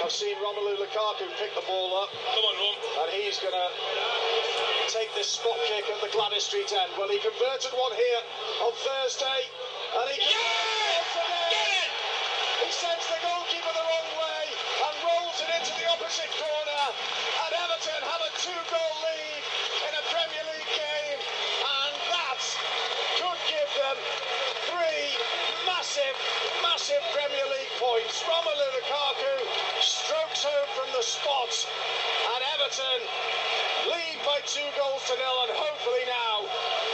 I've 0.00 0.08
seen 0.10 0.32
Romelu 0.40 0.80
Lukaku 0.80 1.28
pick 1.36 1.52
the 1.52 1.60
ball 1.68 1.92
up. 2.00 2.08
Come 2.08 2.40
on, 2.48 2.54
Rom. 2.56 2.76
And 3.04 3.08
he's 3.20 3.36
going 3.44 3.52
to 3.52 3.68
take 4.88 5.12
this 5.14 5.28
spot 5.36 5.56
kick 5.68 5.84
at 5.92 6.00
the 6.00 6.08
Gladys 6.08 6.48
Street 6.48 6.72
end. 6.72 6.88
Well, 6.96 7.12
he 7.12 7.20
converted 7.20 7.68
one 7.76 7.92
here 7.92 8.22
on 8.64 8.72
Thursday, 8.80 9.40
and 10.00 10.06
he. 10.08 10.16
Yeah! 10.24 11.52
it! 11.52 12.64
He 12.64 12.68
sends 12.72 13.04
the 13.12 13.20
goalkeeper 13.28 13.68
the 13.76 13.84
wrong 13.92 14.10
way 14.24 14.42
and 14.88 14.94
rolls 15.04 15.36
it 15.36 15.52
into 15.60 15.72
the 15.76 15.84
opposite 15.92 16.32
corner. 16.32 16.80
And 17.44 17.52
Everton 17.60 18.00
have 18.00 18.24
a 18.24 18.32
two 18.40 18.60
goal 18.72 18.92
lead 19.04 19.42
in 19.84 19.92
a 20.00 20.04
Premier 20.08 20.44
League 20.56 20.72
game, 20.80 21.20
and 21.60 21.92
that 22.08 22.40
could 23.20 23.40
give 23.52 23.68
them 23.76 23.98
three 24.64 25.08
massive, 25.68 26.16
massive 26.64 27.04
Premier 27.12 27.46
League 27.52 27.72
points. 27.76 28.24
Romelu 28.24 28.64
Lukaku 28.80 29.59
strokes 29.82 30.44
home 30.44 30.68
from 30.76 30.88
the 30.92 31.00
spot, 31.04 31.48
and 31.50 32.40
Everton 32.52 33.00
lead 33.88 34.16
by 34.28 34.38
two 34.44 34.64
goals 34.76 35.00
to 35.08 35.14
nil, 35.16 35.38
and 35.48 35.52
hopefully 35.56 36.04
now 36.04 36.36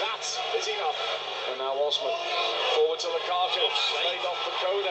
that 0.06 0.22
is 0.54 0.66
enough. 0.70 0.94
And 1.50 1.58
now 1.62 1.74
Osman 1.82 2.14
forward 2.78 2.98
to 3.02 3.08
Lukaku, 3.10 3.64
laid 4.06 4.22
off 4.22 4.38
for 4.46 4.54
Kone. 4.62 4.86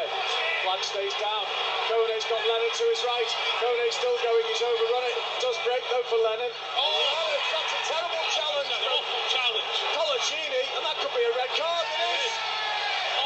Flag 0.67 0.81
stays 0.84 1.15
down. 1.23 1.43
Kone's 1.88 2.26
got 2.27 2.41
Lennon 2.43 2.67
to 2.72 2.85
his 2.95 2.99
right. 3.07 3.31
Kone's 3.63 3.95
still 3.95 4.17
going. 4.27 4.43
He's 4.51 4.59
overrun 4.63 5.03
it. 5.07 5.15
Does 5.43 5.55
break 5.67 5.84
though 5.91 6.03
for 6.11 6.19
Lennon. 6.19 6.51
Oh, 6.51 6.51
Lennon, 6.51 7.41
that's 7.47 7.73
a 7.80 7.81
terrible 7.95 8.26
challenge. 8.35 8.72
An 8.76 8.81
awful 8.91 9.23
challenge. 9.31 9.72
Colaccini, 9.95 10.63
and 10.80 10.84
that 10.84 10.95
could 10.99 11.15
be 11.15 11.23
a 11.27 11.34
red 11.39 11.51
card. 11.59 11.85
It 11.95 12.11
is. 12.27 12.34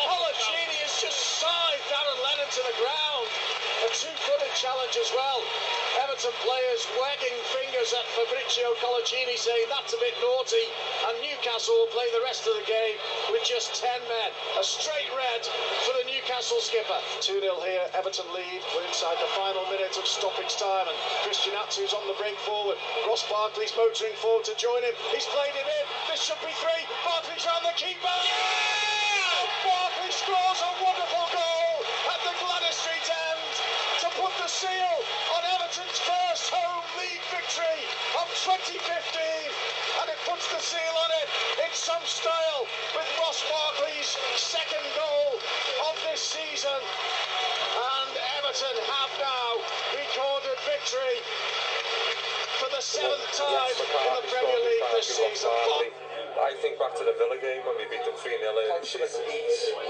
Colaccini 0.06 0.78
has 0.86 0.94
just 1.02 1.20
sized 1.42 1.88
Aaron 1.90 2.20
Lennon 2.26 2.50
to 2.54 2.62
the 2.70 2.76
ground. 2.82 3.19
2 3.90 4.06
good 4.06 4.54
challenge 4.54 4.94
as 5.02 5.10
well. 5.18 5.42
Everton 6.06 6.30
players 6.46 6.86
wagging 7.02 7.34
fingers 7.50 7.90
at 7.98 8.06
Fabrizio 8.14 8.78
Colaccini 8.78 9.34
saying 9.34 9.66
that's 9.66 9.98
a 9.98 9.98
bit 9.98 10.14
naughty 10.22 10.62
and 11.10 11.18
Newcastle 11.26 11.74
will 11.74 11.90
play 11.90 12.06
the 12.14 12.22
rest 12.22 12.46
of 12.46 12.54
the 12.62 12.66
game 12.70 13.02
with 13.34 13.42
just 13.42 13.82
10 13.82 13.90
men. 14.06 14.30
A 14.62 14.64
straight 14.64 15.10
red 15.18 15.42
for 15.90 15.98
the 15.98 16.06
Newcastle 16.06 16.62
skipper. 16.62 17.02
2-0 17.26 17.42
here, 17.42 17.90
Everton 17.98 18.30
lead. 18.30 18.62
We're 18.78 18.86
inside 18.86 19.18
the 19.18 19.32
final 19.34 19.66
minute 19.74 19.98
of 19.98 20.06
stoppage 20.06 20.54
time 20.62 20.86
and 20.86 20.98
Christian 21.26 21.58
Atsu's 21.58 21.98
on 21.98 22.06
the 22.06 22.18
break 22.22 22.38
forward. 22.46 22.78
Ross 23.10 23.26
Barkley's 23.26 23.74
motoring 23.74 24.14
forward 24.22 24.46
to 24.46 24.54
join 24.62 24.86
him. 24.86 24.94
He's 25.10 25.26
played 25.34 25.58
it 25.58 25.66
in. 25.66 25.86
This 26.14 26.22
should 26.22 26.38
be 26.46 26.54
three. 26.62 26.84
Barkley's 27.02 27.42
round 27.42 27.66
the 27.66 27.74
keeper. 27.74 27.98
Yeah! 28.06 29.50
Barkley 29.66 30.14
scores 30.14 30.62
a 30.62 30.70
wonderful 30.78 31.26
seal 34.60 35.00
on 35.40 35.44
Everton's 35.56 36.00
first 36.04 36.52
home 36.52 36.84
league 37.00 37.24
victory 37.32 37.80
of 38.20 38.28
2015 38.76 38.76
and 38.84 40.08
it 40.12 40.20
puts 40.28 40.52
the 40.52 40.60
seal 40.60 40.96
on 41.00 41.10
it 41.24 41.28
in 41.64 41.72
some 41.72 42.04
style 42.04 42.68
with 42.92 43.08
Ross 43.24 43.40
Barkley's 43.48 44.20
second 44.36 44.84
goal 45.00 45.40
of 45.88 45.96
this 46.12 46.20
season 46.36 46.76
and 46.76 48.10
Everton 48.44 48.76
have 48.84 49.12
now 49.24 49.50
recorded 49.96 50.60
victory 50.68 51.18
for 52.60 52.68
the 52.76 52.84
seventh 52.84 53.32
time 53.40 53.64
in 53.80 54.12
the 54.12 54.28
Premier 54.28 54.44
League 54.60 54.88
this 54.92 55.08
season. 55.08 55.56
I 56.40 56.56
think 56.64 56.80
back 56.80 56.96
to 56.96 57.04
the 57.04 57.12
Villa 57.20 57.36
game 57.36 57.68
when 57.68 57.76
we 57.76 57.84
beat 57.92 58.00
them 58.08 58.16
3 58.16 58.24
0 58.24 58.40
in 58.40 58.80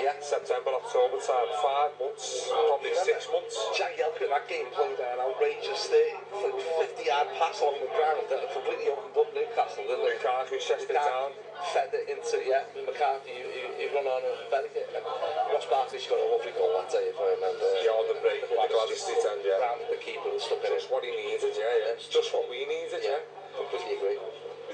yeah. 0.01 0.17
September, 0.17 0.73
October 0.81 1.21
time, 1.21 1.45
five 1.61 1.93
months, 2.01 2.49
probably 2.49 2.89
yeah. 2.89 3.05
six 3.05 3.30
months. 3.30 3.53
Jack 3.77 3.93
Yelker 4.01 4.26
that 4.34 4.49
game 4.49 4.65
played 4.73 4.97
an 4.97 5.21
outrageous 5.21 5.93
thing, 5.93 6.17
like 6.41 6.57
50 6.97 7.05
yard 7.05 7.30
pass 7.38 7.61
on 7.61 7.77
the 7.77 7.85
ground 7.93 8.26
that 8.34 8.49
completely 8.49 8.89
opened 8.89 9.13
up 9.13 9.30
Newcastle, 9.30 9.85
didn't 9.85 10.09
it? 10.09 10.17
McCarthy 10.26 10.57
Chester 10.57 10.89
Town. 10.89 11.30
down. 11.38 11.38
Fed 11.69 11.93
it 11.93 12.09
into, 12.17 12.41
yeah, 12.41 12.65
McCarthy, 12.81 13.30
you, 13.30 13.45
you, 13.53 13.65
you 13.85 13.85
run 13.93 14.09
on 14.09 14.23
a 14.26 14.34
buried 14.49 14.73
And 14.73 15.05
Ross 15.53 15.69
Barkley's 15.69 16.09
got 16.09 16.17
a 16.17 16.27
lovely 16.34 16.55
goal 16.57 16.71
that 16.81 16.89
day, 16.89 17.13
if 17.13 17.19
I 17.19 17.27
remember. 17.38 17.67
Yeah, 17.85 17.93
on 17.93 18.09
the 18.09 18.17
break, 18.26 18.41
the 18.41 18.49
Gladys 18.57 19.05
just 19.05 19.21
end, 19.21 19.45
yeah. 19.45 19.59
the 19.85 20.01
keeper 20.01 20.34
and 20.34 20.41
stuck 20.41 20.65
in 20.65 20.73
it. 20.73 20.81
Just 20.81 20.89
what 20.89 21.05
he 21.05 21.13
needed, 21.13 21.53
yeah, 21.53 21.93
yeah. 21.93 21.93
It's 21.93 22.09
just 22.09 22.34
what 22.34 22.49
we 22.49 22.65
needed, 22.65 23.05
yeah. 23.05 23.21
yeah. 23.21 23.38
Completely 23.53 24.01
agree. 24.01 24.17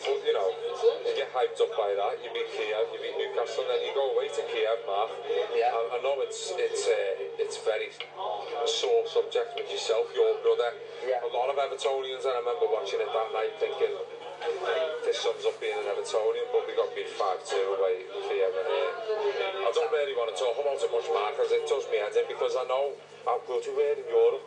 But, 0.05 0.21
you 0.21 0.37
know, 0.37 0.53
you 1.01 1.17
get 1.17 1.33
hyped 1.33 1.57
up 1.65 1.73
by 1.73 1.97
that. 1.97 2.21
You 2.21 2.29
beat 2.29 2.45
Kiev, 2.53 2.93
you 2.93 3.01
beat 3.01 3.17
Newcastle, 3.17 3.65
and 3.65 3.73
then 3.73 3.81
you 3.89 3.89
go 3.97 4.13
away 4.13 4.29
to 4.37 4.41
Kiev, 4.53 4.85
Mark. 4.85 5.09
Yeah. 5.25 5.65
I, 5.73 5.97
I 5.97 5.97
know 6.05 6.21
it's 6.21 6.53
it's 6.53 6.85
uh, 6.85 7.41
it's 7.41 7.57
very 7.65 7.89
sore 8.69 9.01
subject 9.09 9.57
with 9.57 9.65
yourself, 9.65 10.05
your 10.13 10.37
brother. 10.45 10.77
Yeah. 11.01 11.25
A 11.25 11.31
lot 11.33 11.49
of 11.49 11.57
Evertonians, 11.57 12.21
I 12.21 12.37
remember 12.37 12.69
watching 12.69 13.01
it 13.01 13.09
that 13.09 13.29
night 13.33 13.57
thinking, 13.57 13.97
this 15.09 15.25
sums 15.25 15.41
up 15.41 15.57
being 15.57 15.73
an 15.73 15.89
Evertonian, 15.89 16.53
but 16.53 16.69
we 16.69 16.77
got 16.77 16.93
beat 16.93 17.09
5-2 17.09 17.57
away 17.65 18.05
for 18.05 18.29
Everton. 18.29 18.61
Uh, 19.09 19.69
I 19.73 19.73
don't 19.73 19.89
really 19.89 20.13
want 20.13 20.29
to 20.29 20.37
talk 20.37 20.53
about 20.53 20.77
it 20.85 20.89
much, 20.93 21.09
Mark, 21.17 21.33
because 21.33 21.49
it 21.49 21.65
does 21.65 21.81
me 21.89 21.97
head 21.97 22.13
in, 22.13 22.29
because 22.29 22.53
I 22.53 22.61
know 22.69 22.93
how 23.25 23.41
good 23.49 23.65
to 23.65 23.73
were 23.73 23.97
in 23.97 24.05
Europe. 24.05 24.45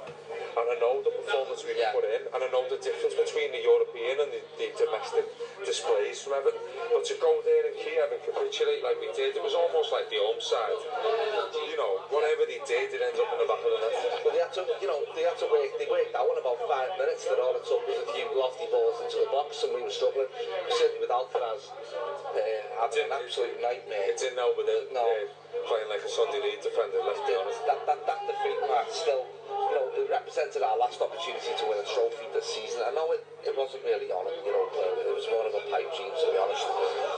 And 0.54 0.66
I 0.74 0.76
know 0.78 1.02
the 1.02 1.10
performance 1.10 1.66
we 1.66 1.74
yeah. 1.74 1.90
put 1.90 2.06
in, 2.06 2.22
and 2.30 2.38
I 2.38 2.48
know 2.50 2.62
the 2.70 2.78
difference 2.78 3.14
between 3.14 3.50
the 3.50 3.62
European 3.62 4.22
and 4.22 4.30
the, 4.30 4.40
the 4.58 4.70
domestic 4.74 5.26
displays 5.66 6.22
from 6.22 6.38
Everton. 6.38 6.62
But 6.94 7.02
to 7.10 7.14
go 7.18 7.30
there 7.46 7.70
in 7.70 7.74
Kiev 7.78 8.10
and 8.10 8.22
capitulate 8.22 8.82
like 8.82 8.98
we 9.02 9.10
did, 9.18 9.34
it 9.34 9.42
was 9.42 9.54
almost 9.54 9.90
like 9.94 10.06
the 10.10 10.18
home 10.18 10.38
side. 10.42 10.78
You 11.68 11.78
know, 11.78 12.02
whatever 12.10 12.46
they 12.46 12.62
did, 12.66 12.90
it 12.94 13.02
ends 13.02 13.18
up 13.18 13.30
in 13.34 13.38
the 13.42 13.48
back 13.50 13.62
of 13.66 13.70
the 13.70 13.80
net. 13.80 13.96
But 14.22 14.30
they 14.34 14.42
had 14.42 14.52
to, 14.58 14.62
you 14.82 14.88
know, 14.90 15.00
they 15.14 15.24
had 15.26 15.38
to 15.42 15.46
work, 15.50 15.70
they 15.78 15.88
worked 15.90 16.14
that 16.14 16.26
one 16.26 16.38
about 16.38 16.58
five 16.66 16.90
minutes, 17.00 17.26
that 17.26 17.38
all 17.42 17.54
it 17.58 17.64
took 17.66 17.82
was 17.86 17.98
a 17.98 18.08
few 18.14 18.26
lofty 18.34 18.66
balls 18.70 18.98
into 19.02 19.18
the 19.26 19.30
box, 19.30 19.62
and 19.62 19.74
we 19.74 19.82
were 19.82 19.94
struggling. 19.94 20.30
Certainly 20.70 21.02
with 21.02 21.10
Alcaraz, 21.12 21.70
uh, 21.74 22.40
had 22.78 22.92
an 22.98 23.10
absolute 23.14 23.58
nightmare. 23.62 24.06
It 24.12 24.18
didn't 24.22 24.38
with 24.58 24.68
it, 24.70 24.90
no. 24.94 25.02
uh, 25.02 25.26
playing 25.66 25.88
like 25.90 26.02
a 26.04 26.10
Sunday 26.12 26.40
league 26.44 26.60
defender, 26.62 26.98
let's 27.06 27.22
be 27.26 27.32
honest. 27.34 27.62
That, 27.66 27.80
that, 27.88 28.00
that 28.06 28.20
defeat 28.26 28.58
still, 28.92 29.24
you 29.72 29.76
know, 29.76 29.88
it 29.96 30.08
represented 30.12 30.60
our 30.60 30.76
last 30.76 31.00
opportunity 31.00 31.52
to 31.56 31.64
win 31.64 31.80
a 31.80 31.86
trophy 31.88 32.28
this 32.36 32.44
season. 32.44 32.84
I 32.84 32.92
know 32.92 33.08
it, 33.16 33.24
it 33.48 33.54
wasn't 33.56 33.80
really 33.88 34.12
on 34.12 34.28
it, 34.28 34.36
you 34.44 34.52
know, 34.52 34.64
it 35.00 35.12
was 35.12 35.24
more 35.32 35.48
of 35.48 35.54
a 35.56 35.64
pipe 35.72 35.88
dream, 35.96 36.12
to 36.12 36.26
be 36.28 36.36
honest, 36.36 36.64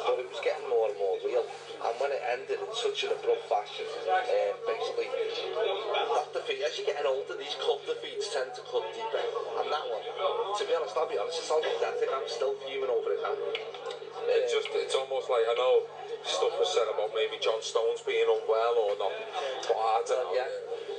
but 0.07 0.23
it 0.23 0.29
was 0.31 0.39
getting 0.47 0.67
more 0.71 0.87
and 0.87 0.97
more 0.99 1.19
real. 1.27 1.43
And 1.83 1.93
when 1.99 2.15
it 2.15 2.23
ended 2.31 2.63
in 2.63 2.71
such 2.71 3.03
an 3.09 3.17
abrupt 3.19 3.51
fashion, 3.51 3.87
uh, 4.07 4.23
basically, 4.63 5.11
that 5.11 6.27
defeat, 6.35 6.63
as 6.63 6.79
you're 6.79 6.87
getting 6.87 7.09
older, 7.11 7.35
these 7.35 7.57
club 7.59 7.83
defeats 7.89 8.31
tend 8.31 8.55
to 8.55 8.63
cut 8.71 8.85
deeper. 8.95 9.23
And 9.59 9.67
that 9.73 9.85
one, 9.91 10.05
to 10.55 10.63
be 10.63 10.73
honest, 10.79 10.95
I'll 10.95 11.11
be 11.11 11.19
honest, 11.19 11.41
it's 11.43 11.51
all 11.51 11.63
authentic. 11.65 12.11
I'm 12.15 12.29
still 12.31 12.55
fuming 12.63 12.93
over 12.93 13.11
it 13.17 13.21
now. 13.27 13.35
It 14.31 14.47
just, 14.47 14.69
it's 14.77 14.95
almost 14.95 15.27
like, 15.33 15.43
I 15.51 15.55
know 15.59 15.89
stuff 16.23 16.53
was 16.61 16.69
said 16.69 16.85
about 16.95 17.11
maybe 17.17 17.41
John 17.41 17.59
Stones 17.65 18.05
being 18.05 18.29
unwell 18.29 18.75
or 18.87 18.93
not, 19.01 19.15
but 19.67 19.73
I 19.81 20.03
don't 20.07 20.31
know. 20.31 20.37
Yeah. 20.37 20.51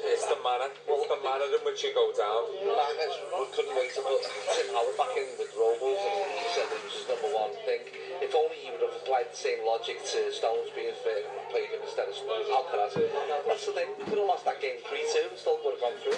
It's 0.02 0.26
the 0.26 0.34
manner. 0.42 0.66
It's 0.66 1.10
the 1.14 1.20
manner 1.22 1.46
in 1.46 1.62
which 1.62 1.86
you 1.86 1.94
go 1.94 2.10
down. 2.18 2.42
We 2.58 3.48
couldn't 3.54 3.76
wait 3.78 3.94
to 3.94 4.02
put 4.02 4.18
Tim 4.58 4.74
Howard 4.74 4.98
back 4.98 5.14
in 5.14 5.30
with 5.38 5.54
Robles, 5.54 6.02
and 6.02 6.18
he 6.42 6.48
said 6.58 6.66
it 6.74 6.82
was 6.82 6.94
his 6.98 7.06
number 7.06 7.30
one 7.30 7.54
thing. 7.70 7.86
If 8.18 8.34
only 8.34 8.58
he 8.66 8.74
would 8.74 8.82
have 8.82 8.98
applied 8.98 9.30
the 9.30 9.38
same 9.38 9.62
logic 9.62 10.02
to 10.02 10.34
Stones 10.34 10.74
being 10.74 10.98
fit 11.06 11.22
and 11.30 11.46
played 11.54 11.70
him 11.70 11.86
instead 11.86 12.10
of 12.10 12.18
Spurs. 12.18 12.50
I'll 12.50 12.66
Alcaraz. 12.66 12.98
That's 12.98 13.66
the 13.70 13.74
thing. 13.78 13.94
We 14.02 14.10
could 14.10 14.18
have 14.18 14.26
lost 14.26 14.42
that 14.50 14.58
game 14.58 14.82
3-2 14.90 15.38
and 15.38 15.38
still 15.38 15.62
would 15.62 15.78
have 15.78 15.84
gone 15.86 15.98
through. 16.02 16.18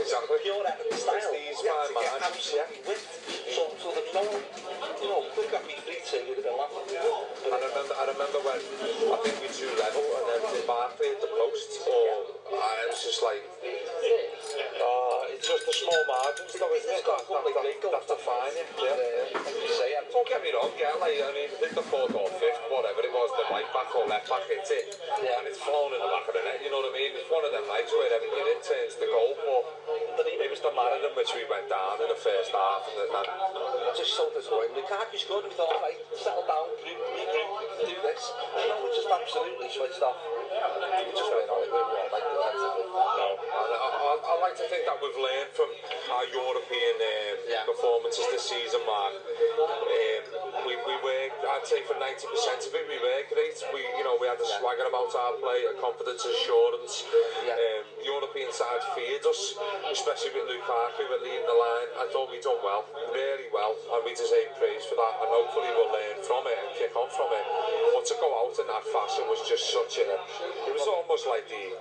Exactly. 0.00 0.36
Pure 0.40 0.64
effort 0.72 0.96
style. 0.96 1.12
It's 1.20 1.28
these 1.60 1.60
five 1.68 1.92
man. 1.92 2.16
Absolutely 2.16 2.80
whipped. 2.88 3.12
So, 3.52 3.60
so 3.76 3.86
there's 3.92 4.14
no 4.16 4.24
one, 4.24 4.40
you 5.04 5.08
know, 5.12 5.20
could 5.36 5.52
have 5.52 5.68
been 5.68 5.80
3-2 5.84 6.32
would 6.32 6.38
have 6.40 6.48
been 6.48 6.56
laughing. 6.56 6.88
But 6.96 7.60
I 7.60 7.60
remember, 7.60 7.92
I 7.92 8.04
remember 8.08 8.38
when 8.40 8.56
I 8.56 9.16
think 9.20 9.36
we 9.44 9.48
drew 9.52 9.72
level 9.76 10.00
and 10.00 10.24
then 10.32 10.64
Barkley 10.64 11.12
at 11.12 11.20
the 11.20 11.28
post 11.28 11.70
or... 11.84 11.92
Yeah. 12.00 12.41
And 12.52 12.78
it 12.84 12.88
was 12.92 13.00
just 13.00 13.24
like, 13.24 13.40
oh, 13.64 15.16
it's 15.32 15.40
just 15.48 15.64
a 15.64 15.72
small 15.72 16.02
margin 16.04 16.44
stuff, 16.52 16.68
isn't 16.68 16.92
it? 17.00 17.00
That's, 17.00 17.24
like, 17.32 17.48
that's, 17.80 18.06
that's 18.12 18.24
fine, 18.28 18.52
yeah. 18.76 18.92
yeah. 18.92 19.72
So, 19.72 19.84
yeah, 19.88 20.04
don't 20.12 20.28
get 20.28 20.44
me 20.44 20.52
wrong, 20.52 20.68
yeah, 20.76 20.92
like, 21.00 21.16
I 21.16 21.32
mean, 21.32 21.48
I 21.48 21.68
the 21.72 21.80
fourth 21.88 22.12
or 22.12 22.28
fifth, 22.36 22.60
whatever 22.68 23.00
it 23.08 23.08
was, 23.08 23.32
the 23.40 23.48
right 23.48 23.64
back 23.72 23.88
or 23.96 24.04
left 24.04 24.28
back, 24.28 24.44
it's 24.52 24.68
it. 24.68 25.00
Yeah. 25.24 25.40
And 25.40 25.48
it's 25.48 25.64
flown 25.64 25.96
in 25.96 26.00
the 26.04 26.10
back 26.12 26.28
of 26.28 26.36
the 26.36 26.44
net, 26.44 26.60
you 26.60 26.68
know 26.68 26.84
what 26.84 26.92
I 26.92 27.00
mean? 27.00 27.16
It's 27.16 27.32
one 27.32 27.40
of 27.40 27.56
them 27.56 27.64
nights 27.72 27.88
where 27.88 28.12
everything 28.20 28.44
it 28.44 28.60
turns 28.60 29.00
the 29.00 29.08
goal, 29.08 29.32
but 30.12 30.28
it 30.28 30.50
was 30.52 30.60
the 30.60 30.76
manner 30.76 31.00
in 31.08 31.12
which 31.16 31.32
we 31.32 31.48
went 31.48 31.72
down 31.72 32.04
in 32.04 32.08
the 32.12 32.20
first 32.20 32.52
half. 32.52 32.84
And, 32.84 33.00
and 33.08 33.96
just 33.96 34.12
so 34.12 34.28
disappointing. 34.28 34.76
Lukaku 34.76 35.16
scored 35.16 35.48
good. 35.48 35.56
we 35.56 35.56
thought, 35.56 35.72
right, 35.80 35.96
settle 36.20 36.44
down, 36.44 36.68
regroup, 36.84 37.88
do 37.88 37.96
this. 38.04 38.22
And 38.60 38.64
no, 38.68 38.84
we 38.84 38.92
just 38.92 39.08
absolutely 39.08 39.72
switched 39.72 40.04
off. 40.04 40.20
We 40.20 41.16
just 41.16 41.32
went 41.32 41.48
on 41.48 41.58
it, 41.64 41.72
we 41.72 41.80
were 41.80 42.12
like, 42.12 42.28
I, 42.42 44.18
I, 44.18 44.32
like 44.42 44.58
to 44.58 44.66
think 44.66 44.82
that 44.90 44.98
we've 44.98 45.14
learned 45.14 45.54
from 45.54 45.70
our 46.18 46.26
European 46.34 46.94
um, 46.98 47.38
yeah. 47.46 47.62
performances 47.64 48.26
this 48.34 48.44
season, 48.50 48.82
Mark. 48.82 49.14
Um, 49.14 50.66
we, 50.66 50.74
we 50.74 50.94
were, 51.02 51.28
I'd 51.30 51.64
say 51.64 51.86
for 51.86 51.94
90% 51.94 52.18
of 52.18 52.72
it, 52.74 52.84
we 52.90 52.98
were 52.98 53.22
great. 53.30 53.54
We, 53.70 53.80
you 53.98 54.02
know, 54.04 54.18
we 54.18 54.26
had 54.26 54.36
a 54.42 54.42
yeah. 54.46 54.58
swagger 54.58 54.90
about 54.90 55.14
our 55.14 55.38
play, 55.38 55.64
a 55.70 55.74
confidence, 55.78 56.26
assurance. 56.26 57.06
Yeah. 57.46 57.54
Um, 57.54 57.86
European 58.02 58.50
side 58.50 58.82
feared 58.98 59.22
us, 59.22 59.54
especially 59.94 60.34
with 60.34 60.50
Lukaku 60.50 61.06
and 61.06 61.22
leading 61.22 61.46
the 61.46 61.54
line. 61.56 61.88
I 62.02 62.10
thought 62.10 62.28
we 62.34 62.42
done 62.42 62.58
well, 62.66 62.84
really 63.14 63.46
well, 63.54 63.74
and 63.96 64.00
we 64.02 64.12
deserve 64.18 64.50
praise 64.58 64.82
for 64.90 64.98
that. 64.98 65.14
And 65.22 65.28
hopefully 65.30 65.70
we'll 65.78 65.94
learn 65.94 66.18
from 66.26 66.42
it 66.50 66.56
and 66.58 66.70
kick 66.74 66.92
on 66.98 67.08
from 67.14 67.30
it. 67.30 67.46
But 67.94 68.04
to 68.10 68.14
go 68.18 68.28
out 68.44 68.54
in 68.58 68.66
that 68.66 68.84
fashion 68.90 69.30
was 69.30 69.40
just 69.46 69.70
such 69.70 70.02
a, 70.02 70.08
it 70.66 70.74
was 70.74 70.84
almost 70.90 71.24
like 71.30 71.46
the 71.46 71.78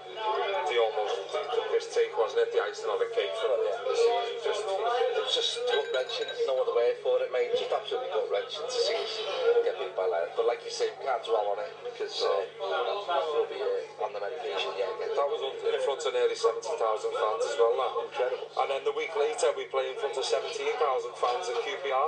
the 0.52 0.78
almost 0.80 1.16
the 1.32 1.82
take 1.96 2.12
was 2.20 2.36
let 2.38 2.52
the 2.54 2.60
icing 2.62 2.86
on 2.92 3.00
the 3.02 3.10
cake 3.16 3.32
for 3.42 3.50
the 3.50 3.58
the 3.90 3.96
season. 3.98 4.38
Just 4.46 4.62
it 4.62 4.78
was 4.78 5.34
just 5.34 5.52
gut 5.66 5.86
wrenching, 5.98 6.28
no 6.46 6.60
other 6.62 6.76
way 6.78 6.94
for 7.02 7.16
it, 7.24 7.32
mate. 7.34 7.56
Just 7.58 7.72
absolutely 7.74 8.12
gut 8.14 8.28
wrenching 8.30 8.62
to 8.68 8.76
see 8.78 8.96
us 9.00 9.14
get 9.66 9.80
beat 9.82 9.96
by 9.98 10.06
Leicester. 10.12 10.36
But 10.38 10.46
like 10.52 10.62
you 10.62 10.70
say, 10.74 10.92
we 10.94 11.02
can't 11.08 11.24
dwell 11.26 11.56
on 11.58 11.58
it 11.66 11.72
because 11.90 12.14
uh, 12.22 12.28
we'll 12.62 13.48
be 13.50 13.58
uh, 13.64 14.04
on 14.06 14.12
the 14.14 14.20
medication 14.22 14.76
Yeah, 14.78 14.92
Again. 14.94 15.16
That 15.18 15.28
was 15.34 15.42
in 15.44 15.56
front 15.88 16.04
of 16.06 16.12
nearly 16.14 16.36
70,000 16.38 16.70
fans 16.70 17.44
as 17.50 17.56
well. 17.58 17.76
That 17.82 17.92
incredible. 18.12 18.48
And 18.62 18.68
then 18.76 18.82
the 18.86 18.94
week 18.96 19.14
later, 19.18 19.50
we 19.58 19.66
play 19.74 19.90
in 19.90 19.98
front 20.04 20.16
of 20.22 20.26
17,000 20.26 20.54
fans 21.18 21.46
at 21.50 21.58
QPR 21.66 22.08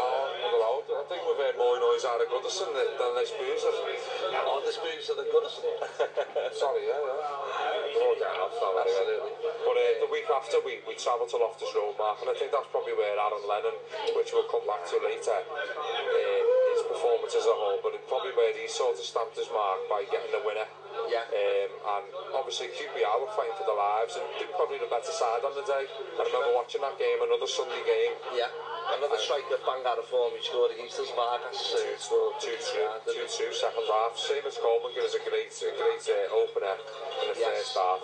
the 0.51 0.59
road. 0.59 0.83
I 0.91 1.07
think 1.07 1.23
we've 1.23 1.39
had 1.39 1.55
more 1.55 1.79
noise 1.79 2.03
out 2.03 2.19
of 2.19 2.27
Goodison 2.27 2.67
than 2.75 2.83
the 2.83 3.23
Spooners. 3.23 3.63
Oh, 3.63 4.59
the 4.59 4.75
Spooners 4.75 5.07
are 5.15 5.15
the 5.15 5.23
Goodison. 5.31 5.71
Sorry, 6.59 6.83
yeah, 6.83 6.99
yeah. 6.99 8.03
Oh, 8.03 8.13
yeah, 8.19 8.43
absolutely. 8.43 9.39
But 9.39 9.75
uh, 9.79 9.83
the 10.03 10.11
week 10.11 10.27
after, 10.35 10.59
we, 10.67 10.83
we 10.83 10.99
travelled 10.99 11.31
to 11.31 11.39
Loftus 11.39 11.71
Road, 11.79 11.95
Mark, 11.95 12.19
and 12.27 12.27
I 12.27 12.35
think 12.35 12.51
that's 12.51 12.67
probably 12.75 12.91
where 12.91 13.15
Aaron 13.15 13.39
Lennon, 13.47 13.77
which 14.19 14.35
we'll 14.35 14.43
come 14.51 14.67
back 14.67 14.83
to 14.91 14.99
later, 14.99 15.31
uh, 15.31 16.41
his 16.75 16.81
performance 16.91 17.39
as 17.39 17.47
a 17.47 17.55
whole, 17.55 17.79
but 17.87 17.95
probably 18.11 18.35
where 18.35 18.51
he 18.51 18.67
sort 18.67 18.99
of 18.99 19.07
stamped 19.07 19.39
his 19.39 19.47
mark 19.55 19.79
by 19.87 20.03
getting 20.11 20.35
the 20.35 20.43
winner. 20.43 20.67
Yeah. 21.05 21.21
Um, 21.21 21.71
and 21.97 22.05
obviously 22.33 22.73
QPR 22.73 23.21
were 23.21 23.29
fighting 23.37 23.53
for 23.55 23.63
their 23.69 23.77
lives 23.77 24.17
and 24.17 24.25
they 24.41 24.49
probably 24.57 24.81
the 24.81 24.89
better 24.89 25.13
side 25.13 25.45
on 25.45 25.53
the 25.53 25.61
day. 25.61 25.85
I 25.85 26.21
remember 26.25 26.57
watching 26.57 26.81
that 26.81 26.97
game, 26.97 27.21
another 27.21 27.45
Sunday 27.45 27.85
game. 27.85 28.17
Yeah. 28.41 28.49
Another 28.87 29.19
striker 29.19 29.59
bang 29.67 29.83
out 29.83 29.99
of 29.99 30.07
form, 30.07 30.31
he 30.31 30.39
scored 30.39 30.71
against 30.71 30.95
us, 30.95 31.11
Marcus. 31.11 31.59
So 31.59 31.75
two, 31.83 31.91
scored 31.99 32.33
two, 32.39 32.55
two, 32.55 32.87
two, 33.19 33.27
two, 33.27 33.49
second 33.51 33.83
half. 33.83 34.15
Seamus 34.15 34.55
Coleman 34.63 34.95
gives 34.95 35.11
a 35.11 35.19
great, 35.27 35.51
a 35.51 35.69
great 35.75 35.99
uh, 36.07 36.39
opener 36.39 36.71
in 37.19 37.35
the 37.35 37.35
yes. 37.35 37.75
first 37.75 37.75
half. 37.75 37.99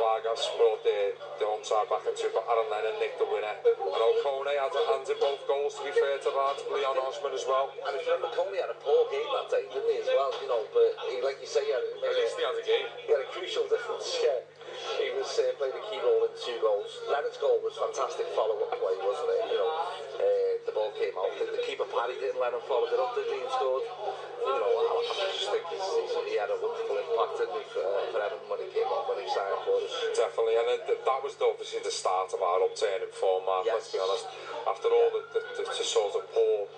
Vargas 0.00 0.48
brought 0.56 0.80
the, 0.80 1.12
the 1.36 1.44
home 1.44 1.60
side 1.60 1.84
back 1.92 2.08
into, 2.08 2.32
but 2.32 2.40
Aaron 2.48 2.66
Lennon 2.72 2.96
nicked 3.04 3.20
the 3.20 3.28
winner. 3.28 3.52
And 3.68 4.00
O'Cone 4.00 4.48
had 4.48 4.72
a 4.72 4.82
hand 4.96 5.04
in 5.04 5.18
both 5.20 5.44
goals, 5.44 5.76
to 5.76 5.84
be 5.84 5.92
fair 5.92 6.16
to 6.16 6.30
that, 6.32 6.56
Leon 6.72 6.96
Osman 7.04 7.36
as 7.36 7.44
well. 7.44 7.68
And 7.84 7.92
if 7.92 8.08
you 8.08 8.16
remember, 8.16 8.32
Coney 8.32 8.64
had 8.64 8.72
a 8.72 8.78
poor 8.80 9.04
game 9.12 9.28
that 9.28 9.52
day, 9.52 9.68
didn't 9.76 9.92
he, 9.92 10.08
as 10.08 10.08
well? 10.08 10.32
You 10.40 10.48
know, 10.48 10.64
but 10.72 11.04
he, 11.04 11.20
like 11.20 11.36
you 11.44 11.48
say, 11.52 11.60
he 11.68 11.72
had, 11.76 11.84
he 12.00 12.23
the 12.32 12.64
game. 12.64 12.88
He 13.04 13.12
had 13.12 13.20
a 13.20 13.28
crucial 13.36 13.68
difference, 13.68 14.16
yeah. 14.24 14.40
He 14.96 15.12
was 15.12 15.28
uh, 15.36 15.52
played 15.60 15.76
a 15.76 15.84
key 15.92 16.00
role 16.00 16.24
in 16.24 16.32
two 16.40 16.56
goals. 16.64 16.88
Leonard's 17.12 17.36
goal 17.36 17.60
was 17.60 17.76
fantastic 17.76 18.24
follow-up 18.32 18.72
play, 18.80 18.96
wasn't 19.04 19.28
it? 19.28 19.52
You 19.52 19.60
know, 19.60 19.70
uh, 19.70 20.24
the 20.64 20.72
ball 20.72 20.88
came 20.96 21.12
out, 21.20 21.36
the, 21.36 21.52
the 21.52 21.60
keeper 21.68 21.84
parried 21.84 22.20
it 22.24 22.32
and 22.32 22.40
Lennon 22.40 22.64
followed 22.64 22.96
it 22.96 23.00
up, 23.00 23.12
did 23.12 23.28
he, 23.28 23.36
and 23.44 23.52
scored. 23.52 23.84
You 24.40 24.56
know, 24.56 24.72
I, 24.72 24.98
I 25.04 25.28
just 25.36 25.52
think 25.52 25.68
he's, 25.68 25.84
he's, 25.84 26.16
he 26.24 26.34
had 26.40 26.48
a 26.48 26.56
wonderful 26.64 26.96
impact 26.96 27.44
in 27.44 27.48
for, 27.76 27.84
uh, 27.84 28.12
for 28.12 28.18
Evan 28.24 28.40
when 28.48 28.60
he 28.64 28.68
came 28.72 28.88
on, 28.88 29.04
when 29.04 29.20
he 29.20 29.28
signed 29.28 29.60
for 29.68 29.76
us. 29.84 29.92
Definitely, 30.16 30.56
and 30.64 30.66
th- 30.88 31.04
that 31.04 31.20
was 31.20 31.36
obviously 31.44 31.80
the 31.84 31.92
start 31.92 32.32
of 32.32 32.40
our 32.40 32.64
upturning 32.64 33.12
form, 33.20 33.44
Mark, 33.44 33.68
yes. 33.68 33.84
let's 33.88 33.92
be 33.92 34.00
honest. 34.00 34.24
After 34.64 34.88
all 34.92 35.10
the, 35.12 35.22
the, 35.32 35.40
the, 35.60 35.64
the 35.68 35.84
sort 35.86 36.16
of 36.16 36.24
poor 36.32 36.68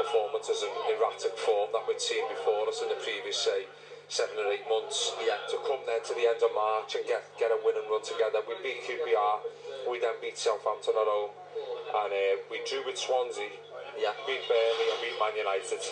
performances 0.00 0.64
and 0.64 0.72
erratic 0.92 1.34
form 1.40 1.72
that 1.72 1.84
we'd 1.88 2.00
seen 2.00 2.24
before 2.28 2.68
us 2.68 2.84
in 2.84 2.88
the 2.92 2.98
previous, 3.04 3.36
say, 3.40 3.64
uh, 3.68 3.72
seven 4.14 4.38
or 4.38 4.46
eight 4.54 4.62
months 4.70 5.10
yeah. 5.26 5.34
to 5.50 5.58
come 5.66 5.82
there 5.90 5.98
to 5.98 6.14
the 6.14 6.22
end 6.22 6.38
of 6.38 6.46
March 6.54 6.94
and 6.94 7.02
get 7.02 7.26
get 7.34 7.50
a 7.50 7.58
win 7.66 7.74
and 7.74 7.90
run 7.90 7.98
together. 8.06 8.38
We 8.46 8.54
beat 8.62 8.86
QPR, 8.86 9.90
we 9.90 9.98
then 9.98 10.14
beat 10.22 10.38
Southampton 10.38 10.94
at 10.94 11.08
home, 11.10 11.34
and 11.34 12.10
uh, 12.14 12.32
we 12.46 12.62
drew 12.62 12.86
with 12.86 12.94
Swansea, 12.94 13.50
yeah. 13.98 14.14
beat 14.22 14.46
Burnley 14.46 14.86
and 14.94 14.98
beat 15.02 15.16
Man 15.18 15.34
United. 15.34 15.82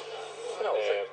Um, 0.62 1.10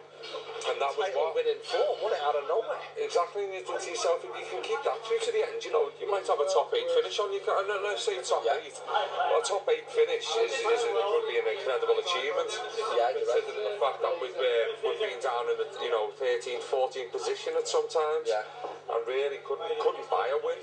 And 0.68 0.76
that 0.84 0.92
was 1.00 1.08
what 1.16 1.32
winning 1.34 1.64
form, 1.64 1.96
wasn't 2.04 2.20
it? 2.20 2.28
Out 2.28 2.36
of 2.36 2.44
nowhere. 2.52 2.84
Exactly, 3.00 3.48
and 3.48 3.56
you 3.56 3.64
think 3.64 3.80
to 3.80 3.90
yourself, 3.96 4.20
if 4.28 4.36
you 4.36 4.44
can 4.52 4.60
keep 4.60 4.82
that 4.84 5.00
through 5.08 5.24
to 5.24 5.32
the 5.32 5.48
end, 5.48 5.64
you 5.64 5.72
know, 5.72 5.88
you 6.04 6.04
might 6.12 6.28
have 6.28 6.36
a 6.38 6.46
top 6.52 6.68
eight 6.76 6.86
finish 6.92 7.16
on 7.24 7.32
your. 7.32 7.40
I 7.48 7.64
no, 7.64 7.80
not 7.80 7.96
say 7.96 8.20
top 8.20 8.44
yeah. 8.44 8.60
eight. 8.60 8.76
Well, 8.84 9.40
a 9.40 9.40
top 9.40 9.64
eight 9.72 9.88
finish 9.88 10.28
is, 10.28 10.52
is 10.60 10.82
would 10.84 11.26
be 11.32 11.40
an 11.40 11.48
incredible 11.56 11.96
achievement. 12.04 12.52
Yeah, 12.92 13.16
considering 13.16 13.56
right. 13.56 13.72
the 13.72 13.80
fact 13.80 13.98
that 14.04 14.14
we've 14.20 14.36
been, 14.36 14.68
uh, 14.76 14.84
we've 14.84 15.00
been 15.00 15.22
down 15.24 15.44
in 15.48 15.64
the 15.64 15.68
you 15.80 15.92
know 15.96 16.12
13th, 16.20 16.68
14th 16.68 17.12
position 17.16 17.56
at 17.56 17.64
some 17.64 17.88
times. 17.88 18.28
Yeah. 18.28 18.44
And 18.92 19.00
really 19.08 19.40
couldn't 19.48 19.72
couldn't 19.80 20.12
buy 20.12 20.28
a 20.28 20.38
win 20.44 20.60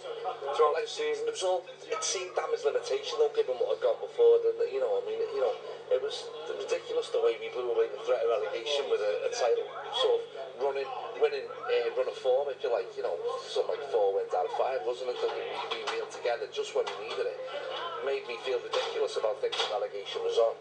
throughout 0.55 0.77
like, 0.77 0.85
the 0.85 0.93
season. 0.93 1.25
It 1.25 1.35
was 1.41 1.47
all 1.47 1.65
it 1.89 2.03
seemed 2.05 2.37
damage 2.37 2.69
limitation 2.69 3.17
though, 3.17 3.33
given 3.33 3.57
what 3.57 3.81
had 3.81 3.81
gone 3.81 3.97
before. 4.05 4.45
Then 4.45 4.61
you 4.69 4.85
know, 4.85 4.93
I 5.01 5.03
mean, 5.09 5.25
you 5.33 5.41
know. 5.41 5.57
It 5.87 6.03
was 6.03 6.27
the 6.51 6.59
ridiculous 6.59 7.15
the 7.15 7.23
way 7.23 7.39
we 7.39 7.47
blew 7.55 7.71
away 7.71 7.87
the 7.87 8.03
threat 8.03 8.19
of 8.19 8.27
relegation 8.43 8.91
with 8.91 8.99
a, 8.99 9.31
a 9.31 9.31
title 9.31 9.71
sort 10.03 10.19
of 10.19 10.23
running, 10.59 10.91
winning 11.23 11.47
uh, 11.47 11.95
run 11.95 12.11
of 12.11 12.19
form, 12.19 12.51
if 12.51 12.59
you 12.67 12.75
like, 12.75 12.91
you 12.99 13.07
know, 13.07 13.15
something 13.47 13.71
like 13.79 13.87
four 13.95 14.11
wins 14.19 14.35
out 14.35 14.51
of 14.51 14.55
five, 14.59 14.83
wasn't 14.83 15.07
it? 15.15 15.15
Because 15.15 15.31
we, 15.31 15.47
we 15.79 15.81
reeled 15.95 16.11
together 16.11 16.51
just 16.51 16.75
when 16.75 16.83
we 16.91 17.07
needed 17.07 17.31
it. 17.31 17.39
Made 18.03 18.27
me 18.27 18.35
feel 18.43 18.59
ridiculous 18.59 19.15
about 19.15 19.39
thinking 19.39 19.63
relegation 19.71 20.27
was 20.27 20.35
on. 20.43 20.59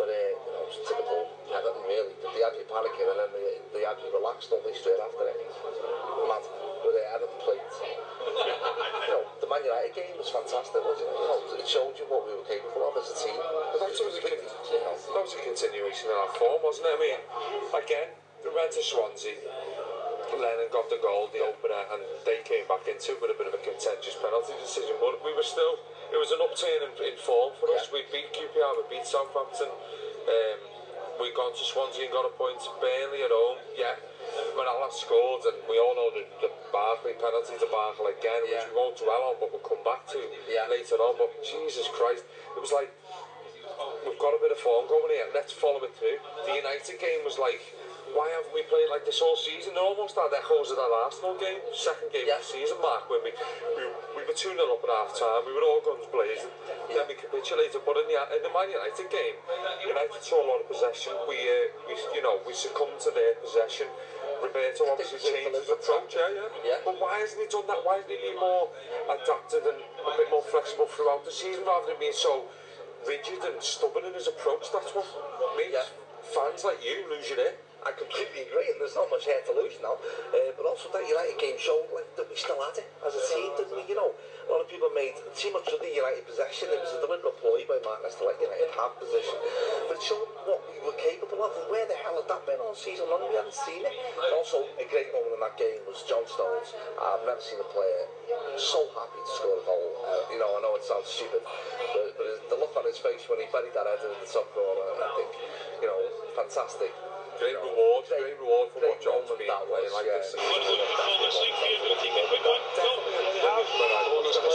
But 0.00 0.08
uh, 0.08 0.32
you 0.40 0.50
know, 0.56 0.64
it 0.64 0.68
was 0.72 0.80
typical 0.88 1.20
Everton 1.52 1.84
really. 1.84 2.16
They 2.32 2.40
had 2.40 2.56
you 2.56 2.64
panicking 2.64 3.08
and 3.12 3.18
then 3.20 3.30
they, 3.36 3.54
they 3.76 3.82
had 3.84 4.00
you 4.00 4.08
relaxed, 4.08 4.48
don't 4.56 4.64
they, 4.64 4.72
straight 4.72 5.00
after 5.04 5.20
it. 5.28 5.36
Mad 6.24 6.48
were 6.84 6.92
there 6.94 7.16
the 7.18 7.30
plate. 7.42 7.74
You 7.78 9.10
know, 9.10 9.24
the 9.42 9.48
Man 9.50 9.62
United 9.62 9.94
game 9.94 10.14
was 10.18 10.28
fantastic, 10.30 10.78
wasn't 10.82 11.08
it? 11.10 11.14
You 11.14 11.26
know, 11.26 11.58
it 11.62 11.66
showed 11.66 11.94
you 11.98 12.06
what 12.10 12.26
we 12.26 12.34
were 12.34 12.46
capable 12.46 12.82
of 12.90 12.94
as 12.98 13.10
a 13.10 13.16
team. 13.18 13.38
But 13.38 13.78
that 13.82 13.90
was 13.90 13.98
a, 14.18 14.22
con- 14.22 14.42
you 14.42 14.80
know. 14.82 14.94
that 14.94 15.22
was 15.22 15.32
a 15.38 15.42
continuation 15.42 16.10
of 16.12 16.16
our 16.28 16.32
form, 16.38 16.60
wasn't 16.62 16.90
it? 16.90 16.94
I 16.94 17.00
mean, 17.00 17.20
again, 17.74 18.08
we 18.46 18.50
went 18.54 18.70
to 18.78 18.82
Swansea, 18.82 19.38
Lennon 20.32 20.72
got 20.74 20.88
the 20.90 20.98
goal, 20.98 21.30
the 21.30 21.44
opener, 21.44 21.82
and 21.94 22.02
they 22.26 22.42
came 22.42 22.66
back 22.66 22.82
into 22.90 23.14
it 23.14 23.18
with 23.22 23.30
a 23.30 23.38
bit 23.38 23.46
of 23.46 23.54
a 23.54 23.62
contentious 23.62 24.16
penalty 24.18 24.56
decision. 24.58 24.96
But 24.98 25.20
we 25.22 25.30
were 25.36 25.44
still, 25.44 25.76
it 26.10 26.18
was 26.18 26.32
an 26.34 26.40
upturn 26.42 26.82
in, 26.88 26.92
in 27.04 27.16
form 27.22 27.54
for 27.62 27.68
us. 27.76 27.86
Yeah. 27.92 28.00
We 28.00 28.08
beat 28.10 28.32
QPR, 28.34 28.74
we 28.80 28.98
beat 28.98 29.06
Southampton. 29.06 29.70
Um, 29.70 30.58
we 31.20 31.28
got 31.36 31.52
gone 31.52 31.54
to 31.56 31.64
Swansea 31.64 32.08
and 32.08 32.12
got 32.14 32.24
a 32.24 32.32
point 32.40 32.56
to 32.64 32.70
Burnley 32.80 33.20
at 33.20 33.32
home. 33.32 33.58
Yeah, 33.76 33.96
when 34.56 34.64
Alas 34.64 34.96
scored, 35.02 35.44
and 35.44 35.56
we 35.68 35.76
all 35.76 35.92
know 35.96 36.08
the, 36.14 36.24
the 36.40 36.50
Barkley 36.72 37.12
penalty 37.18 37.58
to 37.60 37.68
Barkley 37.68 38.16
again, 38.16 38.40
yeah. 38.48 38.62
which 38.64 38.70
we 38.72 38.76
won't 38.78 38.96
dwell 38.96 39.22
on, 39.34 39.34
but 39.42 39.50
we'll 39.52 39.66
come 39.66 39.82
back 39.84 40.08
to 40.16 40.20
yeah. 40.48 40.64
later 40.70 40.96
on. 41.02 41.18
But 41.20 41.32
Jesus 41.44 41.84
Christ, 41.92 42.24
it 42.56 42.60
was 42.62 42.72
like 42.72 42.88
we've 44.06 44.18
got 44.20 44.32
a 44.32 44.40
bit 44.40 44.52
of 44.54 44.60
form 44.62 44.88
going 44.88 45.12
here. 45.12 45.28
Let's 45.34 45.52
follow 45.52 45.82
it 45.84 45.92
through. 46.00 46.20
The 46.48 46.54
United 46.56 46.96
game 47.00 47.20
was 47.26 47.36
like 47.36 47.60
why 48.10 48.26
haven't 48.28 48.50
we 48.52 48.66
played 48.66 48.90
like 48.90 49.06
this 49.06 49.22
all 49.22 49.38
season? 49.38 49.78
They 49.78 49.80
almost 49.80 50.18
had 50.18 50.28
echoes 50.34 50.74
of 50.74 50.76
that 50.76 50.90
Arsenal 51.06 51.38
game, 51.38 51.62
second 51.72 52.10
game 52.10 52.26
yeah. 52.26 52.42
of 52.42 52.42
the 52.42 52.50
season, 52.58 52.76
Mark, 52.82 53.06
when 53.06 53.22
we, 53.22 53.30
we, 53.78 53.82
we 54.18 54.22
were 54.26 54.34
2 54.36 54.52
0 54.52 54.58
up 54.58 54.82
at 54.82 54.90
half 54.90 55.12
time, 55.14 55.46
we 55.46 55.54
were 55.54 55.62
all 55.64 55.80
guns 55.80 56.04
blazing, 56.10 56.50
yeah. 56.66 56.98
then 57.02 57.06
we 57.06 57.14
capitulated. 57.14 57.78
But 57.86 58.02
in 58.02 58.10
the, 58.10 58.16
in 58.36 58.42
the 58.42 58.50
Man 58.52 58.68
United 58.74 59.06
game, 59.08 59.38
United 59.86 60.20
saw 60.20 60.42
a 60.42 60.46
lot 60.50 60.58
of 60.66 60.66
possession, 60.66 61.14
we, 61.30 61.38
uh, 61.46 61.54
we, 61.86 61.94
you 62.18 62.22
know, 62.26 62.42
we 62.44 62.52
succumbed 62.52 62.98
to 63.06 63.14
their 63.14 63.38
possession. 63.38 63.86
Roberto 64.42 64.90
obviously 64.90 65.22
changed 65.22 65.54
his 65.54 65.70
approach, 65.70 66.18
yeah, 66.18 66.26
yeah, 66.34 66.50
yeah. 66.66 66.78
But 66.82 66.98
why 66.98 67.22
hasn't 67.22 67.38
he 67.38 67.46
done 67.46 67.62
that? 67.70 67.86
Why 67.86 68.02
hasn't 68.02 68.10
he 68.10 68.18
been 68.18 68.42
more 68.42 68.66
adapted 69.06 69.62
and 69.62 69.78
a 69.78 70.10
bit 70.18 70.26
more 70.34 70.42
flexible 70.50 70.90
throughout 70.90 71.22
the 71.22 71.30
season 71.30 71.62
rather 71.62 71.94
than 71.94 72.02
being 72.02 72.12
so 72.16 72.50
rigid 73.06 73.38
and 73.46 73.62
stubborn 73.62 74.02
in 74.04 74.14
his 74.18 74.26
approach? 74.26 74.66
That's 74.74 74.90
what 74.98 75.06
makes 75.54 75.78
yeah. 75.78 75.86
fans 76.34 76.66
like 76.66 76.82
you 76.82 77.06
lose 77.08 77.30
your 77.30 77.38
head. 77.38 77.54
I 77.82 77.90
completely 77.98 78.46
agree, 78.46 78.70
and 78.70 78.78
there's 78.78 78.94
not 78.94 79.10
much 79.10 79.26
hair 79.26 79.42
to 79.42 79.52
lose 79.58 79.74
now. 79.82 79.98
Uh, 80.30 80.54
but 80.54 80.62
also 80.70 80.86
that 80.94 81.02
United 81.02 81.34
game 81.34 81.58
showed 81.58 81.90
like, 81.90 82.06
that 82.14 82.30
we 82.30 82.38
still 82.38 82.58
had 82.62 82.78
it 82.78 82.86
as 83.02 83.10
a 83.10 83.22
team, 83.26 83.50
didn't 83.58 83.74
we? 83.74 83.82
You 83.90 83.98
know, 83.98 84.14
a 84.14 84.48
lot 84.54 84.62
of 84.62 84.70
people 84.70 84.86
made 84.94 85.18
too 85.34 85.50
much 85.50 85.66
of 85.66 85.82
the 85.82 85.90
United 85.90 86.22
possession. 86.22 86.70
It 86.70 86.78
was 86.78 86.94
a 86.94 87.02
deliberate 87.02 87.42
ploy 87.42 87.66
by 87.66 87.82
Martinez 87.82 88.14
to 88.22 88.30
let 88.30 88.38
United 88.38 88.70
have 88.78 88.94
possession, 89.02 89.34
but 89.90 89.98
it 89.98 90.02
showed 90.06 90.30
what 90.46 90.62
we 90.70 90.78
were 90.86 90.94
capable 90.94 91.42
of. 91.42 91.50
And 91.58 91.66
where 91.74 91.82
the 91.90 91.98
hell 91.98 92.14
had 92.22 92.30
that 92.30 92.46
been 92.46 92.62
all 92.62 92.70
season 92.78 93.10
long? 93.10 93.18
We 93.26 93.34
hadn't 93.34 93.58
seen 93.58 93.82
it. 93.82 93.90
And 93.98 94.30
also, 94.38 94.62
a 94.78 94.86
great 94.86 95.10
moment 95.10 95.34
in 95.34 95.40
that 95.42 95.58
game 95.58 95.82
was 95.82 96.06
John 96.06 96.22
Stones. 96.30 96.70
I've 97.02 97.26
never 97.26 97.42
seen 97.42 97.58
a 97.58 97.66
player 97.66 98.06
so 98.62 98.86
happy 98.94 99.18
to 99.18 99.30
score 99.42 99.58
a 99.58 99.64
goal. 99.66 99.90
Uh, 100.06 100.22
you 100.30 100.38
know, 100.38 100.46
I 100.54 100.62
know 100.62 100.78
it 100.78 100.86
sounds 100.86 101.10
stupid, 101.10 101.42
but, 101.42 102.08
but 102.14 102.46
the 102.46 102.56
look 102.62 102.78
on 102.78 102.86
his 102.86 103.02
face 103.02 103.26
when 103.26 103.42
he 103.42 103.50
buried 103.50 103.74
that 103.74 103.90
header 103.90 104.06
in 104.14 104.22
the 104.22 104.30
top 104.30 104.46
corner, 104.54 104.86
I 105.02 105.10
think, 105.18 105.30
you 105.82 105.90
know, 105.90 105.98
fantastic. 106.38 106.94
great 107.42 107.58
reward, 107.58 108.06
great 108.06 108.38
reward 108.38 108.66
for 108.70 108.78
great 108.78 108.94
what 108.94 108.98
John's 109.02 109.26
been 109.34 109.50
that 109.50 109.66
way. 109.66 109.82
Like 109.90 110.06
yeah. 110.06 110.22
this. 110.22 110.30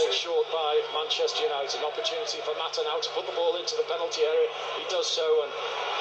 Short 0.08 0.50
by 0.50 0.72
Manchester 0.98 1.46
United, 1.46 1.78
an 1.78 1.86
opportunity 1.86 2.40
for 2.42 2.50
Matter 2.58 2.82
now 2.88 2.98
to 2.98 3.10
put 3.14 3.22
the 3.30 3.36
ball 3.38 3.54
into 3.54 3.76
the 3.78 3.86
penalty 3.86 4.24
area. 4.26 4.48
He 4.80 4.84
does 4.90 5.06
so, 5.06 5.22
and 5.22 5.50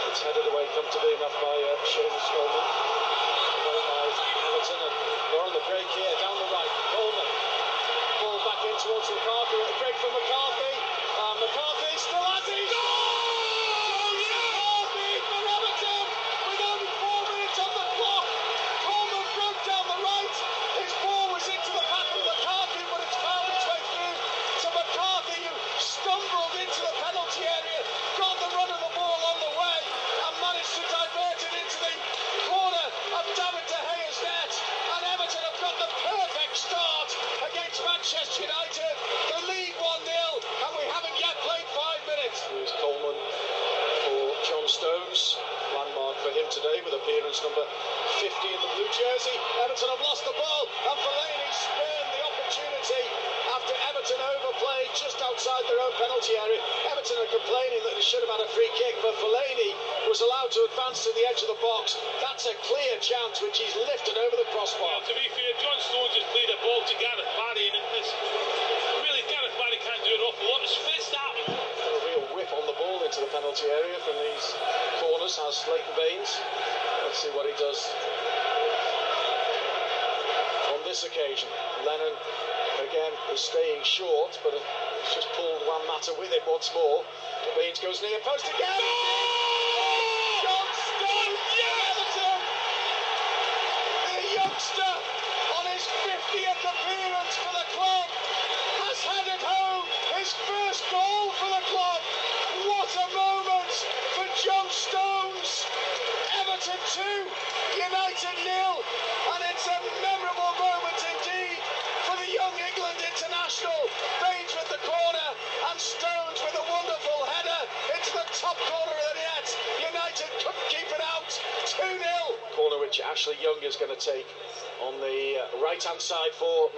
it's 0.09 0.23
headed 0.25 0.41
away 0.41 0.65
comfortably 0.73 1.13
enough 1.21 1.35
by 1.37 1.53
uh, 1.53 1.69
Seamus 1.85 2.25
Coleman. 2.33 2.65
Away 3.61 3.77
by 3.77 4.03
Everton, 4.09 4.79
and 4.81 4.95
we 4.97 5.33
are 5.37 5.45
on 5.53 5.53
the 5.53 5.63
break 5.69 5.85
here 5.93 6.13
down 6.17 6.33
the 6.39 6.49
right. 6.49 6.73
Coleman, 6.97 7.29
ball 8.25 8.39
back 8.41 8.59
in 8.65 8.73
towards 8.81 9.05
McCarthy. 9.11 9.59
A 9.61 9.75
break 9.85 9.95
from 10.01 10.11
McCarthy. 10.17 10.56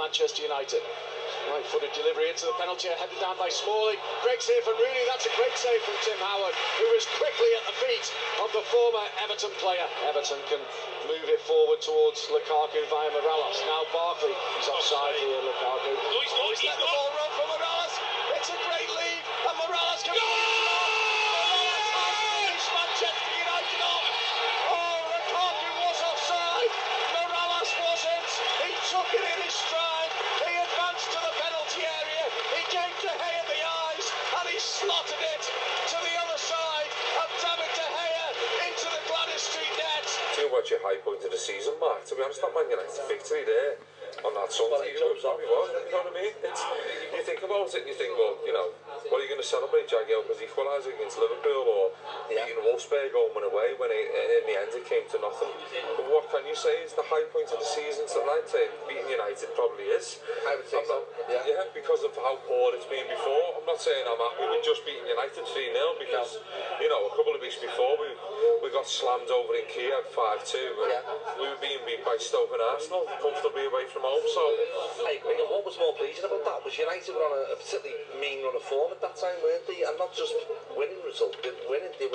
Manchester 0.09 0.41
United. 0.41 0.81
Right 1.53 1.61
footed 1.69 1.93
delivery 1.93 2.33
into 2.33 2.49
the 2.49 2.57
penalty, 2.57 2.89
headed 2.97 3.21
down 3.21 3.37
by 3.37 3.45
Smalling. 3.53 4.01
Greg's 4.25 4.49
here 4.49 4.57
from 4.65 4.73
Rooney. 4.81 5.05
That's 5.05 5.29
a 5.29 5.33
great 5.37 5.53
save 5.53 5.77
from 5.85 5.93
Tim 6.01 6.17
Howard, 6.17 6.49
who 6.81 6.85
was 6.97 7.05
quickly 7.21 7.45
at 7.61 7.69
the 7.69 7.77
feet 7.77 8.09
of 8.41 8.49
the 8.49 8.65
former 8.73 9.05
Everton 9.21 9.53
player. 9.61 9.85
Everton 10.09 10.41
can 10.49 10.57
move 11.05 11.29
it 11.29 11.37
forward 11.45 11.77
towards 11.85 12.25
Lukaku 12.33 12.81
via 12.89 13.13
Morales. 13.21 13.57
Now 13.69 13.85
Barkley 13.93 14.33
is 14.57 14.65
offside 14.65 15.13
here. 15.21 15.45
Lukaku. 15.45 15.93
No, 15.93 15.93
oh, 16.01 16.17
he's 16.25 16.33
not. 16.33 16.49
He's 16.57 16.69
not. 16.73 17.08
it 54.79 54.87
came 54.87 55.05
to 55.11 55.19
nothing. 55.19 55.51
But 55.99 56.07
what 56.07 56.31
can 56.31 56.47
you 56.47 56.55
say 56.55 56.79
is 56.87 56.95
the 56.95 57.03
high 57.03 57.27
point 57.35 57.51
of 57.51 57.59
the 57.59 57.67
season 57.67 58.07
tonight? 58.07 58.47
So 58.47 58.63
beating 58.87 59.11
United 59.11 59.51
probably 59.53 59.91
is. 59.91 60.23
I 60.47 60.55
would 60.55 60.67
say 60.71 60.79
so. 60.87 61.03
Yeah. 61.27 61.43
yeah. 61.43 61.63
because 61.75 61.99
of 62.07 62.15
how 62.15 62.39
poor 62.47 62.71
it's 62.79 62.87
been 62.87 63.03
before. 63.11 63.59
I'm 63.59 63.67
not 63.67 63.83
saying 63.83 64.07
I'm 64.07 64.17
happy 64.17 64.47
with 64.47 64.63
just 64.63 64.87
beating 64.87 65.03
United 65.05 65.43
3 65.43 65.45
0 65.51 65.99
because, 65.99 66.31
you 66.79 66.87
know, 66.87 67.11
a 67.11 67.13
couple 67.13 67.35
of 67.35 67.43
weeks 67.43 67.59
before 67.59 67.99
we 67.99 68.07
we 68.63 68.71
got 68.71 68.87
slammed 68.87 69.27
over 69.27 69.51
in 69.59 69.67
Kiev 69.67 70.07
5 70.15 70.15
2. 70.15 70.15
Yeah. 70.15 71.03
We 71.35 71.51
were 71.51 71.59
being 71.59 71.83
beat 71.83 72.01
by 72.07 72.15
Stoke 72.15 72.55
and 72.55 72.63
Arsenal 72.63 73.03
comfortably 73.19 73.67
away 73.67 73.85
from 73.91 74.07
home. 74.07 74.23
So 74.31 74.41
I 75.03 75.19
agree. 75.19 75.35
And 75.43 75.51
what 75.51 75.67
was 75.67 75.75
more 75.75 75.93
pleasing 75.99 76.23
about 76.23 76.43
that 76.47 76.59
was 76.63 76.71
United 76.79 77.11
were 77.13 77.25
on 77.27 77.35
a, 77.35 77.43
a 77.51 77.55
particularly 77.59 77.99
mean 78.23 78.47
run 78.47 78.55
of 78.55 78.63
form 78.63 78.95
at 78.95 79.03
that 79.03 79.19
time, 79.19 79.35
weren't 79.43 79.67
they? 79.67 79.83
And 79.83 79.99
not 79.99 80.15
just 80.15 80.31
winning 80.71 81.03
results, 81.03 81.35
but 81.43 81.53
winning. 81.67 81.91
They 81.99 82.08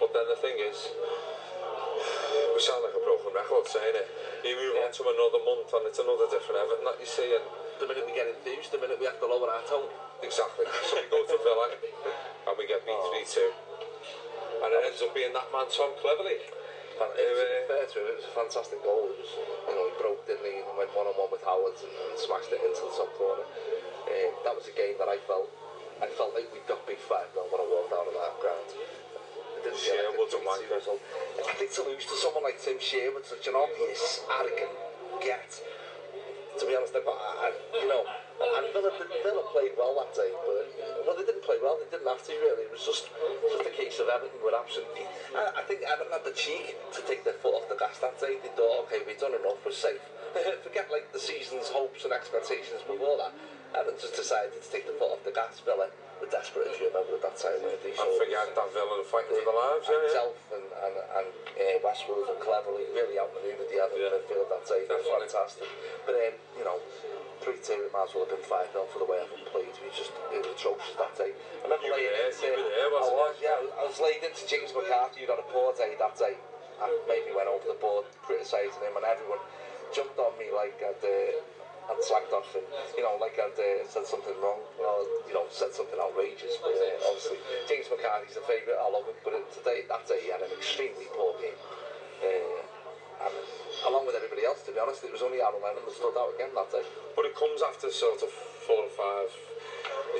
But 0.00 0.16
then 0.16 0.24
the 0.32 0.40
thing 0.40 0.56
is, 0.56 0.96
we 0.96 2.56
sound 2.64 2.80
like 2.88 2.96
a 2.96 3.04
broken 3.04 3.36
record 3.36 3.68
saying 3.68 3.92
it. 3.92 4.08
You 4.48 4.56
move 4.56 4.80
yeah. 4.80 4.88
on 4.88 4.92
to 4.96 5.04
another 5.04 5.44
month 5.44 5.68
and 5.76 5.84
it's 5.84 6.00
another 6.00 6.24
different 6.32 6.56
Everton 6.56 6.88
like 6.88 6.96
you 7.04 7.04
see. 7.04 7.28
And 7.36 7.44
the 7.76 7.84
minute 7.84 8.08
we 8.08 8.16
get 8.16 8.24
enthused, 8.32 8.72
the 8.72 8.80
minute 8.80 8.96
we 8.96 9.04
have 9.04 9.20
to 9.20 9.28
lower 9.28 9.52
our 9.52 9.60
tone. 9.68 9.92
Exactly. 10.24 10.64
so 10.88 10.96
we 10.96 11.04
go 11.12 11.20
to 11.28 11.36
Villa 11.44 11.68
and 11.76 12.54
we 12.56 12.64
get 12.64 12.80
beat 12.88 12.96
3 13.28 13.44
2. 14.64 14.64
And 14.64 14.72
it 14.72 14.80
ends 14.88 15.04
up 15.04 15.12
being 15.12 15.36
that 15.36 15.52
man, 15.52 15.68
Tom 15.68 15.92
Cleverly. 16.00 16.48
Fan 16.96 17.12
it, 17.20 17.20
was, 17.20 17.44
uh, 17.44 17.60
fair 17.68 17.84
to 17.84 17.96
him, 18.00 18.06
it 18.08 18.16
was 18.24 18.24
a 18.24 18.32
fantastic 18.32 18.80
goal. 18.80 19.04
It 19.12 19.20
was, 19.20 19.32
you 19.68 19.74
know, 19.76 19.84
he 19.84 19.94
broke, 20.00 20.24
didn't 20.24 20.48
he? 20.48 20.64
And 20.64 20.80
went 20.80 20.96
one 20.96 21.12
on 21.12 21.16
one 21.20 21.28
with 21.28 21.44
Howard 21.44 21.76
and, 21.76 21.92
and 21.92 22.16
smashed 22.16 22.48
it 22.56 22.60
into 22.64 22.88
the 22.88 22.92
top 23.04 23.12
corner. 23.20 23.44
Uh, 24.08 24.32
that 24.48 24.56
was 24.56 24.64
a 24.64 24.72
game 24.72 24.96
that 24.96 25.12
I 25.12 25.20
felt 25.28 25.52
I 26.00 26.08
felt 26.16 26.32
like 26.32 26.48
we 26.56 26.64
got 26.64 26.80
beat 26.88 27.04
5 27.04 27.36
0 27.36 27.52
when 27.52 27.60
I 27.60 27.68
walked 27.68 27.92
out 27.92 28.08
of 28.08 28.16
that 28.16 28.32
ground 28.40 28.68
than 29.64 29.76
Shea 29.76 29.96
would 30.16 30.28
at 30.32 30.42
Man 30.44 30.60
United. 30.64 31.00
Nothing 31.40 31.70
to 31.76 31.80
lose 31.88 32.04
to 32.08 32.16
someone 32.16 32.44
like 32.44 32.60
Tim 32.60 32.78
Shea 32.80 33.08
with 33.12 33.26
such 33.28 33.46
an 33.46 33.56
obvious, 33.56 34.24
arrogant 34.28 34.72
get. 35.20 35.48
To 36.58 36.64
be 36.66 36.74
honest, 36.76 36.96
I, 36.96 37.00
uh, 37.00 37.52
you 37.78 37.88
know, 37.88 38.04
and 38.04 38.72
Villa, 38.72 38.92
Villa 38.92 39.44
played 39.52 39.72
well 39.76 39.94
that 40.00 40.12
day, 40.16 40.28
but 40.32 40.66
well 41.06 41.16
they 41.16 41.24
didn't 41.24 41.44
play 41.44 41.56
well. 41.62 41.76
They 41.80 41.88
didn't 41.92 42.08
have 42.08 42.24
to 42.26 42.32
really. 42.36 42.68
It 42.68 42.72
was 42.72 42.84
just 42.84 43.08
just 43.12 43.64
a 43.64 43.72
case 43.72 43.96
of 44.00 44.08
Everton 44.08 44.40
were 44.44 44.52
absolutely 44.56 45.04
I, 45.32 45.60
I 45.60 45.62
think 45.64 45.84
Everton 45.84 46.12
had 46.12 46.24
the 46.24 46.36
cheek 46.36 46.76
to 46.92 47.00
take 47.04 47.24
their 47.24 47.36
foot 47.40 47.54
off 47.56 47.68
the 47.68 47.76
gas 47.76 48.00
that 48.04 48.16
day. 48.20 48.40
They 48.42 48.52
thought, 48.52 48.88
okay, 48.88 49.00
we've 49.06 49.20
done 49.20 49.36
enough. 49.36 49.60
We're 49.64 49.72
safe. 49.76 50.00
Forget 50.66 50.88
like 50.92 51.12
the 51.12 51.20
season's 51.20 51.68
hopes 51.68 52.04
and 52.04 52.12
expectations 52.12 52.80
before 52.84 53.16
that 53.20 53.32
and 53.74 53.82
I 53.86 53.92
just 53.98 54.16
decided 54.18 54.50
to 54.56 54.68
take 54.70 54.86
the 54.86 54.94
foot 54.98 55.14
off 55.14 55.22
the 55.22 55.30
gas 55.30 55.62
really 55.62 55.86
We're 56.18 56.30
desperate 56.30 56.74
issue 56.74 56.90
remember 56.90 57.14
at 57.14 57.22
that 57.22 57.36
time 57.38 57.58
with 57.62 57.78
these 57.86 57.94
I 57.94 58.06
think 58.18 58.34
Anne 58.34 58.52
Danville 58.54 58.98
and 58.98 59.06
fighting 59.06 59.36
for 59.38 59.46
the 59.46 59.54
lives 59.54 59.86
yeah, 59.86 60.00
himself 60.02 60.32
yeah. 60.50 60.54
and, 60.58 60.66
and, 60.70 60.94
and 61.22 61.28
uh, 61.30 61.76
Westwood 61.86 62.26
and 62.34 62.40
cleverly 62.42 62.86
really 62.90 63.16
outmaneuvered 63.20 63.70
the 63.70 63.78
other 63.78 63.94
yeah. 63.96 64.10
midfield 64.14 64.50
that 64.50 64.66
day 64.66 64.86
Definitely. 64.86 64.98
it 64.98 65.06
was 65.06 65.10
fantastic 65.30 65.70
but 66.04 66.14
um, 66.18 66.34
you 66.58 66.64
know 66.66 66.78
3-2 67.46 67.88
it 67.88 67.90
might 67.94 68.10
as 68.10 68.12
well 68.12 68.26
have 68.26 68.34
been 68.34 68.44
5 68.44 68.84
0 68.84 68.92
for 68.92 69.00
the 69.00 69.08
way 69.08 69.18
I've 69.22 69.32
played 69.54 69.72
we 69.80 69.88
just 69.94 70.12
it 70.34 70.38
was 70.44 70.50
atrocious 70.50 70.98
that 70.98 71.14
day 71.16 71.30
I 71.62 71.62
remember 71.70 71.86
you 71.86 71.94
laying 71.94 72.10
into 72.26 72.46
you 72.52 72.52
were 72.58 72.68
there, 72.74 72.90
wasn't 72.90 73.10
I 73.10 73.16
was, 73.22 73.36
yeah 73.38 73.80
I 73.80 73.82
was 73.86 73.98
laid 74.02 74.20
into 74.26 74.42
James 74.50 74.74
McCarthy 74.74 75.22
who'd 75.24 75.30
had 75.32 75.40
a 75.40 75.48
poor 75.54 75.70
day 75.78 75.94
that 75.94 76.16
day 76.18 76.34
I 76.82 76.88
maybe 77.08 77.30
went 77.32 77.46
over 77.48 77.64
the 77.70 77.78
board 77.78 78.10
criticising 78.26 78.82
him 78.82 78.92
and 78.98 79.06
everyone 79.06 79.40
jumped 79.94 80.18
on 80.20 80.34
me 80.42 80.50
like 80.52 80.74
I'd 80.84 80.98
uh, 81.00 81.40
and 81.90 81.98
slagged 82.06 82.30
off 82.30 82.46
and, 82.54 82.62
you 82.94 83.02
know, 83.02 83.18
like 83.18 83.34
I'd 83.34 83.58
uh, 83.58 83.82
said 83.90 84.06
something 84.06 84.34
wrong 84.38 84.62
or, 84.78 84.94
you 85.26 85.34
know, 85.34 85.42
said 85.50 85.74
something 85.74 85.98
outrageous. 85.98 86.54
But 86.62 86.78
uh, 86.78 87.10
obviously, 87.10 87.38
James 87.66 87.90
McCarthy's 87.90 88.38
a 88.38 88.44
favourite, 88.46 88.78
I 88.78 88.86
love 88.94 89.10
him, 89.10 89.18
but 89.26 89.34
today, 89.50 89.82
that 89.90 90.06
day 90.06 90.22
he 90.30 90.30
had 90.30 90.38
an 90.38 90.54
extremely 90.54 91.10
poor 91.18 91.34
game. 91.42 91.58
Uh, 92.22 92.62
and 93.26 93.34
along 93.90 94.06
with 94.06 94.14
everybody 94.14 94.46
else, 94.46 94.62
to 94.70 94.72
be 94.72 94.78
honest, 94.78 95.02
it 95.02 95.10
was 95.10 95.20
only 95.20 95.42
Aaron 95.42 95.58
Lennon 95.60 95.82
that 95.82 95.92
stood 95.98 96.14
out 96.14 96.30
again 96.38 96.54
that 96.54 96.70
day. 96.70 96.86
But 97.18 97.26
it 97.26 97.34
comes 97.34 97.58
after 97.58 97.90
sort 97.90 98.22
of 98.22 98.30
four 98.64 98.78
or 98.86 98.92
five 98.94 99.28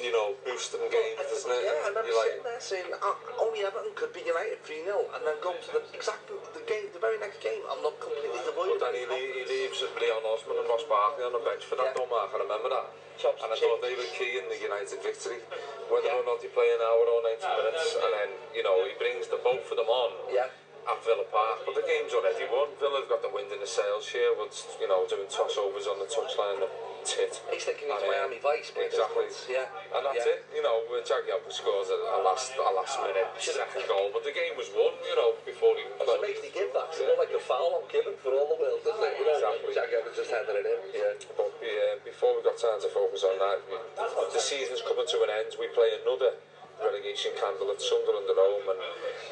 you 0.00 0.12
know, 0.14 0.32
boosting 0.46 0.80
games, 0.88 1.18
well, 1.20 1.34
isn't 1.36 1.52
it? 1.52 1.60
Yeah, 1.60 1.70
and 1.90 1.92
I 1.92 2.00
remember 2.00 2.14
like, 2.14 2.36
there 2.40 2.62
saying, 2.62 2.88
oh, 3.04 3.18
oh, 3.20 3.44
only 3.50 3.60
Everton 3.66 3.92
could 3.98 4.14
beat 4.16 4.24
United 4.24 4.62
3 4.64 4.86
0 4.86 4.96
and 4.96 5.20
then 5.26 5.36
go 5.44 5.52
to 5.52 5.68
the 5.76 5.82
exact 5.92 6.24
the 6.30 6.62
game, 6.64 6.88
the 6.94 7.02
very 7.02 7.20
next 7.20 7.42
game. 7.44 7.60
I'm 7.68 7.82
not 7.84 7.98
completely 8.00 8.40
devoid. 8.46 8.80
Well, 8.80 8.80
then 8.80 8.96
he, 8.96 9.04
he 9.06 9.44
leaves 9.44 9.82
Leon 9.84 10.22
Osman 10.24 10.56
and 10.62 10.68
Ross 10.70 10.86
Barkley 10.88 11.28
on 11.28 11.34
the 11.36 11.44
bench 11.44 11.66
for 11.68 11.76
that 11.76 11.92
yeah. 11.92 11.98
dumb 12.00 12.12
I 12.14 12.24
remember 12.32 12.70
that. 12.72 12.88
Chops 13.20 13.44
and 13.44 13.52
I 13.52 13.56
thought 13.60 13.84
they 13.84 13.92
were 13.92 14.08
key 14.16 14.40
in 14.40 14.48
the 14.48 14.56
United 14.56 14.96
victory. 15.04 15.44
Whether 15.92 16.08
yeah. 16.08 16.16
or 16.24 16.24
not 16.24 16.40
he 16.40 16.48
play 16.48 16.70
an 16.72 16.80
hour 16.80 17.04
or 17.04 17.20
90 17.20 17.44
minutes, 17.60 17.92
and 18.00 18.12
then, 18.16 18.30
you 18.56 18.64
know, 18.64 18.80
he 18.88 18.96
brings 18.96 19.28
the 19.28 19.36
both 19.44 19.66
of 19.68 19.76
them 19.76 19.90
on. 19.90 20.12
Yeah 20.32 20.48
at 20.88 20.98
Villa 21.04 21.26
Park, 21.28 21.66
but 21.66 21.74
the 21.76 21.84
game's 21.84 22.12
already 22.16 22.46
won. 22.48 22.70
Villa 22.80 23.04
have 23.04 23.10
got 23.10 23.20
the 23.20 23.32
wind 23.32 23.52
in 23.52 23.60
the 23.60 23.68
sails 23.68 24.08
here, 24.08 24.32
but, 24.38 24.52
you 24.80 24.88
know, 24.88 25.04
doing 25.10 25.28
toss-overs 25.28 25.84
on 25.90 25.98
the 26.00 26.08
touchline 26.08 26.62
and 26.62 26.72
tit. 27.04 27.36
He's 27.52 27.64
thinking 27.64 27.88
he's 27.92 28.04
Miami 28.08 28.40
Vice. 28.40 28.72
Exactly. 28.72 29.28
Yeah. 29.50 29.68
And 29.92 30.04
that's 30.08 30.24
yeah. 30.24 30.32
it, 30.38 30.40
you 30.56 30.62
know, 30.64 30.76
uh, 30.88 31.00
the 31.04 31.36
scores 31.52 31.88
a, 31.90 31.96
a 31.96 32.20
last 32.22 32.54
a 32.54 32.70
last 32.76 33.00
ah, 33.02 33.08
minute 33.10 33.26
second 33.40 33.82
goal, 33.90 34.12
but 34.14 34.22
the 34.22 34.30
game 34.30 34.54
was 34.54 34.70
won, 34.72 34.94
you 35.04 35.16
know, 35.18 35.34
before 35.44 35.74
he... 35.76 35.84
It's 35.84 36.06
amazing 36.06 36.22
makes 36.22 36.42
me 36.46 36.50
give 36.54 36.70
that, 36.76 36.88
yeah. 36.96 37.18
like 37.18 37.32
the 37.34 37.42
foul 37.42 37.80
on 37.82 37.84
Gibbon 37.90 38.14
for 38.22 38.30
all 38.32 38.54
the 38.54 38.58
world, 38.60 38.80
doesn't 38.86 39.02
it? 39.02 39.14
You 39.18 39.26
know, 39.26 39.34
exactly. 39.66 40.00
just 40.14 40.30
headed 40.30 40.54
it 40.64 40.66
in, 40.66 40.80
yeah. 40.94 41.12
But 41.34 41.50
yeah, 41.58 41.98
before 42.06 42.38
we 42.38 42.40
got 42.46 42.54
time 42.56 42.78
to 42.80 42.88
focus 42.92 43.26
on 43.26 43.36
that, 43.42 43.58
the 43.66 44.42
season's 44.42 44.80
coming 44.86 45.06
to 45.10 45.18
an 45.26 45.30
end, 45.42 45.50
we 45.58 45.66
play 45.74 45.90
another 46.00 46.38
relegation 46.80 47.30
candle 47.36 47.68
at 47.70 47.80
Sunderland 47.80 48.26
at 48.26 48.36
home, 48.40 48.64
and 48.72 48.80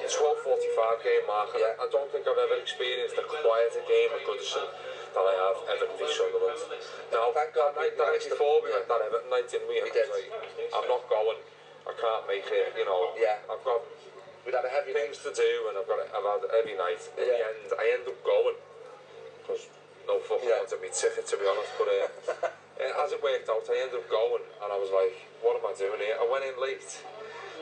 12.45 0.04 1.04
game 1.04 1.24
mark. 1.26 1.50
Yeah. 1.56 1.72
I 1.80 1.88
don't 1.88 2.08
think 2.12 2.28
I've 2.28 2.38
ever 2.38 2.56
experienced 2.60 3.16
a 3.16 3.24
quieter 3.24 3.82
game 3.88 4.10
at 4.14 4.22
Goodison 4.28 4.68
that 5.16 5.24
I 5.24 5.34
have 5.34 5.58
ever 5.76 5.84
been 5.96 6.08
Sunderland. 6.12 6.60
Now, 7.10 7.32
Thank 7.32 7.56
God, 7.56 7.72
that 7.74 7.80
night 7.80 7.94
that 7.96 8.08
it's 8.16 8.28
before 8.28 8.60
we 8.62 8.68
yeah. 8.70 8.84
went 8.84 8.88
that 8.92 9.00
Everton 9.04 9.30
night, 9.32 9.48
didn't 9.48 9.68
we? 9.68 9.80
we 9.80 9.90
did. 9.92 10.06
Like, 10.12 10.28
I'm 10.76 10.86
not 10.88 11.08
going, 11.08 11.40
I 11.88 11.92
can't 11.96 12.24
make 12.28 12.46
it, 12.52 12.76
you 12.76 12.84
know. 12.86 13.16
Yeah. 13.16 13.40
I've 13.48 13.64
got 13.64 13.82
We'd 14.46 14.56
had 14.56 14.64
a 14.64 14.72
heavy 14.72 14.92
things 14.96 15.18
night. 15.24 15.32
to 15.34 15.42
do, 15.42 15.50
and 15.68 15.74
I've 15.80 15.88
got 15.88 15.98
I've 16.00 16.12
had 16.24 16.42
every 16.52 16.76
night. 16.76 17.00
In 17.16 17.24
yeah. 17.24 17.32
the 17.32 17.40
end, 17.52 17.66
I 17.74 17.84
end 17.96 18.04
up 18.08 18.18
going 18.24 18.56
because 19.40 19.68
no 20.04 20.20
fucking 20.24 20.48
yeah. 20.48 20.60
wanted 20.62 20.80
me 20.84 20.88
ticket 20.92 21.24
to 21.26 21.36
be 21.36 21.44
honest. 21.48 21.72
But 21.76 21.88
uh, 21.88 23.02
as 23.04 23.12
it 23.16 23.20
worked 23.20 23.48
out, 23.52 23.64
I 23.68 23.76
ended 23.86 24.00
up 24.02 24.08
going, 24.08 24.40
and 24.44 24.68
I 24.72 24.78
was 24.80 24.88
like, 24.90 25.14
"What 25.44 25.60
am 25.60 25.64
I 25.68 25.76
doing 25.76 26.00
here?" 26.00 26.16
I 26.16 26.24
went 26.26 26.44
in 26.48 26.56
late 26.58 26.86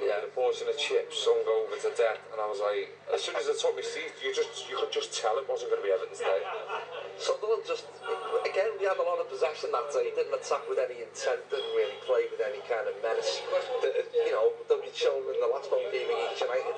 yeah. 0.05 0.21
the 0.21 0.33
portion 0.33 0.69
of 0.69 0.77
chips 0.77 1.25
sung 1.25 1.41
over 1.47 1.77
to 1.81 1.91
death, 1.97 2.21
and 2.33 2.39
I 2.41 2.47
was 2.49 2.61
like, 2.61 2.93
as 3.13 3.25
soon 3.25 3.37
as 3.37 3.49
I 3.49 3.55
took 3.57 3.77
my 3.79 3.85
seat, 3.87 4.13
you 4.21 4.35
just 4.35 4.69
you 4.69 4.77
could 4.77 4.93
just 4.93 5.15
tell 5.17 5.37
it 5.41 5.47
wasn't 5.49 5.73
going 5.73 5.81
to 5.81 5.87
be 5.87 5.93
Everton's 5.95 6.21
day. 6.21 6.41
Sunderland 7.17 7.65
just 7.65 7.89
again 8.45 8.69
we 8.77 8.85
had 8.85 9.01
a 9.01 9.07
lot 9.07 9.17
of 9.23 9.31
possession 9.33 9.73
that 9.73 9.89
day. 9.95 10.13
Didn't 10.13 10.37
attack 10.37 10.65
with 10.69 10.77
any 10.77 11.01
intent, 11.01 11.41
didn't 11.49 11.73
really 11.73 11.97
play 12.05 12.29
with 12.29 12.43
any 12.45 12.61
kind 12.69 12.85
of 12.85 12.95
menace. 13.01 13.41
you 14.27 14.33
know 14.35 14.53
that 14.69 14.79
we'd 14.81 14.97
shown 14.97 15.23
in 15.33 15.39
the 15.41 15.49
last 15.49 15.73
home 15.73 15.87
game 15.93 16.11
against 16.13 16.45
United. 16.45 16.77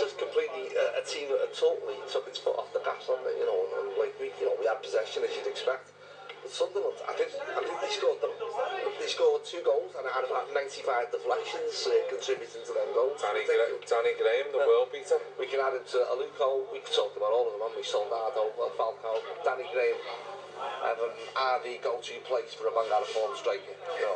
Just 0.00 0.18
completely 0.18 0.74
uh, 0.74 0.98
a 0.98 1.02
team 1.06 1.30
that 1.30 1.46
had 1.48 1.54
totally 1.54 1.98
took 2.10 2.26
its 2.26 2.42
foot 2.42 2.58
off 2.58 2.70
the 2.74 2.82
gas 2.82 3.06
on 3.06 3.22
it. 3.22 3.38
You 3.38 3.46
know, 3.46 3.60
like 4.00 4.14
we 4.18 4.34
you 4.42 4.50
know 4.50 4.56
we 4.58 4.66
had 4.66 4.82
possession 4.82 5.22
as 5.22 5.30
you'd 5.38 5.46
expect. 5.50 5.94
Sunderland. 6.46 6.94
I 7.08 7.12
think, 7.18 7.34
I 7.34 7.60
think 7.64 7.80
they 7.82 7.90
scored 7.90 8.20
them. 8.22 8.30
They 9.00 9.06
scored 9.10 9.42
two 9.44 9.62
goals 9.64 9.90
and 9.98 10.06
had 10.06 10.22
about 10.24 10.52
95 10.54 11.10
deflections 11.10 11.88
uh, 11.88 11.90
contributing 12.12 12.62
to 12.62 12.72
them 12.76 12.88
goals. 12.94 13.18
Danny, 13.20 13.42
Gra 13.44 13.66
Danny 13.82 14.12
Graham, 14.14 14.52
the 14.54 14.62
uh, 14.62 14.68
world 14.68 14.92
beater. 14.92 15.18
We 15.40 15.46
can 15.50 15.58
add 15.60 15.74
him 15.74 15.84
to 15.98 15.98
Aluko. 16.14 16.70
We 16.72 16.80
could 16.84 16.94
talk 16.94 17.16
about 17.16 17.32
all 17.34 17.46
of 17.50 17.52
them, 17.56 17.62
haven't 17.64 17.78
we? 17.80 17.84
Soldado, 17.84 18.52
uh, 18.54 18.70
Falcao, 18.76 19.18
Danny 19.44 19.66
Graham, 19.72 19.98
and 20.58 20.98
an 20.98 21.12
RV 21.36 21.66
go-to 21.82 22.18
place 22.26 22.50
for 22.54 22.66
a 22.66 22.72
bang 22.74 22.90
out 22.90 23.02
of 23.06 23.10
form 23.14 23.32
striker. 23.38 23.74
No. 24.02 24.12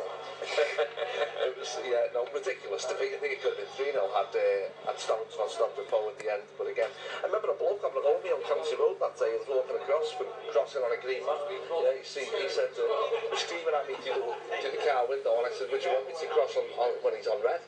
it 1.47 1.55
was, 1.55 1.71
yeah, 1.87 2.11
no, 2.11 2.27
ridiculous 2.35 2.83
defeat. 2.83 3.15
I 3.15 3.19
think 3.23 3.39
it 3.39 3.39
could 3.39 3.55
have 3.55 3.63
been 3.63 3.73
3 3.75 3.95
0 3.95 4.11
had, 4.11 4.31
uh, 4.31 4.91
had 4.91 4.97
Stones 4.99 5.31
not 5.39 5.47
stopped 5.51 5.79
the 5.79 5.87
foe 5.87 6.03
at 6.11 6.19
the 6.19 6.27
end. 6.31 6.43
But 6.59 6.67
again, 6.67 6.91
I 7.23 7.31
remember 7.31 7.55
a 7.55 7.57
bloke 7.59 7.79
having 7.83 7.99
a 7.99 8.03
go 8.03 8.19
me 8.19 8.31
on 8.35 8.43
County 8.43 8.75
Road 8.75 8.99
that 8.99 9.15
day. 9.15 9.31
He 9.31 9.39
was 9.39 9.47
walking 9.47 9.77
across, 9.79 10.09
but 10.19 10.27
crossing 10.51 10.83
on 10.83 10.91
a 10.91 10.99
green 10.99 11.23
map. 11.23 11.39
Yeah, 11.47 11.95
he, 11.95 12.03
see, 12.03 12.27
he 12.27 12.47
said, 12.51 12.75
uh, 12.75 12.83
he 13.23 13.27
was 13.31 13.39
screaming 13.39 13.71
at 13.75 13.87
me 13.87 13.95
to, 14.03 14.11
the, 14.11 14.67
the 14.67 14.81
car 14.83 15.07
window, 15.07 15.39
and 15.39 15.47
I 15.47 15.51
said, 15.55 15.71
Would 15.71 15.79
you 15.83 15.95
want 15.95 16.11
me 16.11 16.15
to 16.19 16.27
cross 16.31 16.51
on, 16.59 16.65
on 16.75 16.91
when 17.07 17.15
he's 17.15 17.29
on 17.31 17.39
red? 17.39 17.63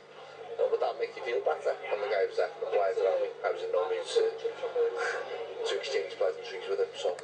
Oh, 0.56 0.72
would 0.72 0.80
that 0.84 0.96
make 1.00 1.12
you 1.20 1.24
feel 1.28 1.44
better? 1.44 1.76
And 1.80 2.00
the 2.00 2.08
guy 2.12 2.24
was 2.28 2.40
there, 2.40 2.52
the 2.64 2.72
players 2.72 2.96
around 3.00 3.20
me. 3.24 3.30
I 3.44 3.52
was 3.56 3.60
in 3.64 3.72
no 3.76 3.88
means 3.92 4.08
to, 4.20 4.24
to 5.68 5.74
exchange 5.80 6.16
pleasantries 6.20 6.68
with 6.68 6.80
him, 6.84 6.92
so 6.96 7.16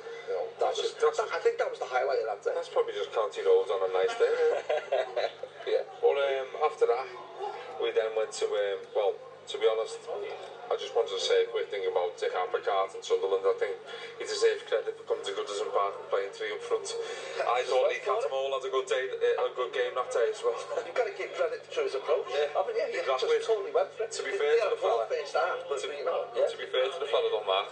that's, 0.60 0.80
just, 0.80 1.00
that's, 1.00 1.20
I 1.20 1.40
think 1.42 1.58
that 1.58 1.70
was 1.70 1.80
the 1.80 1.90
highlight 1.90 2.20
of 2.24 2.28
that 2.32 2.40
day. 2.44 2.52
That's 2.56 2.70
probably 2.70 2.94
just 2.94 3.12
County 3.12 3.42
Roads 3.44 3.72
on 3.72 3.82
a 3.90 3.92
nice 3.94 4.14
day. 4.16 4.34
yeah. 5.74 5.84
Well, 6.04 6.16
um, 6.16 6.50
after 6.70 6.86
that, 6.88 7.08
we 7.82 7.92
then 7.92 8.14
went 8.16 8.32
to, 8.40 8.46
um, 8.46 8.80
well, 8.94 9.14
to 9.48 9.56
be 9.58 9.66
honest, 9.68 9.98
I 10.72 10.80
just 10.80 10.96
wanted 10.96 11.12
to 11.20 11.20
say 11.20 11.44
a 11.44 11.52
quick 11.52 11.68
thing 11.68 11.84
about 11.84 12.16
Dick 12.16 12.32
Apricart 12.32 12.96
and 12.96 13.04
Sunderland. 13.04 13.44
I 13.44 13.52
think 13.60 13.76
he 14.24 14.24
deserves 14.24 14.64
credit 14.72 14.96
for 14.96 15.04
coming 15.04 15.20
to 15.28 15.36
Goodison 15.36 15.68
Park 15.68 16.00
and 16.00 16.08
playing 16.08 16.32
three 16.32 16.48
up 16.56 16.64
front. 16.64 16.88
I 17.44 17.60
thought 17.68 17.92
he 17.92 18.00
cut 18.08 18.24
them 18.24 18.32
all, 18.32 18.56
had 18.56 18.64
a 18.64 18.72
good 18.72 18.88
day, 18.88 19.04
a 19.12 19.52
good 19.52 19.68
game 19.76 19.92
that 20.00 20.08
day 20.16 20.32
as 20.32 20.40
well. 20.40 20.56
You've 20.88 20.96
got 20.96 21.12
to 21.12 21.16
give 21.20 21.28
credit 21.36 21.68
to 21.68 21.80
his 21.84 21.92
approach. 21.92 22.24
Yeah. 22.32 22.56
I 22.56 22.64
mean, 22.64 22.80
yeah, 22.80 22.88
he 22.88 23.04
exactly. 23.04 23.36
just 23.36 23.52
totally 23.52 23.76
went 23.76 23.92
for 24.00 24.08
it. 24.08 24.16
To 24.16 24.24
be 24.24 24.32
fair 24.32 24.48
yeah, 24.64 24.72
to 24.72 24.80
the 24.80 24.80
fella. 24.80 25.04
Start, 25.28 25.60
but, 25.68 25.76
to, 25.84 25.88
you 25.92 26.08
know, 26.08 26.22
yeah. 26.40 26.48
to 26.48 26.56
be 26.56 26.68
fair 26.72 26.88
to 26.88 27.00
the 27.04 27.10
fella 27.12 27.30
on 27.36 27.46
that, 27.52 27.68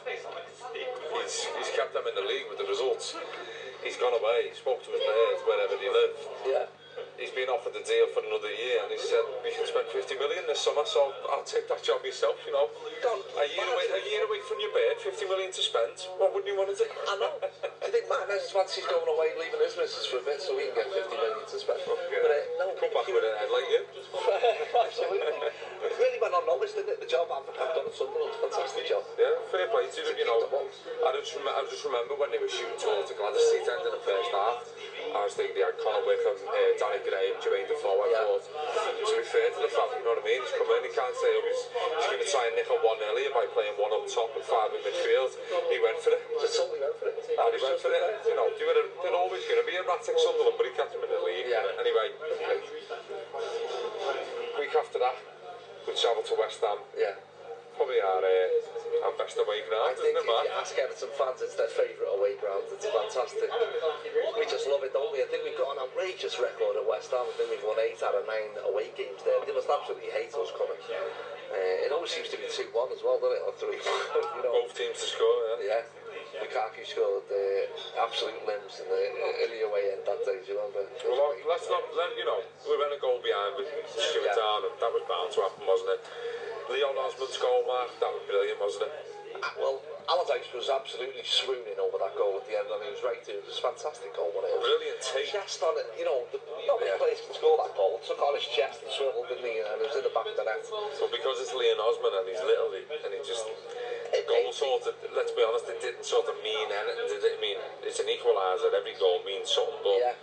he's, 0.75 1.35
he's 1.55 1.71
kept 1.79 1.95
them 1.95 2.03
in 2.03 2.15
the 2.19 2.25
league 2.27 2.51
with 2.51 2.59
the 2.59 2.67
results. 2.67 3.15
He's 3.79 3.95
gone 3.95 4.11
away, 4.11 4.51
he 4.51 4.53
spoke 4.59 4.83
to 4.83 4.91
his 4.91 4.99
players 4.99 5.39
wherever 5.47 5.75
they 5.79 5.87
live. 5.87 6.13
Yeah 6.43 6.67
offered 7.69 7.81
a 7.81 7.85
deal 7.85 8.07
for 8.17 8.25
another 8.25 8.49
year 8.49 8.81
and 8.83 8.89
he 8.89 8.97
said 8.97 9.21
we 9.45 9.51
can 9.53 9.61
spend 9.69 9.85
50 9.93 10.15
million 10.17 10.41
this 10.49 10.57
summer 10.59 10.81
so 10.89 11.13
I'll 11.29 11.45
take 11.45 11.69
that 11.69 11.83
job 11.85 12.01
myself 12.03 12.33
you 12.45 12.51
know 12.51 12.65
Don, 13.03 13.15
a 13.37 13.45
year 13.45 13.63
away, 13.69 13.85
a 13.93 14.01
year 14.09 14.25
away 14.25 14.41
from 14.49 14.57
your 14.57 14.73
bed 14.73 14.97
50 14.97 15.25
million 15.29 15.51
to 15.53 15.61
spend 15.61 15.93
what 16.17 16.33
wouldn't 16.33 16.49
you 16.49 16.57
want 16.57 16.73
to 16.73 16.77
do 16.77 16.89
I 16.89 17.15
know 17.21 17.33
you 17.85 17.91
think 17.93 18.09
Martin 18.09 18.37
just 18.41 18.51
fancies 18.53 18.85
going 18.89 19.05
away 19.05 19.37
leaving 19.37 19.61
his 19.61 19.77
missus 19.77 20.07
for 20.09 20.17
a 20.17 20.25
bit 20.25 20.41
so 20.41 20.57
we 20.57 20.71
can 20.73 20.81
get 20.81 21.09
50 21.09 21.13
million 21.13 21.45
to 21.45 21.55
spend 21.61 21.79
yeah. 21.85 22.15
but, 22.21 22.31
uh, 22.31 22.37
no, 22.57 22.63
come 22.81 22.89
back 22.89 23.05
with 23.05 23.21
it 23.21 23.33
head 23.37 23.51
like 23.53 23.67
you 23.69 23.81
absolutely 24.87 25.53
really 25.99 26.19
went 26.23 26.31
unnoticed, 26.33 26.79
didn't 26.79 26.95
it? 26.95 26.99
The 27.03 27.11
job 27.11 27.27
I've 27.27 27.43
done 27.51 27.83
at 27.83 27.91
Sunderland, 27.91 28.31
fantastic 28.39 28.87
job. 28.87 29.03
Yeah, 29.19 29.35
fair 29.51 29.67
play 29.67 29.91
to 29.91 29.99
them, 30.01 30.15
you 30.15 30.23
know. 30.23 30.39
I 30.47 31.11
just, 31.19 31.35
rem 31.35 31.45
I 31.51 31.59
just 31.67 31.83
remember 31.83 32.15
when 32.15 32.31
they 32.31 32.39
were 32.39 32.49
shooting 32.49 32.79
towards 32.79 33.11
the 33.11 33.19
Gladys 33.19 33.43
seat 33.51 33.67
end 33.67 33.83
in 33.83 33.91
the 33.91 34.03
first 34.07 34.31
half, 34.31 34.63
I 35.11 35.21
was 35.27 35.35
thinking 35.35 35.59
they 35.59 35.65
had 35.67 35.75
Connor 35.83 36.07
Wickham, 36.07 36.37
uh, 36.47 36.55
Danny 36.79 36.99
Graham, 37.03 37.35
Jermaine 37.43 37.67
Defoe, 37.67 37.91
I 37.99 38.07
yeah. 38.07 38.23
thought, 38.23 38.45
to 38.47 39.13
be 39.19 39.27
fair 39.27 39.49
to 39.51 39.59
the 39.59 39.71
fact, 39.73 39.91
you 39.99 40.03
know 40.07 40.15
what 40.15 40.23
I 40.23 40.27
mean? 40.31 40.39
He's 40.39 40.55
come 40.55 40.69
in, 40.71 40.79
he 40.87 40.93
can't 40.95 41.17
say, 41.19 41.29
oh, 41.35 41.43
he's, 41.49 41.63
he's 41.67 42.07
going 42.07 42.23
to 42.23 42.29
try 42.31 42.43
and 42.47 42.55
nick 42.55 42.69
a 42.71 42.77
one 42.79 42.99
earlier 43.11 43.31
by 43.35 43.43
playing 43.51 43.75
one 43.75 43.91
up 43.91 44.05
top 44.07 44.31
and 44.39 44.45
five 44.47 44.71
in 44.71 44.79
midfield. 44.85 45.33
He 45.67 45.77
went 45.83 45.97
for 45.99 46.15
it. 46.15 46.21
Just 46.39 46.55
totally 46.55 46.79
went 46.79 46.95
for 46.95 47.11
it. 47.11 47.17
And 47.19 47.49
he 47.51 47.59
went 47.59 47.79
for 47.81 47.91
it. 47.91 48.01
You 48.23 48.37
know, 48.39 48.47
you 48.55 48.65
were, 48.71 48.85
they're 49.03 49.19
always 49.19 49.43
going 49.51 49.59
to 49.59 49.67
be 49.67 49.75
erratic 49.75 50.15
Sunderland, 50.15 50.55
but 50.55 50.65
he 50.67 50.73
kept 50.79 50.95
them 50.95 51.03
in 51.03 51.11
the 51.11 51.21
league. 51.27 51.47
Yeah. 51.51 51.81
Anyway, 51.81 52.07
week 54.61 54.73
after 54.77 54.99
that, 55.01 55.17
We 55.87 55.95
travel 55.95 56.23
to 56.23 56.35
West 56.35 56.59
Ham. 56.61 56.79
Yeah. 56.97 57.15
Probably 57.77 58.01
our, 58.03 58.19
uh, 58.19 59.05
our 59.07 59.15
best 59.15 59.39
away 59.39 59.63
ground, 59.63 59.95
I 59.95 59.95
think 59.95 60.11
if 60.19 60.27
you 60.27 60.51
ask 60.59 60.75
Everton 60.75 61.07
fans, 61.15 61.39
it's 61.39 61.55
their 61.55 61.71
favourite 61.71 62.11
away 62.11 62.35
ground. 62.35 62.67
It's 62.75 62.83
fantastic. 62.83 63.47
We 64.35 64.43
just 64.51 64.67
love 64.67 64.83
it, 64.83 64.91
don't 64.91 65.07
we? 65.15 65.23
I 65.23 65.27
think 65.31 65.47
we've 65.47 65.55
got 65.55 65.79
an 65.79 65.87
outrageous 65.87 66.35
record 66.43 66.75
at 66.75 66.83
West 66.83 67.11
Ham. 67.15 67.23
I 67.23 67.31
think 67.39 67.49
we've 67.55 67.63
won 67.63 67.79
eight 67.79 68.03
out 68.03 68.15
of 68.19 68.27
nine 68.27 68.51
away 68.67 68.91
games 68.99 69.23
there. 69.23 69.39
They 69.47 69.55
must 69.55 69.71
absolutely 69.71 70.11
hate 70.11 70.35
us 70.35 70.51
coming. 70.59 70.75
Uh, 71.49 71.81
it 71.85 71.89
always 71.89 72.13
seems 72.13 72.29
to 72.29 72.37
be 72.37 72.45
2 72.45 72.69
1 72.69 72.93
as 72.93 73.01
well, 73.01 73.17
doesn't 73.17 73.41
it? 73.41 73.41
Or 73.41 73.49
3 73.57 73.73
You 74.37 74.43
know? 74.45 74.53
Both 74.61 74.77
teams 74.77 75.01
to 75.01 75.07
score, 75.09 75.37
yeah. 75.65 75.81
Yeah. 76.29 76.45
Lukaku 76.45 76.85
scored 76.85 77.25
the 77.25 77.65
uh, 77.65 78.05
absolute 78.05 78.37
limbs 78.45 78.77
in 78.77 78.85
the, 78.85 79.01
uh, 79.17 79.41
early 79.49 79.65
away 79.65 79.97
end 79.97 80.05
that 80.05 80.21
day, 80.29 80.37
do 80.45 80.53
you 80.53 80.57
know? 80.61 80.69
But 80.69 80.93
well, 81.01 81.17
like, 81.33 81.41
let's 81.49 81.65
not, 81.65 81.81
let, 81.97 82.13
you 82.13 82.21
know, 82.23 82.37
we 82.69 82.77
went 82.77 82.93
a 82.93 83.01
goal 83.01 83.17
behind 83.17 83.57
with 83.57 83.65
Stuart 83.89 84.29
yeah. 84.37 84.37
Arnott. 84.37 84.77
That 84.77 84.93
was 84.93 85.01
bound 85.09 85.33
to 85.33 85.39
happen, 85.41 85.65
wasn't 85.65 85.97
it? 85.97 86.01
Leon 86.69 86.93
Osmond's 87.01 87.41
goal 87.41 87.65
mark, 87.65 87.89
that 87.97 88.13
was 88.13 88.21
brilliant, 88.29 88.61
wasn't 88.61 88.85
it? 88.93 89.18
Well, 89.55 89.79
Allardyce 90.11 90.49
was 90.51 90.67
absolutely 90.73 91.21
swooning 91.23 91.77
over 91.79 91.95
that 92.03 92.15
goal 92.19 92.33
at 92.41 92.45
the 92.49 92.57
end. 92.59 92.67
I 92.67 92.75
mean, 92.81 92.89
he 92.89 92.93
was 92.99 93.05
right 93.07 93.21
there. 93.23 93.37
It 93.39 93.45
was 93.47 93.55
fantastic 93.61 94.11
goal, 94.17 94.33
wasn't 94.35 94.51
it? 94.57 94.57
Brilliant 94.59 94.99
take. 95.05 95.29
Chest 95.31 95.61
on 95.63 95.77
it, 95.77 95.85
you 95.95 96.03
know, 96.03 96.25
the, 96.33 96.41
not 96.65 96.81
many 96.81 96.89
yeah. 96.91 96.97
players 96.97 97.21
can 97.21 97.37
score 97.37 97.55
that 97.61 97.71
goal. 97.77 98.01
It 98.01 98.09
took 98.09 98.19
on 98.19 98.33
his 98.33 98.43
chest 98.49 98.81
and 98.81 98.89
swiveled, 98.89 99.29
didn't 99.29 99.45
he? 99.45 99.61
And 99.61 99.77
it 99.85 99.87
was 99.93 99.97
in 100.01 100.05
the 100.05 100.11
back 100.13 100.25
of 100.25 100.35
the 100.35 100.43
net. 100.43 100.65
But 100.97 101.09
because 101.13 101.37
it's 101.39 101.53
Leon 101.53 101.77
Osman 101.79 102.13
and 102.19 102.25
he's 102.27 102.41
little, 102.43 102.69
he, 102.73 102.83
and 102.89 103.11
he 103.13 103.19
just... 103.23 103.45
The 104.09 104.25
goal 104.25 104.49
sort 104.49 104.89
of, 104.89 104.97
let's 105.13 105.29
be 105.37 105.45
honest, 105.45 105.69
it 105.69 105.77
didn't 105.85 106.01
sort 106.05 106.25
of 106.27 106.35
mean 106.41 106.67
anything, 106.73 107.07
did 107.13 107.21
it? 107.21 107.37
I 107.37 107.41
mean, 107.41 107.59
it's 107.85 108.01
an 108.01 108.09
equaliser. 108.09 108.73
Every 108.75 108.97
goal 108.99 109.21
means 109.23 109.45
something, 109.47 109.77
but... 109.85 109.99
Yeah. 110.03 110.17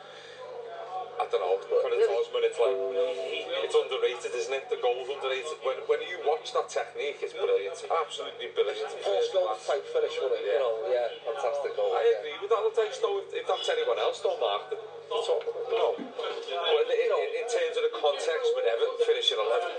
I 1.17 1.25
don't 1.33 1.41
know, 1.41 1.57
when 1.57 1.93
at 1.97 2.05
times 2.05 2.29
when 2.29 2.45
it's 2.45 2.61
like, 2.61 2.77
it's 2.77 3.73
underrated, 3.77 4.33
isn't 4.37 4.53
it? 4.53 4.69
The 4.69 4.77
goal's 4.85 5.09
underrated. 5.09 5.57
When, 5.65 5.81
when 5.89 6.05
you 6.05 6.21
watch 6.29 6.53
that 6.53 6.69
technique, 6.69 7.25
it's 7.25 7.33
brilliant. 7.33 7.81
Absolutely 7.89 8.53
brilliant. 8.53 8.85
It's 8.85 9.01
first 9.01 9.33
goal 9.33 9.49
type 9.65 9.85
finish, 9.97 10.13
wasn't 10.21 10.45
it? 10.45 10.45
Yeah. 10.45 10.61
You 10.61 10.61
know, 10.61 10.75
yeah, 10.93 11.09
fantastic 11.25 11.73
goal. 11.73 11.97
I 11.97 12.05
yeah. 12.05 12.21
agree 12.21 12.39
with 12.45 12.53
Allardyce, 12.53 13.01
though. 13.01 13.25
If, 13.25 13.33
if 13.33 13.45
that's 13.49 13.69
anyone 13.73 13.97
else, 13.97 14.21
don't 14.21 14.37
mark 14.37 14.69
them. 14.69 14.81
no. 15.11 15.95
Well, 15.97 15.99
in, 15.99 16.07
in, 16.07 17.11
in, 17.39 17.47
terms 17.47 17.75
of 17.79 17.83
the 17.87 17.95
context, 17.95 18.47
with 18.55 18.67
Everton 18.67 18.97
finishing 19.07 19.39
11th, 19.39 19.79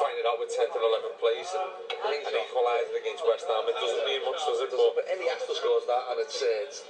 finding 0.00 0.26
out 0.28 0.38
with 0.40 0.48
10th 0.52 0.72
and 0.72 0.84
11th 0.84 1.16
place, 1.20 1.50
and, 1.56 1.68
and 2.08 2.36
equalising 2.40 2.96
against 2.96 3.22
West 3.24 3.44
Ham, 3.48 3.64
it 3.68 3.76
doesn't 3.76 4.04
mean 4.08 4.22
much, 4.24 4.40
does 4.48 4.60
it? 4.64 4.70
But, 4.72 4.92
but 4.96 5.06
any 5.12 5.28
Astor 5.28 5.56
scores 5.56 5.84
that, 5.88 6.02
and 6.12 6.16
it's, 6.24 6.38
uh, 6.40 6.48
it's 6.68 6.80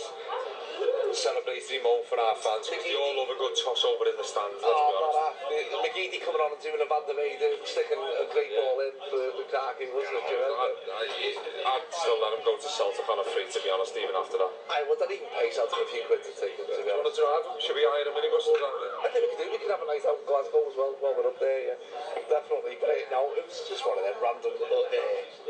celebratory 1.12 1.82
moment 1.84 2.08
for 2.08 2.16
our 2.16 2.32
fans. 2.38 2.64
Because 2.64 2.86
they 2.88 2.96
all 2.96 3.12
love 3.12 3.28
a 3.28 3.36
good 3.36 3.52
toss 3.60 3.84
over 3.84 4.08
in 4.08 4.16
the 4.16 4.24
stands, 4.24 4.62
let's 4.62 4.84
be 4.88 4.94
oh, 4.94 5.04
honest. 5.04 5.84
McGee 5.84 6.08
coming 6.30 6.46
on 6.46 6.54
and 6.54 6.62
doing 6.62 6.78
a 6.78 6.86
Van 6.86 7.02
der 7.10 7.18
Meyden, 7.18 7.58
sticking 7.66 7.98
a 7.98 8.24
great 8.30 8.54
ball 8.54 8.78
in 8.86 8.94
for 9.10 9.18
Lukaku, 9.34 9.82
wasn't 9.90 10.14
it, 10.30 10.30
I'd, 10.30 11.82
still 11.90 12.18
let 12.22 12.38
him 12.38 12.46
go 12.46 12.54
to 12.54 12.70
Celtic 12.70 13.02
on 13.10 13.18
a 13.18 13.26
free, 13.34 13.50
to 13.50 13.58
be 13.58 13.66
honest, 13.74 13.98
even 13.98 14.14
after 14.14 14.38
that. 14.38 14.46
I 14.70 14.86
would 14.86 14.94
that 15.02 15.10
even 15.10 15.26
pay 15.34 15.50
Celtic 15.50 15.74
a 15.74 15.88
few 15.90 16.06
quid 16.06 16.22
to 16.22 16.30
take 16.38 16.54
him, 16.54 16.70
to 16.70 16.82
be 16.86 16.86
honest. 16.86 17.18
Do 17.18 17.26
you 17.26 17.26
want 17.26 17.50
to 17.50 17.50
drive 17.50 17.50
him? 17.50 17.54
Should 17.66 17.74
we 17.74 17.82
hire 17.82 18.06
him 18.06 18.14
anyway? 18.14 18.30
I 18.30 19.08
think 19.10 19.26
we 19.26 19.28
could 19.34 19.42
do, 19.42 19.46
we 19.50 19.58
could 19.58 19.74
have 19.74 19.82
a 19.82 19.90
night 19.90 20.06
out 20.06 20.22
in 20.22 20.22
Glasgow 20.30 20.62
as 20.70 20.74
well, 20.78 20.94
while 21.02 21.14
we're 21.18 21.26
up 21.34 21.38
there, 21.42 21.74
yeah. 21.74 21.98
Definitely, 22.30 22.78
but 22.78 22.94
eh, 22.94 23.10
no, 23.10 23.34
it 23.34 23.42
was 23.50 23.66
just 23.66 23.82
one 23.82 23.98
of 23.98 24.06
them 24.06 24.14
random 24.22 24.54
uh, 24.54 24.86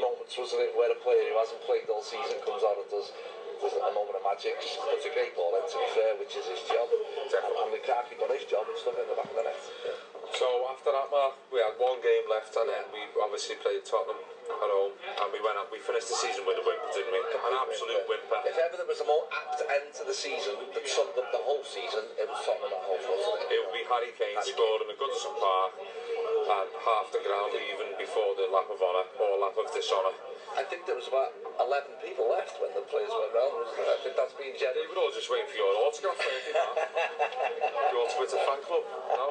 moments, 0.01 0.33
wasn't 0.41 0.65
it, 0.65 0.73
where 0.73 0.89
a 0.89 0.97
player 1.05 1.29
who 1.29 1.37
hasn't 1.37 1.61
played 1.69 1.87
all 1.93 2.01
season 2.01 2.41
comes 2.41 2.65
on 2.65 2.81
and 2.81 2.89
does 2.89 3.13
a 3.69 3.93
moment 3.93 4.17
of 4.17 4.25
magic. 4.25 4.57
puts 4.57 5.05
a 5.05 5.13
great 5.13 5.37
ball 5.37 5.53
in, 5.61 5.65
to 5.69 5.77
be 5.77 5.89
fair, 5.93 6.17
which 6.17 6.33
is 6.33 6.49
his 6.49 6.65
job. 6.65 6.89
Definitely. 7.29 7.61
And 7.69 7.69
Lukaku 7.77 8.17
got 8.17 8.33
his 8.33 8.49
job 8.49 8.65
and 8.65 8.73
stuck 8.81 8.97
in 8.97 9.05
the 9.05 9.13
back 9.13 9.29
of 9.29 9.37
the 9.37 9.45
net. 9.45 9.61
Yeah. 9.85 9.93
So 10.37 10.49
after 10.71 10.93
that, 10.95 11.09
Mark, 11.11 11.33
we 11.51 11.59
had 11.65 11.75
one 11.81 11.97
game 12.05 12.27
left, 12.31 12.53
and 12.55 12.69
then 12.71 12.85
we 12.95 13.01
obviously 13.19 13.57
played 13.59 13.81
Tottenham 13.89 14.21
at 14.21 14.69
home, 14.69 14.93
and 15.01 15.27
we 15.35 15.41
went 15.43 15.57
up. 15.59 15.73
We 15.73 15.81
finished 15.83 16.11
the 16.13 16.19
season 16.21 16.45
with 16.47 16.61
a 16.63 16.65
whimper, 16.65 16.91
didn't 16.95 17.09
we? 17.13 17.21
An 17.35 17.57
absolute 17.57 18.05
whimper. 18.07 18.37
If 18.47 18.59
ever 18.63 18.77
there 18.79 18.85
was 18.87 19.01
a 19.03 19.09
more 19.09 19.25
apt 19.35 19.63
end 19.67 19.91
to 19.99 20.05
the 20.07 20.13
season 20.15 20.55
that 20.77 20.85
summed 20.87 21.17
up 21.19 21.29
the 21.35 21.41
whole 21.43 21.65
season, 21.67 22.05
it 22.21 22.29
was 22.31 22.37
Tottenham 22.47 22.69
at 22.73 22.83
home, 22.87 23.01
wasn't 23.03 23.49
it? 23.49 23.59
It 23.59 23.59
would 23.65 23.73
be 23.75 23.85
Harry 23.91 24.13
Kane 24.15 24.37
scoring 24.45 24.87
the 24.93 24.97
Goodison 25.01 25.33
Park, 25.41 25.73
and 25.83 26.69
half 26.85 27.09
the 27.17 27.23
ground 27.27 27.53
even 27.59 27.89
before 27.99 28.35
the 28.39 28.47
lap 28.53 28.69
of 28.71 28.77
honour 28.79 29.07
or 29.25 29.31
lap 29.43 29.57
of 29.59 29.67
dishonour. 29.75 30.13
I 30.53 30.67
think 30.69 30.83
there 30.85 30.99
was 30.99 31.07
about 31.09 31.31
11 31.63 32.03
people 32.05 32.27
left 32.29 32.59
when 32.61 32.75
the 32.75 32.83
players 32.93 33.09
went 33.15 33.31
round, 33.33 33.55
I 33.55 33.99
think 34.05 34.19
that's 34.19 34.35
been 34.37 34.51
generous. 34.59 34.83
They 34.85 34.91
were 34.93 34.99
all 34.99 35.15
just 35.15 35.31
waiting 35.31 35.47
for 35.49 35.57
your 35.63 35.71
autograph, 35.87 36.19
Your 37.95 38.07
Twitter 38.19 38.41
fan 38.45 38.59
club, 38.67 38.83
no? 39.15 39.31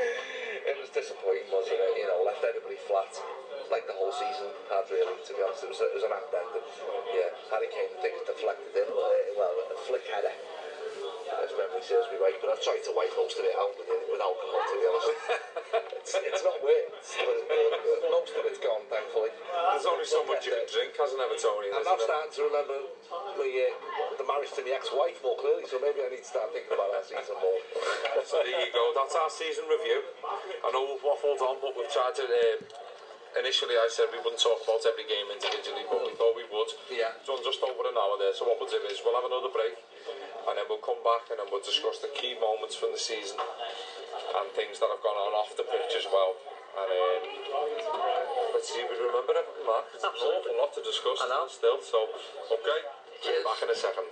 it 0.00 0.76
was 0.76 0.90
disappointing, 0.92 1.48
wasn't 1.48 1.78
it? 1.80 1.92
You 1.96 2.06
know, 2.08 2.20
left 2.26 2.44
everybody 2.44 2.76
flat, 2.86 3.08
like 3.72 3.88
the 3.88 3.96
whole 3.96 4.12
season 4.12 4.52
had 4.68 4.84
really, 4.92 5.16
to 5.16 5.32
be 5.32 5.40
honest. 5.40 5.64
It 5.64 5.70
was, 5.72 5.80
it 5.80 5.94
was 5.96 6.04
an 6.04 6.12
apt 6.12 6.32
end. 6.32 6.52
And, 6.60 6.66
yeah, 7.16 7.30
Harry 7.50 7.68
Kane, 7.72 7.90
I 7.96 7.98
think, 8.04 8.14
deflected 8.28 8.72
it, 8.76 8.88
eh, 8.88 9.24
well, 9.36 9.52
a 9.56 9.76
flick 9.88 10.04
header. 10.06 10.34
as 11.32 11.50
memory 11.58 11.82
serves 11.82 12.06
me 12.14 12.18
right, 12.22 12.34
but 12.38 12.54
I've 12.54 12.62
tried 12.62 12.82
to 12.86 12.92
wipe 12.94 13.10
most 13.18 13.34
of 13.38 13.42
it 13.42 13.54
out 13.58 13.74
with, 13.74 13.90
with 13.90 14.22
alcohol, 14.22 14.60
to 14.62 14.74
be 14.78 14.86
honest. 14.86 15.10
it's, 15.98 16.14
it's 16.22 16.44
not 16.46 16.54
worked, 16.62 17.08
but, 17.18 18.00
most 18.14 18.32
of 18.38 18.42
it's 18.46 18.62
gone, 18.62 18.86
thankfully. 18.86 19.34
There's 19.34 19.88
only 19.90 20.06
so 20.06 20.22
much 20.30 20.46
you 20.46 20.54
can 20.54 20.66
drink, 20.70 20.94
hasn't 20.94 21.18
ever, 21.18 21.34
you. 21.34 21.70
I'm 21.74 21.82
now 21.82 21.98
starting 21.98 22.30
to 22.38 22.42
remember 22.46 22.78
the, 23.10 23.48
uh, 23.48 23.64
the 24.16 24.24
marriage 24.26 24.54
to 24.54 24.60
my 24.62 24.72
ex-wife 24.78 25.18
more 25.26 25.38
clearly, 25.42 25.66
so 25.66 25.82
maybe 25.82 25.98
I 25.98 26.08
need 26.14 26.22
to 26.22 26.30
start 26.30 26.54
thinking 26.54 26.70
about 26.74 26.94
that 26.94 27.04
season 27.10 27.36
more. 27.42 27.60
so 28.22 28.38
there 28.46 28.54
you 28.62 28.70
go, 28.70 28.94
that's 28.94 29.14
our 29.18 29.30
season 29.32 29.66
review. 29.66 30.06
I 30.62 30.68
know 30.70 30.86
we've 30.94 31.02
waffled 31.02 31.42
on, 31.42 31.58
but 31.58 31.74
we've 31.74 31.90
tried 31.90 32.14
to... 32.22 32.26
Um, 32.26 32.58
initially 33.36 33.76
I 33.76 33.84
said 33.92 34.08
we 34.08 34.22
wouldn't 34.24 34.40
talk 34.40 34.62
about 34.64 34.80
every 34.86 35.04
game 35.04 35.26
individually, 35.34 35.84
but 35.90 36.00
we 36.06 36.12
thought 36.16 36.32
we 36.38 36.46
would. 36.48 36.70
Yeah. 36.88 37.12
It's 37.20 37.26
just 37.44 37.60
over 37.66 37.84
an 37.90 37.98
hour 37.98 38.14
there, 38.16 38.32
so 38.32 38.46
what 38.48 38.56
we'll 38.62 38.70
do 38.70 38.78
is 38.88 39.02
we'll 39.04 39.12
have 39.18 39.26
another 39.28 39.50
break. 39.52 39.74
and 40.48 40.54
then 40.56 40.64
we'll 40.70 40.82
come 40.82 40.98
back 41.02 41.26
and 41.30 41.36
then 41.42 41.46
we'll 41.50 41.62
discuss 41.62 41.98
the 42.02 42.10
key 42.14 42.38
moments 42.38 42.78
from 42.78 42.94
the 42.94 43.00
season 43.02 43.34
and 43.36 44.44
things 44.54 44.78
that 44.78 44.86
have 44.90 45.02
gone 45.02 45.18
on 45.18 45.32
off 45.34 45.50
the 45.58 45.66
pitch 45.66 45.94
as 45.98 46.06
well. 46.06 46.38
And 46.76 46.88
um, 46.92 47.66
let's 48.54 48.68
see 48.70 48.80
if 48.80 48.86
we 48.90 48.96
remember 49.00 49.34
it, 49.34 49.46
Mark. 49.66 49.86
Absolutely. 49.96 50.54
A 50.54 50.60
lot 50.60 50.70
to 50.76 50.82
discuss 50.86 51.18
still, 51.50 51.80
so 51.82 51.98
okay, 52.52 52.80
Cheers. 53.22 53.42
back 53.42 53.60
in 53.64 53.68
a 53.70 53.76
second. 53.78 54.06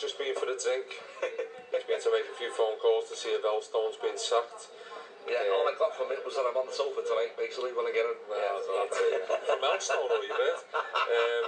just 0.00 0.16
been 0.16 0.32
for 0.32 0.48
a 0.48 0.56
drink. 0.56 0.88
just 1.76 1.84
been 1.84 2.00
to 2.00 2.08
make 2.08 2.24
a 2.24 2.36
few 2.40 2.48
phone 2.56 2.80
calls 2.80 3.12
to 3.12 3.14
see 3.14 3.36
if 3.36 3.44
Elstone's 3.44 4.00
been 4.00 4.16
sacked. 4.16 4.72
Yeah, 5.28 5.36
yeah, 5.44 5.52
all 5.52 5.68
I 5.68 5.76
got 5.76 5.92
from 5.92 6.08
it 6.08 6.24
was 6.24 6.40
that 6.40 6.48
I'm 6.48 6.56
on 6.56 6.64
the 6.64 6.72
sofa 6.72 7.04
tonight, 7.04 7.36
basically, 7.36 7.76
when 7.76 7.84
I 7.84 7.92
get 7.92 8.08
in. 8.08 8.16
Yeah, 8.16 8.40
yeah, 8.40 8.88
that's 8.88 8.96
it. 8.96 9.22
From 9.52 9.60
Elstone, 9.60 10.08
all 10.08 10.24
you've 10.24 10.32
bit. 10.32 10.58
Um, 10.72 11.44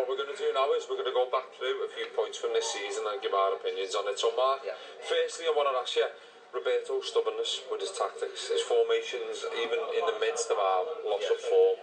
what 0.00 0.08
we're 0.08 0.16
going 0.16 0.32
to 0.32 0.40
do 0.40 0.48
now 0.56 0.64
is 0.72 0.88
we're 0.88 0.96
going 0.96 1.12
to 1.12 1.12
go 1.14 1.28
back 1.28 1.52
through 1.60 1.76
a 1.84 1.90
few 1.92 2.08
points 2.16 2.40
from 2.40 2.56
this 2.56 2.72
season 2.72 3.04
and 3.12 3.20
give 3.20 3.36
our 3.36 3.52
opinions 3.52 3.92
on 3.92 4.08
it. 4.08 4.16
So, 4.16 4.32
Mark, 4.32 4.64
yeah. 4.64 4.72
firstly, 5.04 5.44
I 5.44 5.52
want 5.52 5.68
to 5.68 5.76
ask 5.76 5.92
you, 6.00 6.08
Roberto's 6.56 7.12
stubbornness 7.12 7.60
with 7.68 7.84
his 7.84 7.92
tactics, 7.92 8.48
his 8.48 8.64
formations, 8.64 9.44
even 9.60 9.76
in 9.92 10.04
the 10.08 10.16
midst 10.24 10.48
of 10.48 10.56
our 10.56 10.88
loss 11.12 11.28
yeah. 11.28 11.36
of 11.36 11.40
form, 11.44 11.76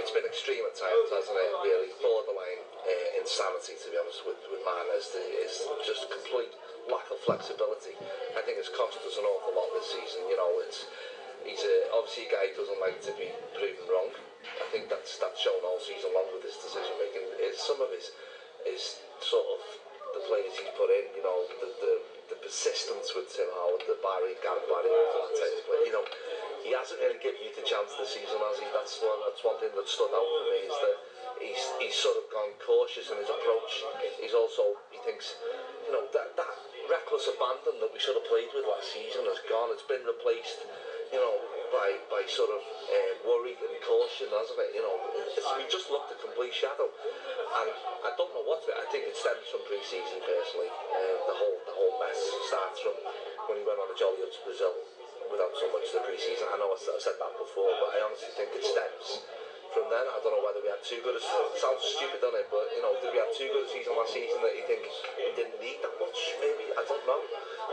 it's 0.00 0.10
been 0.10 0.26
extreme 0.26 0.62
at 0.66 0.74
times, 0.74 1.08
hasn't 1.12 1.36
it? 1.38 1.50
Really 1.62 1.90
borderline 2.02 2.60
uh, 2.82 3.20
insanity, 3.20 3.78
to 3.78 3.86
be 3.92 3.96
honest, 3.98 4.24
with, 4.26 4.40
with 4.50 4.62
Martinez. 4.66 5.10
It's 5.44 5.62
just 5.86 6.10
complete 6.10 6.50
lack 6.90 7.06
of 7.14 7.20
flexibility. 7.22 7.94
I 8.34 8.42
think 8.42 8.58
it's 8.58 8.72
cost 8.74 8.98
us 9.02 9.16
an 9.18 9.24
awful 9.26 9.54
lot 9.54 9.68
this 9.78 9.90
season. 9.94 10.26
You 10.26 10.36
know, 10.38 10.50
it's 10.66 10.88
he's 11.46 11.62
a, 11.62 11.76
obviously 11.94 12.26
a 12.30 12.30
guy 12.34 12.44
who 12.50 12.54
doesn't 12.64 12.80
like 12.82 12.98
to 13.06 13.12
be 13.14 13.30
proven 13.54 13.86
wrong. 13.86 14.10
I 14.44 14.66
think 14.74 14.90
that's 14.90 15.14
that's 15.22 15.38
shown 15.38 15.62
all 15.62 15.78
season 15.80 16.10
long 16.10 16.26
with 16.34 16.42
his 16.44 16.58
decision 16.58 16.94
making. 16.98 17.24
Is 17.46 17.62
some 17.62 17.78
of 17.78 17.90
his 17.94 18.10
is 18.66 18.98
sort 19.22 19.46
of 19.54 19.60
the 20.18 20.22
players 20.26 20.52
he's 20.58 20.74
put 20.74 20.90
in. 20.90 21.14
You 21.14 21.22
know, 21.22 21.38
the, 21.62 21.70
the 21.80 21.94
persistence 22.44 23.16
with 23.16 23.32
Tim 23.32 23.48
Howard, 23.48 23.80
the 23.88 23.96
Barry, 24.04 24.36
Gareth 24.44 24.68
Barry, 24.68 24.92
all 24.92 25.08
that 25.16 25.32
type 25.32 25.56
of 25.56 25.64
player. 25.64 25.84
You 25.88 25.94
know, 25.96 26.06
he 26.60 26.76
hasn't 26.76 27.00
really 27.00 27.16
given 27.24 27.40
you 27.40 27.48
the 27.56 27.64
chance 27.64 27.88
this 27.96 28.12
season, 28.12 28.36
has 28.36 28.60
he? 28.60 28.68
That's 28.68 29.00
one, 29.00 29.16
that's 29.24 29.40
one 29.40 29.56
thing 29.64 29.72
that 29.72 29.88
stood 29.88 30.12
out 30.12 30.28
for 30.28 30.42
me 30.52 30.60
is 30.68 30.76
that 30.76 30.96
he's, 31.40 31.64
he's 31.80 31.96
sort 31.96 32.20
of 32.20 32.28
gone 32.28 32.52
cautious 32.60 33.08
in 33.08 33.16
his 33.16 33.32
approach. 33.32 33.72
He's 34.20 34.36
also, 34.36 34.76
he 34.92 35.00
thinks, 35.08 35.40
you 35.88 35.96
know, 35.96 36.04
that, 36.12 36.36
that 36.36 36.52
reckless 36.92 37.24
abandon 37.32 37.80
that 37.80 37.88
we 37.88 37.96
sort 37.96 38.20
of 38.20 38.28
played 38.28 38.52
with 38.52 38.68
last 38.68 38.92
season 38.92 39.24
has 39.24 39.40
gone. 39.48 39.72
It's 39.72 39.88
been 39.88 40.04
replaced 40.04 40.68
you 41.14 41.22
know, 41.22 41.38
by, 41.70 41.94
by 42.10 42.26
sort 42.26 42.50
of 42.50 42.58
uh, 42.58 42.94
um, 42.98 43.14
worry 43.22 43.54
and 43.54 43.70
caution 43.86 44.26
as 44.34 44.50
of 44.50 44.58
it, 44.66 44.74
you 44.74 44.82
know. 44.82 44.98
we 45.54 45.62
just 45.70 45.86
looked 45.94 46.10
a 46.10 46.18
complete 46.18 46.50
shadow. 46.50 46.90
And 46.90 47.70
I 48.02 48.10
don't 48.18 48.34
know 48.34 48.42
what, 48.42 48.66
I 48.66 48.82
think 48.90 49.06
it 49.06 49.14
stems 49.14 49.46
from 49.54 49.62
pre-season 49.70 50.18
personally. 50.26 50.66
Uh, 50.90 51.30
the 51.30 51.36
whole 51.38 51.58
the 51.70 51.74
whole 51.78 51.94
mess 52.02 52.18
starts 52.50 52.82
from 52.82 52.98
when 53.46 53.62
he 53.62 53.64
went 53.64 53.78
on 53.78 53.86
a 53.86 53.94
jolly 53.94 54.26
up 54.26 54.34
to 54.34 54.42
Brazil 54.42 54.74
without 55.30 55.54
so 55.54 55.70
much 55.70 55.86
the 55.94 56.02
pre-season. 56.02 56.50
I 56.50 56.58
know 56.58 56.74
I 56.74 56.78
said 56.82 57.14
that 57.14 57.32
before, 57.38 57.70
but 57.78 57.94
I 57.94 57.98
honestly 58.10 58.34
think 58.34 58.50
it 58.58 58.66
stems 58.66 59.22
from 59.74 59.90
then. 59.90 60.06
I 60.06 60.22
don't 60.22 60.30
know 60.32 60.44
whether 60.46 60.62
we 60.62 60.70
had 60.70 60.78
too 60.86 61.02
good 61.02 61.18
a 61.18 61.20
sounds 61.58 61.82
stupid 61.82 62.22
doesn't 62.22 62.38
it, 62.46 62.46
but 62.48 62.62
you 62.78 62.82
know, 62.86 62.94
did 63.02 63.10
we 63.10 63.18
have 63.18 63.34
too 63.34 63.50
good 63.50 63.66
a 63.66 63.68
season 63.68 63.90
last 63.98 64.14
season 64.14 64.38
that 64.38 64.54
you 64.54 64.62
think 64.70 64.86
we 64.86 65.34
didn't 65.34 65.58
need 65.58 65.82
that 65.82 65.90
much? 65.98 66.14
Maybe 66.38 66.70
I 66.78 66.82
don't 66.86 67.02
know. 67.02 67.18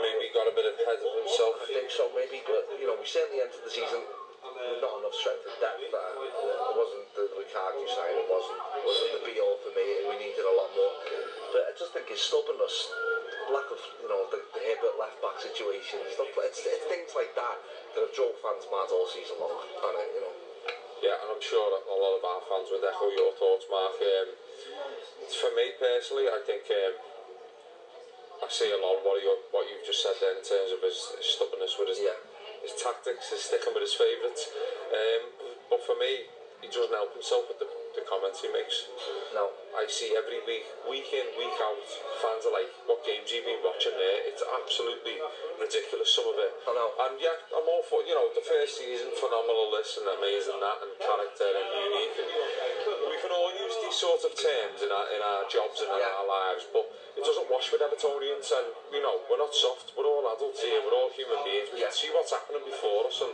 Maybe 0.02 0.34
got 0.34 0.50
a 0.50 0.50
bit 0.58 0.66
ahead 0.66 0.98
of 0.98 1.12
himself. 1.22 1.62
I 1.62 1.70
think 1.78 1.88
so, 1.94 2.10
maybe. 2.18 2.42
But 2.42 2.66
you 2.82 2.90
know, 2.90 2.98
we 2.98 3.06
certainly 3.06 3.38
entered 3.38 3.62
the 3.62 3.70
season 3.70 4.02
with 4.02 4.82
not 4.82 4.98
enough 4.98 5.14
strength 5.14 5.46
and 5.46 5.54
depth. 5.62 5.78
That, 5.94 6.10
uh, 6.42 6.74
it 6.74 6.74
wasn't 6.74 7.06
the 7.14 7.24
Lukaku 7.38 7.86
It 7.86 7.86
wasn't 8.26 8.58
wasn't 8.82 9.10
the 9.22 9.22
be 9.22 9.38
all 9.38 9.62
for 9.62 9.70
me. 9.70 9.86
We 10.10 10.14
needed 10.26 10.42
a 10.42 10.54
lot 10.58 10.74
more. 10.74 10.92
But 11.54 11.70
I 11.70 11.72
just 11.78 11.94
think 11.94 12.10
it's 12.10 12.26
stubbornness 12.26 12.90
lack 13.54 13.68
of, 13.68 13.80
you 14.00 14.08
know, 14.08 14.22
the, 14.30 14.38
the 14.54 14.62
Hibbert 14.64 14.96
left 14.96 15.18
back 15.20 15.34
situation, 15.42 15.98
stuff, 16.14 16.30
it's, 16.46 16.62
it's 16.64 16.86
things 16.88 17.10
like 17.12 17.34
that 17.36 17.58
that 17.92 18.00
have 18.00 18.14
drove 18.16 18.38
fans 18.40 18.64
mad 18.70 18.86
all 18.88 19.04
season 19.10 19.34
long, 19.36 19.52
and 19.60 20.08
you 20.14 20.22
know, 20.24 20.32
yeah, 21.02 21.18
and 21.18 21.34
I'm 21.34 21.42
sure 21.42 21.58
a 21.66 21.98
lot 21.98 22.14
of 22.14 22.22
our 22.22 22.40
fans 22.46 22.70
would 22.70 22.86
echo 22.86 23.10
your 23.10 23.34
thoughts, 23.34 23.66
Mark. 23.66 23.98
Um, 23.98 24.30
for 25.26 25.50
me 25.58 25.74
personally, 25.74 26.30
I 26.30 26.38
think 26.46 26.62
um, 26.70 26.94
I 28.46 28.46
see 28.46 28.70
a 28.70 28.78
lot 28.78 29.02
of 29.02 29.02
what, 29.02 29.18
you, 29.18 29.34
what 29.50 29.66
you've 29.66 29.82
just 29.82 29.98
said 29.98 30.14
there 30.22 30.30
in 30.38 30.46
terms 30.46 30.70
of 30.70 30.78
his, 30.86 31.02
his 31.18 31.26
stubbornness 31.34 31.74
with 31.74 31.90
his, 31.90 32.06
yeah. 32.06 32.14
his 32.62 32.78
tactics, 32.78 33.34
his 33.34 33.42
sticking 33.42 33.74
with 33.74 33.82
his 33.82 33.98
favourites. 33.98 34.46
Um, 34.94 35.22
but 35.74 35.82
for 35.82 35.98
me, 35.98 36.30
he 36.62 36.70
doesn't 36.70 36.94
help 36.94 37.18
himself 37.18 37.50
with 37.50 37.58
the 37.58 37.66
the 37.96 38.04
comments 38.08 38.40
he 38.40 38.48
makes. 38.52 38.88
Now, 39.36 39.52
I 39.76 39.84
see 39.88 40.16
every 40.16 40.40
week, 40.48 40.64
week 40.88 41.08
in, 41.12 41.26
week 41.36 41.56
out, 41.60 41.84
fans 42.24 42.44
are 42.48 42.54
like, 42.54 42.68
what 42.88 43.04
games 43.04 43.28
have 43.28 43.32
you 43.44 43.44
been 43.44 43.60
watching 43.60 43.92
there? 43.96 44.18
It's 44.28 44.44
absolutely 44.44 45.20
ridiculous, 45.60 46.08
some 46.12 46.28
of 46.28 46.36
it. 46.40 46.52
I 46.68 46.72
know. 46.72 46.88
And 47.08 47.20
yeah, 47.20 47.36
I'm 47.52 47.64
all 47.68 47.84
for, 47.84 48.00
you 48.04 48.16
know, 48.16 48.28
the 48.32 48.44
first 48.44 48.80
season, 48.80 49.12
phenomenal 49.20 49.72
this 49.76 49.96
and 50.00 50.08
amazing 50.08 50.56
that 50.60 50.78
and 50.84 50.92
character 51.00 51.48
and 51.48 51.68
unique 51.90 52.16
and 52.20 52.30
used 53.72 53.80
these 53.88 53.98
sort 54.04 54.20
of 54.20 54.32
terms 54.36 54.84
in 54.84 54.92
our, 54.92 55.06
in 55.16 55.20
our 55.24 55.42
jobs 55.48 55.80
and 55.80 55.88
in 55.96 56.04
yeah. 56.04 56.16
our 56.20 56.28
lives, 56.28 56.68
but 56.72 56.84
it 57.16 57.24
doesn't 57.24 57.48
wash 57.48 57.72
with 57.72 57.80
Evertonians, 57.80 58.52
and 58.52 58.66
you 58.92 59.00
know, 59.00 59.24
we're 59.32 59.40
not 59.40 59.52
soft, 59.56 59.96
we're 59.96 60.04
all 60.08 60.24
adults 60.36 60.60
here, 60.60 60.76
we're 60.84 60.92
all 60.96 61.08
human 61.16 61.40
beings, 61.44 61.68
we 61.72 61.80
yeah. 61.80 61.88
can 61.88 61.96
see 61.96 62.10
what's 62.12 62.32
happening 62.36 62.60
before 62.68 63.08
us, 63.08 63.24
and 63.24 63.32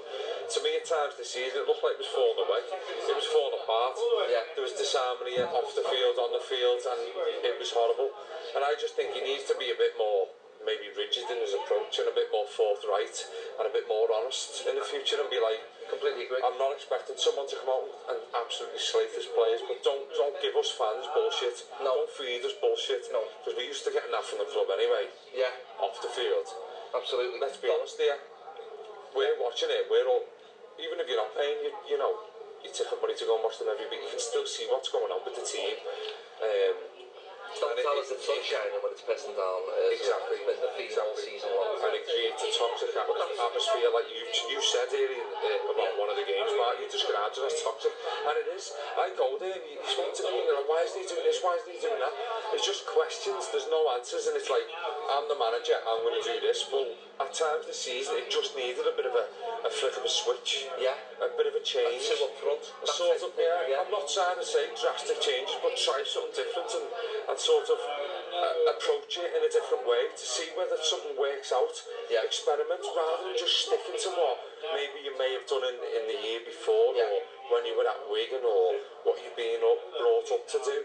to 0.48 0.58
me 0.62 0.78
at 0.78 0.86
times 0.86 1.14
this 1.18 1.34
season 1.34 1.62
it 1.62 1.66
looked 1.66 1.82
like 1.82 1.98
it 1.98 2.02
was 2.06 2.14
falling 2.14 2.38
away, 2.46 2.62
it 2.70 3.14
was 3.18 3.26
falling 3.30 3.54
apart, 3.58 3.94
yeah. 4.30 4.44
there 4.54 4.62
was 4.66 4.74
disharmony 4.78 5.38
off 5.42 5.70
the 5.74 5.84
field, 5.90 6.14
on 6.22 6.30
the 6.34 6.44
field, 6.46 6.78
and 6.86 6.98
it 7.42 7.54
was 7.58 7.70
horrible, 7.74 8.10
and 8.54 8.62
I 8.62 8.74
just 8.78 8.94
think 8.94 9.14
he 9.18 9.22
needs 9.26 9.46
to 9.50 9.56
be 9.58 9.70
a 9.74 9.78
bit 9.78 9.94
more 9.98 10.26
maybe 10.68 10.92
rigid 10.92 11.24
in 11.32 11.40
his 11.40 11.56
approach 11.56 11.96
and 11.96 12.12
a 12.12 12.12
bit 12.12 12.28
more 12.28 12.44
forthright 12.44 13.16
and 13.56 13.64
a 13.64 13.72
bit 13.72 13.88
more 13.88 14.04
honest 14.12 14.68
in 14.68 14.76
the 14.76 14.84
future 14.84 15.16
and 15.16 15.32
be 15.32 15.40
like, 15.40 15.64
completely 15.88 16.28
agree. 16.28 16.44
I'm 16.44 16.60
not 16.60 16.76
expecting 16.76 17.16
someone 17.16 17.48
to 17.48 17.56
come 17.64 17.72
out 17.72 17.88
and 18.12 18.20
absolutely 18.36 18.76
slate 18.76 19.16
his 19.16 19.24
players, 19.32 19.64
but 19.64 19.80
don't 19.80 20.04
don't 20.20 20.36
give 20.44 20.52
us 20.60 20.68
fans 20.76 21.08
bullshit. 21.16 21.64
No. 21.80 22.04
Don't 22.04 22.12
feed 22.20 22.44
us 22.44 22.52
bullshit. 22.60 23.08
No. 23.08 23.24
Because 23.40 23.56
we 23.56 23.64
used 23.64 23.88
to 23.88 23.92
get 23.96 24.04
enough 24.04 24.28
from 24.28 24.44
the 24.44 24.48
club 24.52 24.68
anyway. 24.68 25.08
Yeah. 25.32 25.48
Off 25.80 25.96
the 26.04 26.12
field. 26.12 26.44
Absolutely. 26.92 27.40
Let's 27.40 27.56
be 27.56 27.72
honest 27.72 27.96
here. 27.96 28.20
We're 29.16 29.40
watching 29.40 29.72
it. 29.72 29.88
We're 29.88 30.04
all, 30.04 30.28
even 30.76 31.00
if 31.00 31.08
you're 31.08 31.16
not 31.16 31.32
paying, 31.32 31.64
you, 31.64 31.96
you 31.96 31.96
know, 31.96 32.12
you 32.60 32.68
take 32.68 32.92
up 32.92 33.00
money 33.00 33.16
to 33.16 33.24
go 33.24 33.40
and 33.40 33.44
watch 33.48 33.56
them 33.56 33.72
every 33.72 33.88
week. 33.88 34.04
You 34.04 34.12
can 34.12 34.20
still 34.20 34.44
see 34.44 34.68
what's 34.68 34.92
going 34.92 35.08
on 35.08 35.24
with 35.24 35.40
the 35.40 35.46
team. 35.48 35.80
Um, 36.44 36.76
Don't 37.56 37.72
and 37.72 37.80
tell 37.80 37.96
us 37.96 38.12
it's 38.12 38.28
sunshine 38.28 38.68
and 38.76 38.80
when 38.84 38.92
it's 38.92 39.02
pissing 39.08 39.32
down. 39.32 39.60
Uh, 39.64 39.72
exactly. 39.96 40.36
So 40.44 40.52
it's 40.52 40.60
the 40.60 40.72
exactly. 40.76 41.16
season 41.32 41.48
long. 41.56 41.80
And 41.80 41.96
it 41.96 42.04
creates 42.04 42.44
a 42.44 42.50
toxic 42.60 42.92
atmosphere, 42.92 43.88
like 43.96 44.08
you 44.12 44.20
you 44.52 44.60
said 44.60 44.88
earlier 44.92 45.16
in, 45.16 45.24
uh, 45.32 45.72
about 45.72 45.96
yeah. 45.96 46.02
one 46.02 46.12
of 46.12 46.16
the 46.20 46.28
games, 46.28 46.52
Mark. 46.60 46.76
You 46.76 46.92
described 46.92 47.40
it 47.40 47.48
as 47.48 47.56
toxic, 47.64 47.88
and 48.28 48.34
it 48.36 48.52
is. 48.52 48.76
I 49.00 49.08
go 49.16 49.40
there 49.40 49.56
and 49.56 49.64
you 49.64 49.80
speak 49.80 50.12
to 50.20 50.28
people, 50.28 50.44
and 50.60 50.66
why 50.68 50.84
is 50.84 50.92
he 50.92 51.08
doing 51.08 51.24
this? 51.24 51.40
Why 51.40 51.56
is 51.56 51.64
he 51.64 51.80
doing 51.80 51.96
that? 52.04 52.12
It's 52.52 52.68
just 52.68 52.84
questions. 52.84 53.48
There's 53.48 53.68
no 53.72 53.80
answers, 53.96 54.28
and 54.28 54.36
it's 54.36 54.52
like 54.52 54.68
I'm 55.16 55.24
the 55.32 55.38
manager. 55.40 55.80
I'm 55.88 56.04
going 56.04 56.20
to 56.20 56.26
do 56.28 56.36
this. 56.44 56.68
Well, 56.68 56.92
at 57.24 57.32
times 57.32 57.64
the 57.64 57.74
season, 57.74 58.20
it 58.20 58.28
just 58.28 58.52
needed 58.54 58.84
a 58.84 58.94
bit 58.94 59.08
of 59.08 59.16
a, 59.16 59.24
a 59.66 59.70
flick 59.72 59.96
of 59.96 60.04
a 60.04 60.12
switch. 60.12 60.68
Yeah. 60.76 60.92
A 61.18 61.32
bit 61.34 61.50
of 61.50 61.56
a 61.56 61.64
change. 61.64 62.12
A 62.12 62.14
up 62.22 62.36
front. 62.38 62.62
A 62.84 62.86
sort 62.86 63.18
of, 63.18 63.34
yeah, 63.34 63.74
yeah. 63.74 63.82
I'm 63.82 63.90
not 63.90 64.06
trying 64.06 64.38
to 64.38 64.46
say 64.46 64.70
drastic 64.78 65.18
changes, 65.18 65.56
but 65.58 65.74
try 65.74 65.98
something 66.06 66.30
different. 66.30 66.70
And 66.78 66.86
I 67.26 67.34
and 67.38 67.46
sort 67.46 67.70
of 67.70 67.78
uh, 67.78 68.74
approach 68.74 69.14
it 69.22 69.30
in 69.30 69.46
a 69.46 69.50
different 69.54 69.86
way 69.86 70.10
to 70.10 70.26
see 70.26 70.50
whether 70.58 70.74
something 70.82 71.14
works 71.14 71.54
out. 71.54 71.70
Yeah. 72.10 72.26
Experiment 72.26 72.82
rather 72.82 73.30
than 73.30 73.38
just 73.38 73.62
sticking 73.70 73.94
to 73.94 74.10
what 74.18 74.42
maybe 74.74 75.06
you 75.06 75.14
may 75.14 75.30
have 75.38 75.46
done 75.46 75.62
in, 75.62 75.78
in 76.02 76.04
the 76.10 76.18
year 76.18 76.42
before 76.42 76.98
yeah. 76.98 77.06
or 77.06 77.22
when 77.54 77.62
you 77.62 77.78
were 77.78 77.86
at 77.86 78.02
Wigan 78.10 78.42
or 78.42 78.74
what 79.06 79.22
you've 79.22 79.38
been 79.38 79.62
up, 79.62 79.78
brought 80.02 80.26
up 80.34 80.50
to 80.50 80.58
do. 80.66 80.82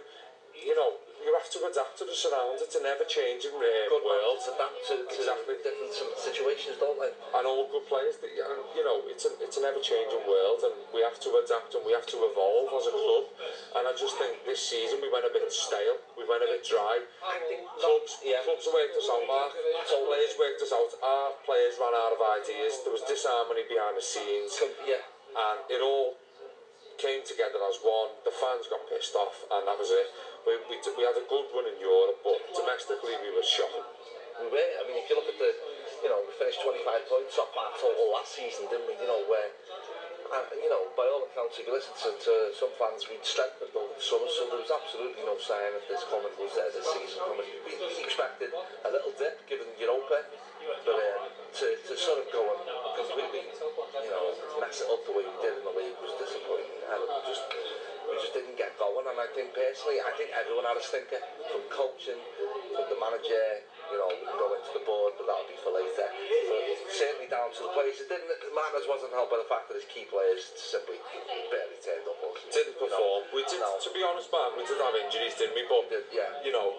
You 0.61 0.77
know, 0.77 1.01
you 1.23 1.31
have 1.39 1.47
to 1.55 1.59
adapt 1.63 1.95
to 1.99 2.03
the 2.03 2.13
surroundings. 2.15 2.59
It's 2.61 2.75
a 2.75 2.83
ever-changing 2.83 3.55
uh, 3.55 3.67
good 3.87 4.03
world. 4.03 4.37
Good 4.43 4.55
adapt 4.59 4.79
to, 4.91 4.95
to 5.07 5.19
exactly. 5.23 5.55
different 5.63 5.95
situations, 6.19 6.75
don't 6.83 6.99
they? 6.99 7.09
And 7.11 7.43
all 7.47 7.71
good 7.71 7.87
players, 7.87 8.19
that, 8.19 8.31
you 8.35 8.83
know, 8.83 8.97
it's, 9.07 9.23
a, 9.23 9.31
it's 9.39 9.55
an 9.55 9.63
ever-changing 9.63 10.27
world 10.27 10.59
and 10.67 10.75
we 10.91 10.99
have 11.01 11.15
to 11.23 11.31
adapt 11.39 11.71
and 11.79 11.83
we 11.87 11.95
have 11.95 12.05
to 12.11 12.17
evolve 12.27 12.69
as 12.75 12.91
a 12.91 12.93
club. 12.95 13.25
And 13.79 13.83
I 13.87 13.91
just 13.95 14.19
think 14.19 14.43
this 14.43 14.59
season 14.59 14.99
we 14.99 15.07
went 15.07 15.23
a 15.23 15.31
bit 15.31 15.47
stale, 15.47 15.97
we 16.19 16.27
went 16.27 16.43
a 16.43 16.49
bit 16.51 16.63
dry. 16.67 16.99
Clubs, 17.79 18.19
yeah. 18.23 18.43
clubs 18.43 18.67
worked 18.67 18.95
us 18.99 19.07
out, 19.07 19.23
so 19.87 19.95
Players 20.03 20.35
worked 20.35 20.59
us 20.61 20.75
out. 20.75 20.91
Our 20.99 21.31
players 21.47 21.79
ran 21.79 21.95
out 21.95 22.11
of 22.11 22.19
ideas. 22.43 22.83
There 22.83 22.91
was 22.93 23.01
disharmony 23.07 23.63
behind 23.65 23.95
the 23.95 24.03
scenes. 24.03 24.59
Yeah. 24.83 24.99
And 25.33 25.59
it 25.71 25.79
all 25.81 26.19
came 27.01 27.23
together 27.25 27.57
as 27.71 27.79
one. 27.81 28.13
The 28.27 28.35
fans 28.35 28.69
got 28.69 28.85
pissed 28.91 29.15
off 29.15 29.47
and 29.49 29.63
that 29.65 29.79
was 29.79 29.89
it 29.89 30.11
we, 30.47 30.53
we, 30.67 30.75
we 30.75 31.03
had 31.07 31.15
a 31.17 31.25
good 31.31 31.47
run 31.55 31.67
in 31.67 31.77
Europe, 31.79 32.19
but 32.23 32.39
domestically 32.51 33.15
we 33.23 33.29
were 33.31 33.43
shocking. 33.45 33.85
We 34.43 34.51
were, 34.51 34.59
I 34.59 34.81
mean, 34.87 34.99
if 34.99 35.07
you 35.07 35.15
look 35.15 35.29
at 35.31 35.39
the, 35.39 35.51
you 36.03 36.09
know, 36.11 36.19
we 36.23 36.31
finished 36.35 36.59
25 36.63 36.83
points 37.07 37.35
off 37.39 37.53
our 37.55 37.71
total 37.79 38.11
last 38.11 38.35
season, 38.35 38.67
didn't 38.67 38.87
we? 38.91 38.95
You 38.99 39.07
know, 39.07 39.23
where, 39.31 39.49
uh, 40.35 40.45
you 40.59 40.67
know, 40.67 40.83
by 40.99 41.07
all 41.07 41.23
accounts, 41.31 41.55
if 41.63 41.63
you 41.63 41.71
listen 41.71 41.95
to, 41.95 42.11
to 42.11 42.33
some 42.51 42.71
fans, 42.75 43.07
we'd 43.07 43.23
strengthened 43.23 43.71
over 43.71 43.93
the 43.95 44.03
summer, 44.03 44.27
so 44.27 44.51
there 44.51 44.59
was 44.59 44.73
absolutely 44.73 45.23
no 45.23 45.39
sign 45.39 45.71
of 45.79 45.83
this 45.87 46.03
coming, 46.11 46.33
was 46.35 46.51
there, 46.59 46.67
this 46.75 46.87
season 46.91 47.23
coming. 47.23 47.47
We, 47.63 47.79
we 47.79 47.87
expected 48.03 48.51
a 48.83 48.89
little 48.91 49.15
dip, 49.15 49.47
given 49.47 49.69
Europa, 49.79 50.27
but 50.27 50.97
um, 50.97 51.31
to, 51.31 51.67
to 51.87 51.93
sort 51.95 52.19
of 52.19 52.27
go 52.35 52.43
and 52.51 52.61
completely, 52.99 53.47
you 53.47 54.11
know, 54.11 54.23
mess 54.59 54.83
it 54.83 54.91
up 54.91 55.01
the 55.07 55.13
way 55.15 55.23
we 55.23 55.35
did 55.39 55.55
in 55.55 55.63
the 55.63 55.71
league 55.77 55.95
was 56.03 56.19
disappointing. 56.19 56.83
I 56.83 56.99
just 57.31 57.47
we 58.13 58.21
just 58.21 58.37
didn't 58.37 58.53
get 58.61 58.77
going. 58.77 59.05
And 59.09 59.17
I 59.17 59.25
think 59.33 59.57
personally, 59.57 59.97
I 60.05 60.13
think 60.13 60.29
everyone 60.37 60.69
had 60.69 60.77
a 60.77 60.85
stinker 60.85 61.17
from 61.49 61.65
coaching, 61.73 62.21
from 62.71 62.85
the 62.85 62.97
manager. 63.01 63.65
You 63.89 63.97
know, 63.97 64.07
we 64.13 64.21
can 64.21 64.37
go 64.37 64.53
into 64.53 64.71
the 64.77 64.85
board, 64.85 65.17
but 65.17 65.25
that'll 65.25 65.49
be 65.49 65.57
for 65.65 65.73
later. 65.73 66.05
But 66.05 66.61
certainly 66.93 67.25
down 67.29 67.49
to 67.57 67.61
the 67.65 67.73
players. 67.73 67.97
It 67.97 68.09
didn't. 68.13 68.29
matters 68.53 68.85
wasn't 68.85 69.11
helped 69.17 69.33
by 69.33 69.41
the 69.41 69.49
fact 69.49 69.65
that 69.73 69.75
his 69.81 69.89
key 69.89 70.05
players 70.05 70.45
simply 70.55 71.01
barely 71.49 71.81
turned 71.81 72.05
up. 72.05 72.17
Didn't 72.53 72.77
perform. 72.77 73.27
You 73.27 73.27
know, 73.27 73.33
we 73.33 73.41
did. 73.49 73.59
No. 73.59 73.81
To 73.81 73.89
be 73.91 74.01
honest, 74.05 74.29
man, 74.29 74.53
we 74.53 74.63
did 74.69 74.77
have 74.77 74.93
injuries, 74.93 75.33
didn't 75.35 75.57
we? 75.57 75.65
But 75.65 75.89
did, 75.89 76.05
yeah. 76.13 76.37
You 76.45 76.53
know, 76.53 76.69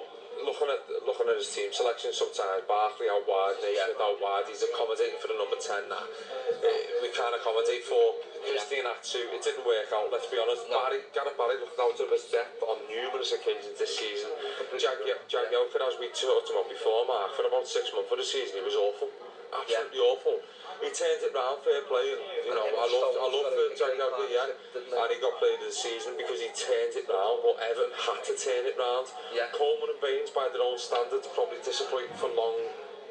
looking 0.42 0.66
at 0.66 0.82
looking 1.06 1.30
at 1.30 1.38
his 1.38 1.46
team 1.46 1.70
selection 1.70 2.10
sometimes, 2.10 2.66
Barkley 2.66 3.06
out 3.06 3.22
wide, 3.28 3.54
they 3.62 3.78
yeah. 3.78 3.94
out 3.94 4.18
wide, 4.18 4.50
he's 4.50 4.66
accommodating 4.66 5.20
for 5.22 5.30
the 5.30 5.38
number 5.38 5.54
10 5.54 5.86
now. 5.86 6.02
It, 6.02 6.58
eh, 6.58 6.82
we 7.06 7.12
can't 7.14 7.34
accommodate 7.38 7.86
for 7.86 8.18
Christine 8.42 8.82
yeah. 8.82 8.96
at 8.98 9.06
two. 9.06 9.22
It 9.30 9.44
didn't 9.46 9.62
work 9.62 9.86
out, 9.94 10.10
let's 10.10 10.26
be 10.26 10.40
honest. 10.42 10.66
No. 10.66 10.82
Barry, 10.82 11.06
Gareth 11.14 11.38
Barry 11.38 11.60
looked 11.62 11.78
out 11.78 11.94
of 11.94 12.08
his 12.10 12.26
depth 12.34 12.58
on 12.66 12.82
numerous 12.90 13.30
occasions 13.30 13.78
this 13.78 13.94
season. 13.94 14.34
Jack 14.80 14.98
Jack 15.30 15.46
Jagielka, 15.54 15.78
Jag 15.78 15.86
as 15.86 15.94
we 16.02 16.10
talked 16.10 16.50
about 16.50 16.66
before, 16.66 17.06
Mark, 17.06 17.38
for 17.38 17.46
about 17.46 17.68
six 17.70 17.94
months 17.94 18.10
for 18.10 18.18
the 18.18 18.26
season, 18.26 18.58
he 18.58 18.64
was 18.66 18.74
awful. 18.74 19.06
absolutely 19.54 20.00
yeah. 20.02 20.10
awful. 20.18 20.38
He 20.82 20.90
turned 20.90 21.22
it 21.22 21.30
round, 21.32 21.62
fair 21.62 21.86
play. 21.86 22.06
And, 22.12 22.22
you 22.50 22.52
know, 22.52 22.66
I 22.66 22.86
love 22.90 23.14
I 23.14 23.26
love 23.30 23.46
for 23.46 23.66
Jack 23.78 23.94
yeah. 23.94 24.50
And 24.74 25.08
he 25.10 25.16
got 25.22 25.32
played 25.38 25.62
of 25.62 25.70
the 25.70 25.74
season 25.74 26.18
because 26.18 26.42
he 26.42 26.50
turned 26.50 26.92
it 26.98 27.06
round. 27.06 27.46
But 27.46 27.62
Everton 27.62 27.94
had 27.94 28.20
to 28.26 28.34
turn 28.34 28.66
it 28.66 28.74
round. 28.74 29.06
Yeah. 29.30 29.48
Coleman 29.54 29.94
and 29.94 30.00
Baines, 30.02 30.34
by 30.34 30.50
their 30.50 30.60
own 30.66 30.76
standards, 30.76 31.30
probably 31.30 31.62
disappointing 31.62 32.12
for 32.18 32.28
long 32.34 32.58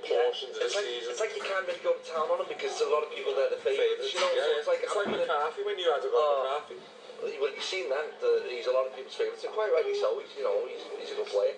portions 0.04 0.52
yeah. 0.60 0.68
the 0.68 0.76
like, 0.76 1.00
it's 1.16 1.22
like, 1.24 1.32
you 1.32 1.40
can't 1.40 1.64
really 1.64 1.80
go 1.80 1.96
to 1.96 2.04
town 2.04 2.28
on 2.28 2.36
him 2.44 2.50
because 2.52 2.76
there's 2.76 2.92
a 2.92 2.92
lot 2.92 3.08
of 3.08 3.12
people 3.16 3.32
there 3.40 3.48
the 3.48 3.62
favourites. 3.64 4.12
You 4.12 4.20
know, 4.20 4.32
yeah, 4.36 4.52
so 4.52 4.54
it's 4.60 4.68
like, 4.68 4.82
it's 4.84 4.98
like 5.00 5.08
McCarthy 5.08 5.64
when 5.64 5.80
you 5.80 5.88
had 5.88 6.04
to 6.04 6.12
go 6.12 6.20
uh, 6.20 6.60
McCarthy. 6.60 6.76
Well, 7.24 7.32
you've 7.56 7.64
seen 7.64 7.88
that. 7.88 8.20
The, 8.20 8.44
he's 8.52 8.68
a 8.68 8.76
lot 8.76 8.84
of 8.84 8.92
people's 8.92 9.16
favourites, 9.16 9.48
and 9.48 9.56
quite 9.56 9.72
rightly 9.72 9.96
so. 9.96 10.20
He's, 10.20 10.36
you 10.36 10.44
know, 10.44 10.68
he's, 10.68 10.84
he's 11.00 11.16
a 11.16 11.24
good 11.24 11.32
player. 11.32 11.56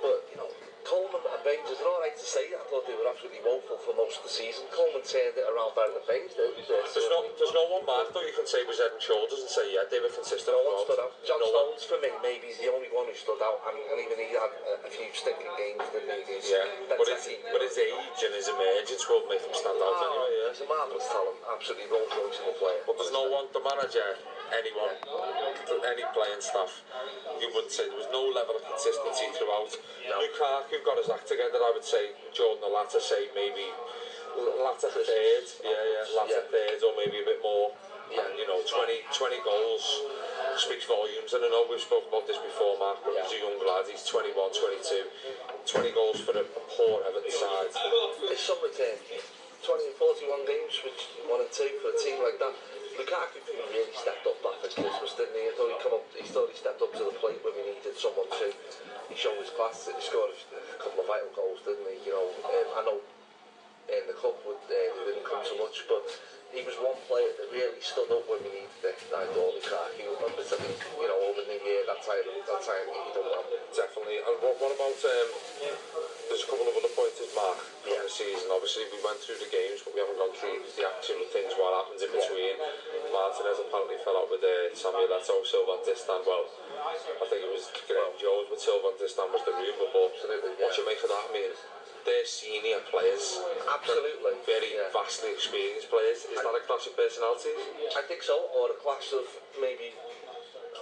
But, 0.00 0.24
you 0.32 0.40
know, 0.40 0.48
Coleman 0.88 1.20
and 1.20 1.44
is 1.68 1.76
it 1.76 1.84
all 1.84 2.00
right 2.00 2.16
to 2.16 2.24
say. 2.24 2.48
I 2.56 2.64
thought 2.72 2.88
they 2.88 2.96
were 2.96 3.04
absolutely 3.12 3.44
woeful 3.44 3.76
for 3.84 3.92
most 3.92 4.24
of 4.24 4.24
the 4.24 4.32
season. 4.32 4.64
Coleman 4.72 5.04
turned 5.04 5.36
it 5.36 5.44
around 5.44 5.76
by 5.76 5.84
the 5.84 6.00
face. 6.08 6.32
They, 6.32 6.48
there's, 6.64 7.12
no, 7.12 7.20
there's 7.36 7.52
no 7.52 7.68
one 7.68 7.84
mark 7.84 8.08
though 8.16 8.24
you 8.24 8.32
can 8.32 8.48
say 8.48 8.64
was 8.64 8.80
head 8.80 8.96
and 8.96 9.00
shoulders 9.04 9.36
and 9.36 9.52
say, 9.52 9.68
yeah, 9.68 9.84
they 9.92 10.00
were 10.00 10.08
consistent. 10.08 10.48
No 10.48 10.64
one 10.64 10.88
stood 10.88 10.96
out. 10.96 11.12
John 11.28 11.44
no 11.44 11.52
Stones, 11.52 11.84
for 11.84 12.00
me, 12.00 12.08
maybe 12.24 12.48
he's 12.48 12.56
the 12.64 12.72
only 12.72 12.88
one 12.88 13.04
who 13.04 13.12
stood 13.12 13.36
out. 13.44 13.60
And, 13.68 13.76
and 13.76 13.98
even 14.00 14.16
he 14.16 14.32
had 14.32 14.48
a, 14.48 14.88
a 14.88 14.90
few 14.92 15.12
stinking 15.12 15.52
games, 15.60 15.84
didn't 15.92 16.08
he? 16.08 16.24
Against 16.24 16.48
yeah, 16.56 16.88
but 16.96 17.04
his, 17.04 17.24
but 17.52 17.60
his 17.60 17.76
age 17.76 18.18
and 18.24 18.32
his 18.32 18.48
emergence 18.48 19.04
will 19.12 19.28
make 19.28 19.44
him 19.44 19.52
stand 19.52 19.76
out 19.76 19.92
oh, 19.92 20.04
anyway, 20.08 20.32
yeah. 20.40 20.56
He's 20.56 20.64
a 20.64 20.68
marvellous 20.72 21.04
talent, 21.12 21.36
absolutely 21.52 21.92
Rolls 21.92 22.12
Royce 22.16 22.40
player. 22.56 22.80
But 22.88 22.96
there's 22.96 23.12
no 23.12 23.28
one, 23.28 23.44
the 23.52 23.60
manager, 23.60 24.08
anyone, 24.56 24.96
any 25.84 26.04
playing 26.16 26.40
staff, 26.44 26.72
you 27.40 27.52
wouldn't 27.52 27.72
say 27.76 27.84
there 27.92 27.96
was 28.00 28.08
no 28.08 28.24
level 28.32 28.56
of 28.56 28.64
consistency 28.64 29.28
throughout. 29.36 29.76
Lukaku 30.08 30.77
you've 30.78 30.86
got 30.86 30.94
his 31.02 31.10
act 31.10 31.26
together, 31.26 31.58
I 31.58 31.74
would 31.74 31.82
say 31.82 32.14
Jordan 32.30 32.62
the 32.62 32.70
latter, 32.70 33.02
say 33.02 33.26
maybe 33.34 33.66
latter 34.62 34.86
third, 34.86 35.44
yeah, 35.66 35.74
yeah, 35.74 36.06
latter 36.14 36.38
yeah. 36.46 36.54
third, 36.54 36.78
or 36.86 36.94
maybe 36.94 37.18
a 37.18 37.26
bit 37.26 37.42
more. 37.42 37.74
Yeah. 38.08 38.24
And, 38.24 38.40
you 38.40 38.46
know, 38.48 38.56
20, 38.64 39.04
20 39.12 39.36
goals 39.44 39.84
speaks 40.56 40.86
volumes. 40.88 41.34
And 41.36 41.44
I 41.44 41.50
know 41.52 41.66
we've 41.68 41.82
spoken 41.82 42.08
about 42.08 42.24
this 42.30 42.38
before, 42.40 42.78
Mark, 42.80 43.02
but 43.04 43.12
yeah. 43.12 43.20
he's 43.26 43.36
a 43.36 43.44
young 43.44 43.58
lad, 43.60 43.84
he's 43.90 44.00
21, 44.08 44.32
22. 44.48 45.04
20 45.68 45.92
goals 45.98 46.16
for 46.24 46.32
a 46.38 46.46
poor 46.72 47.02
Everton 47.04 47.28
side. 47.28 47.68
It's 48.32 48.46
something, 48.48 48.72
20, 48.72 49.12
41 49.60 50.24
games, 50.48 50.72
which 50.88 51.02
one 51.28 51.42
and 51.44 51.52
two 51.52 51.68
for 51.84 51.90
a 51.92 51.98
team 52.00 52.22
like 52.24 52.38
that. 52.40 52.54
Lukaku 52.98 53.38
didn't 53.46 53.70
really 53.70 53.94
stepped 53.94 54.26
up 54.26 54.42
back 54.42 54.58
at 54.58 54.74
Christmas, 54.74 55.14
didn't 55.14 55.30
he? 55.38 55.46
I 55.46 55.54
thought 55.54 55.70
he'd 55.70 55.86
come 55.86 55.94
up, 55.94 56.06
he 56.18 56.26
thought 56.26 56.50
he 56.50 56.58
stepped 56.58 56.82
up 56.82 56.90
to 56.98 57.06
the 57.06 57.14
plate 57.22 57.38
when 57.46 57.54
we 57.54 57.70
needed 57.78 57.94
someone 57.94 58.26
to. 58.26 58.50
He 59.06 59.14
showed 59.14 59.38
his 59.38 59.54
class, 59.54 59.86
he 59.86 59.94
scored 60.02 60.34
a 60.34 60.82
couple 60.82 61.06
of 61.06 61.06
vital 61.06 61.30
goals, 61.30 61.62
didn't 61.62 61.86
he? 61.86 62.10
You 62.10 62.18
know, 62.18 62.26
um, 62.42 62.66
I 62.74 62.80
know 62.82 62.98
in 62.98 64.02
um, 64.02 64.06
the 64.10 64.18
cup, 64.18 64.42
would, 64.42 64.66
uh, 64.66 64.74
they 64.74 65.14
didn't 65.14 65.22
come 65.22 65.46
so 65.46 65.54
much, 65.62 65.86
but 65.86 66.02
he 66.54 66.64
was 66.64 66.72
one 66.80 66.96
player 67.08 67.28
that 67.36 67.46
really 67.52 67.76
stood 67.84 68.08
up 68.08 68.24
when 68.24 68.40
we 68.40 68.64
needed 68.64 68.80
it. 68.84 68.96
I 69.12 69.28
all 69.36 69.52
the 69.52 69.60
crack, 69.60 69.92
he 70.00 70.08
was, 70.08 70.16
but 70.16 70.48
I 70.48 70.56
think, 70.56 70.80
you 70.96 71.08
know, 71.08 71.18
over 71.28 71.44
the 71.44 71.58
year, 71.60 71.82
that 71.84 72.00
time, 72.00 72.24
that 72.24 72.62
time 72.64 72.86
he 72.88 73.10
done 73.12 73.28
well. 73.28 73.44
Definitely. 73.76 74.16
And 74.24 74.34
what, 74.40 74.56
what 74.56 74.72
about, 74.72 74.96
um, 74.96 75.28
there's 76.32 76.44
a 76.48 76.48
couple 76.48 76.64
of 76.64 76.72
other 76.72 76.92
pointers, 76.96 77.28
Mark, 77.36 77.60
from 77.84 77.92
yeah. 77.92 78.00
the 78.00 78.08
season. 78.08 78.48
Obviously, 78.48 78.88
we 78.88 78.98
went 79.04 79.20
through 79.20 79.38
the 79.44 79.50
games, 79.52 79.84
but 79.84 79.92
we 79.92 80.00
haven't 80.00 80.16
gone 80.16 80.32
through 80.32 80.64
the 80.72 80.84
action 80.88 81.20
things, 81.36 81.52
what 81.60 81.76
happens 81.84 82.00
in 82.00 82.10
between. 82.16 82.56
Martinez 83.12 83.60
apparently 83.60 83.98
fell 84.00 84.16
out 84.16 84.30
with 84.32 84.40
uh, 84.40 84.72
Samuel 84.72 85.08
Leto, 85.10 85.36
Silva, 85.44 85.84
Distan, 85.84 86.22
well, 86.24 86.48
I 86.80 87.24
think 87.28 87.44
it 87.44 87.52
was 87.52 87.68
Graham 87.84 88.14
Jones, 88.16 88.48
but 88.48 88.56
Silva 88.60 88.96
and 88.96 88.98
Distan 89.00 89.28
was 89.36 89.42
the 89.44 89.52
rumour, 89.52 89.88
but 89.92 90.16
what 90.16 90.70
do 90.72 90.76
you 90.80 90.86
make 90.88 91.00
of 91.04 91.10
that, 91.12 91.24
I 91.28 91.32
mean? 91.34 91.52
they're 92.08 92.24
senior 92.24 92.80
players. 92.88 93.36
Absolutely. 93.68 94.32
Very 94.48 94.72
yeah. 94.80 94.88
vastly 94.96 95.36
experienced 95.36 95.92
players. 95.92 96.24
Is 96.24 96.40
I, 96.40 96.40
that 96.48 96.54
a 96.56 96.62
clash 96.64 96.88
of 96.88 96.96
personalities? 96.96 97.60
I 98.00 98.02
think 98.08 98.24
so, 98.24 98.34
or 98.56 98.72
a 98.72 98.78
clash 98.80 99.12
of 99.12 99.28
maybe 99.60 99.92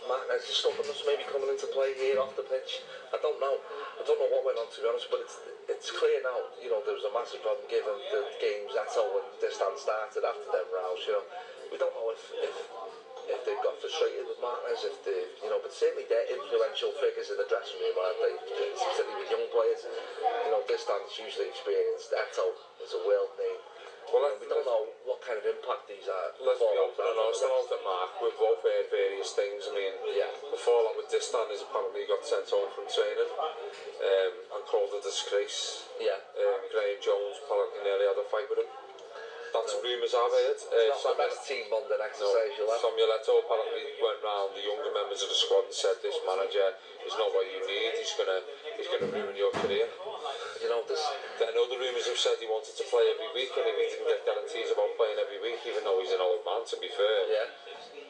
madness 0.06 0.46
and 0.46 0.54
stuff 0.54 0.78
that's 0.86 1.02
maybe 1.02 1.26
coming 1.26 1.50
into 1.50 1.66
play 1.74 1.90
here 1.98 2.22
off 2.22 2.30
the 2.38 2.46
pitch. 2.46 2.78
I 3.10 3.18
don't 3.18 3.42
know. 3.42 3.58
I 3.98 4.06
don't 4.06 4.22
know 4.22 4.30
what 4.30 4.46
went 4.46 4.58
on 4.62 4.70
to 4.70 4.78
be 4.78 4.86
honest, 4.86 5.10
but 5.10 5.18
it's 5.26 5.36
it's 5.66 5.90
clear 5.90 6.22
now, 6.22 6.46
you 6.62 6.70
know, 6.70 6.78
there 6.86 6.94
was 6.94 7.02
a 7.02 7.10
massive 7.10 7.42
problem 7.42 7.66
given 7.66 7.98
the 8.14 8.22
games 8.38 8.70
at 8.78 8.86
all 8.94 9.18
when 9.18 9.26
this 9.42 9.58
stand 9.58 9.74
started 9.74 10.22
after 10.22 10.48
them 10.54 10.68
rows, 10.70 11.02
you 11.10 11.14
know. 11.18 11.26
We 11.74 11.76
don't 11.82 11.90
know 11.90 12.14
if, 12.14 12.22
if 12.38 12.54
if 13.30 13.42
they've 13.42 13.58
got 13.62 13.74
frustrated 13.82 14.26
with 14.26 14.38
matters, 14.38 14.86
if 14.86 14.96
they, 15.02 15.26
you 15.42 15.50
know, 15.50 15.58
but 15.58 15.74
certainly 15.74 16.06
they're 16.06 16.26
influential 16.30 16.94
figures 17.02 17.28
in 17.30 17.38
the 17.38 17.46
dressing 17.50 17.78
room, 17.82 17.96
aren't 17.98 18.18
they? 18.22 18.34
Particularly 18.70 19.18
with 19.18 19.30
young 19.30 19.46
players, 19.50 19.82
you 19.86 20.50
know, 20.54 20.62
this 20.66 20.86
is 20.86 21.14
usually 21.18 21.50
experienced. 21.50 22.14
Eto 22.14 22.54
is 22.82 22.94
a 22.94 23.02
world 23.02 23.34
name. 23.38 23.60
Well, 24.14 24.22
you 24.22 24.22
know, 24.22 24.38
we 24.38 24.46
don't 24.46 24.62
know 24.62 24.86
what 25.02 25.18
kind 25.26 25.34
of 25.34 25.42
impact 25.42 25.90
these 25.90 26.06
are. 26.06 26.30
Let's 26.38 26.62
be 26.62 26.78
open 26.78 27.02
and 27.02 27.18
honest 27.18 27.42
about 27.42 27.66
that, 27.74 27.82
Mark. 27.82 28.10
We've 28.22 28.38
both 28.38 28.62
heard 28.62 28.86
various 28.86 29.34
things. 29.34 29.66
I 29.66 29.74
mean, 29.74 29.94
yeah. 30.14 30.30
the 30.46 30.60
fallout 30.62 30.94
with 30.94 31.10
Distan 31.10 31.50
is 31.50 31.66
apparently 31.66 32.06
he 32.06 32.06
got 32.06 32.22
sent 32.22 32.46
home 32.46 32.70
from 32.70 32.86
training 32.86 33.26
um, 33.26 34.34
and 34.54 34.60
called 34.70 34.94
a 34.94 35.02
disgrace. 35.02 35.90
Yeah. 35.98 36.22
Um, 36.38 36.60
Graham 36.70 37.02
Jones 37.02 37.42
apparently 37.42 37.82
nearly 37.82 38.06
had 38.06 38.14
a 38.14 38.26
fight 38.30 38.46
with 38.46 38.62
him. 38.62 38.70
That's 39.56 39.72
rumours 39.80 40.12
I've 40.12 40.28
heard. 40.28 40.60
Uh, 40.68 40.92
not 40.92 41.00
Samuel, 41.00 41.16
the 41.16 41.16
best 41.16 41.48
team 41.48 41.64
bonding 41.72 41.96
exercise 41.96 42.52
no, 42.52 42.56
you'll 42.60 42.68
have. 42.68 42.84
Samuel 42.84 43.08
Eto 43.16 43.40
apparently 43.40 43.88
went 44.04 44.20
round 44.20 44.52
the 44.52 44.60
younger 44.60 44.92
members 44.92 45.24
of 45.24 45.32
the 45.32 45.38
squad 45.38 45.64
and 45.64 45.72
said 45.72 45.96
this 46.04 46.12
manager 46.28 46.76
is 47.08 47.16
not 47.16 47.32
what 47.32 47.48
you 47.48 47.64
need. 47.64 47.96
He's 47.96 48.12
gonna 48.20 48.44
he's 48.76 48.92
gonna 48.92 49.08
ruin 49.08 49.32
your 49.32 49.48
career. 49.64 49.88
You 50.60 50.68
know 50.68 50.84
this. 50.84 51.00
Then 51.40 51.56
other 51.56 51.78
rumours 51.80 52.04
have 52.04 52.20
said 52.20 52.36
he 52.36 52.44
wanted 52.44 52.76
to 52.76 52.84
play 52.84 53.08
every 53.16 53.32
week 53.32 53.56
and 53.56 53.64
if 53.64 53.76
he 53.80 53.86
didn't 53.96 54.08
get 54.12 54.28
guarantees 54.28 54.68
about 54.76 54.92
playing 55.00 55.16
every 55.24 55.40
week, 55.40 55.56
even 55.64 55.88
though 55.88 56.04
he's 56.04 56.12
an 56.12 56.20
old 56.20 56.44
man. 56.44 56.60
To 56.68 56.76
be 56.76 56.92
fair. 56.92 57.18
Yeah 57.32 57.48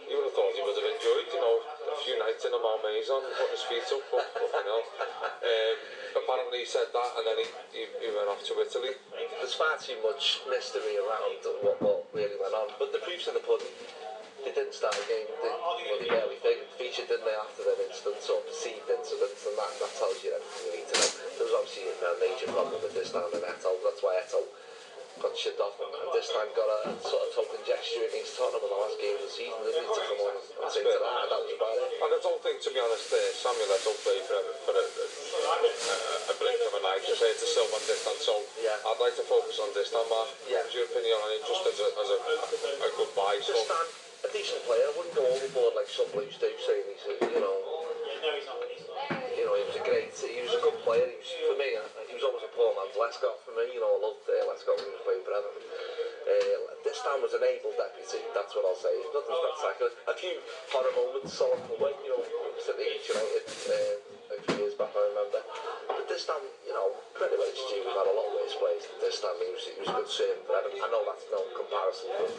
you 0.06 0.14
would 0.22 0.30
have 0.30 0.36
thought 0.38 0.54
he 0.54 0.62
would 0.62 0.78
have 0.78 0.90
enjoyed, 0.94 1.26
you 1.34 1.40
know, 1.42 1.56
a 1.90 1.96
few 2.06 2.14
nights 2.18 2.46
in 2.46 2.54
a 2.54 2.60
Malmaison, 2.62 3.22
putting 3.34 3.54
his 3.54 3.66
feet 3.66 3.86
up, 3.90 4.06
but 4.14 4.22
fucking 4.38 4.62
hell. 4.66 4.84
Um, 5.22 5.76
apparently 6.22 6.62
he 6.62 6.68
said 6.68 6.88
that 6.94 7.10
and 7.18 7.24
then 7.26 7.36
he, 7.42 7.46
he, 7.74 7.82
he 8.06 8.08
went 8.14 8.30
off 8.30 8.42
to 8.46 8.54
Italy. 8.62 8.94
There's 9.42 9.58
far 9.58 9.74
too 9.82 9.98
much 10.06 10.46
mystery 10.46 10.94
around 11.02 11.42
what, 11.66 11.78
what 11.82 11.98
really 12.14 12.38
went 12.38 12.54
on, 12.54 12.70
but 12.78 12.94
the 12.94 13.02
proof's 13.02 13.26
in 13.26 13.34
the 13.34 13.42
pudding. 13.42 13.70
They 14.46 14.54
didn't 14.54 14.78
start 14.78 14.94
a 14.94 15.04
game, 15.10 15.26
they, 15.42 15.50
well, 15.50 15.74
they 15.98 16.06
barely 16.06 16.38
they 16.46 16.62
featured, 16.78 17.10
didn't 17.10 17.26
they, 17.26 17.34
after 17.34 17.66
that 17.66 17.82
incident 17.82 18.22
or 18.30 18.46
perceived 18.46 18.86
incidents, 18.86 19.42
and 19.42 19.58
that, 19.58 19.74
that 19.82 19.90
tells 19.98 20.22
you 20.22 20.30
everything 20.38 20.62
you 20.70 20.72
need 20.78 20.86
to 20.86 20.94
know. 21.02 21.10
There 21.34 21.46
was 21.50 21.54
obviously 21.58 21.82
a 21.90 22.14
major 22.22 22.46
problem 22.54 22.78
with 22.78 22.94
this 22.94 23.10
down 23.10 23.26
in 23.34 23.42
Eto'o, 23.42 23.74
that's 23.82 24.00
why 24.06 24.22
Eto'o 24.22 24.46
got 25.22 25.32
shipped 25.36 25.60
off 25.60 25.76
and, 25.80 25.88
and 25.93 26.10
this 26.12 26.28
time 26.32 26.48
got 26.52 26.68
a 26.68 26.80
sort 27.01 27.24
of 27.24 27.28
token 27.32 27.60
gesture 27.64 28.05
against 28.09 28.36
Tottenham 28.36 28.60
in 28.64 28.70
the 28.72 28.80
last 28.80 28.97
game 29.01 29.16
of 29.16 29.24
the 29.24 29.32
season, 29.32 29.56
They 29.64 29.72
need 29.80 29.88
to 29.88 30.02
come 30.12 30.20
on 30.28 30.34
and 30.36 30.68
sing 30.70 30.84
to 30.84 30.98
that, 30.98 31.16
and 31.24 31.30
that 31.32 31.40
was 31.40 31.52
about 31.56 31.76
it. 31.80 31.88
And 31.97 32.10
I 32.12 32.18
don't 32.20 32.43
think, 32.44 32.56
to 32.64 32.70
be 32.72 32.80
honest, 32.80 33.09
uh, 33.12 33.18
Samuel, 33.32 33.70
I 33.72 33.80
don't 33.80 34.01
play 34.05 34.18
for, 34.28 34.36
a, 34.36 34.44
for 34.68 34.74
a, 34.76 34.84
a, 34.84 36.32
a 36.32 36.34
blink 36.36 36.59
of 36.68 36.72
an 36.80 36.84
eye 36.88 37.01
to 37.01 37.12
say 37.16 37.30
to 37.32 37.47
Silva 37.48 37.78
this 37.88 38.02
time, 38.05 38.20
so 38.20 38.34
yeah. 38.60 38.76
I'd 38.76 39.01
like 39.01 39.16
to 39.16 39.24
focus 39.24 39.56
on 39.60 39.70
this 39.72 39.88
time, 39.93 40.05
Mark. 40.12 40.28
Yeah. 40.48 40.60
What's 40.64 40.76
your 40.76 40.84
opinion 40.88 41.16
on 41.20 41.28
it, 41.32 41.40
just 41.48 41.64
as 41.64 41.76
a, 41.80 41.88
as 41.97 42.09
a, 42.12 42.18
a, 42.28 42.36
a 42.84 42.90
good 43.01 43.10
buy? 43.16 43.40
So. 43.40 43.56
a 43.56 44.28
decent 44.32 44.62
player, 44.68 44.84
I 44.84 44.93
wouldn't 44.97 45.16
go 45.16 45.24
overboard 45.24 45.72
like 45.80 45.88
some 45.88 46.09
blokes 46.12 46.36
do, 46.36 46.51
saying 46.60 46.84
he's, 46.93 47.05
you 47.24 47.40
know... 47.40 47.56
You 48.05 48.20
know 48.20 48.32
he's 48.36 48.48
not 48.48 48.60
great. 49.86 50.10
He 50.18 50.42
was 50.42 50.54
a 50.58 50.62
good 50.66 50.78
player. 50.82 51.06
He 51.06 51.16
was, 51.22 51.30
for 51.30 51.56
me, 51.58 51.68
uh, 51.78 51.86
he 52.10 52.14
was 52.18 52.24
always 52.26 52.42
a 52.42 52.52
poor 52.52 52.74
man's 52.74 52.98
Lescott 52.98 53.38
for 53.46 53.54
me. 53.54 53.70
You 53.70 53.80
know, 53.80 53.90
I 53.94 53.98
loved 54.02 54.22
uh, 54.26 54.34
Lescott 54.50 54.74
when 54.82 54.86
he 54.90 54.94
was 54.98 55.04
playing 55.06 55.22
for 55.24 55.32
Everton. 55.32 55.62
Uh, 56.26 56.58
this 56.82 56.98
time 57.06 57.22
was 57.22 57.32
an 57.38 57.46
able 57.46 57.70
deputy. 57.78 58.18
That's 58.34 58.52
what 58.54 58.66
I'll 58.66 58.76
say. 58.78 58.92
nothing 59.14 59.30
spectacular. 59.34 59.90
A 60.10 60.14
few 60.18 60.34
horror 60.74 60.94
moments 60.98 61.38
along 61.38 61.62
the 61.70 61.78
way. 61.78 61.94
You 62.02 62.10
know, 62.18 62.22
City 62.58 62.98
United 62.98 63.46
uh, 63.46 64.34
a 64.34 64.36
few 64.42 64.54
years 64.58 64.74
back, 64.74 64.90
I 64.90 65.02
remember. 65.14 65.45
This 66.16 66.24
time, 66.32 66.48
you 66.64 66.72
know, 66.72 66.97
pretty 67.12 67.36
much 67.36 67.52
Stu, 67.52 67.84
we've 67.84 67.93
had 67.93 68.09
a 68.09 68.16
lot 68.16 68.24
of 68.32 68.40
his 68.40 68.56
plays. 68.56 68.88
This 69.05 69.20
time 69.20 69.36
he 69.36 69.52
was, 69.52 69.68
he 69.68 69.76
was 69.76 69.84
a 69.84 70.01
good 70.01 70.09
serve 70.09 70.40
but 70.48 70.64
I 70.64 70.88
know 70.88 71.05
that's 71.05 71.28
no 71.28 71.44
comparison, 71.52 72.09
but, 72.16 72.32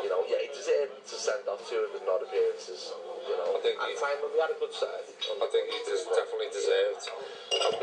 you 0.00 0.08
know, 0.08 0.24
yeah, 0.24 0.40
he 0.40 0.48
deserved 0.56 1.04
to 1.04 1.16
send 1.20 1.44
off 1.44 1.60
200 1.68 2.00
not 2.08 2.24
appearances, 2.24 2.96
you 3.28 3.36
know. 3.36 3.60
I 3.60 3.60
think 3.60 3.76
at 3.76 3.92
he, 3.92 4.00
time 4.00 4.16
when 4.24 4.32
we 4.32 4.40
had 4.40 4.56
a 4.56 4.56
good 4.56 4.72
side. 4.72 5.04
I 5.04 5.48
think 5.52 5.64
he 5.68 5.78
just 5.84 6.08
definitely 6.08 6.48
deserved 6.48 7.12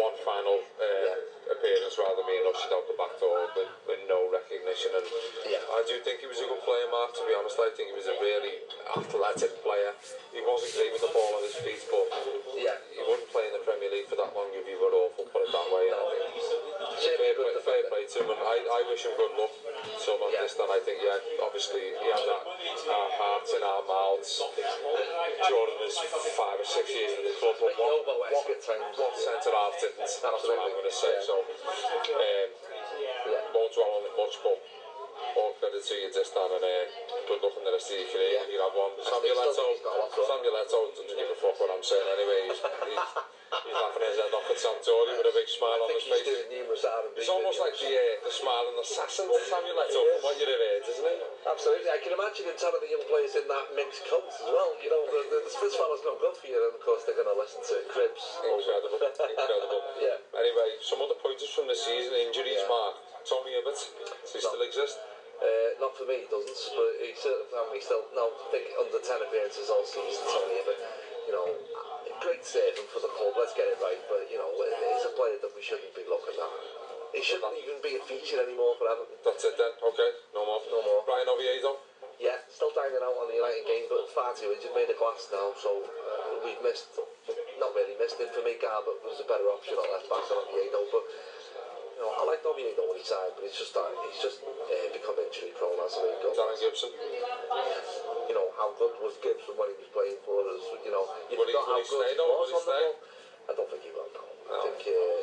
one 0.02 0.18
final 0.26 0.58
uh, 0.58 1.06
yeah. 1.06 1.54
appearance 1.54 1.94
rather 2.02 2.18
than 2.18 2.34
being 2.34 2.42
ushered 2.50 2.74
out 2.74 2.90
the 2.90 2.98
back 2.98 3.14
door 3.22 3.46
with, 3.54 3.70
with 3.86 4.02
no 4.10 4.26
recognition. 4.34 4.90
And 4.98 5.06
yeah. 5.54 5.62
I 5.78 5.86
do 5.86 6.02
think 6.02 6.26
he 6.26 6.26
was 6.34 6.42
a 6.42 6.50
good 6.50 6.66
player, 6.66 6.90
Mark, 6.90 7.14
to 7.14 7.22
be 7.30 7.38
honest. 7.38 7.62
I 7.62 7.70
think 7.78 7.94
he 7.94 7.94
was 7.94 8.10
a 8.10 8.18
really 8.18 8.66
athletic 8.90 9.54
player. 9.62 9.94
He 10.34 10.42
wasn't 10.42 10.74
great 10.82 10.98
with 10.98 11.06
the 11.06 11.14
ball 11.14 11.30
on 11.38 11.46
his 11.46 11.62
feet, 11.62 11.86
but 11.94 12.10
yeah, 12.58 12.82
he 12.90 13.06
wouldn't 13.06 13.30
play 13.30 13.46
in 13.46 13.54
the 13.54 13.62
Premier 13.62 13.94
League 13.94 14.10
for 14.10 14.18
that 14.18 14.34
long 14.34 14.50
if 14.58 14.66
he 14.66 14.74
were 14.82 14.94
awful. 15.06 15.27
put 15.32 15.44
it 15.44 15.52
that 15.52 15.68
way. 15.72 15.86
And 15.92 15.98
I 16.00 16.08
think 16.08 16.30
fair, 17.20 17.34
play, 17.36 17.52
fair 17.60 17.84
play 17.92 18.04
to 18.08 18.18
him, 18.24 18.28
and 18.32 18.42
I, 18.42 18.58
I 18.82 18.82
wish 18.88 19.04
him 19.06 19.14
good 19.20 19.34
luck. 19.36 19.54
So 20.00 20.16
on 20.20 20.32
yeah. 20.32 20.44
this, 20.48 20.56
then 20.56 20.70
I 20.72 20.80
think, 20.82 21.00
yeah, 21.04 21.20
obviously 21.44 21.84
he 21.84 22.08
had 22.12 22.24
that 22.26 22.44
our 22.48 23.08
uh, 23.08 23.10
hearts 23.20 23.52
and 23.54 23.64
our 23.64 23.84
mouths. 23.86 24.42
during 25.52 25.78
his 25.84 25.96
five 26.34 26.58
or 26.58 26.68
six 26.68 26.88
years 26.96 27.14
in 27.20 27.24
the 27.28 27.36
club, 27.38 27.56
but 27.60 27.76
what, 27.76 28.08
what, 28.08 28.48
what 28.48 29.14
centre 29.16 29.52
half 29.52 29.76
didn't? 29.80 30.08
That's 30.08 30.24
what 30.24 30.56
I'm 30.56 30.72
going 30.72 30.90
to 30.90 30.94
say. 30.96 31.14
So 31.24 31.44
um, 31.44 32.50
yeah. 33.28 33.52
won't 33.52 33.72
dwell 33.76 33.92
on 34.02 34.04
it 34.08 34.16
much, 34.16 34.36
but 34.44 34.56
Walker 35.18 35.70
the 35.74 35.82
two 35.82 35.98
just 36.14 36.34
down 36.38 36.46
and 36.54 36.62
uh, 36.62 36.86
good 37.26 37.42
luck 37.42 37.58
in 37.58 37.66
the 37.66 37.74
rest 37.74 37.90
of 37.90 37.98
your 37.98 38.06
career 38.14 38.38
if 38.46 38.54
you 38.54 38.62
have 38.62 38.74
one. 38.78 38.94
Samuel 39.02 39.34
Eto'o, 39.34 39.74
Samuel 40.14 40.58
Eto'o 40.62 40.94
doesn't 40.94 41.10
give 41.18 41.34
a 41.34 41.38
fuck 41.42 41.58
what 41.58 41.74
I'm 41.74 41.82
saying 41.82 42.06
anyway. 42.06 42.46
He's, 42.54 42.62
he's, 42.62 43.02
he's 43.66 43.78
laughing 43.82 44.06
his 44.06 44.18
head 44.22 44.30
off 44.38 44.46
at 44.46 44.60
Santori 44.62 45.18
with 45.18 45.26
a 45.26 45.34
big 45.34 45.50
smile 45.50 45.82
on 45.82 45.90
his 45.90 46.06
face. 46.06 46.22
It's 47.18 47.34
almost 47.34 47.58
like 47.66 47.74
the, 47.82 47.90
uh, 47.98 48.30
the 48.30 48.30
and 48.30 48.78
assassin 48.78 49.26
Samuel 49.50 49.78
Eto'o 49.90 50.02
from 50.22 50.22
what 50.22 50.38
you've 50.38 50.54
heard, 50.54 50.86
isn't 50.86 51.08
it? 51.10 51.20
Absolutely. 51.50 51.90
I 51.90 51.98
can 51.98 52.14
imagine 52.14 52.46
in 52.54 52.58
some 52.62 52.78
of 52.78 52.82
the 52.86 52.90
young 52.94 53.06
players 53.10 53.34
in 53.34 53.50
that 53.50 53.66
mixed 53.74 54.06
cult 54.06 54.30
as 54.30 54.46
well. 54.54 54.70
You 54.86 54.94
know, 54.94 55.02
the, 55.10 55.22
the, 55.34 55.38
the 55.42 55.50
Spurs 55.50 55.74
fella's 55.82 56.06
not 56.06 56.22
good 56.22 56.38
for 56.38 56.46
you 56.46 56.62
and 56.62 56.78
of 56.78 56.82
course 56.86 57.10
they're 57.10 57.18
going 57.18 57.30
to 57.32 57.38
listen 57.42 57.66
to 57.66 57.74
Cribs. 57.90 58.38
Incredible, 58.46 59.02
incredible. 59.02 59.82
yeah. 60.06 60.22
Anyway, 60.38 60.78
some 60.86 61.02
other 61.02 61.18
pointers 61.18 61.50
from 61.50 61.66
the 61.66 61.78
season, 61.78 62.14
injuries, 62.22 62.62
yeah. 62.62 62.70
Mark. 62.70 63.17
Tony 63.28 63.52
Abbott, 63.60 63.76
he 64.24 64.40
still 64.40 64.64
exist? 64.64 64.96
Uh, 65.44 65.76
not 65.84 65.92
for 66.00 66.08
me, 66.08 66.24
he 66.24 66.28
doesn't, 66.32 66.48
but 66.80 66.90
he 67.04 67.12
certainly, 67.12 67.76
he 67.76 67.84
still, 67.84 68.08
no, 68.16 68.24
I 68.32 68.48
think 68.56 68.72
under 68.80 68.98
10 68.98 69.04
appearances 69.04 69.68
also, 69.68 70.00
he's 70.08 70.16
Tommy 70.32 70.58
Abbott. 70.64 70.80
You 71.28 71.36
know, 71.36 71.46
great 72.24 72.40
save 72.48 72.80
for 72.88 73.04
the 73.04 73.12
club, 73.20 73.36
let's 73.36 73.52
get 73.52 73.68
it 73.68 73.84
right, 73.84 74.00
but 74.08 74.32
you 74.32 74.40
know, 74.40 74.48
he's 74.56 75.06
a 75.12 75.14
player 75.14 75.36
that 75.44 75.52
we 75.52 75.60
shouldn't 75.60 75.92
be 75.92 76.08
looking 76.08 76.40
at. 76.40 76.52
He 77.12 77.20
shouldn't 77.20 77.52
even 77.68 77.84
be 77.84 78.00
a 78.00 78.04
feature 78.08 78.40
anymore 78.40 78.80
for 78.80 78.88
Everton. 78.88 79.20
That's 79.28 79.44
it 79.44 79.60
then, 79.60 79.76
okay, 79.80 80.10
no 80.36 80.44
more. 80.48 80.60
No 80.72 80.80
more. 80.84 81.04
Brian 81.04 81.28
Oviedo? 81.28 81.84
Yeah, 82.24 82.36
still 82.48 82.72
dining 82.76 83.00
out 83.04 83.16
on 83.16 83.28
the 83.28 83.38
United 83.38 83.68
game, 83.68 83.92
but 83.92 84.08
far 84.16 84.32
too 84.36 84.56
injured, 84.56 84.72
made 84.72 84.88
a 84.88 84.96
glass 84.96 85.28
now, 85.36 85.52
so 85.60 85.84
uh, 85.84 86.40
we've 86.48 86.60
missed, 86.64 86.96
not 87.60 87.76
really 87.76 88.00
missed 88.00 88.24
him 88.24 88.32
for 88.32 88.40
me, 88.48 88.56
Garbutt 88.56 89.04
was 89.04 89.20
a 89.20 89.28
better 89.28 89.52
option 89.52 89.76
on 89.78 89.86
left 89.92 90.08
back 90.10 90.24
than 90.32 90.40
Oviedo, 90.48 90.80
but 90.96 91.04
You 91.98 92.06
know, 92.06 92.14
I 92.14 92.22
like 92.30 92.46
Dominic 92.46 92.78
all 92.78 92.94
he's 92.94 93.10
out, 93.10 93.34
but 93.34 93.42
it's 93.50 93.58
just 93.58 93.74
that 93.74 93.90
he's 94.06 94.22
just 94.22 94.46
uh, 94.46 94.88
become 94.94 95.18
injury 95.18 95.50
prone 95.58 95.82
as 95.82 95.98
we 95.98 96.14
go. 96.22 96.30
Darren 96.30 96.54
Gibson. 96.62 96.94
You 96.94 98.38
know 98.38 98.54
how 98.54 98.70
good 98.78 98.94
was 99.02 99.18
Gibson 99.18 99.58
when 99.58 99.74
he 99.74 99.82
was 99.82 99.90
playing 99.90 100.22
for 100.22 100.38
us. 100.46 100.62
You 100.86 100.94
know, 100.94 101.10
you 101.26 101.42
forgot 101.42 101.66
how 101.66 101.82
good 101.82 101.90
he 102.14 102.14
was 102.22 102.54
on 102.54 102.64
the 102.70 102.70
ball. 102.70 102.94
I 103.50 103.52
don't 103.58 103.66
think 103.74 103.82
he 103.82 103.90
will. 103.98 104.14
No. 104.14 104.22
I 104.30 104.58
think. 104.62 104.78
Uh, 104.78 105.22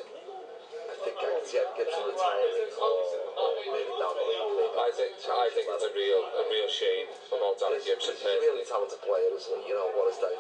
I 0.91 0.95
think 1.07 1.15
I 1.15 1.31
can 1.39 1.47
see 1.47 1.63
Gibson 1.79 2.03
retiring 2.11 2.67
or, 2.75 2.93
or 3.39 3.49
uh, 3.55 3.63
maybe 3.71 3.95
down 3.95 4.15
the 4.19 4.27
league. 4.27 4.75
I 4.75 4.91
think 4.91 5.15
I 5.31 5.47
think 5.55 5.71
it's 5.71 5.87
a 5.87 5.95
real 5.95 6.23
a 6.27 6.43
real 6.51 6.67
shame 6.67 7.07
for 7.31 7.39
about 7.39 7.55
Darren 7.63 7.87
Gibson. 7.87 8.19
He's 8.19 8.27
a 8.27 8.43
really 8.43 8.67
talented 8.67 8.99
player, 9.07 9.31
isn't 9.31 9.63
he? 9.63 9.71
You 9.71 9.79
know 9.79 9.95
what 9.95 10.11
is 10.11 10.19
that? 10.27 10.35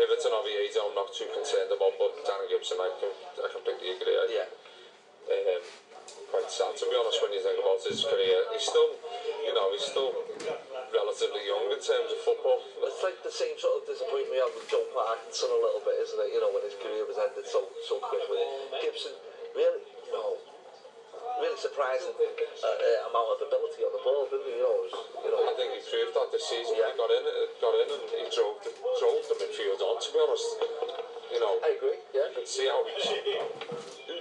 Everton 0.00 0.32
Oviedo, 0.40 0.88
I'm 0.88 0.96
not 0.96 1.12
too 1.12 1.28
concerned 1.36 1.68
about, 1.68 2.00
but 2.00 2.16
Darren 2.24 2.48
Gibson, 2.48 2.78
I, 2.80 2.86
can, 3.02 3.10
I 3.10 3.46
completely 3.52 3.98
agree. 4.00 4.14
I, 4.16 4.24
yeah. 4.40 4.48
um, 5.30 5.62
quite 6.30 6.50
sad 6.50 6.74
to 6.78 6.84
be 6.86 6.94
honest 6.94 7.18
when 7.22 7.32
you 7.34 7.42
think 7.42 7.58
about 7.58 7.82
his 7.82 8.02
career. 8.02 8.38
He's 8.54 8.66
still, 8.66 8.90
you 9.46 9.54
know, 9.54 9.66
he's 9.74 9.86
still 9.86 10.10
relatively 10.94 11.42
young 11.46 11.66
in 11.70 11.80
terms 11.82 12.10
of 12.14 12.18
football. 12.22 12.62
It's 12.86 13.02
like 13.02 13.18
the 13.26 13.32
same 13.34 13.58
sort 13.58 13.82
of 13.82 13.82
disappointment 13.90 14.30
we 14.32 14.38
had 14.40 14.52
with 14.54 14.68
John 14.70 14.86
Parkinson 14.94 15.50
a 15.50 15.60
little 15.60 15.82
bit, 15.82 15.96
isn't 16.00 16.20
it? 16.20 16.30
You 16.34 16.40
know, 16.42 16.50
when 16.54 16.62
his 16.64 16.76
career 16.78 17.04
was 17.06 17.18
ended 17.18 17.46
so 17.46 17.66
so 17.86 17.98
quickly. 18.00 18.42
Gibson, 18.82 19.14
really, 19.56 19.82
you 19.82 20.12
know, 20.14 20.36
really 21.42 21.58
surprising 21.58 22.12
uh, 22.12 22.22
uh, 22.22 23.08
amount 23.10 23.28
of 23.38 23.38
ability 23.50 23.82
on 23.82 23.92
the 23.94 24.02
ball, 24.06 24.28
didn't 24.30 24.46
he? 24.46 24.56
You 24.62 24.66
know, 24.68 24.76
was, 24.86 24.94
you 25.26 25.30
know 25.34 25.42
I 25.42 25.52
think 25.58 25.68
he 25.80 25.80
proved 25.90 26.12
that 26.14 26.30
this 26.30 26.44
season. 26.46 26.76
Yeah. 26.78 26.92
He 26.92 26.94
got 26.98 27.10
in, 27.10 27.24
got 27.62 27.74
in, 27.74 27.88
and 27.88 28.04
he 28.14 28.24
drove 28.30 28.62
the, 28.62 28.70
drove 29.00 29.22
the 29.32 29.36
midfield 29.42 29.80
on. 29.82 29.96
To 30.00 30.08
be 30.14 30.18
honest, 30.22 30.48
you 31.34 31.40
know, 31.42 31.52
I 31.66 31.78
agree. 31.78 31.98
Yeah, 32.14 32.30
you 32.30 32.40
can 32.44 32.46
see 32.46 32.68
how 32.70 32.80
he 32.84 33.40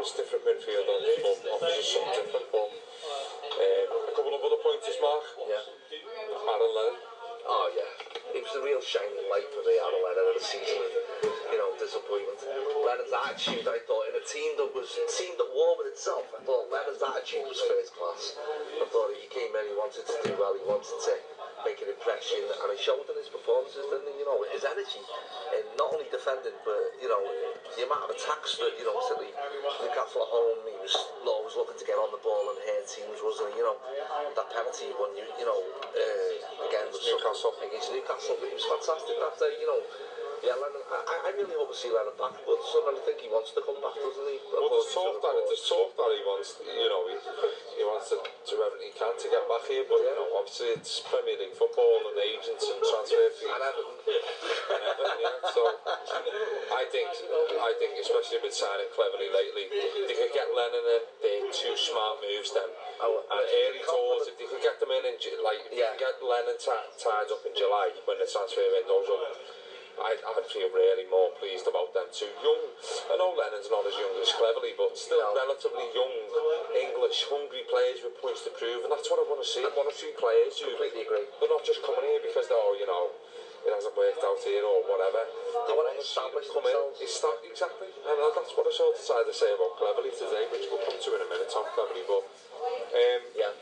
offers 0.05 0.17
different 0.17 0.45
midfield 0.45 0.85
on 0.85 0.99
the 1.01 1.13
ball, 1.21 1.37
different 1.65 2.51
ball. 2.53 2.69
Um, 2.69 3.87
a 4.05 4.13
couple 4.13 4.33
of 4.37 4.41
other 4.45 4.59
pointers, 4.61 4.97
Mark. 5.01 5.23
Yeah. 5.49 5.57
Aaron 5.57 6.71
Lennon. 6.77 6.97
Oh, 7.45 7.67
yeah. 7.77 7.89
He 8.33 8.41
was 8.41 8.51
the 8.57 8.61
real 8.65 8.81
shining 8.81 9.21
light 9.33 9.45
for 9.53 9.61
me, 9.65 9.77
Aaron 9.77 10.01
Lennon, 10.05 10.25
of 10.33 10.35
the 10.37 10.45
season. 10.45 10.81
You 11.49 11.57
know, 11.57 11.69
disappointment. 11.81 12.37
Lennon's 12.85 13.13
attitude, 13.13 13.65
I 13.65 13.81
thought, 13.89 14.05
in 14.13 14.13
a 14.17 14.25
team 14.25 14.57
that 14.61 14.69
was 14.73 14.89
a 14.93 15.07
team 15.09 15.33
that 15.41 15.49
war 15.53 15.77
with 15.81 15.89
itself, 15.93 16.25
I 16.37 16.41
thought 16.45 16.69
Lennon's 16.69 17.01
attitude 17.01 17.45
was 17.49 17.57
first 17.65 17.93
class. 17.97 18.37
I 18.77 18.85
thought 18.89 19.09
he 19.17 19.25
came 19.33 19.53
in, 19.57 19.73
he 19.73 19.75
wanted 19.77 20.05
to 20.05 20.15
do 20.25 20.37
well, 20.37 20.53
he 20.53 20.61
wanted 20.65 20.85
to 20.89 20.99
make 21.65 21.81
an 21.81 21.89
impression 21.89 22.37
and 22.45 22.69
he 22.69 22.77
showed 22.77 23.01
in 23.09 23.17
his 23.17 23.27
performances, 23.33 23.81
then 23.89 24.05
You 24.21 24.25
know, 24.29 24.37
his 24.53 24.61
energy 24.61 25.01
and 25.57 25.65
not 25.81 25.89
only 25.97 26.05
defending, 26.13 26.53
but 26.61 26.77
you 27.01 27.09
know, 27.09 27.19
the 27.73 27.81
amount 27.89 28.05
of 28.05 28.13
attacks 28.13 28.61
that 28.61 28.77
you 28.77 28.85
know, 28.85 28.93
certainly 29.09 29.33
Newcastle 29.81 30.21
at 30.21 30.29
home, 30.29 30.61
he 30.69 30.77
was 30.77 30.93
always 31.25 31.57
looking 31.57 31.75
to 31.81 31.85
get 31.89 31.97
on 31.97 32.13
the 32.13 32.21
ball 32.21 32.45
and 32.53 32.57
hurt 32.69 32.85
teams, 32.85 33.17
wasn't 33.25 33.49
he? 33.57 33.59
You 33.59 33.65
know, 33.65 33.81
that 34.37 34.47
penalty 34.53 34.93
one, 35.01 35.17
you, 35.17 35.25
you 35.41 35.45
know, 35.49 35.57
uh, 35.89 36.69
against 36.69 37.01
Newcastle 37.01 37.57
against 37.65 37.89
Newcastle, 37.89 38.37
it 38.45 38.53
was 38.53 38.65
fantastic 38.69 39.17
that 39.17 39.33
day. 39.41 39.57
You 39.57 39.65
know, 39.67 39.81
Yeah, 40.45 40.53
Alan, 40.61 40.77
I, 40.77 41.15
I 41.25 41.29
really 41.41 41.57
hope 41.57 41.73
to 41.73 41.73
see 41.73 41.89
Alan 41.89 42.13
back, 42.21 42.37
but 42.45 42.59
son, 42.69 42.85
I 42.85 42.93
think 43.01 43.17
he 43.17 43.33
wants 43.33 43.49
to 43.57 43.65
come 43.65 43.81
back, 43.81 43.97
doesn't 43.97 44.29
he? 44.29 44.37
Well, 44.53 44.69
there's 44.77 44.93
talk, 44.93 45.17
that, 45.17 45.33
there's 45.41 45.65
talk 45.65 45.89
that 45.97 46.09
he 46.13 46.21
wants, 46.21 46.61
you 46.61 46.85
know, 46.85 47.01
he, 47.09 47.17
he 47.81 47.81
wants 47.81 48.13
to 48.13 48.21
do 48.21 48.55
everything 48.61 48.93
he 48.93 48.93
can 48.93 49.09
to 49.17 49.25
get 49.25 49.41
back 49.49 49.65
here, 49.65 49.89
but, 49.89 50.05
yeah. 50.05 50.13
you 50.13 50.15
know, 50.21 50.37
obviously 50.37 50.77
it's 50.77 51.01
Premier 51.01 51.33
League 51.41 51.57
football 51.57 51.97
and 52.13 52.13
agents 52.21 52.61
and 52.61 52.77
transfer 52.77 53.25
fees. 53.41 53.49
And 53.49 53.57
Everton. 53.65 53.97
and 54.05 54.81
Everton, 54.85 55.17
yeah, 55.17 55.33
so 55.49 55.61
I 56.13 56.83
think, 56.93 57.09
I 57.09 57.71
think 57.81 57.97
especially 58.05 58.45
with 58.45 58.53
signing 58.53 58.93
cleverly 58.93 59.33
lately, 59.33 59.65
they 60.05 60.13
could 60.13 60.29
get 60.29 60.45
Lennon 60.53 60.85
in, 60.93 61.03
they're 61.25 61.49
two 61.49 61.73
smart 61.73 62.21
moves 62.21 62.53
then. 62.53 62.69
Oh, 63.01 63.17
and 63.33 63.41
early 63.65 63.81
doors, 63.81 64.29
if 64.29 64.37
they 64.37 64.45
could 64.45 64.61
get 64.61 64.77
them 64.77 64.93
in, 64.93 65.09
in 65.09 65.17
like, 65.41 65.73
yeah. 65.73 65.97
get 65.97 66.21
Lennon 66.21 66.61
tied 66.61 67.33
up 67.33 67.41
in 67.49 67.53
July 67.57 67.97
when 68.05 68.21
the 68.21 68.29
transfer 68.29 68.61
window's 68.77 69.09
open, 69.09 69.33
I, 70.01 70.15
I 70.19 70.31
feel 70.51 70.67
really 70.75 71.07
more 71.07 71.31
pleased 71.39 71.67
about 71.71 71.95
them 71.95 72.11
Two 72.11 72.27
Young, 72.43 72.61
I 73.11 73.15
know 73.15 73.31
Lennon's 73.31 73.71
not 73.71 73.87
as 73.87 73.95
young 73.95 74.11
as 74.19 74.27
Cleverly, 74.35 74.75
but 74.75 74.95
still 74.99 75.19
relatively 75.35 75.87
young, 75.95 76.11
English, 76.75 77.31
hungry 77.31 77.63
players 77.71 78.03
with 78.03 78.19
points 78.19 78.43
to 78.43 78.51
prove, 78.51 78.83
and 78.83 78.91
that's 78.91 79.07
what 79.07 79.23
I 79.23 79.25
want 79.31 79.39
to 79.39 79.47
see. 79.47 79.63
I 79.63 79.71
want 79.71 79.87
to 79.87 79.95
see 79.95 80.11
players 80.19 80.59
who 80.59 80.67
completely 80.75 81.07
agree. 81.07 81.23
They're 81.39 81.47
not 81.51 81.63
just 81.63 81.79
coming 81.87 82.03
here 82.03 82.19
because 82.19 82.51
they're, 82.51 82.59
oh, 82.59 82.75
you 82.75 82.83
know, 82.83 83.15
it 83.63 83.71
hasn't 83.71 83.95
worked 83.95 84.19
out 84.19 84.39
here 84.43 84.63
or 84.67 84.83
whatever. 84.83 85.23
They 85.69 85.71
want 85.71 85.87
to 85.95 85.95
establish 86.03 86.51
come 86.51 86.67
themselves. 86.67 86.99
In, 86.99 87.55
exactly, 87.55 87.87
and 87.95 88.15
that's 88.35 88.51
what 88.59 88.67
I 88.67 88.71
sort 88.75 88.91
of 88.91 88.99
decided 88.99 89.27
to 89.31 89.35
say 89.35 89.47
about 89.55 89.79
Cleverly 89.79 90.11
today, 90.11 90.43
which 90.51 90.67
we'll 90.75 90.83
come 90.83 90.99
to 90.99 91.09
in 91.15 91.21
a 91.23 91.29
minute, 91.31 91.47
Tom 91.47 91.63
Cleverly. 91.71 92.03
But 92.03 92.27
um, 92.91 93.21
yeah, 93.37 93.55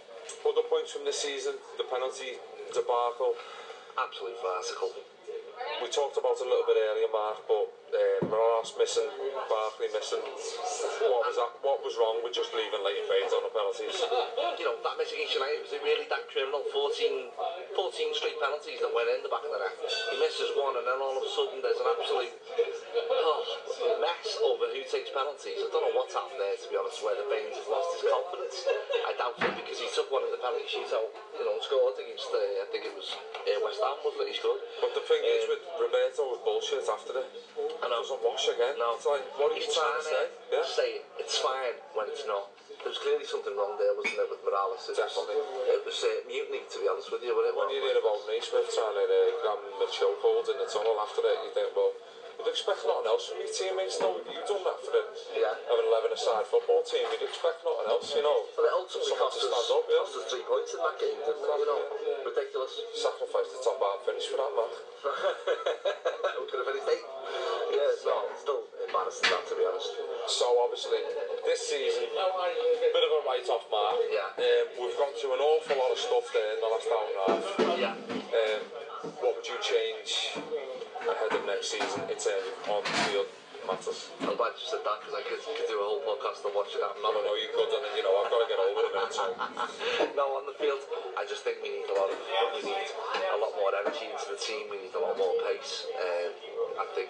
other 0.49 0.65
points 0.65 0.97
from 0.97 1.05
this 1.05 1.21
season: 1.21 1.61
the 1.77 1.85
penalty 1.85 2.41
debacle, 2.73 3.37
Absolutely 4.01 4.41
farcical. 4.41 4.89
we 5.81 5.87
talked 5.89 6.17
about 6.17 6.39
a 6.41 6.47
little 6.47 6.65
bit 6.65 6.77
earlier, 6.79 7.09
Mark, 7.11 7.41
but 7.47 7.65
uh, 7.93 8.25
um, 8.25 8.29
Manolas 8.33 8.73
missing, 8.77 9.09
Barkley 9.49 9.89
missing. 9.93 10.21
What 10.25 11.29
was 11.29 11.37
that? 11.37 11.51
What 11.61 11.79
was 11.85 11.93
wrong 11.99 12.17
with 12.25 12.33
just 12.33 12.49
leaving 12.55 12.81
late 12.81 13.05
Baines 13.09 13.33
on 13.35 13.45
the 13.45 13.51
penalties? 13.53 13.97
You 14.01 14.65
know 14.69 14.77
that 14.81 14.95
miss 14.97 15.11
against 15.13 15.35
United 15.37 15.61
was 15.61 15.73
it 15.75 15.83
really 15.85 16.07
that 16.09 16.25
criminal. 16.31 16.63
14, 16.73 17.75
14 17.77 18.17
straight 18.17 18.39
penalties 18.41 18.79
that 18.81 18.89
went 18.91 19.11
in 19.13 19.21
the 19.21 19.29
back 19.31 19.45
of 19.45 19.51
the 19.51 19.59
net. 19.59 19.77
He 19.77 20.15
misses 20.19 20.51
one, 20.57 20.73
and 20.79 20.85
then 20.87 20.97
all 21.01 21.17
of 21.19 21.23
a 21.23 21.29
sudden 21.31 21.59
there's 21.61 21.77
an 21.79 21.89
absolute 21.93 22.33
oh, 22.33 23.43
mess 24.01 24.29
over 24.41 24.65
who 24.73 24.81
takes 24.89 25.11
penalties. 25.13 25.59
I 25.61 25.67
don't 25.69 25.83
know 25.85 25.93
what's 25.95 26.15
happened 26.17 26.39
there 26.41 26.55
to 26.57 26.67
be 26.71 26.75
honest. 26.79 26.97
Where 27.05 27.17
the 27.19 27.27
Baines 27.29 27.57
has 27.59 27.67
lost 27.69 27.99
his 27.99 28.05
confidence, 28.09 28.57
I 29.05 29.11
doubt 29.19 29.35
it 29.37 29.53
because 29.65 29.77
he 29.81 29.87
took 29.93 30.07
one 30.09 30.23
of 30.25 30.31
the 30.33 30.39
penalty 30.41 30.65
out. 30.93 31.11
you 31.35 31.45
know, 31.45 31.57
scored 31.61 31.97
against. 31.99 32.31
Uh, 32.31 32.63
I 32.63 32.67
think 32.71 32.85
it 32.87 32.95
was 32.95 33.09
uh, 33.17 33.49
West 33.65 33.81
Ham, 33.83 33.97
wasn't 34.05 34.23
it? 34.25 34.33
He 34.37 34.37
scored. 34.39 34.61
But 34.81 34.93
the 34.95 35.03
thing 35.03 35.19
um, 35.21 35.35
is 35.35 35.43
with 35.51 35.61
Roberto 35.81 36.21
was 36.31 36.39
bullshit 36.47 36.85
after 36.87 37.11
it. 37.19 37.27
And 37.83 37.91
I 37.91 37.99
was 37.99 38.15
on 38.15 38.23
wash 38.23 38.47
again. 38.47 38.79
No. 38.79 38.95
it's 38.95 39.03
like, 39.03 39.27
what 39.35 39.51
are 39.51 39.59
you 39.59 39.67
trying 39.67 39.99
to 39.99 40.05
say? 40.07 40.23
Eh? 40.23 40.55
Yeah? 40.55 40.63
Say 40.63 41.03
it's 41.19 41.35
fine 41.43 41.75
when 41.91 42.07
it's 42.07 42.23
not. 42.23 42.55
There 42.79 42.87
was 42.87 42.95
clearly 43.03 43.27
something 43.27 43.51
wrong 43.59 43.75
there, 43.75 43.91
wasn't 43.99 44.23
there, 44.23 44.31
with 44.31 44.39
Morales? 44.47 44.87
It 44.87 44.95
Definitely. 44.95 45.35
Was, 45.43 45.67
it 45.67 45.81
was 45.83 45.97
uh, 45.99 46.09
mutiny, 46.23 46.63
to 46.63 46.77
be 46.79 46.87
honest 46.87 47.11
with 47.11 47.27
you. 47.27 47.35
When 47.35 47.51
you 47.75 47.83
hear 47.83 47.99
about 47.99 48.23
Naismith 48.23 48.71
trying 48.71 48.95
to 48.95 49.03
uh, 49.03 49.35
grab 49.43 49.59
chokehold 49.91 50.47
in 50.55 50.63
the 50.63 50.67
tunnel 50.71 50.95
after 51.03 51.27
it, 51.27 51.43
you 51.43 51.51
think, 51.51 51.75
well, 51.75 51.91
You'd 52.43 52.51
expect 52.59 52.83
nothing 52.83 53.07
else 53.07 53.23
from 53.31 53.39
your 53.39 53.55
teammates, 53.55 54.03
though. 54.03 54.19
You've 54.27 54.43
done 54.43 54.67
that 54.67 54.75
for 54.83 54.91
the, 54.91 55.03
yeah. 55.31 55.55
an 55.63 55.79
11 55.79 56.11
aside 56.11 56.43
football 56.43 56.83
team. 56.83 57.07
You'd 57.07 57.23
expect 57.23 57.63
nothing 57.63 57.87
else, 57.87 58.11
you 58.19 58.19
know. 58.19 58.51
But 58.59 58.67
it 58.67 58.75
ultimately 58.75 59.15
cost 59.15 59.39
us, 59.39 59.47
up, 59.47 59.87
yeah. 59.87 59.95
cost 60.03 60.11
us 60.19 60.27
three 60.27 60.43
points 60.43 60.75
in 60.75 60.83
that 60.83 60.99
game, 60.99 61.15
didn't 61.23 61.39
it? 61.39 61.39
You 61.39 61.67
know, 61.71 61.79
yeah. 62.03 62.19
ridiculous. 62.27 62.83
Sacrifice 62.99 63.47
the 63.47 63.63
top 63.63 63.79
half 63.79 64.03
finish 64.03 64.27
for 64.27 64.43
that, 64.43 64.51
man. 64.59 64.71
we 64.75 66.43
could 66.51 66.59
have 66.67 66.67
finished 66.67 66.91
eight. 66.91 67.07
Yeah, 67.79 67.91
so, 68.03 68.11
no, 68.11 68.19
still 68.35 68.61
embarrassing 68.91 69.29
that, 69.31 69.43
to 69.47 69.53
be 69.55 69.63
honest. 69.63 69.91
So, 70.27 70.45
obviously, 70.67 70.99
this 71.47 71.63
season, 71.63 72.11
bit 72.11 73.03
of 73.07 73.11
a 73.23 73.23
write 73.23 73.47
off, 73.47 73.71
Mark. 73.71 73.95
Yeah. 74.11 74.35
Um, 74.35 74.65
we've 74.83 74.99
gone 74.99 75.15
through 75.15 75.39
an 75.39 75.39
awful 75.47 75.79
lot 75.79 75.95
of 75.95 75.99
stuff 75.99 76.27
there 76.35 76.59
in 76.59 76.59
the 76.59 76.67
last 76.75 76.91
hour 76.91 77.07
and 77.07 77.19
a 77.23 77.23
half. 77.23 77.47
Yeah. 77.79 78.35
Um, 78.35 78.61
what 79.23 79.31
would 79.31 79.47
you 79.47 79.55
change? 79.63 80.35
ahead 81.07 81.31
of 81.35 81.43
next 81.45 81.67
season 81.71 81.99
in 82.07 82.15
terms 82.17 82.45
of 82.47 82.55
on 82.69 82.81
the 82.83 82.95
field 83.09 83.27
matters. 83.67 84.11
I'm 84.23 84.35
glad 84.35 84.51
you 84.59 84.67
said 84.67 84.83
that 84.83 84.99
because 85.03 85.15
I 85.15 85.21
could, 85.23 85.39
could, 85.39 85.67
do 85.71 85.77
a 85.79 85.83
whole 85.87 86.03
podcast 86.03 86.43
on 86.47 86.51
watching 86.55 86.83
that. 86.83 86.95
No, 86.99 87.11
no, 87.15 87.23
no, 87.23 87.31
you 87.39 87.47
could, 87.51 87.71
and 87.71 87.95
you 87.95 88.03
know, 88.03 88.11
I've 88.19 88.27
got 88.31 88.39
to 88.43 88.47
get 88.51 88.59
over 88.59 88.81
it 88.91 88.91
no, 90.19 90.25
on 90.35 90.43
the 90.47 90.55
field, 90.59 90.83
I 91.15 91.23
just 91.27 91.43
think 91.47 91.63
we 91.63 91.71
need 91.79 91.87
a 91.87 91.95
lot 91.95 92.11
of, 92.11 92.17
we 92.59 92.59
need 92.59 92.89
a 93.23 93.39
lot 93.39 93.53
more 93.55 93.71
energy 93.71 94.09
into 94.11 94.35
the 94.35 94.35
team. 94.39 94.67
We 94.67 94.83
need 94.83 94.91
a 94.95 94.99
lot 94.99 95.15
more 95.15 95.31
pace. 95.47 95.85
Um, 95.95 96.31
I 96.83 96.85
think 96.95 97.07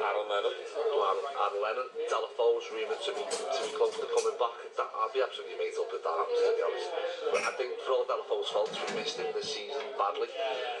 Aaron 0.00 0.28
Lennon 0.28 0.52
to 0.52 0.96
Aaron 1.40 1.62
Lennon. 1.64 1.88
Telephones 2.04 2.68
rumoured 2.68 3.00
to 3.00 3.16
be 3.16 3.24
to 3.32 3.60
be 3.64 3.72
close 3.72 3.96
to 3.96 4.04
coming 4.12 4.36
back. 4.36 4.52
That, 4.76 4.92
I'd 4.92 5.12
be 5.16 5.24
absolutely 5.24 5.56
made 5.56 5.72
up 5.80 5.88
if 5.88 6.04
that 6.04 6.16
happens 6.20 6.36
to 6.36 6.52
be 6.52 6.64
honest. 6.68 6.88
But 7.32 7.40
I 7.48 7.52
think 7.56 7.80
for 7.80 7.96
all 7.96 8.04
Telephone's 8.04 8.52
faults, 8.52 8.76
we 8.76 8.92
missed 8.92 9.16
him 9.16 9.32
this 9.32 9.48
season 9.48 9.80
badly. 9.96 10.28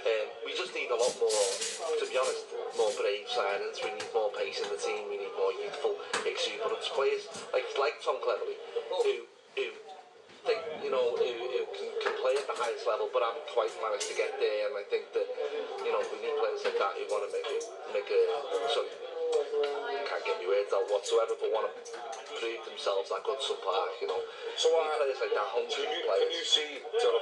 Um, 0.04 0.26
we 0.44 0.52
just 0.52 0.76
need 0.76 0.92
a 0.92 0.98
lot 1.00 1.16
more, 1.16 1.32
to 1.32 2.04
be 2.04 2.16
honest, 2.20 2.44
more 2.76 2.92
brave 3.00 3.24
signings. 3.32 3.80
We 3.80 3.96
need 3.96 4.10
more 4.12 4.28
pace 4.36 4.60
in 4.60 4.68
the 4.68 4.76
team. 4.76 5.08
We 5.08 5.16
need 5.16 5.32
more 5.32 5.52
youthful, 5.64 5.96
exuberance 6.28 6.92
players 6.92 7.24
like 7.56 7.64
like 7.80 7.96
Tom 8.04 8.20
Cleverley, 8.20 8.60
who 9.00 9.24
who 9.56 9.66
think 10.46 10.62
you 10.78 10.94
know 10.94 11.18
who, 11.18 11.26
who 11.26 11.60
can, 11.74 11.90
can, 11.98 12.14
play 12.22 12.38
at 12.38 12.46
the 12.46 12.54
highest 12.54 12.86
level, 12.86 13.10
but 13.10 13.18
I 13.20 13.34
haven't 13.34 13.50
quite 13.50 13.74
managed 13.82 14.06
to 14.14 14.14
get 14.14 14.30
there. 14.38 14.70
And 14.70 14.78
I 14.78 14.86
think 14.86 15.10
that 15.10 15.26
you 15.82 15.90
know 15.90 16.00
we 16.06 16.16
need 16.22 16.38
players 16.38 16.62
like 16.62 16.78
that 16.78 16.94
who 16.94 17.02
want 17.10 17.26
to 17.26 17.30
make 17.34 17.50
it 17.50 17.62
make 17.90 18.06
a 18.06 18.20
sorry 18.70 18.88
can't 20.06 20.22
get 20.22 20.38
me 20.38 20.46
words 20.46 20.70
out 20.70 20.86
whatsoever, 20.86 21.34
but 21.34 21.50
want 21.50 21.66
to 21.66 21.74
prove 22.38 22.62
themselves 22.62 23.10
at 23.10 23.20
Goodson 23.26 23.58
Park. 23.58 23.90
You 23.98 24.06
know, 24.06 24.22
so 24.54 24.70
we 24.70 24.78
need 24.86 24.94
uh, 24.94 24.96
players 25.02 25.18
like 25.18 25.34
that, 25.34 25.48
hungry 25.50 25.82
players. 25.82 26.30
Can 26.30 26.30
you 26.38 26.46
see 26.46 26.70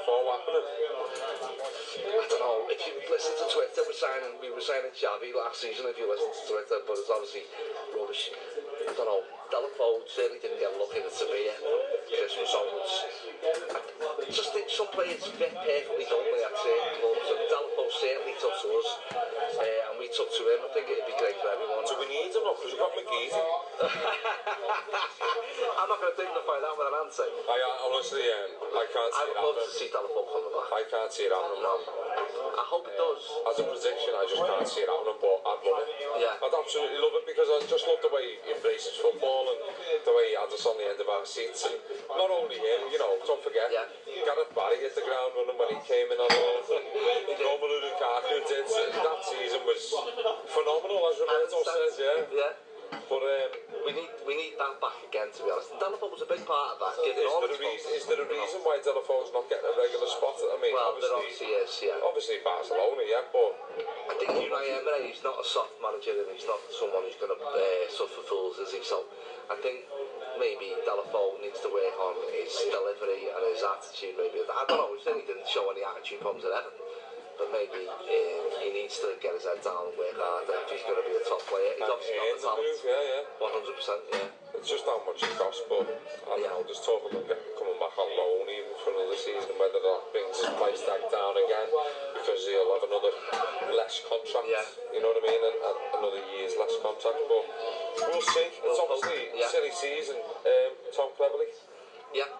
fall 0.05 0.25
happening? 0.29 0.69
I 0.69 2.25
don't 2.29 2.43
know. 2.45 2.69
If 2.69 2.79
you 2.85 2.93
listen 3.09 3.33
to 3.41 3.47
Twitter, 3.49 3.81
we're 3.89 3.97
signing, 3.97 4.37
we 4.37 4.53
were 4.53 4.61
signing 4.61 4.93
Xavi 4.93 5.33
last 5.33 5.65
season. 5.65 5.89
If 5.89 5.97
you 5.97 6.07
listen 6.13 6.29
to 6.29 6.41
Twitter, 6.45 6.77
but 6.85 6.93
it's 7.01 7.09
obviously 7.09 7.49
rubbish. 7.97 8.37
I 8.85 8.93
don't 8.93 9.09
know, 9.09 9.25
Dylan 9.49 9.73
certainly 10.13 10.45
didn't 10.45 10.61
get 10.61 10.69
lucky 10.77 11.01
at 11.01 11.09
Sevilla 11.09 11.57
from 11.57 12.05
Christmas 12.05 12.53
onwards. 12.53 12.93
I 13.81 14.29
just 14.29 14.53
think 14.53 14.69
some 14.69 14.93
players 14.93 15.25
fit 15.25 15.57
perfectly, 15.57 16.05
don't 16.13 16.21
they, 16.29 16.45
at 16.45 16.53
certain 16.53 16.93
clubs, 17.01 17.25
and 17.33 17.41
certainly 17.97 18.37
took 18.37 18.53
to 18.61 18.69
us, 18.77 18.89
uh, 19.09 19.89
and 19.89 19.95
we 19.97 20.13
took 20.13 20.29
to 20.37 20.43
him. 20.53 20.61
I 20.69 20.69
think 20.77 20.85
it'd 20.93 21.09
be 21.09 21.17
great 21.17 21.33
for 21.41 21.49
everyone. 21.49 21.89
Do 21.89 21.97
we 21.97 22.13
need 22.13 22.29
him 22.29 22.45
up? 22.45 22.61
Because 22.61 22.77
we've 22.77 22.85
got 22.85 22.93
McGeady. 22.93 23.33
I'm 24.53 25.89
not 25.89 25.97
going 25.97 26.13
to 26.13 26.19
dignify 26.21 26.57
that 26.61 26.75
with 26.77 26.89
an 26.93 26.97
answer. 27.09 27.25
I, 27.49 27.57
honestly, 27.89 28.21
um, 28.29 28.51
I 28.69 28.85
can't 28.93 29.13
see 29.17 29.25
I 29.25 29.25
would 29.33 29.41
love 29.49 29.57
to 29.65 29.73
see 29.73 29.89
Dylan 29.89 30.13
come 30.13 30.29
back. 30.29 30.69
I 30.77 30.83
can't 30.93 31.09
see 31.09 31.25
it 31.25 31.33
happening. 31.33 31.65
No. 31.65 31.77
Barcelona, 62.45 63.01
yeah, 63.09 63.25
but 63.33 63.57
I 63.81 64.15
think 64.21 64.37
Unai 64.37 64.77
Emery 64.77 65.09
he's 65.09 65.25
not 65.25 65.35
a 65.41 65.47
soft 65.49 65.81
manager 65.81 66.13
and 66.13 66.29
he's 66.37 66.45
not 66.45 66.61
someone 66.77 67.01
who's 67.09 67.17
going 67.17 67.33
to 67.33 67.41
uh, 67.41 67.85
suffer 67.89 68.21
fools, 68.29 68.61
is 68.61 68.69
he? 68.69 68.85
So 68.85 69.09
I 69.49 69.57
think 69.65 69.89
maybe 70.37 70.77
Delafoe 70.85 71.41
needs 71.41 71.57
to 71.65 71.73
work 71.73 71.97
on 72.05 72.21
his 72.37 72.53
delivery 72.69 73.33
and 73.33 73.43
his 73.49 73.65
attitude. 73.65 74.21
Maybe 74.21 74.45
I 74.45 74.63
don't 74.69 74.77
know. 74.77 74.93
He 74.93 75.25
didn't 75.25 75.49
show 75.49 75.65
any 75.73 75.81
attitude 75.89 76.21
problems 76.21 76.45
at 76.45 76.53
Everton 76.53 76.85
but 77.39 77.51
maybe 77.51 77.87
um, 77.91 78.01
he 78.63 78.69
needs 78.71 78.99
to 79.03 79.11
get 79.19 79.35
his 79.35 79.43
head 79.43 79.59
down 79.65 79.91
and 79.91 79.95
work 79.99 80.15
If 80.15 80.71
he's 80.71 80.85
going 80.87 80.99
to 81.03 81.07
be 81.07 81.15
a 81.19 81.25
top 81.27 81.43
player, 81.51 81.75
he's 81.75 81.91
obviously 81.91 82.15
got 82.15 82.55
the 82.59 82.63
talent. 82.63 83.43
One 83.43 83.53
hundred 83.55 83.75
percent. 83.75 84.03
Yeah. 84.11 84.59
It's 84.59 84.71
just 84.71 84.87
how 84.87 85.03
much 85.03 85.19
it 85.19 85.35
costs, 85.35 85.67
but 85.67 85.83
I 85.83 86.35
don't 86.47 86.63
know. 86.63 86.75
talk 86.79 87.03
about 87.11 87.27
him 87.27 87.43
coming 87.59 87.79
back 87.83 87.95
on 87.99 88.09
loan 88.15 88.47
even 88.47 88.71
for 88.87 88.91
another 88.95 89.19
season, 89.19 89.51
whether 89.59 89.81
that 89.83 90.01
brings 90.15 90.35
his 90.39 90.51
price 90.55 90.79
tag 90.87 91.03
down 91.11 91.35
again 91.35 91.69
because 92.15 92.39
he'll 92.47 92.71
have 92.79 92.87
another 92.87 93.13
less 93.75 93.99
contract. 94.07 94.47
Yeah. 94.47 94.63
You 94.95 95.03
know 95.03 95.11
what 95.11 95.19
I 95.27 95.27
mean? 95.27 95.43
And, 95.43 95.57
and 95.59 95.77
another 95.99 96.23
year's 96.39 96.55
less 96.55 96.75
contract, 96.79 97.19
but 97.27 97.45
we'll 98.15 98.29
see. 98.31 98.47
It's 98.47 98.79
obviously 98.79 99.35
silly 99.43 99.75
season. 99.75 100.23
Um, 100.23 100.71
Tom 100.95 101.11
Cleverly. 101.19 101.51
Yeah. 102.15 102.31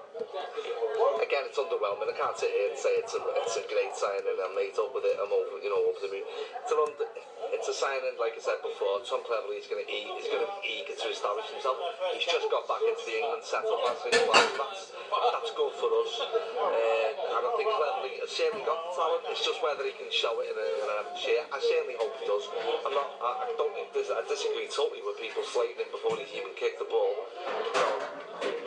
Again, 1.19 1.51
it's 1.51 1.59
underwhelming. 1.59 2.07
I 2.07 2.15
can't 2.15 2.37
sit 2.39 2.53
here 2.53 2.71
and 2.71 2.79
say 2.79 2.95
it's 3.01 3.11
a, 3.17 3.21
it's 3.43 3.57
a 3.59 3.65
great 3.67 3.91
signing. 3.97 4.39
I'm 4.39 4.55
made 4.55 4.77
up 4.79 4.93
with 4.95 5.03
it. 5.03 5.19
I'm 5.19 5.33
over, 5.33 5.57
you 5.59 5.73
know, 5.73 5.83
over 5.91 5.99
the 5.99 6.07
moon. 6.07 6.23
It's 6.23 6.71
an 6.71 6.79
under, 6.79 7.11
it's 7.59 7.67
a 7.67 7.75
signing, 7.75 8.15
like 8.23 8.39
I 8.39 8.43
said 8.45 8.61
before. 8.63 9.03
Tom 9.03 9.25
Cleverley 9.27 9.59
is 9.59 9.67
going 9.67 9.83
to 9.83 9.89
eat. 9.91 10.07
He's 10.15 10.31
going 10.31 10.45
to 10.47 10.51
be 10.63 10.63
eager 10.79 10.95
to 10.95 11.09
establish 11.11 11.49
himself. 11.51 11.81
He's 12.15 12.29
just 12.29 12.47
got 12.53 12.69
back 12.71 12.85
into 12.87 13.03
the 13.09 13.17
England 13.19 13.43
setup 13.43 13.83
last 13.83 14.05
That's, 14.07 14.95
that's 14.95 15.53
good 15.59 15.75
for 15.81 15.89
us. 15.91 16.13
Uh, 16.23 17.35
and 17.35 17.43
I 17.43 17.51
think 17.59 17.67
Cleverley, 17.67 18.15
has 18.23 18.31
certainly 18.31 18.63
got 18.63 18.79
the 18.85 18.91
talent. 18.95 19.23
It's 19.33 19.43
just 19.43 19.59
whether 19.65 19.83
he 19.83 19.97
can 19.97 20.13
show 20.15 20.39
it 20.39 20.55
in, 20.55 20.55
a, 20.55 20.69
in 20.87 20.87
an 20.87 20.99
I 21.09 21.59
certainly 21.59 21.99
hope 21.99 22.15
he 22.23 22.29
does. 22.31 22.47
I'm 22.87 22.95
not. 22.95 23.11
I, 23.19 23.51
I 23.51 23.51
don't. 23.59 23.75
I 23.75 24.23
disagree 24.29 24.71
totally 24.71 25.03
with 25.03 25.19
people 25.19 25.43
slating 25.43 25.83
him 25.83 25.91
before 25.91 26.15
he's 26.21 26.31
even 26.39 26.55
kicked 26.55 26.79
the 26.79 26.87
ball. 26.87 27.17
You 27.49 27.81
know, 27.81 28.14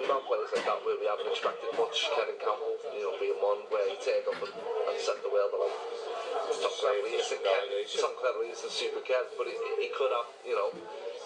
not 0.05 0.21
quite 0.29 0.45
like 0.53 0.61
that 0.61 0.77
where 0.85 0.93
we 1.01 1.09
haven't 1.09 1.25
extracted 1.25 1.73
much. 1.73 2.05
Kevin 2.13 2.37
Campbell, 2.37 2.77
you 2.93 3.01
know, 3.01 3.17
being 3.17 3.39
one 3.41 3.65
where 3.73 3.81
he 3.89 3.97
turned 3.97 4.29
up 4.29 4.37
and, 4.37 4.53
and 4.53 4.95
set 5.01 5.17
the 5.25 5.31
world 5.33 5.49
along. 5.57 5.73
Tom 6.61 6.73
Cleverly 6.79 7.17
isn't 7.17 7.41
Kev, 7.41 7.65
Tom 7.97 8.13
Cleverly 8.21 8.53
a 8.53 8.55
super 8.61 9.01
Kev, 9.01 9.25
but 9.41 9.49
he, 9.49 9.57
he 9.81 9.89
could 9.89 10.13
have, 10.13 10.29
you 10.45 10.53
know, 10.53 10.69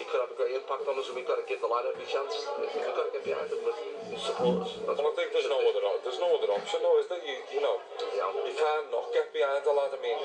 he 0.00 0.08
could 0.08 0.18
have 0.24 0.32
a 0.32 0.36
great 0.40 0.56
impact 0.56 0.88
on 0.88 0.96
us 0.98 1.04
and 1.12 1.20
we've 1.20 1.28
got 1.28 1.36
to 1.36 1.44
give 1.46 1.60
the 1.60 1.68
lad 1.68 1.84
every 1.84 2.08
chance. 2.08 2.32
We've 2.56 2.72
got 2.80 3.12
to 3.12 3.12
get 3.12 3.22
behind 3.28 3.52
him 3.52 3.60
with 3.60 3.76
supporters. 4.16 4.72
That's 4.88 4.98
well, 4.98 5.12
I 5.12 5.14
think 5.20 5.28
there's 5.36 5.50
no, 5.52 5.60
other, 5.60 5.84
there's 6.00 6.22
no 6.22 6.30
other 6.32 6.50
option 6.56 6.80
though, 6.80 6.96
is 6.96 7.06
that 7.12 7.20
You, 7.22 7.36
you 7.60 7.60
know, 7.60 7.76
yeah. 8.16 8.24
you 8.40 8.54
can't 8.56 8.86
not 8.88 9.12
get 9.12 9.28
behind 9.36 9.62
the 9.68 9.74
lad. 9.76 9.92
I 9.92 10.00
mean, 10.00 10.18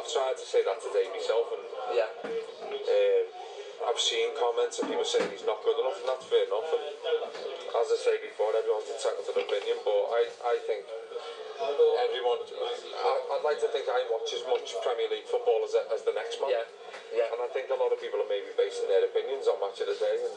I've 0.00 0.08
tried 0.08 0.36
to 0.40 0.46
say 0.48 0.64
that 0.64 0.80
today 0.80 1.12
myself 1.12 1.44
and 1.52 1.62
yeah. 1.92 2.08
Um, 2.24 3.26
I've 3.84 4.00
seen 4.00 4.32
comments 4.40 4.78
of 4.80 4.88
people 4.88 5.04
saying 5.04 5.28
he's 5.30 5.44
not 5.44 5.60
good 5.62 5.76
enough, 5.78 5.98
and 6.00 6.08
that's 6.08 6.24
fair 6.24 6.44
enough. 6.48 6.72
And 6.72 6.84
as 7.76 7.86
I 7.92 7.98
say 8.00 8.16
before, 8.24 8.54
everyone's 8.56 8.88
entitled 8.88 9.26
to 9.28 9.32
an 9.36 9.44
opinion, 9.44 9.76
but 9.84 10.02
I, 10.16 10.20
I 10.56 10.58
think 10.66 10.84
everyone. 11.62 12.40
Uh, 12.44 12.52
I, 12.56 13.40
would 13.40 13.44
like 13.56 13.60
to 13.64 13.70
think 13.72 13.88
I 13.88 14.04
watch 14.12 14.28
as 14.36 14.44
much 14.48 14.76
Premier 14.84 15.08
League 15.08 15.28
football 15.28 15.64
as, 15.64 15.72
as 15.94 16.02
the 16.04 16.12
next 16.12 16.40
man. 16.40 16.52
Yeah. 16.52 16.66
Yeah. 17.14 17.28
And 17.32 17.40
I 17.44 17.48
think 17.52 17.68
a 17.70 17.78
lot 17.78 17.92
of 17.92 17.98
people 18.00 18.18
are 18.20 18.28
maybe 18.28 18.50
basing 18.58 18.88
their 18.90 19.04
opinions 19.06 19.46
on 19.48 19.56
match 19.62 19.78
of 19.84 19.88
the 19.88 19.96
day 20.00 20.16
and 20.20 20.36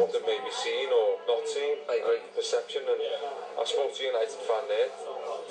what 0.00 0.10
may 0.24 0.38
maybe 0.38 0.50
seen 0.54 0.88
or 0.90 1.18
not 1.28 1.44
seen. 1.46 1.82
I 1.90 2.00
agree. 2.02 2.20
And 2.24 2.32
perception. 2.34 2.82
And 2.88 2.98
I 2.98 3.64
spoke 3.66 3.92
to 3.98 4.00
United 4.06 4.38
fan 4.48 4.64
there 4.70 4.90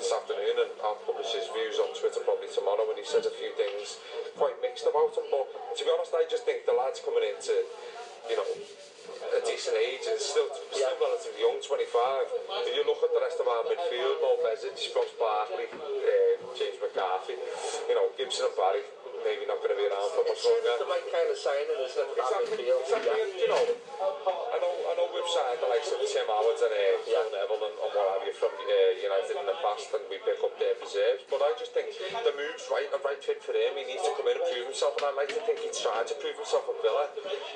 this 0.00 0.10
afternoon 0.12 0.56
and 0.56 0.70
I'll 0.84 1.00
publish 1.06 1.32
his 1.32 1.48
views 1.52 1.80
on 1.80 1.90
Twitter 1.96 2.20
probably 2.26 2.48
tomorrow 2.52 2.84
and 2.88 2.98
he 2.98 3.04
said 3.06 3.24
a 3.24 3.32
few 3.36 3.52
things 3.56 3.96
quite 4.36 4.58
mixed 4.64 4.84
about 4.84 5.16
him. 5.16 5.26
But 5.32 5.48
to 5.76 5.80
be 5.86 5.90
honest, 5.92 6.12
I 6.12 6.28
just 6.28 6.44
think 6.48 6.64
the 6.68 6.76
lads 6.76 7.00
coming 7.04 7.24
in 7.24 7.36
to 7.46 7.54
you 8.26 8.36
know, 8.36 8.48
a 9.12 9.40
decent 9.46 9.76
age 9.78 10.04
and 10.08 10.18
still, 10.18 10.46
still 10.50 10.74
yeah. 10.82 10.94
relatively 10.98 11.42
young, 11.42 11.58
25. 11.58 11.82
If 11.82 12.72
you 12.74 12.84
look 12.86 13.00
at 13.04 13.10
the 13.14 13.22
rest 13.22 13.38
of 13.38 13.46
our 13.46 13.62
midfield, 13.66 14.16
Mo 14.22 14.38
Bezic, 14.42 14.76
Ross 14.94 15.12
Barkley, 15.18 15.68
uh, 15.74 16.34
James 16.58 16.78
McCarthy, 16.82 17.36
you 17.86 17.94
know, 17.94 18.10
Gibson 18.18 18.46
and 18.50 18.56
Barry, 18.56 18.82
maybe 19.24 19.48
not 19.48 19.62
going 19.62 19.72
to 19.72 19.78
be 19.78 19.86
around 19.88 20.10
for 20.12 20.24
much 20.26 20.42
longer. 20.44 20.68
It's 20.68 20.82
the 20.82 20.90
right 20.90 21.06
kind 21.08 21.28
of 21.30 21.38
signing, 21.38 21.78
isn't 21.78 22.02
it? 22.02 22.16
Exactly. 22.18 22.60
Yeah. 22.68 23.40
You 23.40 23.48
know, 23.48 23.62
I 24.02 24.56
know, 24.60 24.72
I 24.90 24.92
know 24.98 25.06
we've 25.14 25.30
signed 25.30 25.60
the 25.62 25.68
likes 25.70 25.88
of 25.92 26.02
Tim 26.04 26.26
Howard 26.26 26.58
and 26.60 26.74
uh, 26.74 26.82
yeah. 27.06 27.24
Neville 27.32 27.62
and, 27.70 27.76
and 27.80 27.90
what 27.96 28.06
have 28.18 28.24
you 28.26 28.34
from 28.36 28.52
uh, 28.52 28.66
United 28.98 29.36
in 29.38 29.46
the 29.46 29.56
past, 29.62 29.88
and 29.94 30.04
we 30.10 30.18
pick 30.20 30.40
up 30.42 30.52
their 30.58 30.76
reserves. 30.76 31.22
But 31.30 31.40
I 31.46 31.54
just 31.56 31.72
think 31.72 31.88
the 31.94 32.34
move's 32.34 32.66
right, 32.72 32.88
a 32.92 32.98
right 33.00 33.20
fit 33.22 33.40
for 33.40 33.54
him. 33.56 33.72
He 33.78 33.84
needs 33.88 34.04
to 34.04 34.12
come 34.18 34.26
in 34.26 34.36
and 34.36 34.44
prove 34.50 34.66
himself, 34.74 34.98
and 35.00 35.06
I 35.12 35.12
like 35.24 35.32
to 35.32 35.42
think 35.46 35.62
he 35.62 35.70
tried 35.72 36.08
to 36.10 36.14
prove 36.18 36.36
himself 36.36 36.66
at 36.66 36.76
Villa. 36.82 37.04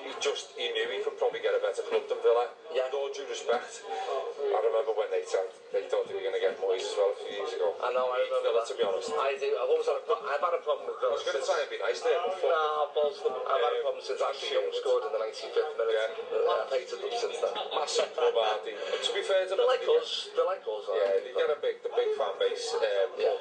He 0.06 0.12
just, 0.22 0.54
he 0.56 0.70
knew 0.72 0.86
he 0.92 1.02
could 1.04 1.18
probably 1.18 1.42
get 1.44 1.52
a 1.56 1.60
better 1.60 1.82
club 1.84 2.06
than 2.08 2.20
Villa. 2.24 2.52
Yeah. 2.70 2.86
With 2.90 2.94
all 2.96 3.10
due 3.14 3.26
respect, 3.28 3.84
I 3.88 4.58
remember 4.66 4.90
when 4.98 5.10
they 5.14 5.22
said 5.26 5.46
they 5.74 5.84
thought 5.90 6.08
they 6.10 6.14
were 6.14 6.24
going 6.26 6.34
to 6.38 6.42
get 6.42 6.56
Moyes 6.62 6.82
as 6.84 6.94
well 6.98 7.10
a 7.12 7.16
few 7.22 7.32
years 7.38 7.52
ago. 7.54 7.74
I 7.82 7.90
know, 7.94 8.06
I 8.08 8.18
remember 8.26 8.48
Villa, 8.50 8.62
that. 8.62 8.68
To 8.70 8.74
be 8.78 8.82
honest, 8.86 9.10
I 9.16 9.34
do. 9.38 9.46
I've 9.50 9.66
always 9.70 9.86
had 9.90 9.98
a, 9.98 10.04
I've 10.10 10.42
had 10.44 10.54
a 10.58 10.62
problem 10.62 10.86
with 10.90 10.98
Villa. 11.02 11.14
I 11.50 11.66
have 11.66 11.70
been. 11.70 11.82
I 11.82 11.90
used 11.90 12.06
to 12.06 12.10
Nah, 12.14 12.94
balls 12.94 13.18
I've 13.26 13.26
had 13.42 13.58
a 13.58 13.80
problem 13.82 14.02
since 14.06 14.22
Ashley 14.22 14.54
Young 14.54 14.70
scored 14.70 15.02
in 15.10 15.10
the 15.10 15.18
95th 15.18 15.74
minute. 15.74 15.96
Yeah. 15.98 16.30
Uh, 16.46 16.62
I've 16.62 16.70
hated 16.70 16.98
them 17.02 17.10
since 17.10 17.42
then. 17.42 17.54
Massive 17.74 18.10
club, 18.14 18.34
To 18.38 19.10
be 19.10 19.22
fair 19.26 19.50
to 19.50 19.54
them, 19.58 19.66
like 19.66 19.82
us. 19.98 20.30
They're 20.30 20.46
like 20.46 20.62
us. 20.62 20.84
Yeah, 20.94 21.26
they 21.26 21.46
a 21.50 21.58
big, 21.58 21.82
the 21.82 21.90
big 21.90 22.10
fan 22.14 22.38
base. 22.38 22.70
Um, 22.78 23.08
yeah. 23.18 23.34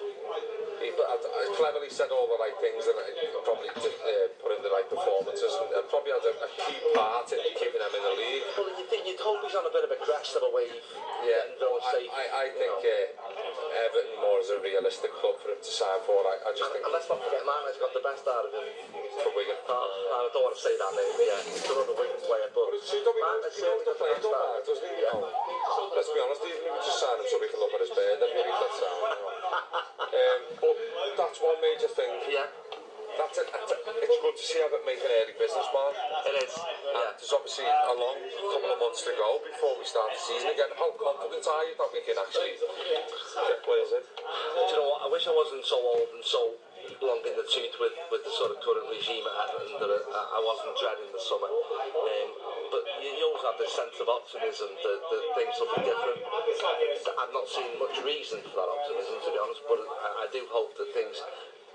He, 0.81 0.87
but 0.97 1.05
I, 1.11 1.15
I 1.21 1.43
cleverly 1.59 1.91
said 1.91 2.07
all 2.15 2.23
the 2.31 2.39
right 2.39 2.55
things 2.63 2.87
and 2.87 2.95
I 2.95 3.11
probably 3.45 3.67
did, 3.77 3.93
uh, 3.99 4.31
put 4.39 4.55
in 4.57 4.63
the 4.63 4.71
right 4.73 4.87
performances 4.87 5.51
and, 5.59 5.75
probably 5.91 6.15
had 6.15 6.23
a, 6.23 6.33
a 6.39 6.49
key 6.55 6.79
part 6.95 7.27
in 7.35 7.41
keeping 7.59 7.83
them 7.83 7.91
in 7.93 7.99
the 8.05 8.15
league. 8.15 8.45
Well, 8.55 8.71
you 8.79 8.87
think 8.87 9.03
you'd 9.05 9.19
hope 9.19 9.43
he's 9.43 9.53
on 9.59 9.67
a 9.67 9.73
bit 9.73 9.83
of 9.85 9.91
a 9.91 9.99
crest 10.01 10.39
of 10.39 10.47
a 10.47 10.51
wave. 10.55 10.71
Yeah, 11.27 11.59
no, 11.61 11.75
I, 11.83 11.99
I, 12.07 12.25
I 12.47 12.47
think 12.55 12.79
uh, 12.79 13.85
Everton 13.91 14.23
more 14.23 14.39
is 14.39 14.47
a 14.55 14.61
realistic 14.63 15.11
club 15.19 15.35
for 15.43 15.51
him 15.51 15.59
to 15.59 15.67
sign 15.71 15.99
for. 16.07 16.15
I, 16.23 16.47
I 16.47 16.55
just 16.55 16.63
and, 16.71 16.79
think. 16.79 16.87
And 16.87 16.93
let's 16.95 17.11
not 17.11 17.19
forget, 17.27 17.43
has 17.43 17.75
got 17.81 17.91
the 17.99 18.07
best 18.15 18.23
out 18.31 18.47
of 18.47 18.51
him 18.55 18.63
for 19.19 19.29
Wigan. 19.35 19.59
I 19.67 20.17
don't 20.31 20.39
want 20.47 20.55
to 20.55 20.63
say 20.63 20.71
that 20.79 20.91
name, 20.95 21.11
but 21.19 21.27
yeah, 21.27 21.39
he's 21.43 21.67
another 21.67 21.95
Wigan 21.99 22.15
player. 22.23 22.47
But 22.55 22.71
Matt 22.79 23.43
is 23.51 23.59
surely 23.59 23.83
the 23.83 23.91
first 23.99 24.23
star. 24.23 24.47
Yeah. 24.87 25.19
Let's 25.19 26.07
be 26.15 26.19
honest, 26.23 26.39
even 26.47 26.63
if 26.63 26.71
we 26.79 26.79
just 26.79 26.95
sign 27.03 27.19
him 27.19 27.27
so 27.27 27.35
we 27.43 27.51
can 27.51 27.59
look 27.59 27.75
at 27.75 27.83
his 27.83 27.91
beard, 27.91 28.23
then 28.23 28.31
maybe 28.31 28.51
that's 28.55 28.79
down. 28.79 28.99
um, 30.19 30.39
but 30.63 30.75
that's 31.19 31.39
one 31.43 31.59
major 31.59 31.91
thing. 31.91 32.11
Yeah. 32.31 32.47
That's 33.19 33.35
a, 33.35 33.43
a, 33.43 33.59
it's 33.99 34.19
good 34.23 34.37
to 34.37 34.45
see 34.47 34.63
Abbott 34.63 34.85
make 34.87 35.01
an 35.03 35.11
early 35.19 35.35
business 35.35 35.67
mark. 35.75 35.91
It 36.23 36.39
is. 36.39 36.55
Yeah. 36.55 37.19
There's 37.19 37.35
obviously 37.35 37.67
a 37.67 37.95
long 37.99 38.15
couple 38.55 38.69
of 38.71 38.79
months 38.79 39.03
to 39.11 39.11
go 39.11 39.43
before 39.43 39.75
we 39.75 39.83
start 39.83 40.15
the 40.15 40.21
season 40.23 40.55
again. 40.55 40.71
How 40.79 40.95
confident 40.95 41.43
are 41.43 41.65
you 41.67 41.75
that 41.75 41.89
we 41.91 41.99
can 42.07 42.15
actually 42.15 42.55
get 42.63 43.59
players 43.67 43.91
in? 43.91 44.07
Do 44.07 44.71
you 44.71 44.75
know 44.79 44.87
what? 44.87 45.03
I 45.03 45.07
wish 45.11 45.27
I 45.27 45.35
wasn't 45.35 45.67
so 45.67 45.83
old 45.83 46.07
and 46.15 46.23
so 46.23 46.55
long 46.97 47.21
in 47.21 47.35
the 47.37 47.45
tooth 47.45 47.75
with, 47.77 47.93
with 48.09 48.25
the 48.25 48.33
sort 48.33 48.49
of 48.49 48.57
current 48.65 48.89
regime 48.89 49.21
I 49.21 49.33
had 49.45 49.49
under 49.77 50.01
I 50.09 50.41
wasn't 50.41 50.73
dreading 50.81 51.11
the 51.13 51.21
summer. 51.21 51.45
Um, 51.45 52.29
but 52.73 52.83
you, 53.05 53.13
you, 53.13 53.23
always 53.29 53.45
have 53.45 53.57
this 53.61 53.73
sense 53.77 53.97
of 54.01 54.09
optimism 54.09 54.69
that, 54.73 54.99
that, 55.01 55.23
things 55.37 55.53
will 55.61 55.69
be 55.77 55.85
different. 55.85 56.19
I've 56.25 57.33
not 57.35 57.45
seen 57.45 57.69
much 57.77 57.97
reason 58.01 58.41
for 58.45 58.55
that 58.57 58.69
optimism, 58.69 59.21
to 59.21 59.29
be 59.29 59.37
honest, 59.37 59.61
but 59.69 59.77
I, 59.85 60.25
I 60.25 60.25
do 60.33 60.41
hope 60.49 60.73
that 60.81 60.89
things 60.97 61.21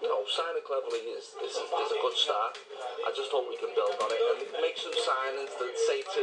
you 0.02 0.10
know, 0.10 0.20
signing 0.26 0.66
cleverly 0.66 1.00
is, 1.16 1.32
is, 1.38 1.54
is, 1.54 1.90
a 1.96 1.98
good 2.02 2.12
start. 2.18 2.58
I 3.08 3.14
just 3.14 3.30
hope 3.30 3.46
we 3.48 3.56
can 3.56 3.70
build 3.78 3.94
on 4.04 4.10
it 4.10 4.20
and 4.36 4.40
make 4.60 4.74
some 4.76 4.92
signings 4.92 5.54
that 5.56 5.70
say 5.86 6.02
to 6.02 6.22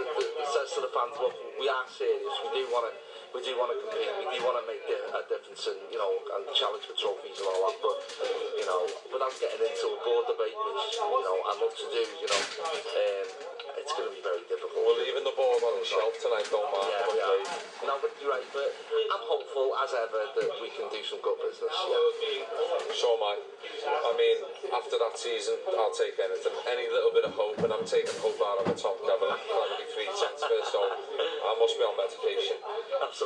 that, 0.00 0.06
that 0.06 0.48
says 0.48 0.70
to 0.78 0.86
the 0.86 0.90
fans, 0.94 1.12
look, 1.20 1.34
we 1.60 1.66
are 1.68 1.84
serious. 1.92 2.30
We 2.48 2.62
do 2.62 2.62
want 2.72 2.88
to 2.88 2.92
we 3.34 3.44
do 3.44 3.52
want 3.60 3.68
to 3.72 3.76
compete, 3.84 4.08
we 4.16 4.24
do 4.32 4.40
want 4.40 4.56
to 4.56 4.64
make 4.64 4.84
a 4.88 5.22
difference 5.28 5.64
and, 5.68 5.80
you 5.92 5.98
know, 6.00 6.08
and 6.08 6.48
challenge 6.56 6.84
for 6.88 6.96
trophies 6.96 7.36
and 7.44 7.48
all 7.52 7.60
that, 7.68 7.76
but, 7.82 7.96
you 8.56 8.64
know, 8.64 8.80
without 9.12 9.34
getting 9.36 9.60
into 9.68 9.84
a 9.92 9.98
board 10.00 10.24
debate, 10.28 10.54
which, 10.56 10.84
you 10.96 11.26
know, 11.26 11.38
I 11.44 11.52
love 11.60 11.74
to 11.76 11.86
do, 11.92 12.00
you 12.08 12.28
know, 12.28 12.42
um, 12.72 13.28
it's 13.78 13.94
going 13.94 14.08
to 14.10 14.14
be 14.16 14.24
very 14.24 14.42
difficult. 14.48 14.80
We're 14.80 15.00
leaving 15.06 15.22
the 15.28 15.36
ball 15.36 15.54
on 15.60 15.74
the 15.76 15.86
shelf 15.86 16.14
tonight, 16.18 16.48
don't 16.50 16.66
mind. 16.72 16.88
Yeah, 16.88 17.08
we 17.14 17.18
are. 17.20 17.46
No, 17.86 17.94
but 18.00 18.10
you're 18.18 18.32
right, 18.32 18.48
but 18.52 18.68
I'm 18.74 19.24
hopeful, 19.28 19.76
as 19.84 19.92
ever, 19.94 20.20
that 20.34 20.48
we 20.64 20.72
can 20.74 20.88
do 20.90 20.98
some 21.04 21.20
good 21.20 21.38
business, 21.44 21.74
yeah. 21.84 22.90
So 22.96 23.14
am 23.16 23.22
I. 23.28 23.34
I 23.38 24.12
mean, 24.18 24.36
after 24.72 24.96
that 24.98 25.14
season, 25.14 25.60
I'll 25.78 25.94
take 25.94 26.16
anything. 26.18 26.56
Any 26.66 26.88
little 26.90 27.12
bit 27.14 27.24
of 27.30 27.34
hope, 27.38 27.60
and 27.62 27.70
I'm 27.70 27.86
taking 27.86 28.16
hope 28.18 28.40
out 28.42 28.64
of 28.66 28.66
the 28.66 28.74
top 28.76 28.98
level. 29.06 29.30
I'm 29.30 29.40
23 29.46 29.46
transfer, 30.16 30.58
so 30.74 30.78
I 30.82 31.54
must 31.62 31.76
be 31.78 31.84
on 31.86 31.94
medication 31.96 32.58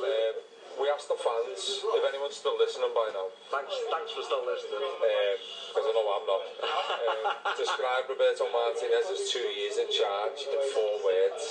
man 0.00 0.34
we 0.80 0.88
asked 0.88 1.08
the 1.10 1.18
fans 1.20 1.60
if 1.84 2.02
anyone's 2.08 2.38
still 2.40 2.56
listening 2.56 2.92
by 2.96 3.08
now. 3.12 3.28
Thanks, 3.52 3.74
thanks 3.92 4.10
for 4.16 4.22
still 4.24 4.44
listening. 4.48 4.80
Because 4.96 5.84
um, 5.84 5.92
I 5.92 5.92
know 5.92 6.04
I'm 6.16 6.26
not. 6.28 6.42
Um, 6.64 7.56
describe 7.58 8.08
Roberto 8.08 8.48
Martinez 8.48 9.08
as 9.12 9.28
two 9.28 9.44
years 9.58 9.76
in 9.76 9.88
charge 9.92 10.48
in 10.48 10.60
four 10.72 10.92
words. 11.04 11.42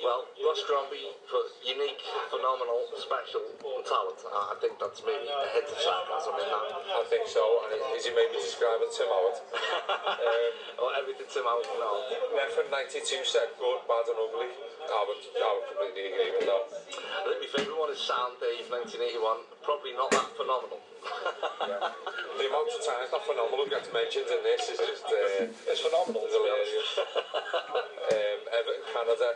Well, 0.00 0.22
Ross 0.40 0.62
Grumpy 0.64 1.12
for 1.28 1.40
unique, 1.60 2.00
phenomenal, 2.32 2.88
special, 2.96 3.44
talent. 3.84 4.18
I 4.24 4.56
think 4.64 4.80
that's 4.80 5.04
maybe 5.04 5.28
a 5.28 5.44
hit 5.52 5.68
of 5.68 5.76
sarcasm 5.76 6.40
in 6.40 6.48
that. 6.48 6.68
I 7.04 7.04
think 7.12 7.28
so, 7.28 7.44
and 7.68 7.76
is 7.92 8.08
he 8.08 8.12
maybe 8.16 8.40
describing 8.40 8.88
Tim 8.88 9.06
Howard? 9.12 9.36
um, 9.52 10.52
well, 10.80 10.92
everything 10.96 11.28
Tim 11.28 11.44
Howard 11.44 11.68
now. 11.76 11.94
Meffin92 12.32 13.20
said 13.28 13.52
good, 13.60 13.80
bad, 13.84 14.08
and 14.08 14.16
ugly. 14.16 14.48
I 14.80 15.02
would, 15.06 15.22
I 15.22 15.50
would 15.54 15.66
completely 15.76 16.04
agree 16.08 16.32
with 16.40 16.48
that. 16.50 16.64
I 16.66 17.36
think 17.36 17.49
everyone 17.58 17.90
is 17.90 17.98
sound 17.98 18.38
Dave 18.38 18.70
1981, 18.70 19.18
probably 19.66 19.90
not 19.98 20.06
that 20.14 20.30
phenomenal. 20.38 20.78
yeah. 21.66 21.82
The 21.82 22.46
amount 22.46 22.70
of 22.70 22.80
times 22.84 23.10
that 23.10 23.22
phenomenal 23.26 23.66
gets 23.66 23.90
mentioned 23.90 24.28
in 24.30 24.40
this 24.46 24.70
is 24.70 24.78
just 24.78 25.02
uh, 25.10 25.50
it's 25.66 25.82
phenomenal 25.82 26.22
It's 26.30 26.36
hilarious. 26.36 26.88
honest. 26.94 28.06
um, 28.14 28.40
Everton, 28.54 28.84
Canada. 28.94 29.30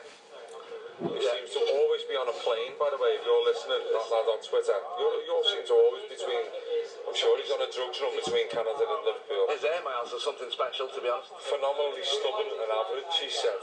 He 0.95 1.11
yeah. 1.11 1.27
seems 1.27 1.51
to 1.59 1.59
always 1.75 2.07
be 2.07 2.15
on 2.15 2.31
a 2.31 2.37
plane, 2.47 2.79
by 2.79 2.87
the 2.95 2.99
way, 3.03 3.19
if 3.19 3.27
you're 3.27 3.43
listening, 3.43 3.83
that 3.83 3.99
on 3.99 4.39
Twitter. 4.47 4.79
you 4.79 5.07
are 5.11 5.23
you 5.27 5.35
seem 5.51 5.65
to 5.67 5.75
always 5.75 6.07
between, 6.07 6.39
I'm 6.47 7.17
sure 7.19 7.35
he's 7.35 7.51
on 7.51 7.59
a 7.59 7.67
drugs 7.67 7.99
run 7.99 8.15
between 8.15 8.47
Canada 8.47 8.79
and 8.79 9.03
Liverpool. 9.03 9.45
His 9.59 9.67
air 9.67 9.83
miles 9.83 10.15
are 10.15 10.23
something 10.23 10.47
special, 10.55 10.87
to 10.95 10.99
be 11.03 11.11
honest. 11.11 11.35
Phenomenally 11.51 12.07
stubborn 12.07 12.47
and 12.47 12.71
average, 12.79 13.11
he 13.19 13.27
said. 13.27 13.59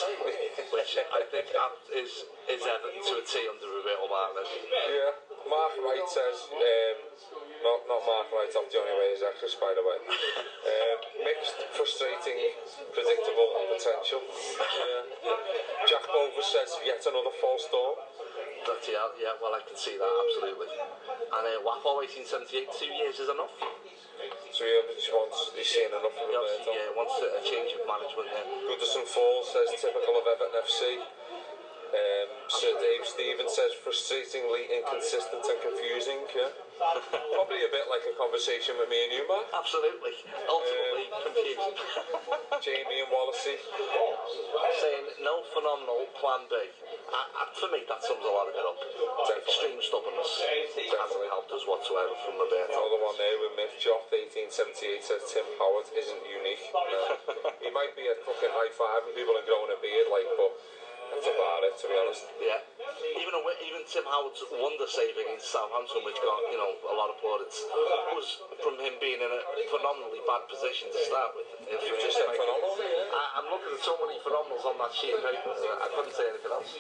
Which 0.72 0.92
I 1.00 1.22
think 1.30 1.48
is, 1.92 2.28
is 2.48 2.62
evident 2.64 3.04
to 3.08 3.14
a 3.20 3.24
T 3.24 3.32
under 3.48 3.68
of 3.68 4.10
Martinez. 4.10 4.50
Yeah. 4.68 5.12
Mark 5.48 5.72
Wright 5.80 6.08
says, 6.08 6.48
um, 6.50 6.98
not, 7.64 7.78
not 7.88 8.00
Mark 8.04 8.28
Wright, 8.34 8.50
I'm 8.52 8.68
way 8.68 9.16
he's 9.16 9.24
actually 9.24 9.48
Spider-Man. 9.54 10.02
um, 10.04 10.98
mixed, 11.24 11.56
frustrating, 11.72 12.36
predictable 12.92 13.48
and 13.62 13.66
potential. 13.72 14.20
Yeah. 14.24 15.02
Jack 15.88 16.04
Bover 16.12 16.44
says, 16.44 16.76
yet 16.84 17.00
another 17.08 17.32
false 17.40 17.64
door. 17.72 17.96
Bloody 18.66 18.92
hell, 18.92 19.12
yeah, 19.16 19.36
well 19.40 19.54
I 19.56 19.62
can 19.64 19.76
see 19.78 19.96
that, 19.96 20.04
absolutely. 20.26 20.72
And 20.76 21.44
uh, 21.46 21.50
Waffle 21.64 22.04
1878, 22.04 22.68
two 22.76 22.90
years 22.92 23.16
is 23.22 23.30
enough. 23.32 23.56
So 24.52 24.64
he 24.64 24.72
wants, 25.12 25.52
he's 25.54 25.68
seen 25.68 25.88
enough 25.92 26.08
of 26.08 26.12
Roberto. 26.24 26.72
Yeah, 26.72 26.90
wants 26.96 27.20
a 27.20 27.40
change 27.44 27.76
of 27.76 27.84
management 27.84 28.28
there. 28.32 28.48
Goodison 28.64 29.04
Falls 29.04 29.52
says 29.52 29.76
typical 29.76 30.16
of 30.16 30.24
Everton 30.24 30.56
FC. 30.56 31.04
Um, 31.88 32.28
Sir 32.48 32.72
Dave 32.80 33.04
Stevens 33.04 33.52
says 33.52 33.72
frustratingly 33.84 34.68
inconsistent 34.72 35.44
and 35.44 35.58
confusing. 35.60 36.24
Yeah. 36.32 36.48
Probably 36.78 37.66
a 37.66 37.72
bit 37.74 37.90
like 37.90 38.06
a 38.06 38.14
conversation 38.14 38.78
with 38.78 38.86
me 38.86 39.02
and 39.10 39.10
you, 39.18 39.26
Matt. 39.26 39.50
Absolutely. 39.50 40.14
Ultimately 40.46 41.10
um, 41.10 41.26
confusing. 41.26 41.74
Jamie 42.62 43.02
and 43.02 43.10
Wallacey. 43.10 43.58
Saying 44.78 45.18
no 45.26 45.42
phenomenal 45.50 46.06
plan 46.22 46.46
B. 46.46 46.54
I, 46.54 47.18
I, 47.34 47.42
for 47.58 47.66
me, 47.74 47.82
that 47.90 47.98
sums 48.06 48.22
a 48.22 48.30
lot 48.30 48.46
of 48.46 48.54
it 48.54 48.62
up. 48.62 48.78
Extreme 49.26 49.82
stubbornness 49.90 50.30
It 50.78 50.94
hasn't 50.94 51.26
helped 51.34 51.50
us 51.50 51.66
whatsoever 51.66 52.14
from 52.22 52.38
the 52.38 52.46
Roberto. 52.46 52.70
Another 52.78 53.02
one 53.02 53.18
there 53.18 53.38
with 53.42 53.58
Miff 53.58 53.74
Joff, 53.82 54.06
1878, 54.14 55.02
says 55.02 55.22
Tim 55.34 55.46
Howard 55.58 55.90
isn't 55.98 56.22
unique. 56.30 56.62
No. 56.70 56.78
Uh, 57.42 57.58
he 57.58 57.74
might 57.74 57.98
be 57.98 58.06
a 58.06 58.14
fucking 58.22 58.54
high 58.54 58.70
five 58.70 59.02
and 59.02 59.18
people 59.18 59.34
are 59.34 59.42
growing 59.42 59.74
a 59.74 59.78
beard, 59.82 60.06
like, 60.14 60.30
but 60.38 60.54
about 61.16 61.60
it, 61.64 61.74
to 61.80 61.84
be 61.88 61.96
honest. 61.96 62.24
Yeah. 62.42 62.60
Even 63.18 63.32
a, 63.34 63.40
even 63.64 63.82
Tim 63.88 64.04
Howard's 64.04 64.42
wonder 64.52 64.84
saving 64.86 65.24
in 65.32 65.38
Southampton, 65.40 66.04
which 66.04 66.18
got 66.20 66.38
you 66.52 66.58
know 66.60 66.72
a 66.92 66.96
lot 66.98 67.08
of 67.08 67.16
plaudits, 67.22 67.62
was 68.12 68.42
from 68.60 68.76
him 68.78 68.96
being 69.00 69.20
in 69.22 69.28
a 69.30 69.42
phenomenally 69.72 70.20
bad 70.26 70.44
position 70.50 70.90
to 70.92 70.98
start 71.08 71.32
with. 71.38 71.46
you 71.68 71.94
just 72.02 72.16
said 72.18 72.28
phenomenal. 72.34 72.74
I, 72.78 73.40
am 73.44 73.48
looking 73.54 73.72
at 73.76 73.80
so 73.82 73.96
many 74.02 74.18
phenomenals 74.20 74.64
on 74.66 74.76
that 74.82 74.92
sheet 74.92 75.14
of 75.16 75.22
paper. 75.24 75.52
I 75.52 75.88
couldn't 75.94 76.14
say 76.16 76.26
anything 76.28 76.52
else. 76.52 76.70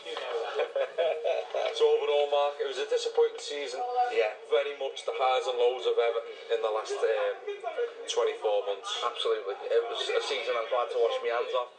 so 1.78 1.84
overall, 1.96 2.28
Mark, 2.30 2.60
it 2.60 2.66
was 2.68 2.78
a 2.82 2.88
disappointing 2.88 3.40
season. 3.42 3.80
Yeah. 4.12 4.36
Very 4.52 4.74
much 4.78 5.06
the 5.06 5.14
highs 5.16 5.46
and 5.48 5.56
lows 5.58 5.86
of 5.88 5.96
Everton 5.96 6.34
in 6.58 6.60
the 6.62 6.72
last 6.72 6.98
um, 6.98 7.34
24 8.06 8.68
months. 8.68 8.90
Absolutely. 9.06 9.54
It 9.70 9.82
was 9.86 10.02
a 10.14 10.22
season 10.26 10.52
I'm 10.56 10.68
glad 10.70 10.88
to 10.92 10.98
wash 10.98 11.16
my 11.22 11.30
hands 11.32 11.54
off 11.56 11.72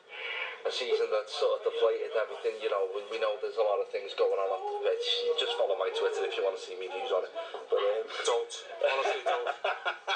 a 0.67 0.71
season 0.71 1.07
that's 1.07 1.31
sort 1.39 1.59
of 1.61 1.71
deflated 1.71 2.11
everything. 2.19 2.59
You 2.59 2.67
know, 2.67 2.83
we, 2.91 2.99
we 3.13 3.17
know 3.21 3.31
there's 3.39 3.55
a 3.59 3.63
lot 3.63 3.79
of 3.79 3.87
things 3.93 4.11
going 4.17 4.35
on 4.35 4.49
off 4.51 4.63
the 4.63 4.79
pitch. 4.89 5.07
You 5.27 5.31
just 5.39 5.55
follow 5.55 5.75
my 5.79 5.87
Twitter 5.95 6.25
if 6.27 6.35
you 6.35 6.43
want 6.43 6.57
to 6.59 6.63
see 6.63 6.75
me 6.75 6.89
views 6.91 7.11
on 7.15 7.23
it. 7.23 7.31
But 7.69 7.79
um, 7.79 8.03
don't 8.27 8.51
honestly 8.83 9.23
don't. 9.23 9.47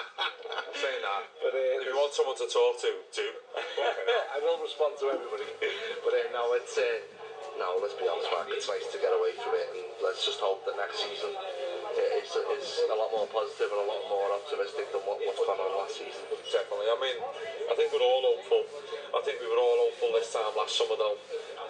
Say 0.83 0.95
that. 0.99 1.21
But 1.39 1.53
uh, 1.55 1.79
if 1.79 1.83
you 1.87 1.95
want 1.95 2.11
someone 2.11 2.37
to 2.43 2.47
talk 2.49 2.73
to, 2.83 2.91
do. 3.13 3.25
I 4.35 4.41
will 4.43 4.59
respond 4.59 4.99
to 4.99 5.05
everybody. 5.15 5.47
But 6.03 6.11
uh, 6.17 6.27
no, 6.35 6.43
it's. 6.59 6.75
Uh, 6.75 6.99
no, 7.61 7.77
let's 7.79 7.93
be 7.93 8.09
honest, 8.09 8.27
Mark. 8.33 8.49
It's 8.49 8.67
nice 8.67 8.87
to 8.91 8.97
get 8.97 9.13
away 9.13 9.37
from 9.37 9.53
it, 9.53 9.69
and 9.77 9.85
let's 10.01 10.25
just 10.25 10.41
hope 10.41 10.65
that 10.65 10.73
next 10.73 11.05
season 11.05 11.37
it's, 11.93 12.33
is 12.33 12.89
a 12.89 12.97
lot 12.97 13.13
more 13.13 13.27
positive 13.29 13.69
and 13.69 13.81
a 13.85 13.87
lot 13.87 14.01
more 14.09 14.27
optimistic 14.33 14.89
than 14.91 15.01
what, 15.05 15.21
what's 15.21 15.41
gone 15.45 15.59
on 15.61 15.69
last 15.77 15.93
season. 15.97 16.21
Definitely. 16.49 16.87
I 16.89 16.97
mean, 16.97 17.17
I 17.69 17.73
think 17.77 17.93
we're 17.93 18.03
all 18.05 18.23
hopeful. 18.25 18.63
I 19.13 19.19
think 19.21 19.37
we 19.41 19.47
were 19.47 19.61
all 19.61 19.77
hopeful 19.89 20.09
this 20.17 20.29
time 20.33 20.49
last 20.57 20.73
summer 20.73 20.97
though. 20.97 21.17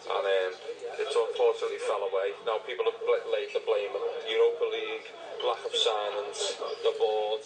And 0.03 0.23
um, 0.23 0.51
it 0.99 1.07
unfortunately 1.07 1.79
fell 1.83 2.03
away. 2.07 2.35
Now 2.47 2.59
people 2.63 2.87
have 2.87 2.99
laid 3.31 3.51
the 3.51 3.63
blame 3.63 3.91
on 3.95 4.03
Europa 4.27 4.65
League, 4.71 5.07
lack 5.43 5.63
of 5.63 5.71
signings, 5.75 6.59
the 6.83 6.91
board, 6.99 7.43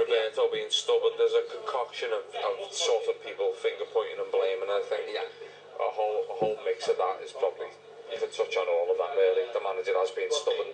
Roberto 0.00 0.48
being 0.52 0.72
stubborn. 0.72 1.16
There's 1.20 1.36
a 1.36 1.44
concoction 1.48 2.12
of, 2.12 2.24
of 2.36 2.56
sort 2.72 3.04
of 3.12 3.16
people 3.24 3.52
finger 3.60 3.84
pointing 3.92 4.16
and 4.20 4.28
blaming. 4.32 4.68
I 4.68 4.80
think 4.88 5.12
yeah, 5.12 5.28
a 5.80 5.90
whole 5.92 6.24
a 6.32 6.36
whole 6.40 6.56
mix 6.64 6.88
of 6.88 6.96
that 6.96 7.20
is 7.20 7.32
probably 7.36 7.68
you 8.20 8.28
touch 8.30 8.54
on 8.54 8.66
all 8.68 8.86
of 8.94 8.98
that 8.98 9.14
really. 9.18 9.42
The 9.50 9.62
manager 9.64 9.94
has 9.98 10.14
been 10.14 10.30
stubborn. 10.30 10.70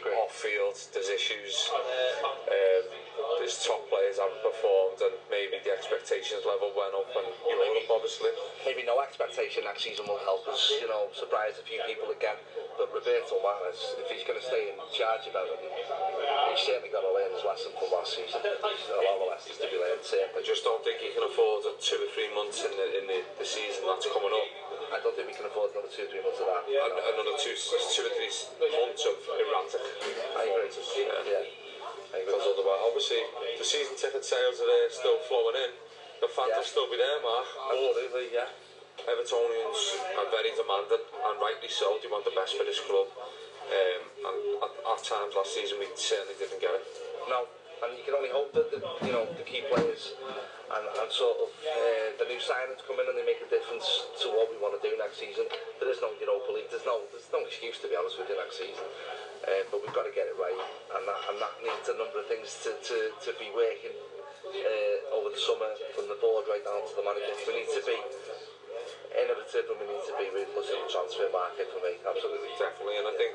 Off 0.00 0.32
field, 0.32 0.74
there's 0.94 1.06
issues. 1.12 1.68
Um, 1.72 2.48
there's 3.38 3.56
top 3.64 3.78
players 3.92 4.18
haven't 4.20 4.40
performed, 4.42 4.98
and 5.00 5.14
maybe 5.30 5.60
the 5.62 5.70
expectations 5.72 6.42
level 6.44 6.72
went 6.74 6.90
up. 6.98 7.06
And 7.14 7.28
you 7.46 7.54
know, 7.56 7.62
maybe, 7.62 7.86
obviously, 7.88 8.32
maybe 8.66 8.82
no 8.88 8.98
expectation 9.06 9.62
that 9.70 9.76
season 9.78 10.08
will 10.10 10.18
help 10.26 10.42
us. 10.50 10.60
You 10.82 10.88
know, 10.90 11.06
surprise 11.14 11.60
a 11.60 11.64
few 11.68 11.78
people 11.86 12.10
again. 12.10 12.34
But 12.80 12.90
Roberto 12.90 13.38
Maris, 13.38 13.96
if 14.02 14.08
he's 14.10 14.24
going 14.26 14.40
to 14.40 14.44
stay 14.50 14.72
in 14.72 14.76
charge 14.92 15.28
of 15.30 15.34
everything, 15.36 15.70
he's 15.78 16.64
certainly 16.64 16.90
got 16.90 17.04
to 17.06 17.12
learn 17.14 17.30
his 17.36 17.44
lesson 17.46 17.70
from 17.78 17.92
last 17.94 18.10
season. 18.18 18.40
There's 18.42 18.58
a 18.92 19.04
lot 19.04 19.20
of 19.20 19.28
lessons 19.30 19.60
to 19.62 19.68
be 19.70 19.78
learned. 19.78 20.02
Certainly. 20.02 20.42
I 20.42 20.42
just 20.42 20.64
don't 20.66 20.82
think 20.82 20.98
he 21.04 21.12
can 21.14 21.22
afford 21.28 21.68
two 21.78 22.00
or 22.02 22.10
three 22.16 22.32
months 22.34 22.64
in 22.66 22.72
the 22.74 22.86
in 22.98 23.04
the, 23.06 23.20
the 23.38 23.46
season 23.46 23.84
that's 23.86 24.08
coming 24.10 24.32
up. 24.32 24.69
I 24.90 24.98
don't 25.06 25.14
think 25.14 25.30
we 25.30 25.34
can 25.38 25.46
afford 25.46 25.70
another 25.70 25.86
two, 25.86 26.02
three 26.10 26.18
months 26.18 26.42
of 26.42 26.50
that. 26.50 26.66
And, 26.66 26.74
And 26.74 27.14
another 27.14 27.38
two, 27.38 27.54
two 27.54 28.02
or 28.02 28.10
three 28.10 28.26
months 28.26 29.06
of 29.06 29.14
erratic. 29.38 29.86
I 30.34 30.50
agree. 30.50 30.66
Yeah. 30.66 31.14
yeah. 31.22 31.44
Because 32.10 32.42
otherwise, 32.42 32.82
obviously, 32.82 33.22
the 33.54 33.62
season 33.62 33.94
ticket 33.94 34.26
sales 34.26 34.58
are 34.58 34.66
there, 34.66 34.90
still 34.90 35.22
flowing 35.30 35.62
in. 35.62 35.70
The 36.18 36.26
fans 36.26 36.50
yeah. 36.50 36.58
will 36.58 36.66
still 36.66 36.88
be 36.90 36.98
there, 36.98 37.22
Mark. 37.22 37.46
Absolutely, 37.70 38.34
yeah. 38.34 38.50
Evertonians 39.06 39.80
are 40.18 40.28
very 40.34 40.50
demanding, 40.58 41.06
and 41.06 41.34
rightly 41.38 41.70
so. 41.70 41.94
They 42.02 42.10
want 42.10 42.26
the 42.26 42.34
best 42.34 42.58
for 42.58 42.66
this 42.66 42.82
club. 42.82 43.06
Um, 43.70 44.02
and 44.26 44.36
at, 44.66 44.72
at 44.74 45.00
times 45.06 45.38
last 45.38 45.54
season, 45.54 45.78
we 45.78 45.86
certainly 45.94 46.34
didn't 46.34 46.58
get 46.58 46.74
it. 46.74 46.82
No, 47.30 47.46
and 47.80 47.96
you 47.96 48.04
can 48.04 48.12
only 48.12 48.28
hope 48.28 48.52
that 48.52 48.68
the, 48.68 48.80
you 49.06 49.12
know 49.12 49.24
the 49.40 49.44
key 49.48 49.64
players 49.72 50.12
and, 50.20 50.86
and 51.00 51.08
sort 51.08 51.36
of 51.40 51.48
uh, 51.48 52.06
the 52.20 52.26
new 52.28 52.36
signings 52.36 52.84
come 52.84 53.00
in 53.00 53.08
and 53.08 53.16
they 53.16 53.24
make 53.24 53.40
a 53.40 53.48
difference 53.48 54.04
to 54.20 54.28
what 54.36 54.52
we 54.52 54.56
want 54.60 54.76
to 54.76 54.82
do 54.84 54.92
next 55.00 55.16
season. 55.18 55.48
But 55.80 55.88
there's 55.90 55.98
no 56.04 56.12
Europa 56.20 56.52
League. 56.54 56.68
There's 56.70 56.84
no 56.84 57.00
there's 57.10 57.28
no 57.32 57.40
excuse 57.48 57.80
to 57.80 57.88
be 57.88 57.96
honest 57.96 58.20
with 58.20 58.28
you 58.28 58.36
next 58.36 58.60
season. 58.60 58.84
Uh, 59.44 59.64
but 59.72 59.80
we've 59.80 59.96
got 59.96 60.04
to 60.04 60.12
get 60.14 60.28
it 60.28 60.36
right, 60.36 60.52
and 60.52 61.02
that 61.08 61.20
and 61.32 61.36
that 61.40 61.54
needs 61.64 61.88
a 61.88 61.96
number 61.96 62.20
of 62.20 62.28
things 62.28 62.52
to 62.68 62.76
to, 62.76 62.96
to 63.24 63.30
be 63.40 63.48
working 63.56 63.96
uh, 63.96 65.16
over 65.16 65.32
the 65.32 65.40
summer 65.40 65.72
from 65.96 66.12
the 66.12 66.18
board 66.20 66.44
right 66.52 66.62
down 66.62 66.84
to 66.84 66.92
the 67.00 67.04
manager. 67.04 67.32
We 67.48 67.64
need 67.64 67.70
to 67.72 67.82
be 67.88 67.96
innovative 69.16 69.66
and 69.70 69.76
we 69.82 69.86
need 69.90 70.04
to 70.06 70.14
be 70.14 70.26
us 70.30 70.68
in 70.70 70.78
the 70.78 70.90
transfer 70.90 71.26
market 71.34 71.66
for 71.74 71.82
me. 71.82 71.98
Absolutely, 72.04 72.52
definitely. 72.58 72.96
And 73.02 73.06
I 73.10 73.14
think 73.18 73.34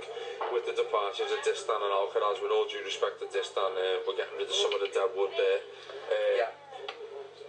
with 0.55 0.63
the 0.69 0.75
departures 0.75 1.31
of 1.31 1.39
Distan 1.43 1.79
and 1.79 1.91
Alcaraz, 1.91 2.39
with 2.39 2.51
all 2.53 2.67
due 2.69 2.83
respect 2.87 3.19
to 3.23 3.27
Distan, 3.31 3.75
uh, 3.75 3.83
we're 4.07 4.15
getting 4.19 4.37
rid 4.39 4.47
of 4.47 4.55
some 4.55 4.71
of 4.71 4.79
the 4.79 4.89
wood 5.15 5.33
there. 5.35 5.61
Uh, 6.07 6.35
yeah. 6.39 6.51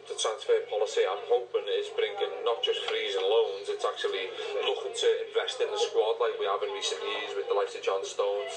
The 0.07 0.15
transfer 0.15 0.55
policy 0.71 1.03
I'm 1.03 1.23
hoping 1.27 1.67
is 1.83 1.91
bringing 1.99 2.31
not 2.47 2.63
just 2.63 2.79
freezing 2.87 3.27
loans, 3.27 3.67
it's 3.67 3.83
actually 3.83 4.31
looking 4.63 4.95
to 4.95 5.09
invest 5.27 5.59
in 5.59 5.67
the 5.67 5.81
squad 5.83 6.23
like 6.23 6.39
we 6.39 6.47
have 6.47 6.63
in 6.63 6.71
recent 6.71 7.03
years 7.03 7.35
with 7.35 7.51
the 7.51 7.59
likes 7.59 7.75
of 7.75 7.83
John 7.83 8.07
Stones, 8.07 8.55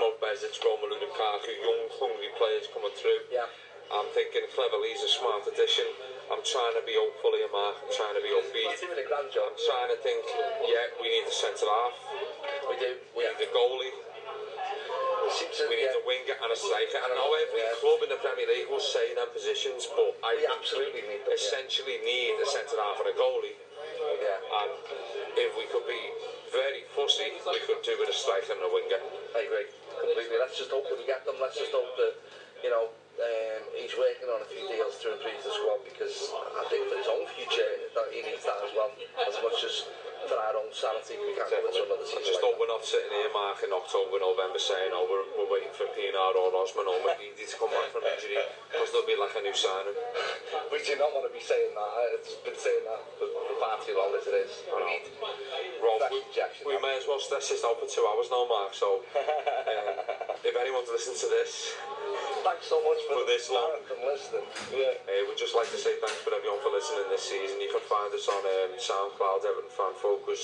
Mo 0.00 0.16
Bezic, 0.24 0.56
Romelu 0.64 0.96
Lukaku, 0.96 1.52
young, 1.52 1.84
hungry 2.00 2.32
players 2.40 2.68
coming 2.72 2.92
through. 2.96 3.28
Yeah. 3.28 3.44
I'm 3.92 4.10
thinking 4.18 4.42
cleverly 4.54 4.90
is 4.98 5.02
a 5.06 5.12
smart 5.22 5.46
addition. 5.46 5.86
I'm 6.26 6.42
trying 6.42 6.74
to 6.74 6.82
be 6.82 6.98
hopefully 6.98 7.46
a 7.46 7.50
Mark. 7.54 7.78
I'm 7.86 7.92
trying 7.94 8.18
to 8.18 8.24
be 8.24 8.34
upbeat. 8.34 8.66
I'm 8.66 9.30
trying 9.62 9.90
to 9.94 9.98
think, 10.02 10.26
yeah, 10.66 10.90
we 10.98 11.06
need 11.06 11.22
a 11.22 11.30
centre 11.30 11.70
half. 11.70 11.94
We 12.66 12.74
do. 12.82 12.98
We 13.14 13.22
yeah. 13.22 13.30
need 13.38 13.46
a 13.46 13.50
goalie. 13.54 13.94
we 13.94 15.74
need 15.78 15.94
yeah. 15.94 16.02
a 16.02 16.02
winger 16.02 16.34
and 16.34 16.50
a 16.50 16.58
striker. 16.58 16.98
I 16.98 17.14
know 17.14 17.30
every 17.46 17.62
yeah. 17.62 17.78
club 17.78 18.02
in 18.02 18.10
the 18.10 18.18
Premier 18.18 18.48
League 18.50 18.66
will 18.66 18.82
say 18.82 19.14
them 19.14 19.30
positions, 19.30 19.86
but 19.94 20.18
I 20.26 20.34
we 20.34 20.44
absolutely 20.50 21.06
need 21.06 21.22
them, 21.22 21.30
essentially 21.38 22.02
yeah. 22.02 22.10
need 22.10 22.42
a 22.42 22.48
centre 22.50 22.74
half 22.82 22.98
and 23.06 23.14
a 23.14 23.14
goalie. 23.14 23.54
Yeah. 23.54 24.58
And 24.66 24.72
if 25.46 25.54
we 25.54 25.70
could 25.70 25.86
be 25.86 26.02
very 26.50 26.90
fussy, 26.98 27.38
we 27.38 27.62
could 27.70 27.86
do 27.86 27.94
with 28.02 28.10
a 28.10 28.18
striker 28.18 28.50
and 28.50 28.66
a 28.66 28.70
winger. 28.72 28.98
I 29.38 29.46
agree 29.46 29.70
completely. 29.94 30.42
Let's 30.42 30.58
just 30.58 30.74
hope 30.74 30.90
that 30.90 30.98
we 30.98 31.06
get 31.06 31.22
them. 31.22 31.38
Let's 31.38 31.54
just 31.54 31.70
hope 31.70 31.94
that 32.02 32.18
you 32.66 32.70
know 32.74 32.90
Um, 33.16 33.62
he's 33.72 33.96
working 33.96 34.28
on 34.28 34.44
a 34.44 34.48
few 34.52 34.60
deals 34.68 35.00
to 35.00 35.16
improve 35.16 35.40
the 35.40 35.48
squad 35.48 35.80
because 35.88 36.36
I 36.36 36.64
think 36.68 36.84
for 36.92 37.00
his 37.00 37.08
own 37.08 37.24
future 37.32 37.88
that 37.96 38.12
he 38.12 38.20
needs 38.20 38.44
that 38.44 38.60
as 38.60 38.68
well 38.76 38.92
as 39.24 39.36
much 39.40 39.56
as 39.64 39.88
for 40.28 40.36
our 40.36 40.52
own 40.60 40.68
sanity 40.68 41.16
we 41.24 41.32
can't 41.32 41.48
go 41.48 41.64
into 41.64 41.80
another 41.88 42.04
season 42.04 42.20
I 42.20 42.28
just 42.28 42.44
hope 42.44 42.60
like 42.60 42.68
we're 42.68 42.74
not 42.76 42.84
sitting 42.84 43.08
here 43.08 43.32
Mark 43.32 43.64
in 43.64 43.72
October 43.72 44.20
November 44.20 44.60
saying 44.60 44.92
oh 44.92 45.08
we're, 45.08 45.24
we're 45.40 45.48
waiting 45.48 45.72
for 45.72 45.88
Pinar 45.96 46.36
or 46.36 46.52
Osman 46.60 46.84
or 46.92 47.00
McGeady 47.08 47.40
to 47.40 47.56
come 47.56 47.72
back 47.72 47.88
from 47.88 48.04
injury 48.04 48.36
because 48.68 48.92
there'll 48.92 49.08
be 49.08 49.16
like 49.16 49.32
a 49.32 49.40
new 49.40 49.56
signing 49.56 49.96
we 50.68 50.76
do 50.84 50.92
not 51.00 51.08
want 51.16 51.24
to 51.24 51.32
be 51.32 51.40
saying 51.40 51.72
that 51.72 51.92
it's 52.20 52.36
been 52.44 52.58
saying 52.60 52.84
that 52.84 53.00
for, 53.16 53.32
for 53.32 53.56
far 53.56 53.80
too 53.80 53.96
long 53.96 54.12
as 54.12 54.28
it 54.28 54.44
is 54.44 54.60
I 54.68 54.76
need 54.92 55.08
Rob, 55.80 56.04
we, 56.12 56.20
we 56.68 56.76
may 56.84 57.00
as 57.00 57.08
well 57.08 57.16
stress 57.22 57.48
this 57.48 57.64
out 57.64 57.80
for 57.80 57.88
two 57.88 58.04
hours 58.04 58.28
now 58.28 58.44
Mark 58.44 58.76
so 58.76 59.00
um, 59.16 60.04
if 60.44 60.52
anyone's 60.52 60.92
listening 60.92 61.16
to 61.24 61.28
this 61.32 61.72
Thanks 62.44 62.70
so 62.72 62.78
much 62.80 63.00
for, 63.04 63.20
for 63.20 63.24
this 63.28 63.50
long. 63.52 63.76
listening. 64.06 64.46
Yeah. 64.72 64.94
we'd 65.28 65.36
just 65.36 65.52
like 65.52 65.68
to 65.74 65.76
say 65.80 65.98
thanks 66.00 66.16
for 66.24 66.32
everyone 66.32 66.62
for 66.64 66.70
listening 66.72 67.04
this 67.12 67.28
season. 67.28 67.60
You 67.60 67.68
can 67.68 67.82
find 67.84 68.08
us 68.14 68.24
on 68.30 68.40
um, 68.40 68.70
SoundCloud, 68.80 69.44
Everton 69.44 69.68
Fan 69.72 69.92
Focus, 70.00 70.40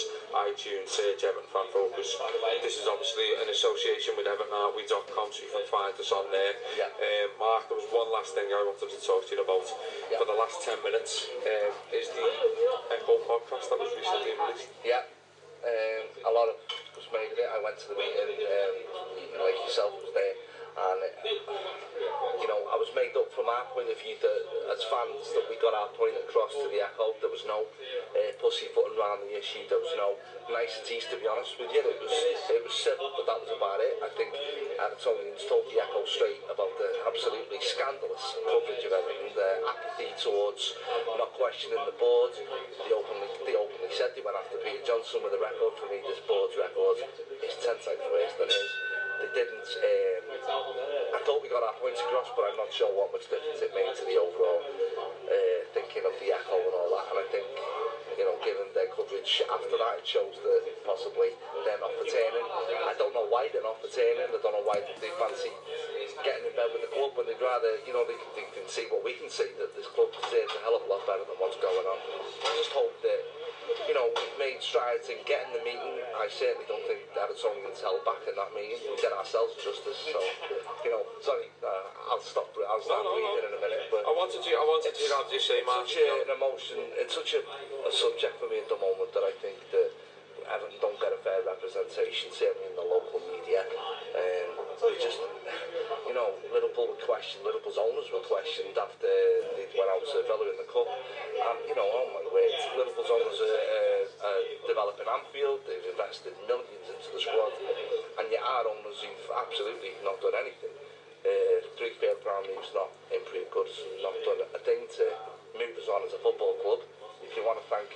iTunes, 0.50 0.90
search 0.92 1.24
Everton 1.24 1.48
Fan 1.48 1.68
Focus. 1.72 2.18
This 2.60 2.76
is 2.82 2.86
obviously 2.90 3.24
an 3.40 3.48
association 3.48 4.18
with 4.20 4.26
EvertonArtWe.com, 4.28 5.28
so 5.32 5.38
you 5.46 5.50
can 5.54 5.64
find 5.72 5.94
us 5.96 6.12
on 6.12 6.28
there. 6.34 6.54
Yeah. 6.76 6.92
Um, 6.92 7.28
Mark, 7.40 7.70
there 7.72 7.78
was 7.80 7.88
one 7.88 8.10
last 8.12 8.34
thing 8.36 8.46
I 8.52 8.60
wanted 8.68 8.92
to 8.92 9.00
talk 9.00 9.24
to 9.30 9.32
you 9.32 9.40
about. 9.40 9.64
Yeah. 10.12 10.18
For 10.20 10.26
the 10.28 10.36
last 10.36 10.60
10 10.66 10.82
minutes, 10.84 11.30
um, 11.46 11.72
is 11.96 12.10
the 12.12 12.26
Echo 12.92 13.22
podcast 13.24 13.70
that 13.72 13.78
was 13.80 13.90
recently 13.96 14.34
released. 14.36 14.66
Yeah. 14.84 15.06
Um, 15.62 16.04
a 16.28 16.32
lot 16.34 16.50
of 16.50 16.58
us 17.00 17.06
made 17.14 17.32
it. 17.38 17.46
I 17.48 17.62
went 17.62 17.78
to 17.86 17.94
the 17.94 17.94
meeting, 17.94 18.42
um, 18.42 18.74
like 19.40 19.58
yourself 19.64 19.94
was 20.02 20.10
there. 20.12 20.34
And, 20.72 20.98
uh, 21.04 21.52
you 22.40 22.48
know, 22.48 22.60
I 22.72 22.80
was 22.80 22.88
made 22.96 23.12
up 23.12 23.28
from 23.36 23.44
our 23.44 23.68
point 23.76 23.92
of 23.92 23.98
view 24.00 24.16
that 24.24 24.40
as 24.72 24.80
fans 24.88 25.28
that 25.36 25.44
we 25.52 25.60
got 25.60 25.76
our 25.76 25.92
point 25.92 26.16
across 26.24 26.56
to 26.56 26.66
the 26.72 26.80
Echo. 26.80 27.12
There 27.20 27.28
was 27.28 27.44
no 27.44 27.68
uh, 28.16 28.32
pussyfooting 28.40 28.96
around 28.96 29.28
the 29.28 29.36
issue. 29.36 29.68
There 29.68 29.76
was 29.78 29.92
no 30.00 30.16
niceties, 30.48 31.12
to 31.12 31.20
be 31.20 31.28
honest 31.28 31.60
with 31.60 31.68
you. 31.76 31.84
It 31.84 32.00
was, 32.00 32.16
it 32.56 32.62
was 32.64 32.72
civil, 32.72 33.12
but 33.20 33.28
that 33.28 33.40
was 33.44 33.52
about 33.52 33.84
it. 33.84 34.00
I 34.00 34.10
think 34.16 34.32
Anatolian's 34.80 35.44
uh, 35.44 35.50
told 35.52 35.68
the 35.68 35.76
Echo 35.76 36.00
straight 36.08 36.40
about 36.48 36.72
the 36.80 36.88
absolutely 37.04 37.60
scandalous 37.60 38.24
coverage 38.48 38.84
of 38.88 38.96
everything, 38.96 39.36
the 39.36 39.60
apathy 39.68 40.08
towards 40.16 40.72
not 41.04 41.36
questioning 41.36 41.84
the 41.84 41.96
board. 42.00 42.32
the 42.40 42.92
openly, 42.96 43.28
the 43.44 43.60
openly 43.60 43.92
said 43.92 44.16
they 44.16 44.24
went 44.24 44.40
after 44.40 44.56
Peter 44.64 44.80
Johnson 44.88 45.20
with 45.20 45.36
a 45.36 45.40
record 45.42 45.76
for 45.76 45.84
me. 45.92 46.00
This 46.00 46.24
board's 46.24 46.56
record 46.56 47.04
is 47.44 47.52
10 47.60 47.76
times 47.76 48.00
worse 48.08 48.32
than 48.40 48.48
his 48.48 48.72
it 49.22 49.32
didn't. 49.32 49.70
Um, 49.78 50.22
I 51.14 51.20
thought 51.22 51.38
we 51.38 51.46
got 51.48 51.62
our 51.62 51.78
points 51.78 52.02
across, 52.02 52.26
but 52.34 52.50
I'm 52.50 52.58
not 52.58 52.74
sure 52.74 52.90
what 52.90 53.14
much 53.14 53.30
difference 53.30 53.62
it 53.62 53.70
made 53.72 53.94
to 53.94 54.04
the 54.04 54.18
overall 54.18 54.58
uh, 54.58 55.58
thinking 55.70 56.02
of 56.02 56.14
the 56.18 56.34
echo 56.34 56.58
and 56.58 56.74
all 56.74 56.90
that. 56.98 57.06
And 57.14 57.16
I 57.22 57.26
think, 57.30 57.46
you 58.18 58.24
know, 58.26 58.34
given 58.42 58.66
their 58.74 58.90
coverage 58.90 59.30
after 59.46 59.76
that, 59.78 60.02
it 60.02 60.06
shows 60.08 60.34
that 60.42 60.60
possibly 60.82 61.38
they're 61.62 61.78
not 61.78 61.94
pertaining. 62.02 62.42
I 62.90 62.94
don't 62.98 63.14
know 63.14 63.30
why 63.30 63.46
they're 63.54 63.62
not 63.62 63.78
pertaining. 63.78 64.26
I 64.34 64.40
don't 64.42 64.56
know 64.58 64.66
why 64.66 64.82
they 64.82 65.12
fancy 65.14 65.54
getting 66.26 66.50
in 66.50 66.54
bed 66.58 66.70
with 66.74 66.82
the 66.82 66.90
club 66.90 67.14
when 67.14 67.30
they'd 67.30 67.38
rather, 67.38 67.78
you 67.86 67.94
know, 67.94 68.02
they 68.02 68.18
can, 68.18 68.28
they 68.34 68.46
can 68.50 68.66
see 68.66 68.90
what 68.90 69.06
we 69.06 69.14
can 69.14 69.30
see 69.30 69.54
that 69.62 69.78
this 69.78 69.86
club 69.94 70.10
deserves 70.18 70.50
a 70.58 70.60
hell 70.66 70.74
of 70.74 70.82
a 70.90 70.90
lot 70.90 71.06
better 71.06 71.22
than 71.22 71.38
what's 71.38 71.58
going 71.62 71.86
on. 71.86 71.98
I 72.18 72.50
just 72.58 72.74
hope 72.74 72.94
that 73.06 73.20
you 73.86 73.94
know, 73.94 74.06
we've 74.14 74.36
made 74.38 74.58
strides 74.62 75.06
in 75.10 75.18
getting 75.26 75.52
the 75.54 75.62
meeting. 75.62 75.94
I 76.18 76.26
certainly 76.30 76.66
don't 76.66 76.82
think 76.86 77.06
that 77.14 77.30
it's 77.30 77.42
only 77.42 77.62
tell 77.74 77.98
back 78.04 78.22
in 78.26 78.34
that 78.36 78.50
meeting 78.54 78.78
we 78.86 78.94
get 78.98 79.12
ourselves 79.14 79.58
justice. 79.58 79.98
So, 80.10 80.20
you 80.86 80.90
know, 80.90 81.02
sorry, 81.22 81.48
uh, 81.62 82.12
I'll 82.14 82.22
stop. 82.22 82.50
I'll 82.54 82.82
stop 82.82 83.02
no, 83.04 83.14
no, 83.16 83.16
no. 83.18 83.42
in 83.42 83.52
a 83.54 83.60
minute. 83.62 83.86
But 83.90 84.06
I 84.06 84.12
wanted 84.14 84.42
to. 84.44 84.50
I 84.54 84.64
wanted 84.66 84.94
to 84.94 85.04
have 85.18 85.28
you 85.30 85.40
say, 85.40 85.62
It's 85.62 85.68
Such 85.68 85.94
a, 85.98 86.06
an 86.30 86.32
emotion. 86.34 86.78
It's 86.98 87.14
such 87.14 87.32
a, 87.38 87.42
a 87.86 87.92
subject 87.92 88.38
for 88.38 88.46
me 88.50 88.62
at 88.62 88.68
the 88.68 88.78
moment 88.78 89.12
that 89.14 89.24
I 89.26 89.32
think 89.42 89.58
that 89.72 89.90
Everton 90.52 90.78
don't 90.82 90.98
get 90.98 91.12
a 91.14 91.20
fair 91.22 91.42
representation, 91.46 92.30
certainly 92.30 92.70
in 92.72 92.76
the 92.76 92.86
local 92.86 93.18
media. 93.30 93.66
Um, 94.14 94.61
We 94.82 94.98
just, 94.98 95.22
you 96.10 96.10
know, 96.10 96.34
Liverpool 96.50 96.90
were 96.90 96.98
questioned, 97.06 97.46
Liverpool's 97.46 97.78
owners 97.78 98.10
were 98.10 98.26
questioned 98.26 98.74
after 98.74 99.06
they 99.54 99.70
went 99.78 99.86
out 99.86 100.02
to 100.10 100.26
Villa 100.26 100.42
in 100.50 100.58
the 100.58 100.66
Cup. 100.66 100.90
And, 100.90 101.70
you 101.70 101.78
know, 101.78 101.86
oh 101.86 102.10
my 102.10 102.26
word, 102.34 102.50
Liverpool's 102.74 103.06
owners 103.06 103.38
are, 103.46 103.62
uh, 104.10 104.26
are, 104.26 104.42
developing 104.66 105.06
Anfield, 105.06 105.62
they've 105.70 105.86
invested 105.86 106.34
millions 106.50 106.90
into 106.90 107.14
the 107.14 107.22
squad, 107.22 107.54
and 107.62 108.26
yet 108.26 108.42
our 108.42 108.74
owners 108.74 108.98
who've 109.06 109.30
absolutely 109.38 109.94
not 110.02 110.18
done 110.18 110.34
anything. 110.34 110.74
Uh, 111.22 111.62
three 111.78 111.94
failed 112.02 112.18
ground 112.26 112.50
leaves 112.50 112.74
not 112.74 112.90
improved 113.14 113.54
goods, 113.54 113.86
not 114.02 114.18
done 114.26 114.42
a 114.50 114.60
thing 114.66 114.82
to 114.98 115.06
move 115.54 115.78
us 115.78 115.86
on 115.94 116.02
as 116.10 116.10
a 116.10 116.18
football 116.26 116.58
club. 116.58 116.82
If 117.22 117.30
you 117.38 117.46
want 117.46 117.62
to 117.62 117.66
thank 117.70 117.86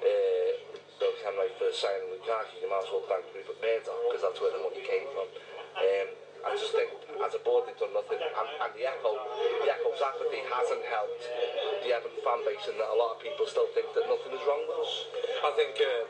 uh, 0.00 0.50
Bill 1.04 1.12
for 1.20 1.68
signing 1.76 2.08
Lukaku, 2.16 2.64
you 2.64 2.68
might 2.72 2.80
as 2.80 2.88
well 2.88 3.04
thank 3.12 3.28
Rupert 3.28 3.60
Murdoch 3.60 4.00
because 4.08 4.24
that's 4.24 4.40
where 4.40 4.56
the 4.56 4.64
money 4.64 4.80
came 4.88 5.04
from. 5.12 5.28
Um, 5.76 6.08
I 6.40 6.56
just 6.56 6.72
think 6.72 6.88
as 7.20 7.36
a 7.36 7.42
board 7.44 7.68
they've 7.68 7.76
done 7.76 7.92
nothing. 7.92 8.16
And, 8.20 8.32
and 8.32 8.70
the 8.72 8.84
echo, 8.88 9.12
the 9.60 9.68
echo's 9.68 10.00
apathy 10.00 10.40
hasn't 10.48 10.84
helped 10.88 11.24
the 11.84 11.90
Everton 11.92 12.20
fan 12.24 12.40
base, 12.48 12.64
and 12.68 12.80
that 12.80 12.88
a 12.88 12.96
lot 12.96 13.16
of 13.16 13.18
people 13.20 13.44
still 13.44 13.68
think 13.76 13.92
that 13.92 14.08
nothing 14.08 14.32
is 14.32 14.40
wrong 14.48 14.64
with 14.64 14.78
us. 14.80 14.92
I 15.44 15.50
think. 15.52 15.76
uh, 15.76 16.04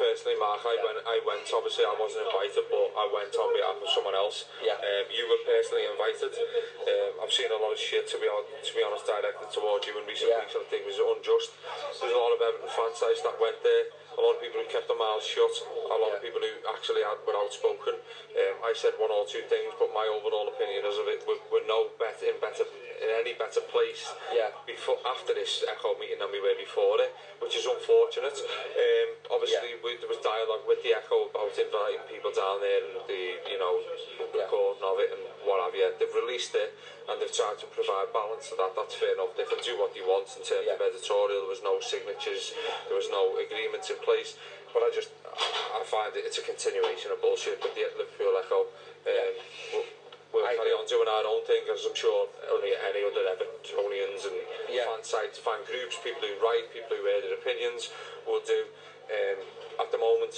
personally, 0.00 0.38
Mark, 0.38 0.62
I 0.62 0.76
went, 0.84 0.98
I 1.04 1.18
went, 1.26 1.42
obviously 1.52 1.82
I 1.82 1.92
wasn't 1.98 2.28
invited, 2.30 2.60
but 2.70 2.86
I 2.94 3.06
went 3.10 3.32
on 3.34 3.50
behalf 3.56 3.78
of 3.82 3.88
someone 3.90 4.14
else. 4.14 4.44
Yeah. 4.62 4.78
Um, 4.78 5.04
you 5.10 5.26
were 5.28 5.40
personally 5.42 5.88
invited. 5.90 6.30
Um, 6.38 7.24
I've 7.26 7.32
seen 7.34 7.50
a 7.50 7.58
lot 7.58 7.72
of 7.74 7.80
shit, 7.82 8.06
to 8.14 8.16
be, 8.22 8.28
on, 8.30 8.46
to 8.46 8.70
be 8.78 8.82
honest, 8.86 9.08
directed 9.10 9.48
towards 9.50 9.88
you 9.90 9.96
in 9.98 10.04
recent 10.06 10.28
yeah. 10.30 10.44
weeks, 10.46 10.54
I 10.56 10.62
think 10.70 10.86
was 10.86 11.02
unjust. 11.02 11.50
There's 11.98 12.14
a 12.14 12.20
lot 12.20 12.30
of 12.36 12.40
Everton 12.40 12.92
sites 12.94 13.26
that 13.26 13.34
went 13.42 13.58
there 13.66 13.90
a 14.18 14.20
lot 14.20 14.34
of 14.34 14.40
people 14.42 14.58
who 14.58 14.66
kept 14.66 14.90
their 14.90 14.98
mouths 14.98 15.22
shut, 15.22 15.46
a 15.46 15.94
lot 15.94 16.10
yeah. 16.10 16.18
of 16.18 16.18
people 16.22 16.42
who 16.42 16.50
actually 16.74 17.06
had 17.06 17.22
were 17.22 17.38
outspoken. 17.38 17.94
Um, 18.34 18.56
I 18.66 18.74
said 18.74 18.98
one 18.98 19.14
or 19.14 19.22
two 19.30 19.46
things, 19.46 19.70
but 19.78 19.94
my 19.94 20.02
overall 20.10 20.50
opinion 20.50 20.82
is 20.90 20.98
of 20.98 21.06
it 21.06 21.22
we're, 21.24 21.38
we're 21.54 21.66
no 21.70 21.94
better 22.02 22.26
in 22.26 22.34
better 22.42 22.66
in 22.98 23.08
any 23.22 23.38
better 23.38 23.62
place 23.70 24.10
yeah. 24.34 24.50
before 24.66 24.98
after 25.06 25.30
this 25.38 25.62
echo 25.70 25.94
meeting 26.02 26.18
than 26.18 26.34
we 26.34 26.42
were 26.42 26.58
before 26.58 26.98
it, 26.98 27.14
which 27.38 27.54
is 27.54 27.62
unfortunate. 27.70 28.34
Um, 28.42 29.08
obviously, 29.30 29.78
yeah. 29.78 29.84
we, 29.86 29.94
there 30.02 30.10
was 30.10 30.18
dialogue 30.18 30.66
with 30.66 30.82
the 30.82 30.98
echo 30.98 31.30
about 31.30 31.54
inviting 31.54 32.02
people 32.10 32.34
down 32.34 32.58
there 32.58 32.82
and 32.90 32.98
the 33.06 33.22
you 33.46 33.54
know 33.62 33.78
the 34.18 34.26
yeah. 34.34 34.42
recording 34.50 34.82
of 34.82 34.98
it 34.98 35.14
and 35.14 35.22
what 35.48 35.64
have 35.64 35.72
you. 35.72 35.88
They've 35.96 36.12
released 36.12 36.52
it 36.52 36.76
and 37.08 37.16
they've 37.16 37.32
tried 37.32 37.56
to 37.64 37.68
provide 37.72 38.12
balance 38.12 38.52
to 38.52 38.54
that. 38.60 38.76
That's 38.76 38.92
fair 38.92 39.16
enough. 39.16 39.32
They 39.32 39.48
can 39.48 39.56
do 39.64 39.80
what 39.80 39.96
they 39.96 40.04
want 40.04 40.28
in 40.36 40.44
terms 40.44 40.68
yeah. 40.68 40.76
of 40.76 40.84
editorial. 40.84 41.48
There 41.48 41.52
was 41.56 41.64
no 41.64 41.80
signatures. 41.80 42.52
There 42.92 43.00
was 43.00 43.08
no 43.08 43.40
agreements 43.40 43.88
in 43.88 43.96
place. 44.04 44.36
But 44.76 44.84
I 44.84 44.92
just, 44.92 45.08
I 45.24 45.80
find 45.88 46.12
it, 46.12 46.28
it's 46.28 46.36
a 46.36 46.44
continuation 46.44 47.08
of 47.08 47.24
bullshit 47.24 47.56
But 47.64 47.72
the 47.72 47.88
Liverpool 47.96 48.36
Echo. 48.36 48.60
Um, 48.62 48.68
yeah. 49.08 49.96
We'll, 50.28 50.44
we 50.44 50.60
carry 50.60 50.76
on 50.76 50.84
doing 50.84 51.08
our 51.08 51.24
own 51.24 51.40
thing, 51.48 51.64
as 51.72 51.88
I'm 51.88 51.96
sure 51.96 52.28
only 52.52 52.76
any 52.76 53.00
other 53.00 53.24
Evertonians 53.32 54.28
and 54.28 54.36
yeah. 54.68 54.84
fan 54.84 55.00
sites, 55.00 55.40
fan 55.40 55.56
groups, 55.64 55.96
people 56.04 56.20
who 56.20 56.36
write, 56.44 56.68
people 56.68 57.00
who 57.00 57.08
air 57.08 57.24
their 57.24 57.32
opinions 57.40 57.88
will 58.28 58.44
do. 58.44 58.68
Um, 59.08 59.40
at 59.88 59.88
the 59.88 59.96
moment, 59.96 60.36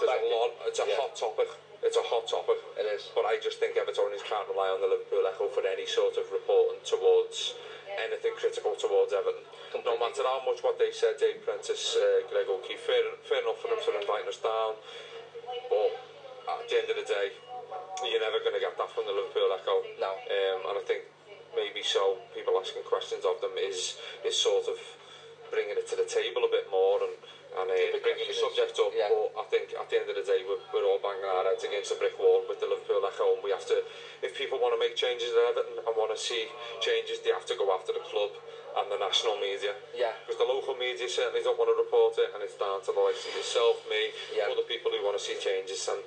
there's 0.00 0.08
a 0.16 0.20
lot. 0.32 0.56
It's 0.64 0.80
a 0.80 0.88
yeah. 0.88 0.96
hot 0.96 1.12
topic. 1.12 1.44
it's 1.82 1.96
a 1.96 2.02
hot 2.06 2.26
topic, 2.26 2.58
it 2.78 2.86
is, 2.90 3.10
but 3.14 3.22
I 3.22 3.38
just 3.38 3.62
think 3.62 3.76
Everton 3.78 4.10
can't 4.26 4.48
rely 4.50 4.66
on 4.74 4.82
the 4.82 4.90
Liverpool 4.90 5.22
Echo 5.30 5.46
for 5.52 5.62
any 5.62 5.86
sort 5.86 6.18
of 6.18 6.26
reporting 6.34 6.82
towards 6.82 7.54
anything 8.02 8.34
critical 8.34 8.74
towards 8.74 9.14
Everton. 9.14 9.42
Completely. 9.70 9.86
No 9.86 9.94
matter 10.00 10.24
how 10.26 10.42
much 10.42 10.62
what 10.66 10.78
they 10.80 10.90
said, 10.90 11.18
Dave 11.20 11.44
Prentice, 11.46 11.94
uh, 11.98 12.26
Greg 12.32 12.48
O'Keefe, 12.50 12.82
fair, 12.82 13.04
fair 13.28 13.40
enough 13.44 13.60
for 13.62 13.68
them 13.70 13.78
to 13.78 13.90
invite 14.00 14.26
us 14.26 14.40
down, 14.42 14.74
but 15.70 15.90
at 16.50 16.66
the 16.66 16.74
end 16.82 16.88
of 16.90 16.98
the 16.98 17.06
day, 17.06 17.28
you're 18.06 18.22
never 18.22 18.42
going 18.42 18.54
to 18.56 18.62
get 18.62 18.74
that 18.74 18.90
from 18.94 19.06
the 19.06 19.12
Liverpool 19.14 19.50
Echo. 19.54 19.82
No. 20.02 20.10
Um, 20.14 20.58
and 20.70 20.74
I 20.82 20.82
think 20.86 21.04
maybe 21.54 21.82
so, 21.82 22.18
people 22.34 22.54
asking 22.58 22.86
questions 22.86 23.22
of 23.26 23.38
them 23.42 23.54
is, 23.58 23.98
is 24.26 24.34
sort 24.38 24.66
of 24.70 24.78
bringing 25.50 25.76
it 25.78 25.86
to 25.90 25.96
the 25.98 26.06
table 26.08 26.42
a 26.46 26.50
bit 26.50 26.66
more 26.70 27.02
and 27.02 27.14
And, 27.58 27.66
uh, 27.66 27.98
bringing 28.06 28.22
the 28.30 28.38
subject 28.38 28.78
up, 28.78 28.94
yeah. 28.94 29.10
but 29.10 29.34
I 29.34 29.42
think 29.50 29.74
at 29.74 29.82
the 29.90 29.96
end 29.98 30.06
of 30.06 30.14
the 30.14 30.22
day, 30.22 30.46
we're, 30.46 30.62
we're 30.70 30.86
all 30.86 31.02
banging 31.02 31.26
our 31.26 31.42
heads 31.42 31.66
against 31.66 31.90
a 31.90 31.98
brick 31.98 32.14
wall 32.14 32.46
with 32.46 32.62
the 32.62 32.70
Liverpool 32.70 33.02
at 33.02 33.18
home. 33.18 33.42
We 33.42 33.50
have 33.50 33.66
to, 33.74 33.82
if 34.22 34.38
people 34.38 34.62
want 34.62 34.78
to 34.78 34.80
make 34.80 34.94
changes 34.94 35.34
at 35.34 35.42
Everton 35.58 35.74
and 35.82 35.92
want 35.98 36.14
to 36.14 36.20
see 36.22 36.46
changes, 36.78 37.18
they 37.26 37.34
have 37.34 37.42
to 37.50 37.58
go 37.58 37.66
after 37.74 37.90
the 37.90 38.04
club 38.14 38.30
and 38.78 38.86
the 38.86 38.98
national 39.02 39.42
media. 39.42 39.74
Yeah. 39.90 40.14
Because 40.30 40.38
the 40.38 40.46
local 40.46 40.78
media 40.78 41.10
certainly 41.10 41.42
don't 41.42 41.58
want 41.58 41.66
to 41.74 41.74
report 41.74 42.14
it, 42.22 42.30
and 42.30 42.46
it's 42.46 42.54
down 42.54 42.78
to 42.86 42.94
the 42.94 43.02
likes 43.02 43.26
of 43.26 43.34
yourself, 43.34 43.82
me, 43.90 44.14
yeah. 44.38 44.46
other 44.46 44.62
people 44.70 44.94
who 44.94 45.02
want 45.02 45.18
to 45.18 45.22
see 45.22 45.34
changes, 45.42 45.82
and 45.90 45.98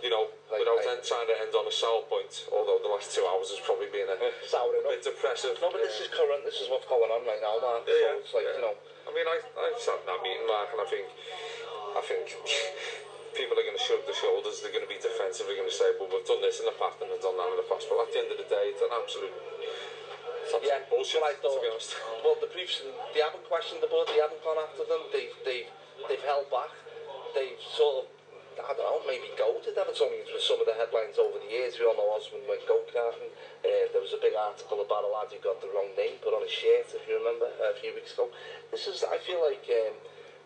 you 0.00 0.08
know, 0.08 0.32
like, 0.48 0.64
without 0.64 0.80
then 0.88 1.04
trying 1.04 1.28
to 1.28 1.36
end 1.36 1.52
on 1.52 1.68
a 1.68 1.74
sour 1.74 2.00
point, 2.08 2.48
although 2.48 2.80
the 2.80 2.88
last 2.88 3.12
two 3.12 3.28
hours 3.28 3.52
has 3.52 3.60
probably 3.60 3.92
been 3.92 4.08
a 4.08 4.16
sour 4.48 4.72
bit 4.72 5.04
depressive. 5.04 5.60
No, 5.60 5.68
but 5.68 5.84
yeah. 5.84 5.84
this 5.84 6.00
is 6.00 6.08
current, 6.08 6.48
this 6.48 6.64
is 6.64 6.72
what's 6.72 6.88
going 6.88 7.12
on 7.12 7.28
right 7.28 7.44
now, 7.44 7.60
man. 7.60 7.84
Yeah, 7.84 7.92
so 7.92 7.92
yeah. 7.92 8.20
it's 8.24 8.32
like, 8.32 8.48
yeah. 8.48 8.56
you 8.56 8.64
know, 8.72 8.76
I 9.04 9.10
mean, 9.12 9.28
I, 9.28 9.36
I've 9.36 9.80
sat 9.80 10.00
in 10.00 10.06
that 10.08 10.20
meeting, 10.24 10.48
Mark, 10.48 10.72
and 10.72 10.80
I 10.80 10.88
think, 10.88 11.04
I 11.96 12.02
think 12.08 12.24
people 13.38 13.52
are 13.56 13.66
going 13.66 13.76
to 13.76 13.84
shrug 13.84 14.00
their 14.08 14.16
shoulders, 14.16 14.64
they're 14.64 14.72
going 14.74 14.86
to 14.86 14.90
be 14.90 14.96
defensive, 15.00 15.44
they're 15.46 15.60
going 15.60 15.68
to 15.68 15.74
say, 15.80 15.92
well, 16.00 16.08
we've 16.08 16.24
done 16.24 16.40
this 16.40 16.60
in 16.60 16.66
the 16.66 16.76
past 16.80 16.96
and 17.04 17.12
we've 17.12 17.20
done 17.20 17.36
that 17.36 17.48
in 17.52 17.58
the 17.60 17.68
past, 17.68 17.84
but 17.86 18.00
at 18.00 18.08
the 18.10 18.18
end 18.24 18.30
of 18.32 18.38
the 18.40 18.48
day, 18.48 18.72
it's 18.72 18.80
an 18.80 18.92
absolute 18.96 19.34
yeah, 20.64 20.80
bullshit, 20.88 21.18
well, 21.20 21.28
I 21.32 21.34
thought, 21.40 21.56
to 21.56 21.68
Well, 22.24 22.36
the 22.40 22.46
briefs, 22.52 22.80
they 23.12 23.20
haven't 23.20 23.44
questioned 23.48 23.80
the 23.84 23.90
board, 23.90 24.08
they 24.08 24.16
haven't 24.20 24.40
gone 24.44 24.56
after 24.60 24.86
them, 24.88 25.04
they've, 25.12 25.34
they've, 25.44 25.68
they've 26.08 26.24
held 26.24 26.48
back, 26.48 26.72
they've 27.36 27.60
sort 27.60 28.04
of 28.04 28.04
I 28.62 28.70
don't 28.78 28.86
know, 28.86 29.02
maybe 29.02 29.26
goat 29.34 29.66
had 29.66 29.74
ever 29.74 29.90
something. 29.90 30.22
With 30.30 30.38
some 30.46 30.62
of 30.62 30.66
the 30.70 30.76
headlines 30.78 31.18
over 31.18 31.38
the 31.42 31.50
years, 31.50 31.74
we 31.78 31.86
all 31.90 31.96
know 31.98 32.06
Osman 32.14 32.46
went 32.46 32.62
go 32.70 32.78
karting. 32.86 33.30
Uh, 33.66 33.84
there 33.90 33.98
was 34.02 34.14
a 34.14 34.22
big 34.22 34.38
article 34.38 34.78
about 34.78 35.02
a 35.02 35.10
lad 35.10 35.26
who 35.34 35.42
got 35.42 35.58
the 35.58 35.66
wrong 35.74 35.90
name 35.98 36.22
put 36.22 36.30
on 36.30 36.42
his 36.46 36.54
shirt, 36.54 36.86
if 36.94 37.02
you 37.10 37.18
remember, 37.18 37.50
a 37.58 37.74
few 37.82 37.90
weeks 37.98 38.14
ago. 38.14 38.30
This 38.70 38.86
is, 38.86 39.02
I 39.02 39.18
feel 39.26 39.42
like 39.42 39.66
um, 39.66 39.98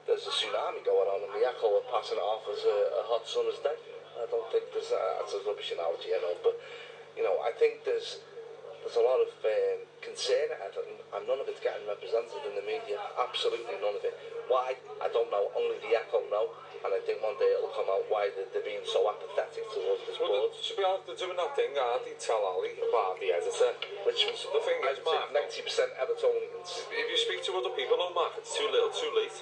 there's 0.08 0.24
a 0.24 0.32
tsunami 0.32 0.80
going 0.88 1.04
on, 1.08 1.20
and 1.28 1.32
the 1.36 1.44
echo, 1.52 1.68
are 1.76 1.86
passing 1.92 2.16
it 2.16 2.24
off 2.24 2.48
as 2.48 2.64
a, 2.64 2.78
a 3.04 3.04
hot 3.04 3.28
summer's 3.28 3.60
day. 3.60 3.76
I 4.16 4.24
don't 4.32 4.48
think 4.48 4.72
there's 4.72 4.88
a, 4.90 5.02
that's 5.20 5.36
a 5.36 5.44
rubbish 5.44 5.68
analogy, 5.76 6.16
I 6.16 6.18
know, 6.24 6.32
but 6.40 6.56
you 7.12 7.22
know, 7.22 7.36
I 7.44 7.52
think 7.60 7.84
there's 7.84 8.24
there's 8.82 8.94
a 8.96 9.02
lot 9.04 9.18
of 9.20 9.34
um, 9.44 9.78
concern 10.00 10.54
at 10.54 10.70
it, 10.72 10.86
and 11.12 11.22
none 11.28 11.36
of 11.42 11.50
it's 11.50 11.58
getting 11.60 11.82
represented 11.84 12.40
in 12.46 12.54
the 12.56 12.62
media. 12.64 12.96
Absolutely 13.20 13.74
none 13.84 13.92
of 13.92 14.00
it. 14.00 14.14
Why? 14.48 14.78
I 15.02 15.10
don't 15.12 15.28
know. 15.34 15.50
Only 15.58 15.82
the 15.82 15.98
Echo 15.98 16.22
know. 16.30 16.54
and 16.84 16.90
I 16.94 17.00
think 17.02 17.18
one 17.18 17.34
day 17.38 17.50
it'll 17.50 17.74
come 17.74 17.88
out 17.90 18.06
why 18.06 18.30
they're 18.30 18.62
being 18.62 18.84
so 18.86 19.02
apathetic 19.10 19.66
towards 19.74 20.02
this 20.06 20.18
well, 20.18 20.50
board. 20.50 20.52
To 20.54 20.72
be 20.78 20.82
honest, 20.86 21.04
they're 21.10 21.18
doing 21.26 21.38
nothing 21.38 21.74
I 21.74 21.82
ah, 21.82 21.98
to 21.98 22.12
tell 22.22 22.38
Ali 22.46 22.78
about 22.78 23.18
the 23.18 23.34
editor. 23.34 23.74
Which 24.06 24.22
was 24.26 24.46
the 24.46 24.62
thing 24.62 24.78
is, 24.86 24.98
Mark, 25.02 25.34
90% 25.34 25.38
Evertonians. 25.98 26.86
If 26.86 27.06
you 27.10 27.18
speak 27.18 27.42
to 27.50 27.58
other 27.58 27.74
people 27.74 27.98
on 27.98 28.14
Mark, 28.14 28.38
it's 28.38 28.54
too 28.54 28.68
little, 28.70 28.90
too 28.94 29.10
late. 29.18 29.34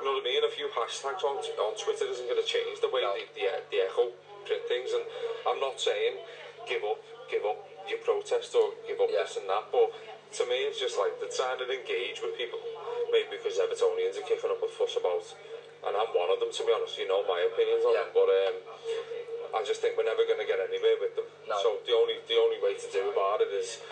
You 0.00 0.08
know 0.10 0.18
what 0.20 0.26
I 0.26 0.30
mean? 0.36 0.42
A 0.44 0.52
few 0.52 0.68
hashtags 0.68 1.22
on, 1.24 1.38
on 1.40 1.72
Twitter 1.80 2.06
isn't 2.12 2.28
going 2.28 2.40
to 2.42 2.48
change 2.48 2.82
the 2.84 2.90
way 2.92 3.00
no. 3.06 3.16
the, 3.16 3.24
the, 3.38 3.46
the 3.72 3.78
echo 3.88 4.12
print 4.44 4.62
things. 4.68 4.92
And 4.92 5.04
I'm 5.48 5.60
not 5.64 5.80
saying 5.80 6.20
give 6.68 6.84
up, 6.84 7.00
give 7.30 7.46
up 7.48 7.56
your 7.88 8.02
protest 8.04 8.52
or 8.52 8.76
give 8.84 9.00
up 9.00 9.08
yeah. 9.08 9.24
this 9.24 9.38
and 9.40 9.48
that, 9.50 9.66
but 9.74 9.90
to 10.38 10.46
me 10.46 10.70
it's 10.70 10.78
just 10.78 10.94
like 10.94 11.10
they're 11.18 11.32
trying 11.34 11.58
to 11.58 11.66
engage 11.66 12.22
with 12.22 12.36
people. 12.36 12.60
Maybe 13.10 13.36
because 13.38 13.58
Evertonians 13.58 14.18
are 14.20 14.26
kicking 14.26 14.50
up 14.50 14.62
a 14.62 14.70
fuss 14.78 14.94
about 14.96 15.22
and 15.82 15.92
I'm 15.98 16.10
one 16.14 16.30
of 16.30 16.38
them 16.38 16.50
to 16.54 16.62
be 16.62 16.70
honest. 16.70 16.98
You 16.98 17.10
know 17.10 17.26
my 17.26 17.42
opinions 17.42 17.82
on 17.82 17.94
yeah. 17.94 18.06
them, 18.06 18.10
but 18.14 18.28
um, 18.30 18.54
I 19.58 19.60
just 19.66 19.82
think 19.82 19.98
we're 19.98 20.06
never 20.06 20.22
going 20.22 20.38
to 20.38 20.46
get 20.46 20.62
anywhere 20.62 20.98
with 21.02 21.18
them. 21.18 21.26
No. 21.50 21.58
So 21.62 21.68
the 21.84 21.94
only 21.94 22.22
the 22.30 22.38
only 22.38 22.62
way 22.62 22.74
to 22.78 22.88
do 22.94 23.10
about 23.10 23.42
it 23.42 23.50
is, 23.50 23.82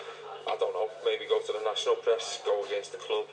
I 0.47 0.55
don't 0.55 0.71
know, 0.73 0.87
maybe 1.03 1.27
go 1.27 1.43
to 1.43 1.51
the 1.53 1.63
national 1.67 1.99
press, 1.99 2.39
go 2.47 2.63
against 2.63 2.95
the 2.95 3.01
club. 3.03 3.27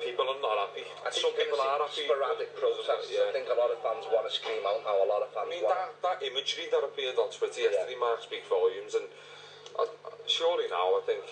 People 0.00 0.30
are 0.30 0.40
not 0.40 0.70
happy. 0.70 0.86
I 1.04 1.10
Some 1.10 1.34
people 1.34 1.58
are 1.58 1.82
happy. 1.82 2.06
Sporadic 2.06 2.54
protests. 2.56 3.10
Yeah. 3.10 3.26
I 3.28 3.34
think 3.36 3.50
a 3.50 3.58
lot 3.58 3.66
of 3.68 3.82
fans 3.84 4.06
want 4.14 4.24
to 4.30 4.32
scream 4.32 4.62
out 4.64 4.86
how 4.86 4.94
a 5.04 5.08
lot 5.10 5.20
of 5.26 5.34
fans. 5.34 5.44
I 5.50 5.50
mean 5.52 5.62
want 5.66 5.76
that 5.76 6.20
that 6.20 6.24
imagery 6.24 6.70
that 6.72 6.80
appeared 6.80 7.20
on 7.20 7.28
Twitter 7.28 7.60
yesterday 7.68 7.92
yeah. 7.92 8.00
might 8.00 8.22
speak 8.24 8.48
volumes, 8.48 8.96
and 8.96 9.04
I, 9.76 9.84
uh, 9.84 10.14
surely 10.24 10.70
now 10.72 10.96
I 11.02 11.02
think 11.04 11.24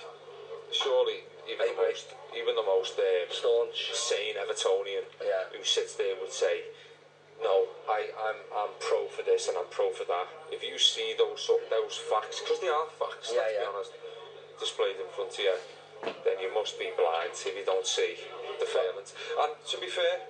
surely 0.75 1.25
even 1.49 1.67
the 1.71 1.79
most, 1.83 2.07
even 2.37 2.55
the 2.59 2.67
most 2.67 2.99
um, 2.99 3.27
staunch, 3.31 3.91
sane 3.95 4.35
Evertonian 4.37 5.07
yeah. 5.23 5.47
who 5.55 5.63
sits 5.63 5.95
there 5.95 6.15
would 6.21 6.33
say, 6.35 6.67
"No, 7.43 7.71
I, 7.89 8.11
I'm, 8.19 8.39
I'm 8.55 8.73
pro 8.81 9.07
for 9.09 9.23
this 9.23 9.47
and 9.49 9.57
I'm 9.57 9.71
pro 9.71 9.91
for 9.95 10.05
that." 10.05 10.27
If 10.51 10.63
you 10.63 10.79
see 10.79 11.15
those 11.19 11.47
those 11.71 11.97
facts, 12.11 12.43
because 12.43 12.61
they 12.61 12.71
are 12.71 12.87
facts, 12.99 13.31
yeah, 13.31 13.47
let's 13.47 13.55
yeah. 13.55 13.63
be 13.63 13.71
honest, 13.73 13.93
displayed 14.59 14.99
in 14.99 15.09
front 15.15 15.31
of 15.33 15.39
you, 15.43 15.55
then 16.27 16.37
you 16.43 16.51
must 16.55 16.79
be 16.79 16.91
blind 16.99 17.35
if 17.35 17.55
you 17.55 17.65
don't 17.65 17.87
see 17.87 18.19
the 18.59 18.67
failings. 18.67 19.15
And 19.39 19.55
to 19.71 19.77
be 19.79 19.87
fair, 19.89 20.27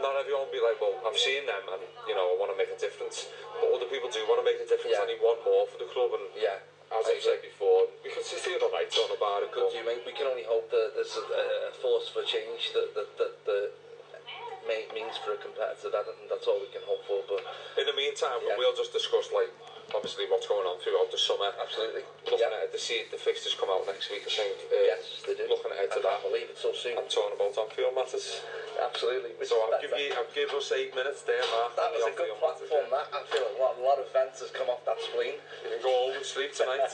not 0.00 0.16
everyone 0.16 0.48
will 0.48 0.56
be 0.56 0.60
like, 0.64 0.80
well, 0.80 0.96
I've 1.08 1.18
seen 1.18 1.44
them 1.48 1.64
and, 1.72 1.82
you 2.06 2.14
know, 2.14 2.36
I 2.36 2.36
want 2.38 2.52
to 2.52 2.56
make 2.58 2.68
a 2.70 2.78
difference. 2.78 3.26
But 3.58 3.72
other 3.72 3.88
people 3.88 4.12
do 4.12 4.22
want 4.28 4.38
to 4.44 4.46
make 4.46 4.60
a 4.60 4.68
difference 4.68 4.92
yeah. 4.92 5.02
and 5.02 5.08
they 5.08 5.18
want 5.18 5.40
more 5.42 5.66
for 5.66 5.80
the 5.80 5.88
club. 5.88 6.12
And 6.14 6.28
yeah. 6.36 6.60
as 6.94 7.04
I've 7.10 7.22
said 7.22 7.42
before, 7.42 7.90
we 8.04 8.10
can 8.14 8.22
see 8.22 8.38
the 8.54 8.70
light 8.70 8.90
on 8.94 9.08
the 9.10 9.18
bar. 9.18 9.42
Good 9.50 9.74
you, 9.74 9.82
mate. 9.82 10.06
We 10.06 10.14
can 10.14 10.30
only 10.30 10.46
hope 10.46 10.70
that 10.70 10.94
there's 10.94 11.18
a, 11.18 11.74
a 11.74 11.74
force 11.82 12.08
for 12.14 12.22
change 12.22 12.70
that 12.78 12.94
that 12.94 13.10
that, 13.18 13.34
that 13.46 13.74
means 14.94 15.18
for 15.26 15.34
a 15.34 15.40
competitor. 15.40 15.90
That, 15.90 16.06
that's 16.30 16.46
all 16.46 16.58
we 16.62 16.70
can 16.70 16.82
hope 16.86 17.02
for. 17.10 17.22
But 17.26 17.42
in 17.82 17.86
the 17.90 17.96
meantime, 17.96 18.38
yeah. 18.46 18.54
we'll 18.54 18.76
just 18.78 18.94
discuss 18.94 19.28
like 19.34 19.50
obviously 19.94 20.26
what's 20.26 20.48
going 20.50 20.66
on 20.66 20.80
throughout 20.82 21.12
the 21.12 21.20
summer. 21.20 21.52
Absolutely. 21.62 22.02
Looking 22.26 22.42
yeah. 22.50 22.64
at 22.64 22.74
see, 22.74 23.06
the 23.12 23.20
fixtures 23.20 23.54
come 23.54 23.70
out 23.70 23.86
next 23.86 24.10
week, 24.10 24.26
I 24.26 24.32
think. 24.32 24.56
Uh, 24.66 24.74
yes, 24.82 25.22
they 25.22 25.38
do. 25.38 25.46
Looking 25.46 25.70
ahead 25.76 25.92
to 25.94 26.00
I 26.02 26.06
that. 26.10 26.14
I 26.18 26.22
believe 26.26 26.48
it's 26.50 26.62
so 26.64 26.74
soon. 26.74 26.98
I'm 26.98 27.06
talking 27.06 27.36
about 27.38 27.54
on-field 27.54 27.94
matters. 27.94 28.42
Absolutely. 28.76 29.30
so 29.46 29.56
I'll 29.56 29.78
give, 29.80 29.88
you, 29.94 30.10
I'll 30.16 30.32
give 30.36 30.50
us 30.52 30.68
eight 30.74 30.90
minutes 30.96 31.22
there, 31.24 31.40
Mark. 31.56 31.72
That 31.80 31.88
was 31.96 32.04
a 32.10 32.14
good 32.16 32.28
platform, 32.42 32.88
matters, 32.92 33.08
yeah. 33.14 33.14
that. 33.14 33.26
I 33.30 33.30
feel 33.32 33.40
like 33.46 33.54
a 33.56 33.62
lot, 33.64 33.72
a 33.78 33.84
lot 33.84 33.96
of 34.02 34.06
fence 34.12 34.42
has 34.44 34.50
come 34.52 34.66
off 34.68 34.82
that 34.88 34.98
spleen. 35.00 35.38
You 35.64 35.68
can 35.70 35.82
go 35.84 35.88
home 35.92 36.12
and 36.18 36.26
sleep 36.28 36.52
tonight. 36.56 36.84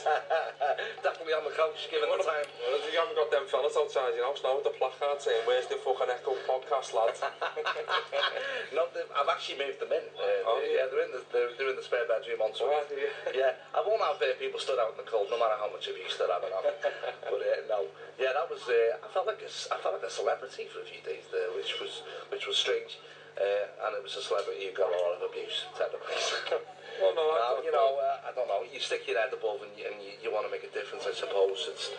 Definitely 1.07 1.33
on 1.35 1.43
the 1.49 1.55
couch, 1.55 1.89
given 1.91 2.07
what 2.07 2.21
the 2.23 2.29
time. 2.31 2.47
Well, 2.61 2.77
you 2.87 2.95
haven't 2.99 3.17
got 3.19 3.27
them 3.35 3.43
fellas 3.51 3.73
outside 3.75 4.13
your 4.15 4.29
house 4.31 4.39
now 4.47 4.53
with 4.55 4.67
the 4.71 4.75
placard 4.79 5.19
saying, 5.19 5.43
where's 5.49 5.67
the 5.67 5.75
fucking 5.83 6.07
Echo 6.13 6.37
podcast, 6.47 6.93
lad? 6.95 7.17
Not 8.77 8.95
I've 9.17 9.27
actually 9.29 9.59
moved 9.59 9.81
them 9.83 9.91
in. 9.91 10.05
Uh, 10.15 10.23
oh, 10.47 10.61
yeah. 10.63 10.85
yeah, 10.85 10.85
they're 10.87 11.03
in 11.03 11.11
the, 11.11 11.21
they're, 11.35 11.51
they're 11.59 11.71
in 11.71 11.75
the 11.75 11.83
spare 11.85 12.07
bedroom 12.07 12.41
on 12.47 12.55
yeah, 13.35 13.53
I 13.75 13.79
won't 13.85 14.01
have 14.03 14.19
uh, 14.19 14.35
people 14.39 14.59
stood 14.59 14.79
out 14.79 14.95
in 14.95 14.97
the 14.97 15.07
cold, 15.07 15.27
no 15.31 15.37
matter 15.39 15.55
how 15.55 15.69
much 15.71 15.87
abuse 15.87 16.15
they're 16.19 16.29
having. 16.31 16.51
but 16.51 16.67
uh, 16.67 17.43
no, 17.71 17.87
yeah, 18.19 18.33
that 18.35 18.47
was. 18.49 18.63
Uh, 18.67 18.99
I 18.99 19.07
felt 19.15 19.27
like 19.27 19.39
a, 19.43 19.47
I 19.71 19.77
felt 19.79 19.95
like 19.95 20.07
a 20.07 20.11
celebrity 20.11 20.67
for 20.71 20.81
a 20.83 20.87
few 20.87 20.99
days 21.05 21.23
there, 21.31 21.47
which 21.55 21.79
was 21.79 22.03
which 22.29 22.43
was 22.47 22.57
strange. 22.59 22.99
Uh, 23.33 23.65
and 23.89 23.97
it 23.97 24.03
was 24.05 24.13
a 24.15 24.21
celebrity 24.21 24.69
who 24.69 24.71
got 24.77 24.93
a 24.93 24.99
lot 25.09 25.17
of 25.17 25.21
abuse, 25.25 25.65
technically. 25.73 26.13
well, 27.01 27.17
no, 27.17 27.25
now, 27.33 27.57
you 27.65 27.73
know, 27.73 27.97
uh, 27.97 28.29
I 28.29 28.31
don't 28.37 28.45
know. 28.45 28.61
You 28.61 28.77
stick 28.77 29.09
your 29.09 29.17
head 29.17 29.33
above, 29.33 29.57
and 29.65 29.73
you, 29.73 29.89
and 29.89 29.97
you, 29.97 30.13
you 30.21 30.29
want 30.29 30.45
to 30.45 30.53
make 30.53 30.61
a 30.61 30.69
difference. 30.69 31.09
I 31.09 31.15
suppose 31.17 31.57
it's 31.71 31.89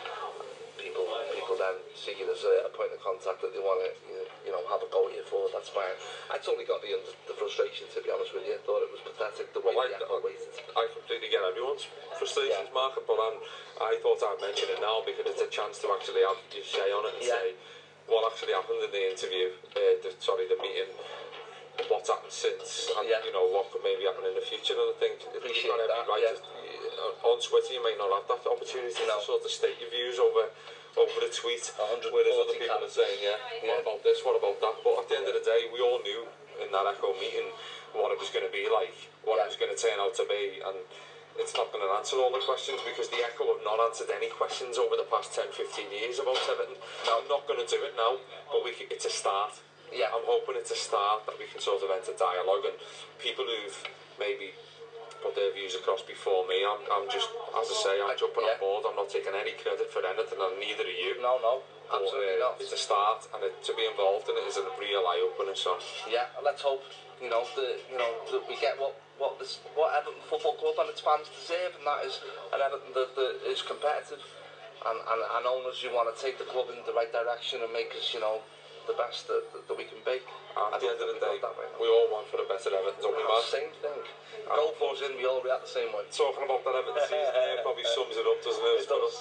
people 0.79 1.07
people 1.33 1.57
then 1.59 1.81
see 1.97 2.15
you 2.15 2.29
as 2.31 2.45
a, 2.45 2.71
a 2.71 2.71
point 2.71 2.95
of 2.95 3.03
contact 3.03 3.43
that 3.43 3.51
they 3.51 3.59
want 3.59 3.83
to. 3.83 3.91
You 4.13 4.23
know, 4.23 4.34
you 4.45 4.53
know, 4.53 4.61
have 4.69 4.85
a 4.85 4.89
go 4.93 5.09
here 5.09 5.25
for 5.25 5.49
that's 5.51 5.73
fine. 5.73 5.97
I 6.29 6.37
totally 6.39 6.69
got 6.69 6.85
the, 6.85 6.93
the 7.27 7.35
frustration, 7.35 7.89
to 7.97 7.99
be 8.05 8.13
honest 8.13 8.37
with 8.37 8.45
you. 8.45 8.61
I 8.61 8.63
thought 8.63 8.85
it 8.85 8.93
was 8.93 9.01
pathetic 9.01 9.57
the 9.57 9.65
way 9.65 9.73
well, 9.73 9.89
I, 9.89 9.97
the 9.97 10.05
I, 10.07 10.21
waited. 10.21 10.53
I 10.77 10.85
completely 10.93 11.33
get 11.33 11.41
everyone's 11.41 11.89
frustrations, 12.21 12.69
yeah. 12.69 12.77
Mark, 12.77 13.01
but 13.01 13.17
I'm, 13.17 13.41
I 13.81 13.97
thought 14.05 14.21
I'd 14.21 14.41
mention 14.45 14.69
it 14.71 14.85
now 14.85 15.01
because 15.03 15.25
it's 15.25 15.41
a 15.41 15.49
chance 15.49 15.81
to 15.83 15.89
actually 15.97 16.23
have 16.29 16.39
your 16.53 16.67
say 16.69 16.93
on 16.93 17.09
it 17.09 17.17
and 17.17 17.25
yeah. 17.25 17.41
say 17.41 17.47
what 18.07 18.29
actually 18.29 18.53
happened 18.53 18.85
in 18.85 18.93
the 18.93 19.05
interview, 19.17 19.49
uh, 19.73 19.81
the, 20.05 20.13
sorry, 20.21 20.45
the 20.45 20.61
meeting, 20.61 20.93
what's 21.89 22.13
happened 22.13 22.37
since, 22.37 22.93
and 23.01 23.09
yeah. 23.09 23.25
you 23.25 23.33
know, 23.33 23.49
what 23.49 23.73
could 23.73 23.81
maybe 23.81 24.05
happen 24.05 24.29
in 24.29 24.37
the 24.37 24.45
future. 24.45 24.77
And 24.77 24.93
I 24.93 24.97
think 25.01 25.25
Appreciate 25.25 25.73
you've 25.73 25.73
got 25.73 25.81
every 25.81 25.89
that, 25.89 26.05
right 26.05 26.25
yeah. 26.37 26.37
to, 26.37 27.17
uh, 27.25 27.31
on 27.33 27.41
Twitter 27.41 27.73
you 27.81 27.81
may 27.81 27.97
not 27.97 28.13
have 28.13 28.29
that 28.29 28.45
opportunity 28.45 28.93
no. 29.09 29.17
to 29.17 29.25
sort 29.25 29.41
of 29.41 29.49
state 29.49 29.81
your 29.81 29.89
views 29.89 30.21
over 30.21 30.53
over 30.97 31.19
a 31.27 31.31
tweet, 31.31 31.67
whereas 31.75 32.39
other 32.39 32.55
people 32.59 32.79
are 32.83 32.91
saying, 32.95 33.19
yeah, 33.23 33.39
what 33.67 33.83
about 33.83 34.01
this, 34.07 34.23
what 34.23 34.39
about 34.39 34.59
that? 34.63 34.77
But 34.87 35.05
at 35.07 35.07
the 35.11 35.17
end 35.19 35.27
of 35.27 35.35
the 35.35 35.43
day, 35.45 35.67
we 35.75 35.83
all 35.83 35.99
knew 36.03 36.27
in 36.63 36.71
that 36.71 36.87
Echo 36.87 37.15
meeting 37.19 37.51
what 37.99 38.15
it 38.15 38.19
was 38.19 38.31
going 38.31 38.47
to 38.47 38.55
be 38.55 38.67
like, 38.71 38.95
what 39.27 39.39
yeah. 39.43 39.45
it 39.47 39.47
was 39.51 39.59
going 39.59 39.73
to 39.75 39.79
turn 39.79 39.99
out 39.99 40.15
to 40.23 40.27
be, 40.31 40.63
and 40.63 40.79
it's 41.39 41.55
not 41.59 41.71
going 41.75 41.83
to 41.83 41.91
answer 41.99 42.15
all 42.23 42.31
the 42.31 42.43
questions 42.47 42.79
because 42.87 43.11
the 43.11 43.19
Echo 43.27 43.43
have 43.59 43.65
not 43.67 43.83
answered 43.83 44.07
any 44.15 44.31
questions 44.39 44.79
over 44.79 44.95
the 44.95 45.07
past 45.11 45.35
10, 45.35 45.51
15 45.51 45.91
years 45.91 46.23
about 46.23 46.39
Everton. 46.47 46.79
Now, 47.11 47.19
I'm 47.23 47.31
not 47.31 47.43
going 47.51 47.59
to 47.59 47.67
do 47.69 47.79
it 47.83 47.99
now, 47.99 48.19
but 48.55 48.63
we 48.63 48.71
it's 48.87 49.05
a 49.07 49.11
start. 49.11 49.59
Yeah. 49.91 50.11
I'm 50.15 50.27
hoping 50.27 50.55
it's 50.59 50.71
a 50.75 50.79
start 50.79 51.27
that 51.27 51.39
we 51.39 51.47
can 51.51 51.59
sort 51.59 51.83
of 51.83 51.91
enter 51.91 52.15
dialogue 52.15 52.67
and 52.71 52.75
people 53.19 53.47
who've 53.47 53.79
maybe 54.19 54.55
put 55.25 55.33
their 55.33 55.49
views 55.57 55.73
across 55.73 56.05
before 56.05 56.45
me. 56.45 56.61
I'm, 56.61 56.85
I'm 56.93 57.09
just, 57.09 57.33
as 57.57 57.65
I 57.73 57.77
say, 57.81 57.95
I'm 58.05 58.13
jumping 58.21 58.45
yeah. 58.45 58.61
on 58.61 58.61
board. 58.61 58.85
I'm 58.85 59.01
not 59.01 59.09
taking 59.09 59.33
any 59.33 59.57
credit 59.57 59.89
for 59.89 60.05
anything, 60.05 60.37
and 60.37 60.53
neither 60.61 60.85
are 60.85 61.01
you. 61.09 61.17
No, 61.25 61.41
no, 61.41 61.65
absolutely 61.89 62.37
but, 62.45 62.53
uh, 62.53 62.53
not. 62.53 62.61
It's 62.61 62.77
a 62.77 62.77
start, 62.77 63.25
and 63.33 63.41
it, 63.41 63.57
to 63.65 63.73
be 63.73 63.89
involved 63.89 64.29
in 64.29 64.37
it 64.37 64.45
is 64.45 64.61
a 64.61 64.69
real 64.77 65.01
eye 65.09 65.25
opener. 65.25 65.57
So 65.57 65.81
yeah, 66.13 66.29
let's 66.45 66.61
hope 66.61 66.85
you 67.25 67.33
know 67.33 67.41
that 67.57 67.73
you 67.89 67.97
know 67.97 68.13
that 68.37 68.45
we 68.45 68.61
get 68.61 68.77
what 68.77 69.01
what 69.17 69.41
this 69.41 69.65
what 69.73 69.97
Everton 69.97 70.21
Football 70.29 70.61
Club 70.61 70.77
and 70.85 70.93
its 70.93 71.01
fans 71.01 71.33
deserve, 71.33 71.73
and 71.81 71.89
that 71.89 72.05
is 72.05 72.21
an 72.53 72.61
Everton 72.61 72.93
that, 72.93 73.17
that 73.17 73.33
is 73.49 73.65
competitive, 73.65 74.21
and, 74.85 74.99
and 75.01 75.21
and 75.25 75.43
owners 75.49 75.81
you 75.81 75.89
want 75.97 76.13
to 76.13 76.17
take 76.21 76.37
the 76.37 76.49
club 76.53 76.69
in 76.69 76.85
the 76.85 76.93
right 76.93 77.09
direction 77.11 77.65
and 77.65 77.73
make 77.73 77.97
us 77.97 78.13
you 78.13 78.21
know 78.21 78.45
the 78.87 78.97
best 79.01 79.27
that, 79.29 79.41
that, 79.53 79.65
that 79.69 79.77
we 79.77 79.85
can 79.89 80.01
be. 80.05 80.21
And 80.21 80.69
at 80.73 80.79
the 80.81 80.89
end 80.93 81.01
of 81.01 81.09
the 81.09 81.19
day, 81.21 81.37
we 81.81 81.89
all 81.91 82.07
want 82.13 82.29
for 82.31 82.39
the 82.39 82.47
better 82.47 82.71
Everton, 82.71 83.01
don't 83.01 83.17
we, 83.17 83.25
Mark? 83.25 83.43
Same 83.49 83.73
thing. 83.83 84.01
Um, 84.47 84.55
Goal 84.55 84.73
falls 84.79 85.01
in, 85.03 85.17
we 85.19 85.27
all 85.27 85.43
react 85.43 85.67
the 85.67 85.75
same 85.75 85.91
way. 85.91 86.05
Talking 86.13 86.45
about 86.47 86.63
that 86.63 86.77
Everton 86.79 87.01
season 87.05 87.35
there 87.35 87.65
probably 87.65 87.87
sums 87.91 88.15
it 88.17 88.27
up, 88.29 88.39
doesn't 88.45 88.63
it? 88.65 88.77
It 88.87 88.89
does. 88.89 89.17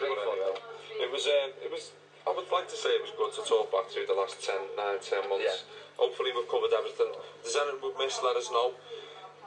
Great 0.00 0.16
fun, 0.26 0.34
anyway. 0.34 0.58
It 1.06 1.10
was, 1.12 1.24
uh, 1.28 1.48
it 1.64 1.70
was, 1.70 1.92
I 2.26 2.32
would 2.34 2.50
like 2.50 2.66
to 2.72 2.78
say 2.78 2.90
it 2.96 3.04
was 3.04 3.14
good 3.14 3.32
to 3.38 3.42
talk 3.46 3.68
back 3.70 3.86
through 3.92 4.08
the 4.08 4.16
last 4.16 4.40
10, 4.42 4.54
9, 4.74 5.28
10 5.28 5.28
months. 5.28 5.44
Yeah. 5.44 5.54
Hopefully 6.00 6.32
we've 6.34 6.48
covered 6.50 6.72
everything. 6.72 7.08
Does 7.44 7.54
anyone 7.56 7.80
we've 7.84 7.98
missed, 8.00 8.20
let 8.24 8.36
us 8.36 8.48
know. 8.50 8.72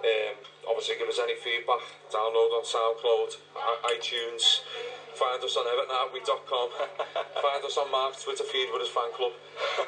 Um, 0.04 0.36
obviously, 0.70 0.96
give 0.96 1.10
us 1.12 1.20
any 1.20 1.36
feedback, 1.36 1.84
download 2.08 2.56
on 2.56 2.64
SoundCloud, 2.64 3.36
iTunes, 3.92 4.62
find 5.20 5.44
us 5.44 5.58
on 5.58 5.66
EvertonHardwick.com, 5.68 6.68
find 7.44 7.66
us 7.66 7.76
on 7.78 7.92
Mark's 7.92 8.24
Twitter 8.24 8.46
feed 8.48 8.70
with 8.72 8.88
his 8.88 8.92
fan 8.96 9.12
club, 9.12 9.34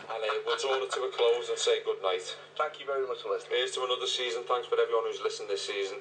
and 0.00 0.20
uh, 0.24 0.36
we'll 0.46 0.56
draw 0.56 0.76
it 0.80 0.90
to 0.92 1.02
a 1.04 1.10
close 1.12 1.50
and 1.50 1.58
say 1.58 1.84
good 1.84 2.00
night. 2.02 2.24
Thank 2.56 2.80
you 2.80 2.86
very 2.86 3.06
much 3.06 3.20
for 3.20 3.30
listening. 3.36 3.60
Here's 3.60 3.72
to 3.72 3.84
another 3.84 4.06
season. 4.08 4.44
Thanks 4.48 4.66
for 4.66 4.80
everyone 4.80 5.04
who's 5.06 5.20
listened 5.20 5.50
this 5.52 5.66
season. 5.68 6.00